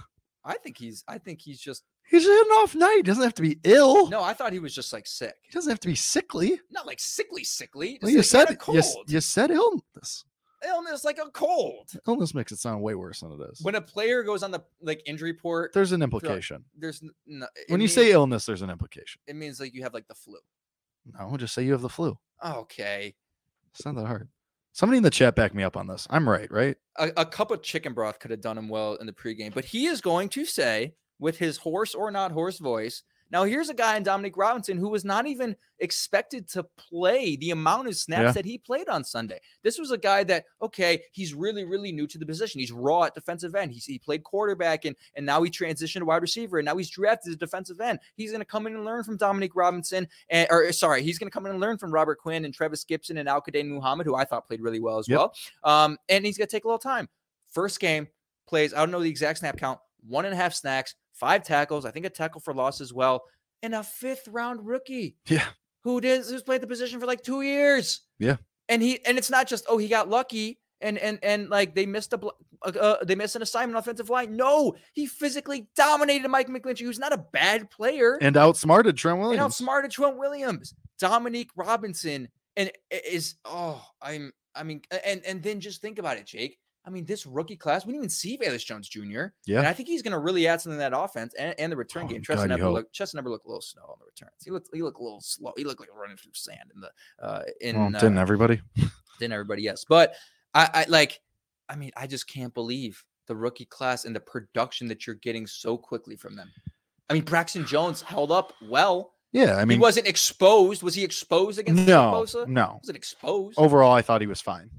I 0.47 0.57
think 0.59 0.79
he's, 0.79 1.03
I 1.09 1.19
think 1.19 1.41
he's 1.43 1.61
just 1.61 1.83
He's 2.09 2.23
had 2.23 2.31
an 2.31 2.53
off 2.63 2.75
night. 2.77 2.99
He 2.99 3.03
doesn't 3.03 3.25
have 3.25 3.35
to 3.35 3.43
be 3.43 3.59
ill. 3.65 4.09
no. 4.09 4.23
I 4.23 4.33
thought 4.33 4.53
he 4.53 4.61
was 4.61 4.73
just 4.73 4.93
like 4.93 5.09
sick, 5.09 5.35
He 5.43 5.51
doesn't 5.51 5.69
have 5.71 5.81
to 5.81 5.89
be 5.89 5.97
sickly. 5.97 6.61
not 6.71 6.87
like 6.87 7.01
sickly, 7.01 7.43
sickly. 7.43 7.99
Well, 8.01 8.13
you 8.13 8.19
like 8.19 8.27
said 8.27 8.51
you, 8.51 8.57
cold. 8.57 8.79
s- 8.79 8.97
you 9.09 9.21
said 9.21 9.51
illness. 9.51 10.25
illness 10.65 11.03
like 11.05 11.19
a 11.19 11.29
cold. 11.31 11.91
Illness 12.07 12.33
makes 12.33 12.53
it 12.53 12.59
sound 12.61 12.81
way 12.81 12.95
worse 12.95 13.21
than 13.21 13.33
it 13.33 13.41
is. 13.51 13.61
When 13.61 13.75
a 13.75 13.81
player 13.81 14.23
goes 14.23 14.45
on 14.45 14.53
the 14.53 14.63
like 14.81 15.03
injury 15.05 15.33
report, 15.33 15.73
there's 15.73 15.91
an 15.91 16.01
implication. 16.01 16.65
there's 16.79 17.03
n- 17.03 17.11
no, 17.27 17.47
it 17.57 17.65
When 17.73 17.81
you 17.81 17.87
means- 17.87 17.95
say 17.95 18.13
illness, 18.13 18.47
there's 18.47 18.63
an 18.63 18.71
implication. 18.71 19.21
it 19.27 19.35
means 19.35 19.59
like 19.59 19.75
you 19.75 19.83
have 19.83 19.93
like 19.95 20.07
the 20.07 20.15
flu. 20.15 20.37
No, 21.19 21.37
just 21.37 21.55
say 21.55 21.65
you 21.65 21.73
have 21.73 21.83
the 21.83 21.89
flu. 21.89 22.17
Okay. 22.45 23.15
It's 23.73 23.85
not 23.85 23.97
that 23.97 24.07
hard. 24.07 24.29
Somebody 24.77 24.99
in 24.99 25.05
the 25.05 25.11
chat 25.11 25.35
back 25.35 25.55
me 25.55 25.63
up 25.63 25.75
on 25.75 25.87
this. 25.87 26.07
I'm 26.11 26.29
right, 26.29 26.53
right? 26.53 26.77
A, 26.99 27.11
a 27.17 27.25
cup 27.25 27.51
of 27.51 27.63
chicken 27.63 27.95
broth 27.95 28.19
could 28.19 28.31
have 28.31 28.43
done 28.43 28.59
him 28.59 28.69
well 28.69 28.97
in 28.97 29.07
the 29.07 29.13
pregame, 29.15 29.55
but 29.55 29.65
he 29.65 29.87
is 29.87 30.03
going 30.03 30.29
to 30.29 30.45
say 30.45 30.93
with 31.19 31.39
his 31.39 31.57
horse 31.57 31.95
or 31.95 32.11
not 32.11 32.31
horse 32.31 32.59
voice. 32.59 33.03
Now, 33.31 33.45
here's 33.45 33.69
a 33.69 33.75
guy 33.75 33.97
in 33.97 34.03
Dominique 34.03 34.37
Robinson 34.37 34.79
who 34.79 34.89
was 34.89 35.05
not 35.05 35.27
even 35.27 35.57
expected 35.81 36.49
to 36.51 36.63
play 36.77 37.37
the 37.37 37.51
amount 37.51 37.89
of 37.89 37.97
snaps 37.97 38.23
Yeah. 38.23 38.33
that 38.33 38.45
he 38.45 38.57
played 38.59 38.89
on 38.89 39.05
Sunday. 39.05 39.41
This 39.63 39.79
was 39.79 39.91
a 39.91 39.99
guy 39.99 40.25
that, 40.25 40.45
okay, 40.63 41.03
he's 41.13 41.35
really, 41.35 41.65
really 41.65 41.93
new 41.93 42.07
to 42.07 42.19
the 42.19 42.25
position. 42.27 42.61
He's 42.61 42.73
raw 42.73 43.05
at 43.05 43.15
defensive 43.15 43.55
end. 43.55 43.73
He's, 43.73 43.85
he 43.85 43.99
played 43.99 44.23
quarterback 44.25 44.85
and, 44.85 44.97
and 45.17 45.27
now 45.27 45.43
he 45.43 45.51
transitioned 45.51 45.99
to 46.01 46.05
wide 46.05 46.23
receiver 46.23 46.59
and 46.59 46.65
now 46.67 46.77
he's 46.77 46.89
drafted 46.91 47.31
as 47.31 47.37
defensive 47.37 47.81
end. 47.81 47.99
He's 48.17 48.31
going 48.31 48.41
to 48.41 48.47
come 48.47 48.67
in 48.67 48.75
and 48.75 48.85
learn 48.85 49.05
from 49.05 49.17
Dominique 49.17 49.57
Robinson. 49.57 50.09
And, 50.31 50.47
or 50.51 50.73
sorry, 50.73 51.03
he's 51.03 51.19
going 51.19 51.29
to 51.31 51.35
come 51.35 51.47
in 51.47 51.53
and 51.53 51.61
learn 51.61 51.79
from 51.79 51.91
Robert 51.93 52.19
Quinn 52.19 52.45
and 52.45 52.55
Trevis 52.55 52.85
Gipson 52.85 53.19
and 53.19 53.29
Al-Quadin 53.29 53.69
Muhammad, 53.69 54.07
who 54.07 54.15
I 54.15 54.25
thought 54.25 54.47
played 54.47 54.61
really 54.61 54.81
well 54.81 54.99
as 54.99 55.09
Yep. 55.09 55.19
well. 55.19 55.35
Um, 55.65 55.99
and 56.09 56.25
he's 56.25 56.39
going 56.39 56.49
to 56.49 56.57
take 56.57 56.65
a 56.65 56.69
little 56.69 56.79
time. 56.79 57.09
First 57.51 57.81
game 57.81 58.09
plays, 58.49 58.73
I 58.73 58.79
don't 58.79 58.91
know 58.91 59.01
the 59.03 59.11
exact 59.11 59.41
snap 59.41 59.57
count, 59.59 59.81
one 60.09 60.25
and 60.25 60.35
a 60.35 60.37
half 60.37 60.55
snacks, 60.55 60.95
five 61.15 61.43
tackles, 61.45 61.85
I 61.85 61.91
think 61.91 62.07
a 62.07 62.11
tackle 62.11 62.41
for 62.41 62.55
loss 62.55 62.81
as 62.81 62.93
well, 62.93 63.25
and 63.63 63.75
a 63.75 63.83
fifth 63.83 64.29
round 64.29 64.67
rookie 64.67 65.17
Yeah. 65.29 65.45
who 65.85 66.01
did 66.01 66.25
who's 66.27 66.43
played 66.43 66.61
the 66.61 66.67
position 66.67 67.01
for 67.01 67.07
like 67.07 67.23
two 67.23 67.43
years. 67.43 68.01
Yeah. 68.19 68.37
And 68.69 68.83
he 68.83 69.05
and 69.07 69.17
it's 69.19 69.31
not 69.31 69.47
just 69.47 69.65
oh 69.69 69.79
he 69.79 69.89
got 69.89 70.09
lucky 70.09 70.59
and 70.81 70.99
and 70.99 71.19
and 71.23 71.49
like 71.49 71.75
they 71.75 71.87
missed 71.87 72.13
a 72.13 72.21
uh, 72.63 72.69
uh, 72.81 73.05
they 73.05 73.15
missed 73.15 73.37
an 73.37 73.43
assignment 73.43 73.79
offensive 73.79 74.11
line. 74.11 74.35
No, 74.37 74.75
he 74.95 75.07
physically 75.07 75.69
dominated 75.77 76.29
Mike 76.29 76.49
McGlinchey, 76.49 76.81
who's 76.81 76.99
not 76.99 77.13
a 77.13 77.25
bad 77.33 77.71
player, 77.71 78.19
And 78.21 78.37
outsmarted 78.37 78.97
Trent 78.97 79.17
and 79.19 79.23
Williams. 79.23 79.43
outsmarted 79.45 79.91
Trent 79.91 80.17
Williams, 80.19 80.75
Dominique 80.99 81.51
Robinson, 81.57 82.29
and 82.57 82.71
is 82.91 83.37
oh 83.45 83.83
I'm 84.03 84.33
I 84.55 84.63
mean 84.65 84.83
and 85.05 85.23
and 85.25 85.43
then 85.43 85.61
just 85.61 85.81
think 85.81 85.99
about 85.99 86.17
it, 86.19 86.27
Jake. 86.27 86.59
I 86.87 86.91
mean, 86.91 87.05
this 87.05 87.27
rookie 87.27 87.57
class, 87.57 87.85
we 87.85 87.93
didn't 87.93 88.03
even 88.03 88.11
see 88.11 88.39
Velus 88.39 88.65
Jones 88.65 88.89
Jr. 88.89 89.27
Yeah. 89.45 89.59
And. 89.59 89.67
I 89.67 89.73
think 89.73 89.89
he's 89.89 90.03
going 90.03 90.13
to 90.13 90.21
really 90.21 90.47
add 90.47 90.61
something 90.61 90.79
to 90.79 90.89
that 90.89 90.97
offense 90.97 91.35
and, 91.35 91.53
and 91.59 91.73
the 91.73 91.77
return 91.77 92.05
Oh, 92.05 92.09
game. 92.09 92.23
Chester 92.23 92.47
never 92.47 92.71
looked. 92.71 92.93
Chester 92.93 93.17
never 93.17 93.29
looked 93.29 93.45
a 93.45 93.49
little 93.49 93.61
slow 93.61 93.83
on 93.83 93.97
the 93.99 94.07
returns. 94.07 94.37
He 94.45 94.51
looked. 94.53 94.69
He 94.73 94.83
looked 94.83 95.01
a 95.01 95.03
little 95.03 95.21
slow. 95.21 95.53
He 95.57 95.65
looked 95.65 95.81
like 95.81 95.89
running 95.93 96.17
through 96.17 96.33
sand 96.35 96.71
in 96.75 96.81
the 96.81 96.91
uh 97.21 97.43
in 97.61 97.77
well, 97.77 97.91
didn't 97.91 98.19
uh, 98.19 98.23
everybody? 98.23 98.61
than 99.19 99.33
everybody 99.33 99.63
yes 99.63 99.85
but 99.89 100.15
I, 100.55 100.69
I 100.75 100.85
like 100.89 101.21
i 101.71 101.75
mean 101.77 101.91
i 101.97 102.07
just 102.07 102.29
can't 102.29 102.53
believe 102.53 103.03
the 103.27 103.35
rookie 103.35 103.65
class 103.65 104.05
and 104.05 104.15
the 104.15 104.21
production 104.21 104.89
that 104.89 105.07
you're 105.07 105.17
getting 105.17 105.47
so 105.47 105.79
quickly 105.79 106.17
from 106.17 106.37
them 106.37 106.53
i 107.09 107.15
mean 107.15 107.25
braxton 107.25 107.65
jones 107.65 108.03
held 108.03 108.31
up 108.31 108.53
well 108.69 109.15
Yeah, 109.33 109.57
I 109.57 109.65
mean, 109.65 109.79
he 109.79 109.81
wasn't 109.83 110.07
exposed 110.07 110.83
was 110.83 110.95
he 110.95 111.03
exposed 111.03 111.59
against 111.59 111.87
no, 111.87 112.13
Bosa? 112.13 112.47
no. 112.47 112.79
wasn't 112.83 112.97
exposed 112.99 113.59
Overall, 113.59 113.93
I 113.93 114.03
thought 114.03 114.21
he 114.21 114.27
was 114.27 114.43
fine, 114.43 114.71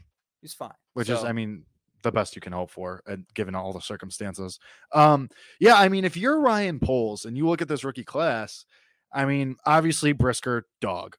he's 0.42 0.54
fine 0.54 0.74
which 0.94 1.10
is, 1.10 1.24
I 1.24 1.32
mean, 1.32 1.64
the 2.08 2.12
best 2.12 2.36
you 2.36 2.42
can 2.42 2.54
hope 2.54 2.72
for, 2.72 3.04
and 3.06 3.26
given 3.34 3.54
all 3.54 3.74
the 3.74 3.82
circumstances. 3.82 4.60
Um, 4.94 5.30
yeah, 5.60 5.76
I 5.76 5.90
mean, 5.90 6.06
if 6.06 6.18
you're 6.18 6.40
Ryan 6.40 6.80
Poles 6.80 7.26
and 7.26 7.38
you 7.38 7.48
look 7.48 7.62
at 7.62 7.68
this 7.68 7.84
rookie 7.84 8.04
class, 8.04 8.66
I 9.14 9.26
mean, 9.26 9.58
obviously 9.66 10.14
Brisker, 10.14 10.66
dog. 10.82 11.18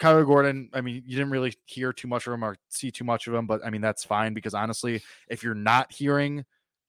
Kyler 0.00 0.24
Gordon, 0.24 0.70
I 0.72 0.80
mean, 0.80 1.02
you 1.06 1.16
didn't 1.16 1.30
really 1.30 1.52
hear 1.66 1.92
too 1.92 2.08
much 2.08 2.26
of 2.26 2.32
him 2.32 2.42
or 2.42 2.56
see 2.70 2.90
too 2.90 3.04
much 3.04 3.26
of 3.26 3.34
him, 3.34 3.46
but 3.46 3.60
I 3.64 3.68
mean, 3.68 3.82
that's 3.82 4.02
fine 4.02 4.32
because 4.32 4.54
honestly, 4.54 5.02
if 5.28 5.42
you're 5.42 5.54
not 5.54 5.92
hearing 5.92 6.44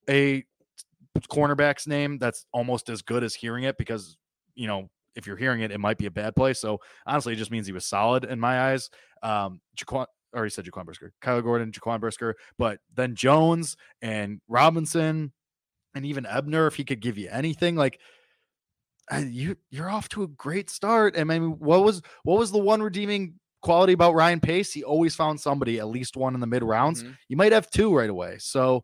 a 0.10 0.46
cornerback's 1.30 1.88
name, 1.88 2.18
that's 2.20 2.46
almost 2.54 2.90
as 2.90 3.02
good 3.02 3.22
as 3.24 3.36
hearing 3.36 3.66
it 3.66 3.78
because, 3.78 4.18
you 4.56 4.66
know, 4.66 4.90
if 5.16 5.28
you're 5.28 5.36
hearing 5.36 5.60
it, 5.60 5.72
it 5.72 5.80
might 5.80 5.98
be 5.98 6.06
a 6.06 6.12
bad 6.12 6.38
play. 6.38 6.54
So 6.54 6.80
honestly, 7.06 7.34
it 7.34 7.36
just 7.36 7.52
means 7.52 7.68
he 7.68 7.74
was 7.74 7.86
solid 7.86 8.24
in 8.24 8.40
my 8.40 8.72
eyes. 8.72 8.90
Um, 9.22 9.60
Jaquan, 9.76 10.06
already 10.34 10.50
said 10.52 10.66
Jaquan 10.66 10.86
Brisker, 10.86 11.14
Kyler 11.22 11.44
Gordon, 11.44 11.72
Jaquan 11.72 12.00
Brisker, 12.00 12.36
but 12.58 12.80
then 12.96 13.16
Jones 13.16 13.76
and 14.02 14.40
Robinson 14.48 15.32
and 15.94 16.06
even 16.06 16.26
Ebner, 16.26 16.68
if 16.68 16.76
he 16.76 16.84
could 16.84 17.02
give 17.02 17.18
you 17.18 17.30
anything, 17.32 17.76
like 17.76 18.00
uh, 19.12 19.18
you 19.28 19.58
you're 19.70 19.90
off 19.90 20.08
to 20.10 20.24
a 20.24 20.28
great 20.28 20.70
start. 20.70 21.16
And 21.16 21.32
I 21.32 21.40
mean, 21.40 21.60
what 21.60 21.84
was 21.84 22.02
what 22.24 22.40
was 22.40 22.52
the 22.52 22.60
one 22.60 22.82
redeeming 22.82 23.36
quality 23.62 23.94
about 23.94 24.14
Ryan 24.16 24.40
Pace? 24.40 24.72
He 24.72 24.84
always 24.84 25.16
found 25.16 25.40
somebody, 25.40 25.80
at 25.80 25.88
least 25.88 26.16
one 26.16 26.34
in 26.34 26.40
the 26.40 26.48
mid 26.48 26.64
rounds. 26.64 27.04
mhm. 27.04 27.18
You 27.28 27.38
might 27.38 27.52
have 27.52 27.70
two 27.70 27.96
right 27.96 28.10
away. 28.10 28.38
So 28.40 28.84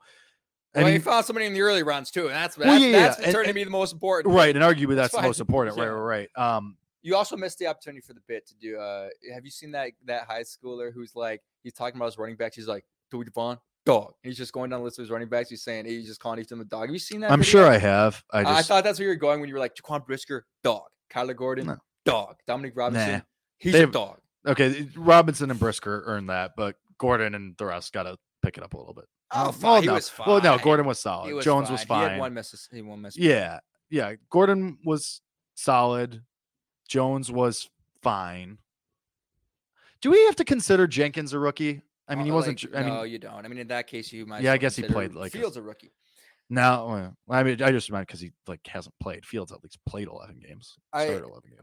I 0.75 0.83
well, 0.83 0.91
he 0.91 0.99
found 0.99 1.25
somebody 1.25 1.45
in 1.45 1.53
the 1.53 1.61
early 1.61 1.81
rounds 1.81 2.11
too 2.11 2.27
and 2.27 2.35
that's 2.35 2.57
Well, 2.57 2.67
that's, 2.67 2.83
yeah, 2.83 2.89
yeah, 2.89 2.99
that's 3.07 3.19
and- 3.19 3.31
turning 3.31 3.47
to 3.47 3.53
be 3.53 3.63
the 3.63 3.69
most 3.69 3.93
important 3.93 4.35
right, 4.35 4.55
and 4.55 4.63
arguably 4.63 4.95
That's 4.95 5.13
that's 5.13 5.21
the 5.21 5.27
most 5.27 5.39
important. 5.39 5.77
Right, 5.77 5.87
right, 5.87 6.27
right. 6.35 6.55
Um, 6.55 6.77
You 7.03 7.15
also 7.15 7.37
missed 7.37 7.59
the 7.59 7.67
opportunity 7.67 8.01
for 8.01 8.13
the 8.13 8.21
bit 8.27 8.45
to 8.47 8.55
do. 8.55 8.77
Uh, 8.77 9.09
have 9.33 9.45
you 9.45 9.51
seen 9.51 9.71
that 9.71 9.91
that 10.05 10.23
high 10.23 10.41
schooler 10.41 10.91
who's 10.93 11.15
like 11.15 11.41
he's 11.63 11.73
talking 11.73 11.95
about 11.97 12.05
his 12.07 12.17
running 12.17 12.35
backs? 12.35 12.55
He's 12.55 12.67
like, 12.67 12.85
"Dewey 13.11 13.25
Devon, 13.25 13.57
dog." 13.85 14.13
And 14.23 14.29
he's 14.31 14.37
just 14.37 14.51
going 14.51 14.69
down 14.69 14.79
the 14.79 14.83
list 14.85 14.99
of 14.99 15.03
his 15.03 15.11
running 15.11 15.29
backs. 15.29 15.49
He's 15.49 15.61
saying 15.63 15.85
he's 15.85 16.07
just 16.07 16.19
calling 16.19 16.39
each 16.39 16.45
of 16.45 16.49
them 16.49 16.61
a 16.61 16.65
dog. 16.65 16.87
Have 16.87 16.93
you 16.93 16.99
seen 16.99 17.21
that? 17.21 17.31
I'm 17.31 17.39
video? 17.39 17.51
sure 17.51 17.67
I 17.67 17.77
have. 17.77 18.23
I 18.31 18.43
just... 18.43 18.55
I, 18.55 18.61
thought 18.63 18.83
that's 18.83 18.99
where 18.99 19.07
you're 19.07 19.15
going 19.15 19.39
when 19.39 19.47
you 19.47 19.53
were 19.55 19.59
like 19.59 19.75
Jaquan 19.75 20.05
Brisker, 20.05 20.45
dog. 20.63 20.83
Kyler 21.11 21.35
Gordon, 21.35 21.67
No. 21.67 21.77
dog. 22.05 22.35
Dominique 22.47 22.73
Robinson, 22.75 23.11
Nah. 23.13 23.21
he's 23.59 23.73
They 23.73 23.83
a 23.83 23.87
dog. 23.87 24.19
Okay, 24.45 24.89
Robinson 24.95 25.51
and 25.51 25.59
Brisker 25.59 26.03
earned 26.05 26.29
that, 26.29 26.51
but 26.57 26.75
Gordon 26.97 27.35
and 27.35 27.55
the 27.57 27.65
rest 27.65 27.93
got 27.93 28.03
to 28.03 28.17
pick 28.43 28.57
it 28.57 28.63
up 28.63 28.73
a 28.73 28.77
little 28.77 28.93
bit. 28.93 29.05
Oh, 29.31 29.43
well, 29.43 29.51
fine. 29.51 29.81
He 29.83 29.87
no. 29.87 29.93
was 29.93 30.11
Well, 30.25 30.41
no. 30.41 30.57
Gordon 30.57 30.85
was 30.85 30.99
solid. 30.99 31.33
Was 31.33 31.43
Jones 31.45 31.69
was 31.69 31.81
He 31.81 31.85
fine. 31.85 32.11
had 32.11 32.19
one 32.19 32.33
miss. 32.33 32.67
He 32.71 32.81
one 32.81 33.01
miss. 33.01 33.17
Yeah, 33.17 33.59
yeah. 33.89 34.15
Gordon 34.29 34.77
was 34.85 35.21
solid. 35.55 36.21
Jones 36.87 37.31
was 37.31 37.69
fine. 38.01 38.57
Do 40.01 40.11
we 40.11 40.23
have 40.25 40.35
to 40.37 40.45
consider 40.45 40.87
Jenkins 40.87 41.33
a 41.33 41.39
rookie? 41.39 41.81
I 42.07 42.15
mean, 42.15 42.25
he 42.25 42.31
Uh, 42.31 42.35
wasn't. 42.35 42.63
like, 42.63 42.75
I 42.75 42.85
mean, 42.85 42.93
no, 42.93 43.03
you 43.03 43.19
don't. 43.19 43.45
I 43.45 43.47
mean, 43.47 43.57
in 43.59 43.67
that 43.67 43.87
case, 43.87 44.11
you 44.13 44.25
might. 44.25 44.41
Yeah, 44.43 44.53
I 44.53 44.57
guess 44.57 44.75
he 44.75 44.83
played 44.83 45.13
like 45.13 45.31
Fields 45.33 45.57
a 45.57 45.61
rookie. 45.61 45.91
no. 46.49 47.13
I 47.29 47.43
mean, 47.43 47.61
I 47.61 47.71
just 47.71 47.91
meant 47.91 48.07
because 48.07 48.21
he 48.21 48.31
like 48.47 48.65
hasn't 48.67 48.95
played. 48.99 49.25
Fields 49.25 49.51
at 49.51 49.61
least 49.63 49.79
played 49.85 50.07
eleven 50.07 50.39
games. 50.39 50.77
I- 50.93 51.05
Started 51.05 51.25
eleven 51.25 51.49
games. 51.49 51.61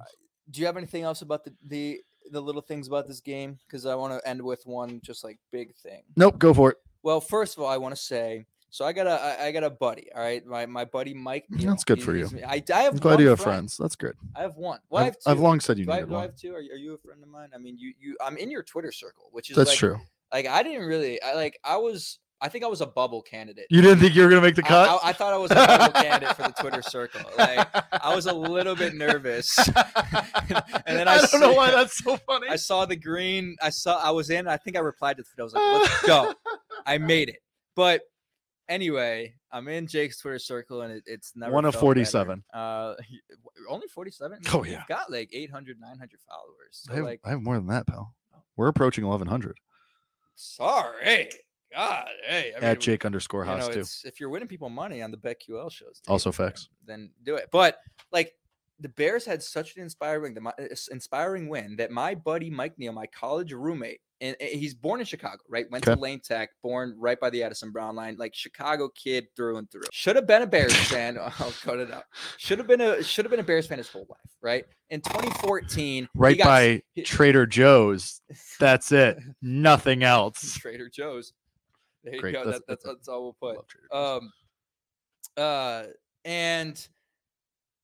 Do 0.51 0.61
you 0.61 0.67
have 0.67 0.77
anything 0.77 1.03
else 1.05 1.23
about 1.23 1.45
the 1.45 1.55
the 1.67 2.03
the 2.31 2.41
little 2.41 2.61
things 2.61 2.87
about 2.89 3.07
this 3.07 3.21
game? 3.21 3.59
Because 3.67 3.87
I 3.87 3.95
want 3.95 4.13
to 4.21 4.29
end 4.29 4.43
with 4.43 4.67
one 4.67 5.01
just 5.03 5.25
like 5.25 5.39
big 5.51 5.75
thing. 5.77 6.03
Nope. 6.17 6.39
Go 6.39 6.53
for 6.53 6.73
it. 6.73 6.77
Well, 7.03 7.21
first 7.21 7.57
of 7.57 7.63
all, 7.63 7.69
I 7.69 7.79
want 7.79 7.95
to 7.95 8.01
say. 8.01 8.45
So 8.75 8.85
I 8.85 8.93
got 8.93 9.07
a 9.07 9.13
I- 9.13 9.47
I 9.47 9.53
got 9.53 9.63
a 9.63 9.71
buddy. 9.71 10.09
All 10.13 10.21
right, 10.21 10.45
my 10.45 10.67
my 10.67 10.85
buddy 10.85 11.15
Mike. 11.15 11.45
Mm, 11.45 11.59
that's 11.61 11.65
Neal, 11.65 11.77
good 11.87 11.99
he- 11.99 12.03
for 12.05 12.17
you. 12.17 12.29
I, 12.45 12.61
I 12.75 12.81
have. 12.83 12.95
I'm 12.95 12.99
glad 12.99 13.21
you 13.21 13.29
have 13.29 13.39
friend. 13.39 13.59
friends. 13.59 13.77
That's 13.77 13.95
good. 13.95 14.17
I 14.35 14.43
have 14.43 14.57
one. 14.57 14.81
Well, 14.91 15.05
I 15.05 15.07
I've, 15.07 15.13
two. 15.15 15.21
I've 15.31 15.39
long 15.39 15.61
said 15.61 15.79
you 15.79 15.85
do 15.85 15.93
I, 15.93 15.95
needed 15.95 16.09
do 16.09 16.15
I 16.15 16.19
one. 16.19 16.27
have 16.27 16.37
two? 16.37 16.53
Are, 16.57 16.61
you- 16.61 16.73
are 16.73 16.77
you 16.77 16.95
a 16.95 16.99
friend 16.99 17.23
of 17.23 17.29
mine? 17.29 17.51
I 17.55 17.59
mean, 17.59 17.77
you 17.79 17.93
you. 18.01 18.17
I'm 18.21 18.37
in 18.37 18.51
your 18.51 18.65
Twitter 18.65 18.91
circle, 18.91 19.29
which 19.31 19.49
is 19.49 19.55
That's 19.57 19.71
like, 19.71 19.79
true. 19.79 20.01
Like 20.33 20.47
I 20.49 20.65
didn't 20.65 20.87
really. 20.89 21.23
I 21.23 21.35
like. 21.35 21.57
I 21.63 21.77
was. 21.77 22.19
I 22.41 22.49
think 22.49 22.65
I 22.65 22.67
was 22.67 22.81
a 22.81 22.87
bubble 22.87 23.23
candidate. 23.23 23.67
You 23.71 23.81
didn't 23.81 24.01
think 24.01 24.17
you 24.17 24.25
were 24.25 24.29
gonna 24.29 24.41
make 24.43 24.57
the 24.57 24.65
I- 24.65 24.69
cut? 24.69 25.01
I, 25.05 25.11
I 25.11 25.13
thought 25.13 25.33
I 25.33 25.37
was 25.37 25.53
a 25.53 25.55
bubble 25.55 25.93
candidate 26.03 26.35
for 26.37 26.43
the 26.43 26.55
Twitter 26.61 26.83
circle. 26.83 27.21
Like 27.39 27.69
I 27.93 28.13
was 28.13 28.27
a 28.27 28.33
little 28.35 28.75
bit 28.75 28.95
nervous. 28.95 29.57
and 29.69 30.99
then 30.99 31.07
I, 31.07 31.25
don't 31.31 31.41
know 31.41 31.53
why 31.53 31.71
that's 31.77 32.03
so 32.03 32.17
funny. 32.27 32.49
I 32.49 32.57
saw 32.57 32.87
the 32.87 32.97
green. 32.97 33.55
I 33.63 33.71
saw. 33.71 34.01
I 34.03 34.11
was 34.11 34.31
in. 34.31 34.49
I 34.49 34.57
think 34.57 34.77
I 34.77 34.81
replied 34.81 35.19
to 35.19 35.23
the. 35.23 35.29
I 35.41 35.45
was 35.45 35.55
like, 35.55 35.63
"Let's 35.63 36.07
go." 36.09 36.35
I 36.85 36.99
made 36.99 37.29
it. 37.29 37.39
But 37.77 38.03
anyway, 38.69 39.35
I'm 39.53 39.69
in 39.69 39.87
Jake's 39.87 40.19
Twitter 40.19 40.39
circle, 40.39 40.83
and 40.83 40.93
it, 40.93 41.03
it's 41.07 41.33
never 41.37 41.53
One 41.53 41.65
of 41.65 41.75
47. 41.75 42.45
better. 42.53 42.63
Uh, 42.63 42.95
only 43.69 43.89
47. 43.89 44.39
Oh, 44.53 44.59
You've 44.65 44.73
yeah. 44.75 44.83
got 44.89 45.11
like 45.11 45.31
800, 45.33 45.79
900 45.81 46.21
followers. 46.29 46.49
So 46.71 46.93
I 46.93 46.97
have, 46.97 47.05
like, 47.05 47.21
I 47.25 47.31
have 47.31 47.43
more 47.43 47.57
than 47.57 47.67
that, 47.69 47.87
pal. 47.87 48.15
We're 48.57 48.69
approaching 48.69 49.05
1100 49.07 49.57
sorry, 50.37 51.31
God, 51.73 52.09
hey, 52.27 52.53
I 52.57 52.61
mean, 52.61 52.71
at 52.71 52.81
Jake 52.81 53.05
underscore 53.05 53.45
you 53.45 53.57
know, 53.57 53.69
too. 53.71 53.85
if 54.05 54.21
you're 54.21 54.29
winning 54.31 54.49
people 54.49 54.69
money 54.71 55.03
on 55.03 55.11
the 55.11 55.17
BetQL 55.17 55.71
shows, 55.73 56.01
Also 56.07 56.31
facts. 56.31 56.69
Then 56.87 57.11
do 57.25 57.35
it. 57.35 57.49
But 57.51 57.79
like 58.13 58.33
the 58.81 58.89
Bears 58.89 59.25
had 59.25 59.43
such 59.43 59.77
an 59.77 59.83
inspiring, 59.83 60.35
the 60.35 60.43
uh, 60.47 60.75
inspiring 60.91 61.49
win 61.49 61.77
that 61.77 61.91
my 61.91 62.15
buddy 62.15 62.51
Mike 62.51 62.79
Neal, 62.79 62.93
my 62.93 63.07
college 63.07 63.53
roommate, 63.53 64.01
and 64.21 64.37
he's 64.41 64.75
born 64.75 65.01
in 65.01 65.07
Chicago, 65.07 65.39
right? 65.49 65.71
Went 65.71 65.85
to 65.85 65.95
Lane 65.97 66.21
Tech, 66.21 66.51
born 66.63 66.95
right 66.99 67.19
by 67.21 67.31
the 67.31 67.43
Addison 67.43 67.71
Brown 67.71 67.95
line, 67.95 68.17
like 68.19 68.35
Chicago 68.35 68.89
kid 68.89 69.27
through 69.37 69.59
and 69.59 69.71
through. 69.71 69.83
Should 69.93 70.17
have 70.17 70.27
been 70.27 70.43
a 70.43 70.47
Bears 70.47 70.75
fan. 70.89 71.19
I'll 71.21 71.53
cut 71.63 71.79
it 71.79 71.93
out. 71.93 72.05
Should 72.39 72.59
have 72.59 72.67
been 72.67 72.81
a 72.81 73.03
should 73.03 73.25
have 73.25 73.31
been 73.31 73.41
a 73.41 73.45
Bears 73.45 73.67
fan 73.67 73.79
his 73.79 73.89
whole 73.89 74.07
life, 74.09 74.19
right? 74.43 74.65
In 74.91 75.01
2014, 75.03 76.05
he 76.05 76.09
Right 76.15 76.39
got 76.39 76.45
by 76.45 76.83
he- 76.95 77.03
Trader 77.03 77.47
Joe's. 77.47 78.23
That's 78.61 78.91
it. 78.93 79.19
Nothing 79.43 80.03
else. 80.03 80.57
Trader 80.59 80.89
Joe's. 80.89 81.33
There 82.03 82.15
you 82.15 82.21
Great. 82.21 82.35
go. 82.35 82.45
That's- 82.45 82.61
That, 82.61 82.67
that's, 82.69 82.85
that's 82.85 83.09
all 83.09 83.23
we'll 83.23 83.37
put. 83.41 83.57
Love 83.57 83.67
Trader 83.69 83.89
Joe's. 83.93 84.21
Um, 84.23 84.33
uh, 85.37 85.83
and 86.25 86.89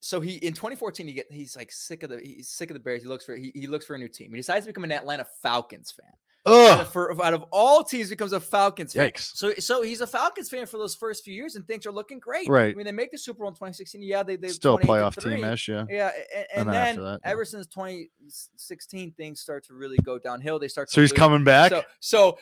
so 0.00 0.20
he 0.20 0.34
in 0.36 0.54
2014 0.54 1.06
he 1.06 1.12
get 1.12 1.26
he's 1.30 1.56
like 1.56 1.70
sick 1.70 2.02
of 2.02 2.10
the 2.10 2.20
he's 2.20 2.48
sick 2.48 2.70
of 2.70 2.74
the 2.74 2.80
Bears. 2.80 3.02
He 3.02 3.08
looks 3.08 3.24
for 3.24 3.36
he, 3.36 3.52
he 3.54 3.66
looks 3.66 3.84
for 3.84 3.94
a 3.94 3.98
new 3.98 4.08
team. 4.08 4.30
He 4.30 4.36
decides 4.36 4.64
to 4.64 4.70
become 4.70 4.84
an 4.84 4.92
Atlanta 4.92 5.26
Falcons 5.42 5.92
fan. 5.92 6.12
Out 6.46 6.52
Ugh. 6.54 6.80
of, 6.80 6.92
for, 6.92 7.22
out 7.22 7.34
of 7.34 7.44
all 7.50 7.84
teams, 7.84 8.08
becomes 8.08 8.32
a 8.32 8.40
Falcons 8.40 8.94
fan. 8.94 9.10
Yikes. 9.10 9.36
So 9.36 9.52
so 9.58 9.82
he's 9.82 10.00
a 10.00 10.06
Falcons 10.06 10.48
fan 10.48 10.64
for 10.64 10.78
those 10.78 10.94
first 10.94 11.22
few 11.22 11.34
years, 11.34 11.54
and 11.54 11.66
things 11.66 11.84
are 11.84 11.92
looking 11.92 12.18
great. 12.18 12.48
Right. 12.48 12.72
I 12.72 12.74
mean, 12.74 12.86
they 12.86 12.92
make 12.92 13.12
the 13.12 13.18
Super 13.18 13.40
Bowl 13.40 13.48
in 13.48 13.54
2016. 13.54 14.02
Yeah, 14.02 14.22
they 14.22 14.36
they 14.36 14.48
Still 14.48 14.76
a 14.76 14.82
28 14.82 14.86
to 14.86 15.20
playoff 15.20 15.22
team 15.22 15.44
ish, 15.44 15.68
yeah. 15.68 15.84
Yeah, 15.90 16.10
and, 16.34 16.46
And 16.54 16.68
and 16.68 16.72
then 16.72 16.96
that, 16.96 17.20
yeah. 17.22 17.30
ever 17.30 17.44
since 17.44 17.66
2016, 17.66 19.12
things 19.12 19.40
start 19.40 19.66
to 19.66 19.74
really 19.74 19.98
go 19.98 20.18
downhill. 20.18 20.58
They 20.58 20.68
start. 20.68 20.88
So 20.90 21.02
he's 21.02 21.10
lose. 21.10 21.18
coming 21.18 21.44
back. 21.44 21.72
So, 21.72 21.82
so 22.00 22.38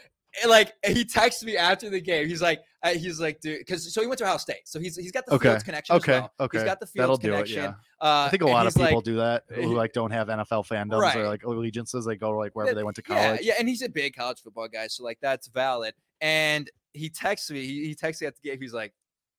like 0.47 0.75
he 0.87 1.05
texted 1.05 1.45
me 1.45 1.57
after 1.57 1.89
the 1.91 2.01
game. 2.01 2.29
He's 2.29 2.43
like, 2.43 2.61
uh, 2.83 2.91
he's 2.91 3.21
like, 3.21 3.41
dude, 3.41 3.59
because 3.59 3.93
so 3.93 4.01
he 4.01 4.07
went 4.07 4.19
to 4.19 4.25
Ohio 4.25 4.37
State, 4.37 4.67
so 4.67 4.79
he's 4.79 4.97
he's 4.97 5.11
got 5.13 5.27
the 5.27 5.35
Okay, 5.35 5.49
Fields 5.49 5.65
connection. 5.65 5.97
as 5.97 6.03
okay, 6.03 6.13
well. 6.21 6.33
okay. 6.41 6.59
He's 6.59 6.65
got 6.65 6.81
the 6.81 6.87
That'll 6.95 7.17
Fields 7.17 7.23
do 7.23 7.29
it, 7.31 7.33
connection. 7.33 7.63
yeah. 7.65 7.69
Uh, 8.01 8.27
I 8.27 8.29
think 8.31 8.43
a 8.43 8.47
lot 8.47 8.67
of 8.67 8.75
people 8.75 8.97
like, 8.97 9.05
do 9.05 9.17
that 9.17 9.45
who 9.49 9.75
like 9.75 9.93
don't 9.93 10.11
have 10.11 10.29
NFL 10.29 10.67
fandoms 10.69 11.01
Right. 11.01 11.17
or 11.17 11.27
like 11.29 11.45
allegiances. 11.45 12.05
They 12.05 12.17
go 12.17 12.31
like 12.33 12.55
wherever 12.55 12.71
Yeah, 12.73 12.75
they 12.77 12.85
went 12.85 12.97
to 12.97 13.03
college. 13.03 13.41
yeah, 13.43 13.55
and 13.59 13.69
he's 13.69 13.83
a 13.83 13.89
big 13.89 14.15
college 14.15 14.41
football 14.41 14.69
guy, 14.69 14.87
so 14.87 15.03
like 15.05 15.19
that's 15.21 15.49
valid. 15.49 15.95
And 16.21 16.71
he 16.93 17.09
texts 17.11 17.51
me. 17.51 17.65
He, 17.67 17.87
he 17.87 17.95
texted 17.95 18.23
me 18.23 18.27
at 18.29 18.35
the 18.41 18.49
game. 18.51 18.61
He's 18.61 18.73
like, 18.75 18.93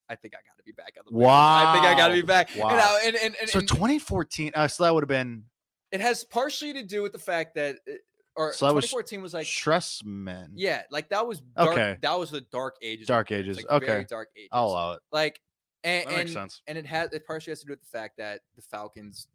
I 0.10 0.16
think 0.16 0.34
I 0.34 0.38
got 0.38 0.58
to 0.58 0.64
be 0.64 0.72
back 0.72 0.94
on 0.98 1.04
the. 1.06 1.12
Bears. 1.18 1.30
I 1.32 1.74
think 1.74 1.86
I 1.86 1.96
got 1.98 2.08
to 2.08 2.14
be 2.16 2.22
Wow. 2.22 2.28
back. 2.28 2.52
And, 2.56 2.62
Wow. 2.64 2.70
I- 2.80 3.02
and, 3.06 3.16
and, 3.16 3.36
and, 3.42 3.50
So 3.50 3.60
2014. 3.62 4.52
Uh, 4.56 4.68
so 4.68 4.84
that 4.84 4.94
would 4.94 5.04
have 5.04 5.08
been 5.08 5.44
it 5.92 6.02
has 6.02 6.24
partially 6.24 6.72
to 6.74 6.84
do 6.84 7.02
with 7.02 7.12
the 7.14 7.18
fact 7.20 7.56
that, 7.56 7.78
uh, 7.88 7.94
or 8.40 8.54
So 8.54 8.66
that 8.68 8.74
was 8.74 8.86
2014 8.86 9.22
was 9.22 9.34
like, 9.34 9.46
stress 9.46 10.02
men. 10.06 10.52
yeah, 10.56 10.84
like 10.90 11.10
that 11.10 11.28
was 11.28 11.42
dark, 11.58 11.70
Okay. 11.72 11.98
That 12.02 12.18
was 12.18 12.32
the 12.32 12.42
dark 12.42 12.78
ages. 12.82 13.08
Dark 13.08 13.32
ages. 13.32 13.58
like, 13.58 13.68
very 13.82 14.00
Okay. 14.00 14.06
dark 14.10 14.30
ages. 14.38 14.50
I'll 14.52 14.68
allow 14.68 14.94
it. 14.94 15.02
like 15.12 15.40
and 15.84 16.06
That 16.08 16.10
makes 16.12 16.22
and, 16.22 16.30
sense. 16.32 16.62
and 16.68 16.78
it 16.78 16.86
has 16.86 17.12
it 17.14 17.26
partially 17.28 17.52
has 17.52 17.60
to 17.62 17.66
do 17.68 17.72
with 17.74 17.82
the 17.82 17.88
fact 17.88 18.18
that 18.18 18.42
the 18.56 18.62
Falcons 18.62 19.28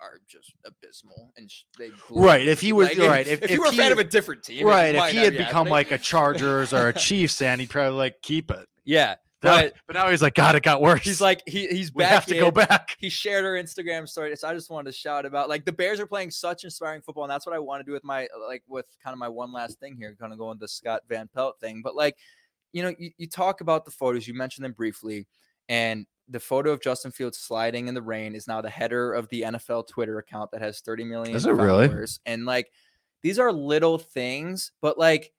are 0.00 0.20
just 0.26 0.54
abysmal 0.64 1.32
and 1.36 1.50
they 1.78 1.90
blew 2.08 2.22
Right, 2.24 2.46
if 2.48 2.60
he 2.62 2.72
was- 2.72 2.88
Like, 2.96 3.08
right, 3.08 3.26
if, 3.26 3.42
if- 3.42 3.50
you 3.50 3.54
if 3.56 3.60
were 3.60 3.66
a 3.66 3.72
fan 3.72 3.92
of 3.92 3.98
a 3.98 4.04
different 4.04 4.42
team, 4.42 4.66
Right. 4.66 4.94
If 4.94 5.10
he 5.10 5.18
had 5.18 5.32
become 5.34 5.52
happening. 5.66 5.72
like 5.72 5.90
a 5.90 5.98
Chargers 5.98 6.72
or 6.72 6.88
a 6.88 6.92
Chiefs 6.98 7.40
and 7.42 7.60
he'd 7.60 7.68
probably 7.70 7.98
like 7.98 8.22
keep 8.22 8.50
it. 8.50 8.66
yeah, 8.84 9.16
but 9.40 9.74
but 9.86 9.94
now 9.94 10.08
he's 10.10 10.22
like, 10.22 10.34
God, 10.34 10.54
it 10.54 10.62
got 10.62 10.80
worse. 10.80 11.02
he's 11.02 11.20
like 11.20 11.42
he 11.46 11.66
he's 11.68 11.92
we 11.94 12.04
back. 12.04 12.12
have 12.12 12.26
to 12.26 12.34
go 12.34 12.50
back. 12.50 12.96
He 12.98 13.08
shared 13.08 13.44
her 13.44 13.52
Instagram 13.52 14.08
story, 14.08 14.34
so 14.36 14.48
I 14.48 14.54
just 14.54 14.70
wanted 14.70 14.90
to 14.90 14.96
shout 14.96 15.24
about 15.24 15.48
like 15.48 15.64
the 15.64 15.72
Bears 15.72 16.00
are 16.00 16.06
playing 16.06 16.30
such 16.30 16.64
inspiring 16.64 17.00
football, 17.02 17.24
and 17.24 17.30
that's 17.30 17.46
what 17.46 17.54
I 17.54 17.58
want 17.58 17.80
to 17.80 17.84
do 17.84 17.92
with 17.92 18.04
my 18.04 18.28
like 18.46 18.62
with 18.68 18.86
kind 19.02 19.12
of 19.12 19.18
my 19.18 19.28
one 19.28 19.52
last 19.52 19.80
thing 19.80 19.96
here, 19.96 20.16
kind 20.20 20.32
of 20.32 20.38
going 20.38 20.58
the 20.58 20.68
Scott 20.68 21.02
Van 21.08 21.28
Pelt 21.34 21.58
thing. 21.60 21.80
But 21.82 21.94
like, 21.94 22.16
you 22.72 22.82
know, 22.82 22.94
you, 22.98 23.10
you 23.16 23.26
talk 23.26 23.60
about 23.60 23.84
the 23.84 23.90
photos, 23.90 24.28
you 24.28 24.34
mentioned 24.34 24.64
them 24.64 24.72
briefly, 24.72 25.26
and 25.68 26.06
the 26.30 26.40
photo 26.40 26.70
of 26.70 26.80
Justin 26.80 27.10
Fields 27.10 27.38
sliding 27.38 27.88
in 27.88 27.94
the 27.94 28.02
rain 28.02 28.34
is 28.34 28.46
now 28.46 28.60
the 28.60 28.70
header 28.70 29.12
of 29.12 29.28
the 29.28 29.42
NFL 29.42 29.88
Twitter 29.88 30.18
account 30.18 30.50
that 30.52 30.62
has 30.62 30.80
30 30.80 31.04
million 31.04 31.34
Is 31.34 31.44
it 31.44 31.50
really? 31.52 31.88
followers. 31.88 32.20
And 32.24 32.46
like, 32.46 32.70
these 33.22 33.38
are 33.38 33.52
little 33.52 33.98
things, 33.98 34.70
but 34.80 34.96
like, 34.96 35.32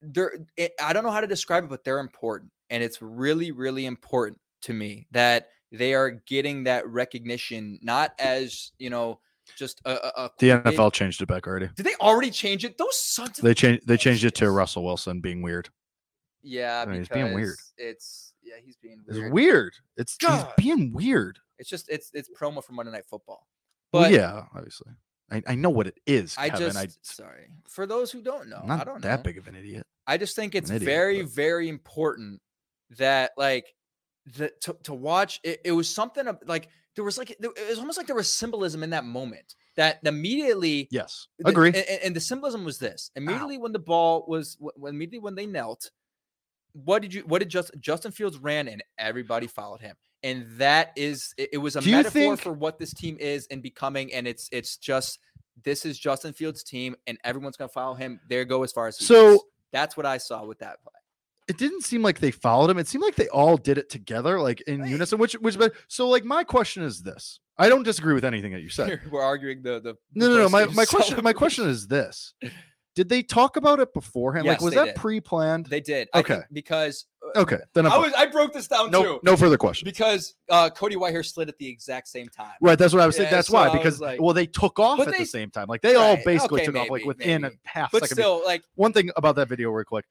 they're 0.00 0.32
it, 0.56 0.72
I 0.82 0.92
don't 0.92 1.04
know 1.04 1.10
how 1.10 1.20
to 1.20 1.26
describe 1.26 1.64
it, 1.64 1.70
but 1.70 1.84
they're 1.84 2.00
important, 2.00 2.50
and 2.72 2.82
it's 2.82 3.00
really, 3.02 3.52
really 3.52 3.86
important 3.86 4.40
to 4.62 4.72
me 4.72 5.06
that 5.12 5.50
they 5.70 5.94
are 5.94 6.10
getting 6.10 6.64
that 6.64 6.88
recognition, 6.88 7.78
not 7.82 8.12
as 8.18 8.72
you 8.78 8.90
know, 8.90 9.20
just 9.56 9.80
a, 9.84 9.92
a, 9.92 10.24
a 10.24 10.30
The 10.38 10.48
NFL 10.48 10.92
changed 10.92 11.20
it 11.22 11.26
back 11.26 11.46
already. 11.46 11.68
Did 11.76 11.84
they 11.86 11.94
already 12.00 12.30
change 12.30 12.64
it? 12.64 12.78
Those 12.78 12.98
sons 12.98 13.36
They 13.38 13.54
changed. 13.54 13.86
They 13.86 13.96
changed 13.96 14.24
it 14.24 14.34
to. 14.36 14.50
Russell 14.50 14.84
Wilson 14.84 15.20
being 15.20 15.42
weird. 15.42 15.68
Yeah, 16.42 16.82
I 16.82 16.86
mean, 16.90 16.98
he's 16.98 17.08
being 17.08 17.34
weird. 17.34 17.56
It's 17.76 18.32
yeah, 18.42 18.54
he's 18.64 18.76
being 18.76 19.02
It's 19.06 19.18
weird. 19.18 19.32
weird. 19.32 19.74
It's 19.96 20.16
he's 20.20 20.42
being 20.56 20.92
weird. 20.92 21.38
It's 21.58 21.68
just 21.68 21.88
it's 21.90 22.10
it's 22.14 22.28
promo 22.30 22.64
for 22.64 22.72
Monday 22.72 22.90
Night 22.92 23.04
Football. 23.06 23.46
Well, 23.92 24.04
But 24.04 24.12
yeah, 24.12 24.44
obviously. 24.54 24.92
I, 25.30 25.42
I 25.46 25.54
know 25.54 25.70
what 25.70 25.86
it 25.86 25.98
is. 26.06 26.34
I 26.36 26.50
just 26.50 26.76
I, 26.76 26.88
sorry 27.02 27.48
for 27.68 27.86
those 27.86 28.10
who 28.10 28.20
don't 28.22 28.48
know. 28.48 28.58
I'm 28.62 28.68
not 28.68 28.80
I 28.80 28.84
don't 28.84 29.02
that 29.02 29.18
know. 29.18 29.22
big 29.22 29.38
of 29.38 29.46
an 29.48 29.56
idiot. 29.56 29.86
I 30.06 30.16
just 30.16 30.36
think 30.36 30.54
it's 30.54 30.70
idiot, 30.70 30.82
very, 30.82 31.22
but- 31.22 31.30
very 31.30 31.68
important 31.68 32.40
that 32.98 33.32
like 33.36 33.66
that 34.36 34.60
to, 34.62 34.76
to 34.84 34.94
watch 34.94 35.40
it, 35.44 35.60
it 35.64 35.72
was 35.72 35.92
something 35.92 36.26
of, 36.26 36.38
like 36.46 36.68
there 36.94 37.04
was 37.04 37.18
like 37.18 37.30
it 37.30 37.38
was 37.68 37.78
almost 37.78 37.98
like 37.98 38.06
there 38.06 38.16
was 38.16 38.32
symbolism 38.32 38.82
in 38.82 38.90
that 38.90 39.04
moment 39.04 39.54
that 39.76 39.98
immediately 40.04 40.86
Yes, 40.90 41.28
agree. 41.44 41.68
and, 41.68 41.76
and- 41.76 42.16
the 42.16 42.20
symbolism 42.20 42.64
was 42.64 42.78
this 42.78 43.10
immediately 43.16 43.58
when 43.58 43.72
the 43.72 43.78
ball 43.78 44.24
was 44.28 44.56
when 44.60 44.94
immediately 44.94 45.18
when 45.20 45.34
they 45.34 45.46
knelt 45.46 45.90
what 46.74 47.02
did 47.02 47.12
you 47.12 47.22
what 47.22 47.40
did 47.40 47.48
just 47.50 47.70
justin 47.80 48.12
fields 48.12 48.38
ran 48.38 48.68
and 48.68 48.82
everybody 48.98 49.46
followed 49.46 49.80
him 49.80 49.94
and 50.22 50.46
that 50.56 50.90
is 50.96 51.34
it, 51.36 51.50
it 51.54 51.58
was 51.58 51.76
a 51.76 51.80
Do 51.80 51.90
metaphor 51.90 52.12
think- 52.36 52.40
for 52.40 52.52
what 52.52 52.78
this 52.78 52.94
team 52.94 53.16
is 53.20 53.46
and 53.50 53.62
becoming 53.62 54.12
and 54.14 54.26
it's 54.26 54.48
it's 54.52 54.76
just 54.76 55.18
this 55.64 55.84
is 55.84 55.98
justin 55.98 56.32
fields 56.32 56.62
team 56.62 56.96
and 57.06 57.18
everyone's 57.24 57.56
gonna 57.58 57.68
follow 57.68 57.94
him 57.94 58.20
there 58.28 58.44
go 58.46 58.62
as 58.62 58.72
far 58.72 58.86
as 58.86 58.98
So- 58.98 59.32
goes. 59.32 59.40
that's 59.72 59.96
what 59.96 60.06
i 60.06 60.16
saw 60.18 60.44
with 60.46 60.60
that 60.60 60.82
play 60.82 60.92
it 61.52 61.58
didn't 61.58 61.82
seem 61.82 62.02
like 62.02 62.18
they 62.20 62.30
followed 62.30 62.70
him. 62.70 62.78
It 62.78 62.88
seemed 62.88 63.04
like 63.04 63.14
they 63.16 63.28
all 63.28 63.56
did 63.56 63.76
it 63.78 63.90
together, 63.90 64.40
like 64.40 64.60
in 64.62 64.80
Right. 64.80 64.90
unison. 64.90 65.18
Which, 65.18 65.34
which, 65.34 65.58
but 65.58 65.72
so 65.88 66.08
like 66.08 66.24
my 66.24 66.44
question 66.44 66.82
is 66.82 67.02
this: 67.02 67.40
I 67.58 67.68
don't 67.68 67.82
disagree 67.82 68.14
with 68.14 68.24
anything 68.24 68.52
that 68.52 68.62
you 68.62 68.70
said. 68.70 69.00
we're 69.10 69.22
arguing 69.22 69.62
the 69.62 69.80
the 69.80 69.94
No, 70.14 70.28
no, 70.28 70.36
no. 70.38 70.48
My, 70.48 70.64
my 70.66 70.84
question, 70.84 71.22
my 71.22 71.32
question 71.32 71.68
is 71.68 71.86
this: 71.86 72.34
Did 72.94 73.08
they 73.08 73.22
talk 73.22 73.56
about 73.56 73.80
it 73.80 73.92
beforehand? 73.94 74.46
like, 74.46 74.60
was 74.60 74.74
that 74.74 74.84
did. 74.86 74.94
pre-planned? 74.96 75.66
They 75.66 75.80
did. 75.80 76.08
Okay. 76.14 76.40
because 76.52 77.06
uh, 77.36 77.40
Okay, 77.40 77.58
then 77.74 77.86
I'm 77.86 77.92
I 77.92 77.98
was 77.98 78.12
I 78.14 78.26
broke 78.26 78.52
this 78.52 78.68
down 78.68 78.90
no 78.90 79.02
too 79.02 79.20
no 79.22 79.36
further 79.36 79.56
questions. 79.56 79.90
because 79.90 80.34
uh, 80.50 80.68
Cody 80.70 80.96
Whitehair 80.96 81.24
slid 81.24 81.48
at 81.48 81.56
the 81.58 81.68
exact 81.68 82.08
same 82.08 82.28
time. 82.28 82.52
Right, 82.60 82.78
that's 82.78 82.92
what 82.92 83.00
I 83.02 83.06
was 83.06 83.16
saying. 83.16 83.28
Yeah, 83.30 83.36
That's 83.36 83.48
so 83.48 83.54
why 83.54 83.70
because 83.72 84.00
like- 84.00 84.20
well 84.20 84.34
they 84.34 84.46
took 84.46 84.78
off 84.78 85.00
at 85.00 85.10
they- 85.12 85.18
the 85.18 85.24
same 85.24 85.50
time. 85.50 85.66
Like 85.68 85.80
they 85.82 85.94
all 85.94 86.16
basically 86.24 86.62
okay, 86.62 86.66
took 86.66 86.76
off 86.76 86.90
like 86.90 87.04
within 87.04 87.42
maybe. 87.42 87.54
a 87.54 87.68
half 87.68 87.92
But 87.92 88.02
second. 88.02 88.16
still, 88.16 88.42
like 88.44 88.62
One 88.74 88.92
thing 88.92 89.10
about 89.16 89.36
that 89.36 89.48
video, 89.48 89.70
real 89.70 89.84
quick. 89.84 90.04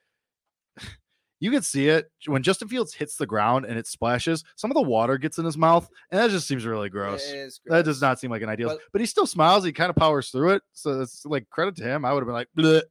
You 1.41 1.51
can 1.51 1.61
see 1.63 1.89
it 1.89 2.09
when 2.27 2.43
Justin 2.43 2.67
Fields 2.69 2.93
hits 2.93 3.15
the 3.17 3.25
ground 3.25 3.65
and 3.65 3.77
it 3.77 3.87
splashes. 3.87 4.43
Some 4.55 4.71
of 4.71 4.75
the 4.75 4.81
water 4.83 5.17
gets 5.17 5.37
in 5.39 5.43
his 5.43 5.57
mouth, 5.57 5.89
and 6.11 6.21
that 6.21 6.29
just 6.29 6.47
seems 6.47 6.65
really 6.65 6.87
gross. 6.87 7.23
is 7.23 7.59
That 7.65 7.83
does 7.83 7.99
not 7.99 8.19
seem 8.19 8.31
like 8.31 8.43
an 8.43 8.49
ideal. 8.49 8.69
But- 8.69 8.79
But, 8.93 9.01
he 9.01 9.07
still 9.07 9.25
smiles. 9.25 9.65
He 9.65 9.73
kind 9.73 9.89
of 9.89 9.95
powers 9.95 10.29
through 10.29 10.51
it. 10.51 10.61
So 10.71 11.01
it's 11.01 11.25
like 11.25 11.49
credit 11.49 11.75
to 11.77 11.83
him. 11.83 12.05
I 12.05 12.13
would 12.13 12.21
have 12.21 12.27
been 12.27 12.35
like, 12.35 12.47
Bleh. 12.57 12.83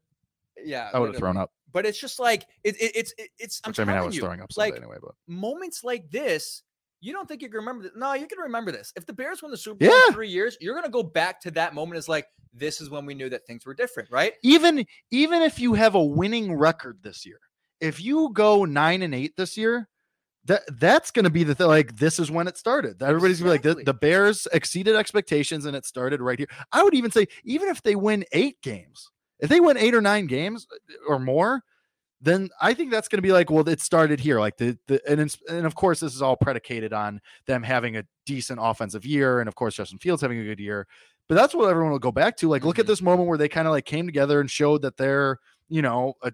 Yeah, 0.62 0.90
I 0.92 0.98
would 0.98 1.11
have 1.11 1.16
thrown 1.16 1.36
up. 1.38 1.51
But 1.72 1.86
it's 1.86 1.98
just 2.01 2.18
like 2.18 2.44
it, 2.64 2.74
it, 2.80 2.92
it's 2.96 3.14
it, 3.16 3.30
it's. 3.38 3.61
I'm 3.64 3.70
Which 3.70 3.78
I 3.78 3.84
mean, 3.84 3.96
I 3.96 4.03
was 4.03 4.16
you, 4.16 4.20
throwing 4.22 4.40
up 4.40 4.51
like 4.57 4.74
anyway. 4.76 4.96
But 5.01 5.12
moments 5.28 5.84
like 5.84 6.11
this. 6.11 6.62
You 7.03 7.12
don't 7.14 7.26
think 7.26 7.40
you 7.40 7.48
can 7.48 7.59
remember 7.61 7.84
this? 7.84 7.92
No, 7.96 8.12
you 8.12 8.26
can 8.26 8.40
remember 8.40 8.72
this. 8.72 8.92
If 8.96 9.07
the 9.07 9.12
Bears 9.14 9.40
win 9.40 9.51
the 9.53 9.57
Super 9.57 9.86
Bowl 9.86 9.88
Yeah. 9.96 10.09
in 10.09 10.12
three 10.12 10.28
years, 10.28 10.59
you're 10.61 10.74
gonna 10.74 10.90
go 10.90 11.03
back 11.05 11.40
to 11.42 11.51
that 11.53 11.72
moment 11.74 11.96
as 11.96 12.09
like 12.09 12.26
this 12.53 12.80
is 12.80 12.90
when 12.90 13.07
we 13.07 13.14
knew 13.14 13.30
that 13.30 13.46
things 13.46 13.64
were 13.64 13.72
different, 13.72 14.11
right? 14.11 14.32
even 14.42 14.84
even 15.12 15.40
if 15.42 15.59
you 15.61 15.72
have 15.74 15.94
a 15.94 16.05
winning 16.05 16.53
record 16.53 16.98
this 17.03 17.24
year, 17.24 17.38
if 17.81 18.01
you 18.03 18.31
go 18.33 18.64
nine 18.64 19.03
and 19.03 19.14
eight 19.14 19.37
this 19.37 19.57
year, 19.57 19.89
that 20.47 20.62
that's 20.78 21.11
going 21.11 21.24
to 21.24 21.31
be 21.31 21.45
the 21.45 21.55
thing. 21.55 21.66
Like 21.66 21.97
this 21.97 22.18
is 22.18 22.31
when 22.31 22.49
it 22.49 22.57
started. 22.57 23.03
Everybody's 23.03 23.41
gonna 23.41 23.51
be 23.51 23.68
like 23.68 23.76
the, 23.76 23.85
the 23.85 23.95
Bears 23.95 24.49
exceeded 24.53 24.97
expectations 24.97 25.66
and 25.66 25.76
it 25.76 25.85
started 25.85 26.20
right 26.20 26.39
here. 26.39 26.49
I 26.72 26.83
would 26.83 26.95
even 26.95 27.11
say 27.11 27.26
even 27.45 27.68
if 27.68 27.83
they 27.83 27.95
win 27.95 28.24
eight 28.33 28.61
games, 28.62 29.11
if 29.39 29.49
they 29.51 29.61
win 29.61 29.76
eight 29.76 29.95
or 29.95 30.01
nine 30.01 30.26
games 30.26 30.66
uh, 30.72 31.12
or 31.12 31.18
more, 31.18 31.62
then 32.22 32.51
I 32.61 32.74
think 32.74 32.91
that's 32.91 33.09
going 33.09 33.18
to 33.18 33.22
be 33.22 33.33
like, 33.33 33.51
well, 33.51 33.66
it 33.68 33.81
started 33.81 34.20
here. 34.20 34.41
Like 34.41 34.57
the, 34.57 34.78
the 34.87 35.01
and 35.11 35.20
it's, 35.20 35.39
and 35.49 35.64
of 35.66 35.74
course 35.74 36.01
this 36.01 36.14
is 36.14 36.22
all 36.22 36.37
predicated 36.37 36.93
on 36.93 37.20
them 37.47 37.62
having 37.62 37.97
a 37.97 38.05
decent 38.26 38.61
offensive 38.62 39.07
year, 39.07 39.41
and 39.41 39.49
of 39.49 39.55
course 39.55 39.76
Justin 39.76 39.99
Fields 39.99 40.22
having 40.22 40.39
a 40.39 40.45
good 40.45 40.61
year. 40.61 40.87
But 41.28 41.37
that's 41.37 41.55
what 41.55 41.70
everyone 41.70 41.93
will 41.93 41.99
go 41.99 42.12
back 42.12 42.37
to. 42.39 42.49
Like, 42.49 42.64
look 42.64 42.78
at 42.78 42.87
Mhm. 42.87 42.89
this 42.89 43.03
moment 43.03 43.28
where 43.28 43.39
they 43.39 43.49
kind 43.49 43.68
of 43.68 43.72
like 43.72 43.85
came 43.85 44.05
together 44.05 44.41
and 44.41 44.51
showed 44.51 44.83
that 44.83 44.97
they're, 44.97 45.39
you 45.71 45.81
know, 45.83 46.14
a 46.23 46.33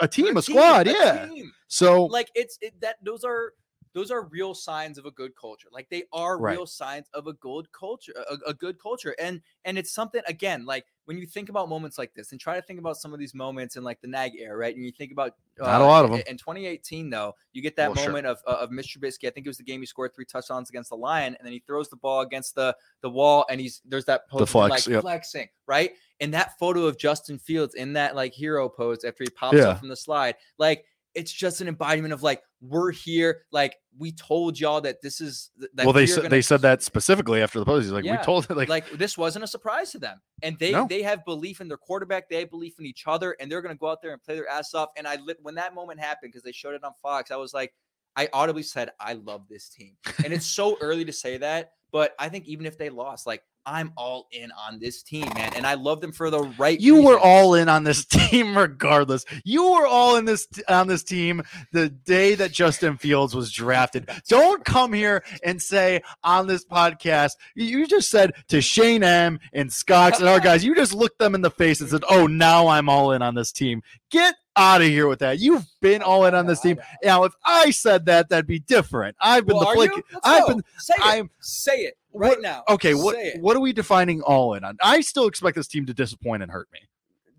a 0.00 0.08
team, 0.08 0.36
a, 0.36 0.38
A 0.38 0.42
squad. 0.42 0.86
a 0.86 0.92
yeah. 0.92 1.26
team. 1.26 1.52
So 1.66 2.04
like 2.06 2.30
it's 2.34 2.56
it, 2.62 2.80
that 2.80 2.96
those 3.02 3.24
are 3.24 3.52
those 3.94 4.10
are 4.10 4.26
real 4.28 4.54
signs 4.54 4.98
of 4.98 5.06
a 5.06 5.10
good 5.10 5.32
culture 5.34 5.66
like 5.72 5.88
they 5.88 6.04
are 6.12 6.38
Right. 6.38 6.52
real 6.52 6.66
signs 6.66 7.08
of 7.14 7.26
a 7.26 7.32
good 7.32 7.72
culture 7.72 8.12
a, 8.30 8.50
a 8.50 8.54
good 8.54 8.78
culture 8.80 9.16
and 9.18 9.40
and 9.64 9.78
it's 9.78 9.90
something 9.90 10.20
again 10.28 10.66
like 10.66 10.84
when 11.06 11.16
you 11.16 11.26
think 11.26 11.48
about 11.48 11.70
moments 11.70 11.96
like 11.98 12.12
this 12.14 12.30
and 12.30 12.40
try 12.40 12.54
to 12.54 12.62
think 12.62 12.78
about 12.78 12.98
some 12.98 13.14
of 13.14 13.18
these 13.18 13.34
moments 13.34 13.76
in 13.76 13.82
like 13.82 13.98
the 14.02 14.06
Nagy 14.06 14.40
era 14.42 14.56
right 14.56 14.76
and 14.76 14.84
you 14.84 14.92
think 14.92 15.10
about 15.10 15.32
uh, 15.58 15.64
Not 15.66 15.80
a 15.80 15.84
lot 15.84 16.04
of 16.04 16.10
in- 16.12 16.18
'em. 16.18 16.24
in 16.28 16.36
2018 16.36 17.08
though 17.10 17.34
you 17.54 17.62
get 17.62 17.76
that 17.76 17.88
Well, 17.88 17.96
sure. 17.96 18.06
moment 18.12 18.26
of 18.26 18.38
uh, 18.46 18.58
of 18.60 18.70
Mr. 18.70 18.98
Trubisky 18.98 19.26
I 19.26 19.30
think 19.30 19.46
it 19.46 19.50
was 19.50 19.56
the 19.58 19.64
game 19.64 19.80
he 19.80 19.86
scored 19.86 20.14
three 20.14 20.26
touchdowns 20.26 20.68
against 20.68 20.90
the 20.90 20.96
Lion 20.96 21.34
and 21.36 21.44
then 21.44 21.52
he 21.52 21.60
throws 21.66 21.88
the 21.88 21.96
ball 21.96 22.20
against 22.20 22.54
the 22.54 22.76
the 23.00 23.10
wall 23.10 23.46
and 23.50 23.58
he's 23.60 23.80
there's 23.86 24.04
that 24.04 24.24
of 24.30 24.40
him, 24.40 24.46
flex, 24.46 24.70
like 24.86 24.86
yep. 24.86 25.00
flexing 25.02 25.48
right 25.66 25.92
and 26.20 26.34
that 26.34 26.58
photo 26.58 26.84
of 26.86 26.98
Justin 26.98 27.38
Fields 27.38 27.74
in 27.74 27.92
that 27.94 28.14
like 28.16 28.32
hero 28.32 28.68
pose 28.68 29.04
after 29.04 29.24
he 29.24 29.30
pops 29.30 29.56
Yeah. 29.58 29.68
up 29.70 29.78
from 29.78 29.88
the 29.88 29.96
slide 29.96 30.34
like 30.58 30.84
it's 31.14 31.32
just 31.32 31.60
an 31.60 31.68
embodiment 31.68 32.12
of 32.12 32.22
like 32.22 32.42
we're 32.60 32.90
here 32.92 33.44
like 33.50 33.76
we 33.98 34.12
told 34.12 34.60
y'all 34.60 34.80
that 34.80 35.00
this 35.02 35.20
is 35.20 35.50
that 35.72 35.84
well, 35.86 35.92
they 35.92 36.06
said 36.06 36.16
gonna- 36.18 36.28
they 36.28 36.42
said 36.42 36.60
that 36.60 36.82
specifically 36.82 37.40
after 37.42 37.58
the 37.58 37.64
post. 37.64 37.84
He's 37.84 37.92
like, 37.92 38.04
Yeah, 38.04 38.18
we 38.18 38.24
told 38.24 38.44
it 38.48 38.56
like, 38.56 38.68
like, 38.68 38.88
this 38.92 39.16
wasn't 39.18 39.42
a 39.44 39.48
surprise 39.48 39.90
to 39.92 39.98
them 39.98 40.20
and 40.42 40.56
they 40.58 40.72
No. 40.72 40.86
they 40.88 41.02
have 41.02 41.24
belief 41.24 41.60
in 41.60 41.68
their 41.68 41.78
quarterback 41.78 42.28
they 42.28 42.40
have 42.40 42.50
belief 42.50 42.78
in 42.78 42.86
each 42.86 43.04
other 43.06 43.36
and 43.40 43.50
they're 43.50 43.62
going 43.62 43.74
to 43.74 43.78
go 43.78 43.88
out 43.88 44.02
there 44.02 44.12
and 44.12 44.22
play 44.22 44.34
their 44.36 44.48
ass 44.48 44.74
off 44.74 44.90
and 44.96 45.08
i 45.08 45.16
lit 45.16 45.38
when 45.42 45.54
that 45.56 45.74
moment 45.74 45.98
happened 45.98 46.30
because 46.32 46.42
they 46.44 46.52
showed 46.52 46.74
it 46.74 46.84
on 46.84 46.92
fox 47.02 47.30
i 47.30 47.36
was 47.36 47.54
like 47.54 47.72
i 48.16 48.28
audibly 48.32 48.62
said 48.62 48.90
i 49.00 49.14
love 49.14 49.42
this 49.48 49.68
team 49.68 49.96
and 50.24 50.32
it's 50.32 50.46
so 50.46 50.76
early 50.80 51.04
to 51.04 51.12
say 51.12 51.38
that 51.38 51.72
but 51.90 52.14
i 52.18 52.28
think 52.28 52.46
even 52.46 52.66
if 52.66 52.76
they 52.78 52.90
lost 52.90 53.26
like 53.26 53.42
i'm 53.68 53.92
all 53.96 54.26
in 54.32 54.50
on 54.52 54.78
this 54.78 55.02
team 55.02 55.26
man 55.34 55.52
and 55.54 55.66
i 55.66 55.74
love 55.74 56.00
them 56.00 56.10
for 56.12 56.30
the 56.30 56.40
right 56.58 56.80
you 56.80 57.02
were 57.02 57.18
all 57.18 57.54
in 57.54 57.68
on 57.68 57.84
this 57.84 58.04
team 58.30 58.56
regardless. 58.56 59.24
You 59.44 59.72
were 59.72 59.86
all 59.86 60.16
in 60.16 60.24
this 60.24 60.46
on 60.68 60.86
this 60.86 61.02
team 61.02 61.42
the 61.72 61.88
day 61.88 62.34
that 62.34 62.52
Justin 62.52 62.96
Fields 62.96 63.34
was 63.34 63.50
drafted. 63.52 64.08
Don't 64.28 64.64
come 64.64 64.92
here 64.92 65.22
and 65.44 65.60
say 65.60 66.02
on 66.24 66.46
this 66.46 66.64
podcast 66.64 67.32
you 67.54 67.86
just 67.86 68.10
said 68.10 68.32
to 68.48 68.60
Shane 68.60 69.02
M 69.02 69.38
and 69.52 69.72
Scotts 69.72 70.20
and 70.20 70.28
our 70.28 70.40
guys. 70.40 70.64
You 70.64 70.74
just 70.74 70.94
looked 70.94 71.18
them 71.18 71.34
in 71.34 71.40
the 71.42 71.50
face 71.50 71.80
and 71.80 71.88
said, 71.90 72.04
"Oh, 72.08 72.26
now 72.26 72.68
I'm 72.68 72.88
all 72.88 73.12
in 73.12 73.22
on 73.22 73.34
this 73.34 73.52
team." 73.52 73.82
Get 74.10 74.34
out 74.56 74.80
of 74.80 74.86
here 74.88 75.06
with 75.06 75.18
that. 75.20 75.38
You've 75.38 75.66
been 75.80 76.02
all 76.02 76.24
in 76.24 76.34
on 76.34 76.46
this 76.46 76.60
team. 76.60 76.78
Now, 77.04 77.24
if 77.24 77.32
I 77.44 77.70
said 77.70 78.06
that, 78.06 78.28
that'd 78.30 78.46
be 78.46 78.58
different. 78.58 79.16
I've 79.20 79.46
been 79.46 79.56
Well, 79.56 79.66
the 79.68 79.74
flick. 79.74 79.90
I've 80.24 80.42
go. 80.46 80.48
been. 80.54 80.62
say 80.78 80.94
it 80.96 81.04
I'm- 81.04 81.30
say 81.40 81.76
it 81.80 81.97
right 82.14 82.30
What- 82.30 82.40
now 82.42 82.64
Okay, 82.68 82.94
what 82.94 83.16
it. 83.16 83.40
what 83.40 83.56
are 83.56 83.60
we 83.60 83.72
defining 83.72 84.20
all 84.22 84.54
in 84.54 84.64
on? 84.64 84.76
I 84.82 85.00
still 85.00 85.26
expect 85.26 85.56
this 85.56 85.68
team 85.68 85.86
to 85.86 85.94
disappoint 85.94 86.42
and 86.42 86.50
hurt 86.52 86.68
me. 86.72 86.80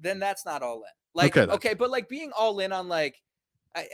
then 0.02 0.20
that's 0.20 0.46
not 0.46 0.62
all 0.64 0.78
in. 0.78 0.90
Like 1.14 1.36
Okay, 1.36 1.52
okay, 1.54 1.74
but 1.74 1.90
like 1.90 2.08
being 2.08 2.32
all 2.38 2.60
in 2.60 2.72
on 2.72 2.88
like 2.88 3.22
I, 3.76 3.88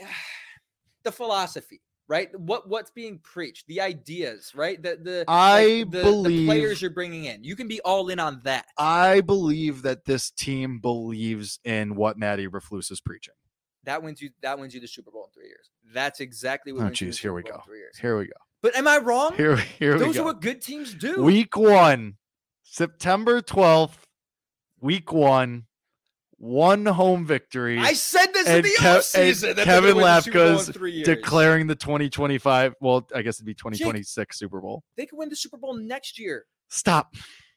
the 1.02 1.12
philosophy, 1.12 1.80
right? 2.08 2.28
What 2.38 2.68
what's 2.68 2.90
being 2.90 3.18
preached, 3.20 3.66
the 3.66 3.80
ideas, 3.80 4.52
right? 4.54 4.80
The 4.82 4.96
the 5.02 5.24
I 5.28 5.64
like, 5.82 5.90
the, 5.90 6.02
believe- 6.02 6.38
the 6.40 6.46
players 6.46 6.80
you're 6.82 6.90
bringing 6.90 7.24
in. 7.24 7.42
You 7.44 7.56
can 7.56 7.68
be 7.68 7.80
all 7.80 8.08
in 8.08 8.18
on 8.20 8.40
that. 8.44 8.66
I 8.78 9.20
believe 9.22 9.82
that 9.82 10.04
this 10.04 10.30
team 10.30 10.78
believes 10.80 11.58
in 11.64 11.94
what 11.96 12.18
Matt 12.18 12.38
Eberflus 12.38 12.90
is 12.92 13.00
preaching. 13.00 13.34
that 13.84 14.02
wins 14.02 14.20
you. 14.20 14.30
That 14.42 14.58
wins 14.58 14.74
you 14.74 14.80
the 14.80 14.88
Super 14.88 15.10
Bowl 15.10 15.24
in 15.26 15.32
three 15.32 15.48
years. 15.48 15.70
That's 15.92 16.20
exactly 16.20 16.72
what. 16.72 16.82
Oh, 16.84 16.90
jeez, 16.90 17.18
here 17.18 17.32
we 17.32 17.42
go. 17.42 17.62
Three 17.64 17.78
years. 17.78 17.96
Here 17.98 18.18
we 18.18 18.26
go. 18.26 18.32
But 18.66 18.74
am 18.74 18.88
I 18.88 18.98
wrong? 18.98 19.36
Here, 19.36 19.54
here 19.54 19.92
we 19.92 20.00
Those 20.00 20.16
go. 20.16 20.22
are 20.22 20.24
what 20.24 20.40
good 20.40 20.60
teams 20.60 20.92
do. 20.92 21.22
Week 21.22 21.56
one, 21.56 22.16
September 22.64 23.40
12th, 23.40 23.94
week 24.80 25.12
one, 25.12 25.66
one 26.36 26.84
home 26.84 27.24
victory. 27.24 27.78
I 27.78 27.92
said 27.92 28.26
this 28.34 28.48
in 28.48 28.62
the 28.62 28.68
Kev- 28.70 28.98
offseason. 28.98 29.14
and 29.14 29.34
that 29.34 29.40
they're 29.54 29.64
gonna 29.66 29.80
Kevin 29.82 29.96
win 29.98 30.04
the 30.04 30.20
Super 30.20 30.38
Bowl 30.40 30.48
in 30.48 30.56
Lapka's 30.56 31.04
declaring 31.04 31.68
the 31.68 31.76
2025, 31.76 32.74
well, 32.80 33.06
I 33.14 33.22
guess 33.22 33.36
it'd 33.36 33.46
be 33.46 33.54
2026 33.54 34.36
Super 34.36 34.60
Bowl. 34.60 34.82
they 34.96 35.06
could 35.06 35.16
win 35.16 35.28
the 35.28 35.36
Super 35.36 35.58
Bowl 35.58 35.74
next 35.76 36.18
year. 36.18 36.46
Stop. 36.68 37.14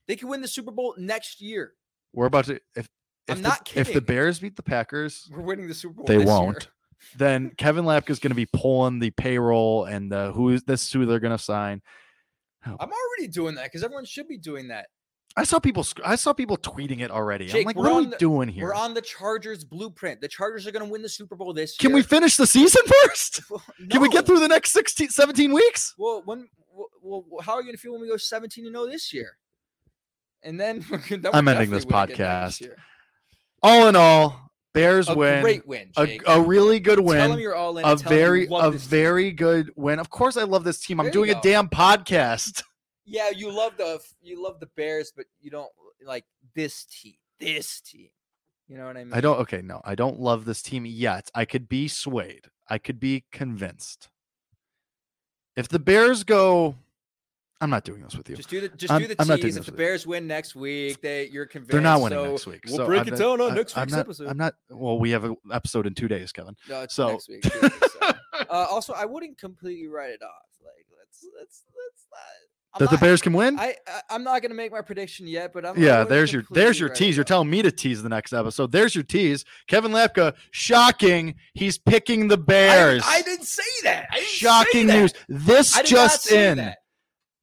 They 0.07 0.16
could 0.16 0.30
win 0.30 0.41
the 0.41 0.47
Super 0.47 0.70
Bowl 0.70 0.93
next 0.99 1.41
year. 1.41 1.74
We're 2.14 2.28
about 2.28 2.45
to, 2.45 2.57
if, 2.76 2.86
if, 2.86 2.88
I'm 3.30 3.41
the, 3.41 3.47
not 3.49 3.72
if 3.76 3.93
the. 3.93 4.01
Bears 4.01 4.38
beat 4.38 4.55
the 4.55 4.62
Packers, 4.62 5.28
We're 5.32 5.41
winning 5.41 5.68
the 5.68 5.74
Super 5.74 5.95
Bowl. 5.95 6.05
they 6.05 6.18
this 6.18 6.28
year. 6.28 6.60
Then 7.18 7.52
Kevin 7.58 7.86
Lapka 7.86 8.10
is 8.12 8.20
going 8.20 8.32
to 8.32 8.36
be 8.36 8.45
pulling 8.45 9.00
the 9.00 9.12
payroll 9.12 9.86
and 9.86 10.12
the 10.12 10.32
who 10.32 10.50
is 10.50 10.64
this 10.64 10.84
is 10.84 10.91
who 10.91 11.06
they're 11.06 11.20
going 11.20 11.38
to 11.38 11.43
sign. 11.43 11.82
Oh. 12.66 12.76
I'm 12.80 12.89
already 12.89 13.32
doing 13.32 13.56
that 13.56 13.66
because 13.66 13.84
everyone 13.84 14.06
should 14.06 14.28
be 14.28 14.38
doing 14.38 14.68
that. 14.68 14.88
I 15.38 15.43
saw 15.43 15.60
people. 15.60 15.86
I 16.04 16.16
saw 16.16 16.34
people 16.34 16.58
tweeting 16.58 17.02
it 17.02 17.12
already. 17.12 17.50
I'm 17.54 17.64
like, 17.64 17.78
what 17.78 17.91
are 17.91 18.00
we 18.00 18.08
the- 18.08 18.18
doing 18.18 18.50
here? 18.50 18.66
We're 18.66 18.74
on 18.74 18.93
the 18.93 19.02
Chargers 19.02 19.64
blueprint. 19.64 20.22
The 20.22 20.28
Chargers 20.28 20.68
are 20.68 20.72
going 20.72 20.86
to 20.86 20.91
win 20.91 21.02
the 21.02 21.10
Super 21.10 21.36
Bowl 21.36 21.54
this 21.54 21.72
year. 21.72 21.78
Can 21.80 21.91
year. 21.91 21.97
we 21.97 22.04
finish 22.04 22.36
the 22.36 22.47
season 22.47 22.82
first? 23.06 23.41
Can 23.89 24.02
we 24.02 24.10
get 24.10 24.26
through 24.26 24.39
the 24.39 24.47
next 24.47 24.72
16, 24.72 25.10
17 25.10 25.54
weeks? 25.54 25.93
Well, 25.97 26.24
when 26.26 26.47
well, 27.02 27.26
well, 27.30 27.41
how 27.41 27.54
are 27.54 27.60
you 27.60 27.66
going 27.68 27.76
to 27.76 27.82
feel 27.82 27.93
when 27.93 28.02
we 28.02 28.10
go 28.10 28.18
17 28.18 28.66
to 28.66 28.72
0 28.72 28.86
this 28.88 29.14
year? 29.14 29.38
And 30.43 30.60
then, 30.60 30.86
then 31.10 31.26
I'm 31.34 31.47
ending 31.47 31.70
this 31.70 31.86
definitely 31.86 32.14
winning 32.16 32.16
again 32.16 32.41
next 32.41 32.62
podcast. 32.62 32.70
All 33.62 33.88
in 33.88 33.95
all, 33.95 34.49
Bears 34.74 35.09
A 35.09 35.15
win. 35.15 35.41
great 35.41 35.67
win, 35.67 35.91
A, 35.97 36.20
a 36.28 36.41
really 36.41 36.80
good 36.80 36.99
win. 36.99 37.17
Tell 37.17 37.30
them 37.30 37.39
you're 37.39 37.55
all 37.55 37.78
in. 37.78 37.86
A 37.86 37.89
and 37.89 37.99
tell 37.99 38.09
them 38.09 38.17
you 38.17 38.26
very, 38.26 38.47
a 38.51 38.72
this 38.72 38.84
team. 38.84 38.89
very 38.89 39.32
good 39.32 39.72
win. 39.76 39.99
Of 39.99 40.09
course, 40.09 40.38
I 40.38 40.43
love 40.43 40.63
this 40.63 40.80
team. 40.80 40.99
I'm 40.99 41.07
There 41.07 41.13
doing 41.13 41.32
a 41.32 41.41
damn 41.41 41.70
podcast. 41.70 42.63
Yeah, 43.11 43.32
you 43.32 43.49
love 43.51 43.74
the 43.76 43.99
you 44.22 44.39
love 44.39 44.59
the 44.59 44.67
Bears, 44.78 45.11
but 45.15 45.26
you 45.41 45.49
don't 45.49 45.72
like 46.05 46.26
this 46.53 46.86
team. 46.86 47.15
This 47.39 47.82
team. 47.82 48.09
You 48.67 48.78
know 48.78 48.86
what 48.86 48.97
I 48.97 49.03
mean? 49.03 49.13
I 49.15 49.20
don't. 49.20 49.39
Okay, 49.39 49.63
no, 49.63 49.82
I 49.84 49.95
don't 49.95 50.20
love 50.20 50.45
this 50.45 50.61
team 50.61 50.86
yet. 50.86 51.32
I 51.34 51.45
could 51.45 51.67
be 51.67 51.88
swayed. 51.88 52.49
I 52.70 52.78
could 52.78 52.99
be 52.99 53.24
convinced. 53.32 54.09
If 55.55 55.67
the 55.70 55.80
Bears 55.80 56.24
go, 56.24 56.76
I'm 57.62 57.70
not 57.70 57.84
doing 57.84 58.01
this 58.01 58.16
with 58.16 58.30
you. 58.30 58.36
Just 58.38 58.49
do 58.49 58.62
the 58.62 58.70
just 58.70 58.91
I'm- 58.91 59.01
do 59.01 59.07
the 59.07 59.16
I'm 59.20 59.28
tease. 59.39 59.57
If 59.57 59.66
the. 59.66 59.72
Bears 59.74 60.07
win 60.07 60.28
next 60.28 60.55
week, 60.55 61.01
they 61.01 61.28
you're 61.28 61.45
convinced. 61.45 61.72
They're 61.72 61.82
not 61.82 62.01
winning 62.01 62.18
so 62.20 62.32
next 62.32 62.47
week. 62.47 62.62
We'll 62.68 62.78
so 62.78 62.86
break 62.86 63.01
I'm 63.01 63.07
it 63.07 63.12
not- 63.12 63.20
down 63.20 63.41
on 63.41 63.51
I- 63.51 63.55
next 63.55 63.78
I'm 63.78 63.82
week's 63.84 63.91
not, 63.93 63.99
episode. 63.99 64.28
I'm 64.28 64.38
not. 64.38 64.53
Well, 64.70 64.97
we 64.99 65.12
have 65.12 65.24
an 65.26 65.36
episode 65.51 65.86
in 65.86 65.93
two 65.93 66.07
days, 66.07 66.32
Kevin. 66.32 66.55
No, 66.70 66.82
it's 66.84 66.95
So- 66.95 67.09
next 67.12 67.28
week. 67.29 67.43
so. 67.43 67.70
uh, 68.01 68.13
also, 68.50 68.93
I 68.93 69.05
wouldn't 69.05 69.38
completely 69.38 69.88
write 69.88 70.12
it 70.12 70.21
off. 70.24 70.32
Like 70.63 70.86
let's 70.97 71.25
let's 71.38 71.63
let's 71.75 72.05
not. 72.12 72.20
I'm 72.71 72.86
That 72.86 72.92
the 72.92 72.97
Bears 73.04 73.20
can 73.24 73.34
win. 73.34 73.59
I, 73.59 73.75
I 73.88 74.01
I'm 74.12 74.24
not 74.24 74.43
gonna 74.43 74.54
make 74.54 74.71
my 74.71 74.82
prediction 74.82 75.25
yet, 75.28 75.51
but 75.54 75.66
I'm 75.66 75.78
yeah, 75.82 76.04
there's 76.04 76.32
your 76.32 76.43
there's 76.51 76.79
your 76.79 76.89
tease. 76.89 77.17
You're 77.17 77.24
telling 77.25 77.50
me 77.50 77.63
to 77.63 77.71
tease 77.71 78.04
the 78.04 78.09
next 78.09 78.32
episode. 78.32 78.71
There's 78.71 78.93
your 78.93 79.04
tease. 79.04 79.43
Kevin 79.67 79.92
Lapka, 79.92 80.36
shocking. 80.51 81.34
He's 81.55 81.79
picking 81.79 82.28
the 82.28 82.38
Bears. 82.38 83.01
I 83.05 83.24
didn't 83.24 83.47
say 83.47 83.63
that. 83.84 84.05
I 84.12 84.16
didn't 84.17 84.28
say 84.28 84.36
shocking 84.36 84.88
that. 84.88 85.00
news. 85.00 85.13
This 85.28 85.75
I 85.75 85.79
not 85.79 85.86
just 85.88 86.21
say 86.24 86.51
in. 86.51 86.58
that. 86.59 86.78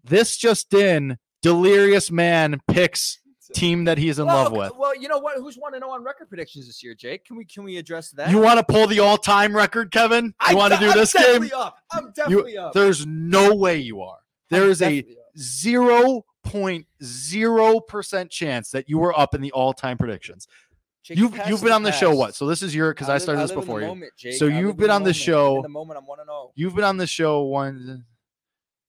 This 0.08 0.36
just 0.36 0.72
in. 0.74 1.18
Delirious 1.42 2.10
man 2.10 2.60
picks 2.66 3.20
team 3.54 3.84
that 3.84 3.98
he's 3.98 4.18
in 4.18 4.26
well, 4.26 4.44
love 4.44 4.52
with. 4.52 4.72
Well, 4.76 4.96
you 4.96 5.06
know 5.06 5.18
what? 5.18 5.36
Who's 5.36 5.56
want 5.56 5.74
to 5.74 5.80
know 5.80 5.90
on 5.90 6.02
record 6.02 6.28
predictions 6.28 6.66
this 6.66 6.82
year, 6.82 6.94
Jake? 6.94 7.24
Can 7.24 7.36
we 7.36 7.44
can 7.44 7.62
we 7.62 7.76
address 7.76 8.10
that? 8.12 8.30
You 8.30 8.40
want 8.40 8.58
to 8.58 8.64
pull 8.64 8.86
the 8.88 8.98
all-time 9.00 9.54
record, 9.54 9.92
Kevin? 9.92 10.34
I 10.40 10.52
You 10.52 10.56
want 10.56 10.74
to 10.74 10.80
do 10.80 10.90
I'm 10.90 10.96
this 10.96 11.12
game? 11.12 11.22
definitely 11.22 11.52
Up. 11.52 11.76
I'm 11.92 12.04
You- 12.06 12.12
definitely 12.12 12.58
up. 12.58 12.72
there's 12.72 13.06
no 13.06 13.54
way 13.54 13.78
you 13.78 14.00
are. 14.02 14.18
There 14.50 14.64
I'm 14.64 14.70
is 14.70 14.82
a 14.82 15.04
zero 15.38 16.24
point 16.42 16.86
zero 17.02 17.78
percent 17.80 18.30
chance 18.30 18.70
that 18.70 18.88
you 18.88 18.98
were 18.98 19.16
up 19.16 19.34
in 19.34 19.40
the 19.40 19.52
all-time 19.52 19.98
predictions. 19.98 20.48
Jake, 21.04 21.18
You've 21.18 21.38
you've 21.46 21.62
been 21.62 21.72
on 21.72 21.84
the 21.84 21.92
show 21.92 22.12
what? 22.14 22.34
So 22.34 22.46
this 22.46 22.62
is 22.62 22.74
your 22.74 22.92
because 22.92 23.08
I, 23.08 23.14
live- 23.14 23.22
started 23.22 23.42
this 23.42 23.50
in 23.52 23.56
the 23.56 23.60
before 23.60 23.80
you. 23.82 23.86
moment, 23.86 24.12
Jake. 24.18 24.34
So 24.34 24.46
I 24.46 24.52
oh. 24.54 24.58
you've 24.58 24.76
been 24.76 24.90
on 24.90 25.04
the 25.04 25.14
show- 25.14 25.56
In 25.58 25.62
the 25.62 25.68
moment, 25.68 25.98
I'm 25.98 26.06
want 26.06 26.20
to 26.22 26.24
know. 26.26 26.50
You've 26.56 26.74
been 26.74 26.84
on 26.84 26.96
the 26.96 27.06
show 27.06 27.42
one. 27.42 28.04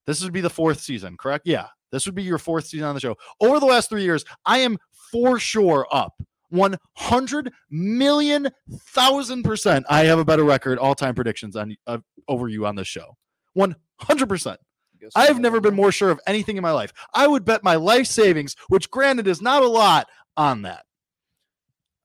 This 0.07 0.23
would 0.23 0.34
be 0.34 0.41
the 0.41 0.49
fourth 0.49 0.79
season, 0.79 1.17
correct? 1.17 1.45
Yeah, 1.45 1.67
this 1.91 2.05
would 2.05 2.15
be 2.15 2.23
your 2.23 2.39
fourth 2.39 2.65
season 2.65 2.88
on 2.88 2.95
the 2.95 3.01
show. 3.01 3.15
Over 3.39 3.59
the 3.59 3.65
last 3.67 3.89
three 3.89 4.03
years, 4.03 4.25
I 4.45 4.59
am 4.59 4.77
for 5.11 5.38
sure 5.38 5.85
up 5.91 6.13
one 6.49 6.77
hundred 6.95 7.51
million 7.69 8.49
thousand 8.71 9.43
percent. 9.43 9.85
I 9.89 10.05
have 10.05 10.17
a 10.17 10.25
better 10.25 10.45
record 10.45 10.79
all 10.79 10.95
time 10.95 11.13
predictions 11.13 11.55
on 11.55 11.75
uh, 11.85 11.99
over 12.27 12.47
you 12.47 12.65
on 12.65 12.75
this 12.75 12.88
show. 12.88 13.17
One 13.53 13.75
hundred 13.99 14.29
percent. 14.29 14.59
I've 15.15 15.39
never 15.39 15.61
been 15.61 15.75
more 15.75 15.91
sure 15.91 16.09
of 16.09 16.19
anything 16.25 16.57
in 16.57 16.63
my 16.63 16.71
life. 16.71 16.91
I 17.13 17.27
would 17.27 17.45
bet 17.45 17.63
my 17.63 17.75
life 17.75 18.07
savings, 18.07 18.55
which 18.69 18.89
granted 18.89 19.27
is 19.27 19.41
not 19.41 19.61
a 19.61 19.67
lot, 19.67 20.07
on 20.35 20.63
that. 20.63 20.85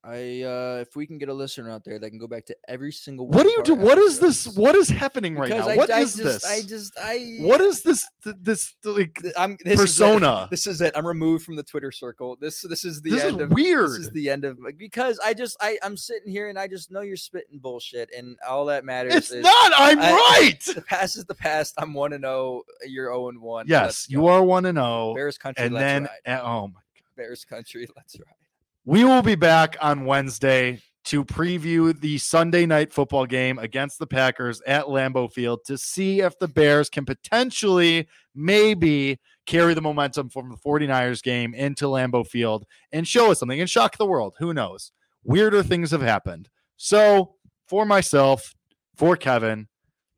I 0.04 0.42
uh 0.42 0.78
if 0.80 0.96
we 0.96 1.06
can 1.06 1.16
get 1.16 1.28
a 1.28 1.32
listener 1.32 1.70
out 1.70 1.84
there 1.84 1.96
that 2.00 2.10
can 2.10 2.18
go 2.18 2.26
back 2.26 2.44
to 2.46 2.56
every 2.66 2.90
single 2.90 3.28
What 3.28 3.44
do 3.44 3.50
you 3.50 3.62
do? 3.62 3.74
What 3.76 3.98
is 3.98 4.18
this? 4.18 4.48
What 4.56 4.74
is 4.74 4.88
happening 4.88 5.36
right 5.36 5.48
Because 5.48 5.66
now? 5.66 5.72
I, 5.74 5.76
What 5.76 5.90
I 5.92 6.00
is 6.00 6.14
just, 6.16 6.24
this? 6.42 6.44
I 6.44 6.62
just 6.62 6.98
I 7.00 7.36
what 7.38 7.60
is 7.60 7.82
this? 7.82 8.04
th- 8.24 8.34
This 8.40 8.74
like 8.84 9.22
I'm 9.38 9.56
this 9.64 9.78
persona? 9.80 10.42
Is. 10.44 10.50
This 10.50 10.66
is 10.66 10.80
it. 10.80 10.92
I'm 10.96 11.06
removed 11.06 11.44
from 11.44 11.54
the 11.54 11.62
Twitter 11.62 11.92
circle. 11.92 12.36
This 12.40 12.62
this 12.62 12.84
is 12.84 13.00
the 13.00 13.10
This 13.10 13.22
is 13.22 13.30
end 13.32 13.40
of 13.42 13.52
weird. 13.52 13.90
This 13.90 13.98
is 13.98 14.10
the 14.10 14.28
end 14.28 14.44
of 14.44 14.58
because 14.76 15.20
I 15.24 15.34
just 15.34 15.56
I 15.60 15.78
I'm 15.84 15.96
sitting 15.96 16.32
here 16.32 16.48
and 16.48 16.58
I 16.58 16.66
just 16.66 16.90
know 16.90 17.02
you're 17.02 17.16
spitting 17.16 17.60
bullshit 17.60 18.10
and 18.12 18.36
all 18.48 18.64
that 18.66 18.84
matters 18.84 19.14
It's 19.14 19.30
is 19.30 19.44
not. 19.44 19.72
I'm 19.76 20.00
I- 20.00 20.10
right. 20.40 20.60
the 20.74 20.82
past 20.82 21.16
is 21.16 21.26
the 21.26 21.34
past. 21.36 21.74
I'm 21.78 21.94
one 21.94 22.12
and 22.12 22.24
zero. 22.24 22.62
You're 22.84 23.06
zero 23.12 23.28
and 23.28 23.40
one. 23.40 23.66
Yes, 23.68 23.84
Let's 23.84 24.10
you 24.10 24.18
go. 24.22 24.28
are 24.30 24.42
one 24.42 24.66
and 24.66 24.76
zero. 24.78 25.14
Bears 25.14 25.38
country. 25.38 25.64
And 25.64 25.74
let's 25.74 25.82
then, 25.84 26.02
ride. 26.04 26.10
at, 26.26 26.42
oh 26.42 26.66
my 26.66 26.80
Bears 27.16 27.44
country. 27.44 27.86
Let's 27.96 28.18
ride. 28.18 28.34
We 28.84 29.04
will 29.04 29.22
be 29.22 29.36
back 29.36 29.76
on 29.80 30.06
Wednesday 30.06 30.82
to 31.04 31.24
preview 31.24 31.98
the 32.00 32.18
Sunday 32.18 32.66
night 32.66 32.92
football 32.92 33.26
game 33.26 33.60
against 33.60 34.00
the 34.00 34.09
Packers 34.09 34.60
at 34.66 34.86
Lambeau 34.86 35.32
Field 35.32 35.60
to 35.66 35.78
see 35.78 36.20
if 36.20 36.36
the 36.40 36.48
Bears 36.48 36.90
can 36.90 37.04
potentially, 37.04 38.09
maybe, 38.34 39.20
carry 39.46 39.74
the 39.74 39.80
momentum 39.80 40.30
from 40.30 40.50
the 40.50 40.56
49ers 40.56 41.22
game 41.22 41.54
into 41.54 41.84
Lambeau 41.84 42.26
Field 42.26 42.64
and 42.90 43.06
show 43.06 43.30
us 43.30 43.38
something 43.38 43.60
and 43.60 43.70
shock 43.70 43.98
the 43.98 44.06
world. 44.06 44.34
Who 44.40 44.52
knows? 44.52 44.90
Weirder 45.22 45.62
things 45.62 45.92
have 45.92 46.02
happened. 46.02 46.48
So, 46.76 47.36
for 47.68 47.86
myself, 47.86 48.52
for 48.96 49.16
Kevin, 49.16 49.68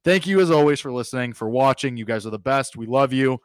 thank 0.04 0.26
you 0.26 0.40
as 0.40 0.50
always 0.50 0.80
for 0.80 0.90
listening, 0.90 1.34
for 1.34 1.50
watching. 1.50 1.98
You 1.98 2.06
guys 2.06 2.24
are 2.24 2.30
the 2.30 2.38
best. 2.38 2.78
We 2.78 2.86
love 2.86 3.12
you. 3.12 3.40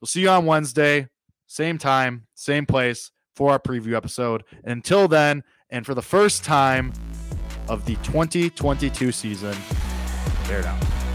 We'll 0.00 0.06
see 0.06 0.22
you 0.22 0.30
on 0.30 0.46
Wednesday, 0.46 1.08
same 1.46 1.76
time, 1.76 2.26
same 2.34 2.64
place 2.64 3.10
for 3.36 3.52
our 3.52 3.60
preview 3.60 3.94
episode. 3.94 4.42
Until 4.64 5.06
then, 5.06 5.44
and 5.70 5.86
for 5.86 5.94
the 5.94 6.02
first 6.02 6.42
time 6.42 6.92
of 7.68 7.84
the 7.84 7.94
2022 7.96 9.12
season, 9.12 9.54
bear 10.48 10.62
down. 10.62 11.05